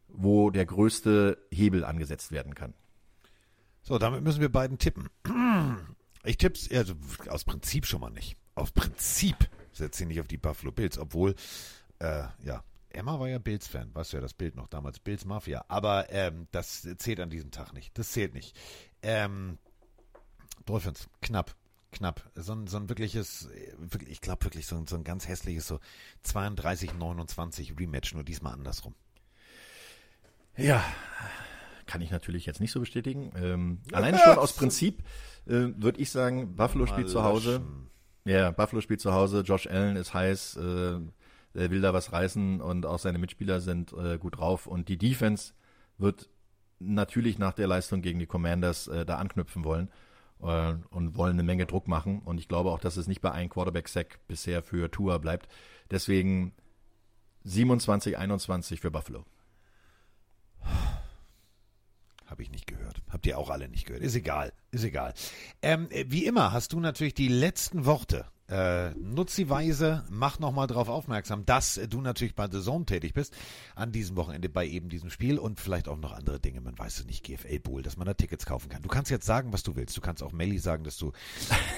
wo 0.08 0.50
der 0.50 0.64
größte 0.64 1.36
Hebel 1.50 1.84
angesetzt 1.84 2.32
werden 2.32 2.54
kann. 2.54 2.72
So, 3.82 3.98
damit 3.98 4.22
müssen 4.22 4.40
wir 4.40 4.50
beiden 4.50 4.78
tippen. 4.78 5.08
Ich 6.24 6.38
tipp's, 6.38 6.68
also 6.72 6.94
aus 7.28 7.44
Prinzip 7.44 7.86
schon 7.86 8.00
mal 8.00 8.10
nicht. 8.10 8.36
Aus 8.56 8.72
Prinzip 8.72 9.48
setze 9.70 10.02
ich 10.02 10.08
nicht 10.08 10.20
auf 10.20 10.26
die 10.26 10.38
Buffalo 10.38 10.72
Bills, 10.72 10.98
obwohl 10.98 11.36
äh, 11.98 12.24
ja, 12.44 12.62
Emma 12.90 13.18
war 13.20 13.28
ja 13.28 13.38
Bills-Fan, 13.38 13.94
weißt 13.94 14.12
du 14.12 14.16
ja 14.18 14.20
das 14.20 14.34
Bild 14.34 14.56
noch 14.56 14.68
damals, 14.68 14.98
Bills 14.98 15.24
Mafia. 15.24 15.64
Aber 15.68 16.10
ähm, 16.10 16.48
das 16.50 16.88
zählt 16.98 17.20
an 17.20 17.30
diesem 17.30 17.50
Tag 17.50 17.72
nicht. 17.72 17.96
Das 17.98 18.12
zählt 18.12 18.34
nicht. 18.34 18.56
Ähm, 19.02 19.58
Dolphins, 20.64 21.08
knapp, 21.20 21.54
knapp. 21.92 22.22
So 22.34 22.54
ein, 22.54 22.66
so 22.66 22.78
ein 22.78 22.88
wirkliches, 22.88 23.48
wirklich, 23.78 24.10
ich 24.10 24.20
glaube 24.20 24.44
wirklich 24.44 24.66
so 24.66 24.76
ein, 24.76 24.86
so 24.86 24.96
ein 24.96 25.04
ganz 25.04 25.28
hässliches, 25.28 25.66
so 25.66 25.78
32-29 26.24 27.78
Rematch, 27.78 28.14
nur 28.14 28.24
diesmal 28.24 28.54
andersrum. 28.54 28.94
Ja, 30.56 30.82
kann 31.84 32.00
ich 32.00 32.10
natürlich 32.10 32.46
jetzt 32.46 32.60
nicht 32.60 32.72
so 32.72 32.80
bestätigen. 32.80 33.30
Ähm, 33.36 33.80
alleine 33.92 34.18
schon 34.18 34.38
aus 34.38 34.54
Prinzip 34.54 35.02
äh, 35.46 35.72
würde 35.76 36.00
ich 36.00 36.10
sagen, 36.10 36.56
Buffalo 36.56 36.86
spielt 36.86 37.08
zu 37.08 37.22
Hause. 37.22 37.62
Ja, 38.24 38.50
Buffalo 38.50 38.80
spielt 38.80 39.00
zu 39.00 39.12
Hause, 39.12 39.42
Josh 39.42 39.68
Allen 39.68 39.96
ist 39.96 40.12
heiß, 40.12 40.56
äh, 40.56 40.98
er 41.56 41.70
will 41.70 41.80
da 41.80 41.92
was 41.92 42.12
reißen 42.12 42.60
und 42.60 42.86
auch 42.86 42.98
seine 42.98 43.18
Mitspieler 43.18 43.60
sind 43.60 43.92
äh, 43.92 44.18
gut 44.18 44.38
drauf. 44.38 44.66
Und 44.66 44.88
die 44.88 44.98
Defense 44.98 45.54
wird 45.98 46.28
natürlich 46.78 47.38
nach 47.38 47.54
der 47.54 47.66
Leistung 47.66 48.02
gegen 48.02 48.18
die 48.18 48.26
Commanders 48.26 48.88
äh, 48.88 49.06
da 49.06 49.16
anknüpfen 49.16 49.64
wollen 49.64 49.90
äh, 50.42 50.74
und 50.90 51.16
wollen 51.16 51.34
eine 51.34 51.42
Menge 51.42 51.66
Druck 51.66 51.88
machen. 51.88 52.20
Und 52.20 52.38
ich 52.38 52.48
glaube 52.48 52.70
auch, 52.70 52.80
dass 52.80 52.96
es 52.96 53.06
nicht 53.06 53.20
bei 53.20 53.32
einem 53.32 53.48
Quarterback-Sack 53.48 54.20
bisher 54.28 54.62
für 54.62 54.90
Tua 54.90 55.18
bleibt. 55.18 55.48
Deswegen 55.90 56.52
27-21 57.46 58.80
für 58.80 58.90
Buffalo. 58.90 59.24
Habe 62.26 62.42
ich 62.42 62.50
nicht 62.50 62.66
gehört. 62.66 63.02
Habt 63.08 63.24
ihr 63.26 63.38
auch 63.38 63.50
alle 63.50 63.68
nicht 63.68 63.86
gehört. 63.86 64.02
Ist 64.02 64.16
egal. 64.16 64.52
Ist 64.72 64.84
egal. 64.84 65.14
Ähm, 65.62 65.88
wie 65.90 66.26
immer 66.26 66.52
hast 66.52 66.72
du 66.72 66.80
natürlich 66.80 67.14
die 67.14 67.28
letzten 67.28 67.86
Worte 67.86 68.26
äh, 68.48 68.90
nutz 68.90 69.34
die 69.34 69.50
Weise, 69.50 70.04
mach 70.08 70.38
nochmal 70.38 70.66
darauf 70.66 70.88
aufmerksam, 70.88 71.44
dass 71.44 71.80
du 71.88 72.00
natürlich 72.00 72.34
bei 72.34 72.48
The 72.48 72.60
Zone 72.60 72.84
tätig 72.84 73.12
bist, 73.12 73.34
an 73.74 73.92
diesem 73.92 74.16
Wochenende 74.16 74.48
bei 74.48 74.66
eben 74.66 74.88
diesem 74.88 75.10
Spiel 75.10 75.38
und 75.38 75.58
vielleicht 75.58 75.88
auch 75.88 75.96
noch 75.96 76.12
andere 76.12 76.38
Dinge, 76.38 76.60
man 76.60 76.78
weiß 76.78 77.00
es 77.00 77.06
nicht, 77.06 77.24
GFL 77.24 77.58
Bowl, 77.58 77.82
dass 77.82 77.96
man 77.96 78.06
da 78.06 78.14
Tickets 78.14 78.46
kaufen 78.46 78.68
kann. 78.68 78.82
Du 78.82 78.88
kannst 78.88 79.10
jetzt 79.10 79.26
sagen, 79.26 79.52
was 79.52 79.62
du 79.62 79.74
willst. 79.74 79.96
Du 79.96 80.00
kannst 80.00 80.22
auch 80.22 80.32
Melly 80.32 80.58
sagen, 80.58 80.84
dass 80.84 80.96
du 80.96 81.12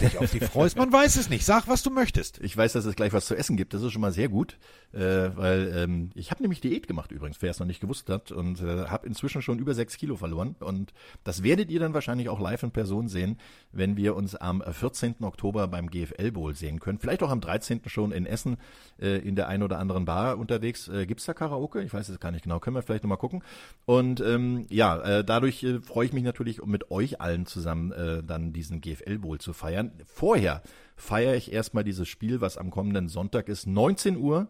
dich 0.01 0.19
auf 0.19 0.31
die 0.31 0.41
freust. 0.41 0.77
Man 0.77 0.93
weiß 0.93 1.17
es 1.17 1.31
nicht. 1.31 1.45
Sag, 1.45 1.69
was 1.69 1.83
du 1.83 1.91
möchtest. 1.91 2.39
Ich 2.41 2.57
weiß, 2.57 2.75
dass 2.75 2.85
es 2.85 2.95
gleich 2.97 3.13
was 3.13 3.27
zu 3.27 3.35
essen 3.35 3.57
gibt. 3.57 3.73
Das 3.73 3.83
ist 3.83 3.93
schon 3.93 4.03
mal 4.03 4.13
sehr 4.13 4.29
gut, 4.29 4.59
äh, 4.93 5.31
weil 5.37 5.73
ähm, 5.77 6.11
ich 6.15 6.31
habe 6.31 6.43
nämlich 6.43 6.61
Diät 6.61 6.87
gemacht 6.87 7.13
übrigens, 7.13 7.43
wer 7.43 7.51
es 7.51 7.59
noch 7.59 7.67
nicht 7.67 7.81
gewusst 7.81 8.09
hat 8.09 8.33
und 8.33 8.61
äh, 8.61 8.87
habe 8.87 9.07
inzwischen 9.07 9.43
schon 9.43 9.59
über 9.59 9.75
sechs 9.75 9.97
Kilo 9.97 10.17
verloren 10.17 10.57
und 10.61 10.93
das 11.25 11.43
werdet 11.43 11.71
ihr 11.71 11.81
dann 11.81 11.95
wahrscheinlich 11.95 12.29
auch 12.29 12.41
live 12.41 12.63
in 12.63 12.71
Person 12.71 13.09
sehen, 13.09 13.39
wenn 13.73 13.97
wir 13.97 14.17
uns 14.17 14.35
am 14.35 14.63
14. 14.63 15.17
Oktober 15.21 15.69
beim 15.69 15.91
GFL 15.91 16.33
Bowl 16.33 16.55
sehen 16.55 16.81
können. 16.81 16.99
Vielleicht 16.99 17.23
auch 17.23 17.31
am 17.31 17.41
13. 17.41 17.83
schon 17.87 18.13
in 18.13 18.27
Essen 18.27 18.57
äh, 19.01 19.19
in 19.19 19.37
der 19.37 19.49
einen 19.49 19.63
oder 19.63 19.79
anderen 19.79 20.05
Bar 20.05 20.39
unterwegs. 20.39 20.89
Äh, 20.89 21.07
Gibt 21.07 21.27
da 21.29 21.35
Karaoke? 21.35 21.83
Ich 21.83 21.93
weiß 21.93 22.09
es 22.09 22.21
gar 22.21 22.31
nicht 22.31 22.45
genau. 22.45 22.59
Können 22.61 22.77
wir 22.77 22.83
vielleicht 22.83 23.05
nochmal 23.05 23.19
gucken. 23.19 23.43
Und 23.85 24.21
ähm, 24.21 24.67
ja, 24.71 25.01
äh, 25.01 25.25
dadurch 25.25 25.63
äh, 25.63 25.81
freue 25.81 26.07
ich 26.07 26.13
mich 26.13 26.25
natürlich, 26.25 26.65
mit 26.65 26.91
euch 26.91 27.21
allen 27.21 27.47
zusammen 27.47 27.93
äh, 27.93 28.23
dann 28.23 28.53
diesen 28.53 28.81
GFL 28.81 29.19
Bowl 29.19 29.39
zu 29.39 29.53
feiern. 29.53 29.93
Vorher 30.07 30.63
feiere 30.97 31.35
ich 31.35 31.53
erstmal 31.53 31.85
dieses 31.85 32.09
Spiel, 32.09 32.41
was 32.41 32.59
am 32.59 32.71
kommenden 32.71 33.09
Sonntag 33.09 33.49
ist, 33.49 33.67
19 33.67 34.17
Uhr 34.17 34.49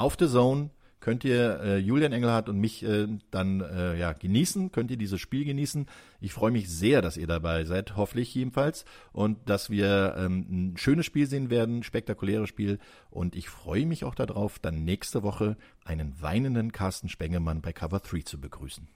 auf 0.00 0.16
The 0.18 0.28
Zone 0.28 0.70
könnt 1.00 1.24
ihr 1.24 1.60
äh, 1.60 1.76
Julian 1.78 2.12
Engelhardt 2.12 2.48
und 2.48 2.58
mich 2.58 2.82
äh, 2.82 3.08
dann 3.30 3.60
äh, 3.60 3.98
ja, 3.98 4.12
genießen, 4.12 4.70
könnt 4.70 4.90
ihr 4.90 4.98
dieses 4.98 5.20
Spiel 5.20 5.44
genießen. 5.44 5.86
Ich 6.20 6.32
freue 6.32 6.50
mich 6.50 6.68
sehr, 6.68 7.00
dass 7.00 7.16
ihr 7.16 7.26
dabei 7.26 7.64
seid, 7.64 7.96
hoffentlich 7.96 8.34
jedenfalls. 8.34 8.84
Und 9.12 9.48
dass 9.48 9.70
wir 9.70 10.14
ähm, 10.18 10.46
ein 10.72 10.76
schönes 10.76 11.06
Spiel 11.06 11.26
sehen 11.26 11.48
werden, 11.48 11.82
spektakuläres 11.82 12.48
Spiel. 12.48 12.78
Und 13.08 13.34
ich 13.34 13.48
freue 13.48 13.86
mich 13.86 14.04
auch 14.04 14.14
darauf, 14.14 14.58
dann 14.58 14.84
nächste 14.84 15.22
Woche 15.22 15.56
einen 15.84 16.20
weinenden 16.20 16.70
Carsten 16.72 17.08
Spengemann 17.08 17.62
bei 17.62 17.72
Cover 17.72 18.00
3 18.00 18.20
zu 18.20 18.38
begrüßen. 18.40 18.86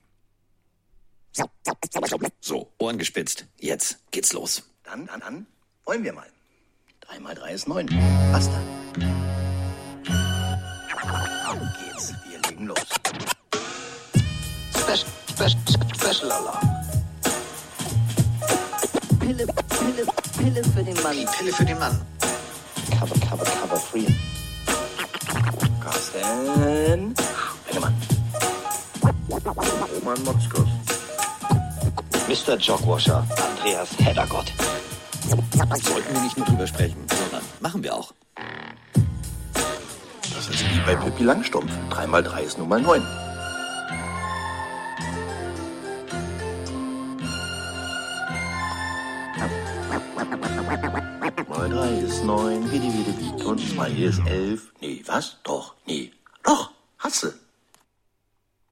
So, 2.40 2.70
Ohren 2.78 2.98
gespitzt. 2.98 3.46
Jetzt 3.58 3.98
geht's 4.10 4.32
los. 4.34 4.70
Dann, 4.84 5.06
dann, 5.06 5.20
dann 5.20 5.46
wollen 5.84 6.04
wir 6.04 6.12
mal. 6.12 6.28
Drei 7.00 7.18
mal 7.18 7.34
drei 7.34 7.52
ist 7.52 7.66
neun. 7.66 7.88
Was 8.30 8.48
geht's. 11.94 12.14
Wir 12.28 12.38
legen 12.50 12.66
los. 12.66 12.78
Special, 14.76 15.08
special, 15.30 15.60
special 15.94 16.32
Alarm. 16.32 16.68
Pille, 19.20 19.46
Pille, 19.46 20.06
Pille 20.38 20.64
für 20.64 20.84
den 20.84 21.02
Mann. 21.02 21.16
Die 21.16 21.26
Pille 21.38 21.52
für 21.52 21.64
den 21.64 21.78
Mann. 21.78 22.00
Cover, 22.98 23.14
cover, 23.28 23.44
cover 23.44 23.76
free. 23.76 24.06
Carsten. 25.80 27.14
Spengemann. 27.64 27.94
Roman 29.94 30.22
Motzkos. 30.24 30.68
Mr. 32.28 32.56
Jogwasher, 32.56 33.26
Andreas 33.50 33.90
Heddergott. 33.98 34.52
Sollten 35.82 36.14
wir 36.14 36.20
nicht 36.20 36.36
nur 36.36 36.46
drüber 36.46 36.66
sprechen, 36.66 37.06
sondern 37.08 37.42
machen 37.60 37.82
wir 37.82 37.94
auch. 37.94 38.12
Das 40.46 40.56
ist 40.60 40.74
wie 40.74 40.80
bei 40.80 40.94
Pippi 40.94 41.24
Langstrumpf. 41.24 41.72
Drei 41.88 42.06
mal 42.06 42.22
drei 42.22 42.42
ist 42.42 42.58
nun 42.58 42.68
mal 42.68 42.78
neun. 42.78 43.02
Mal 51.48 51.70
drei 51.70 51.98
ist 51.98 52.24
neun, 52.24 52.70
wie 52.70 52.78
die, 52.78 52.92
wie 52.92 53.04
die, 53.04 53.38
wie. 53.38 53.42
Und 53.42 53.58
zwei 53.58 53.88
ist 53.88 54.20
elf. 54.26 54.70
Nee, 54.82 55.02
was? 55.06 55.38
Doch, 55.44 55.76
nee. 55.86 56.12
Doch, 56.42 56.72
hast 56.98 57.22
du. 57.22 57.28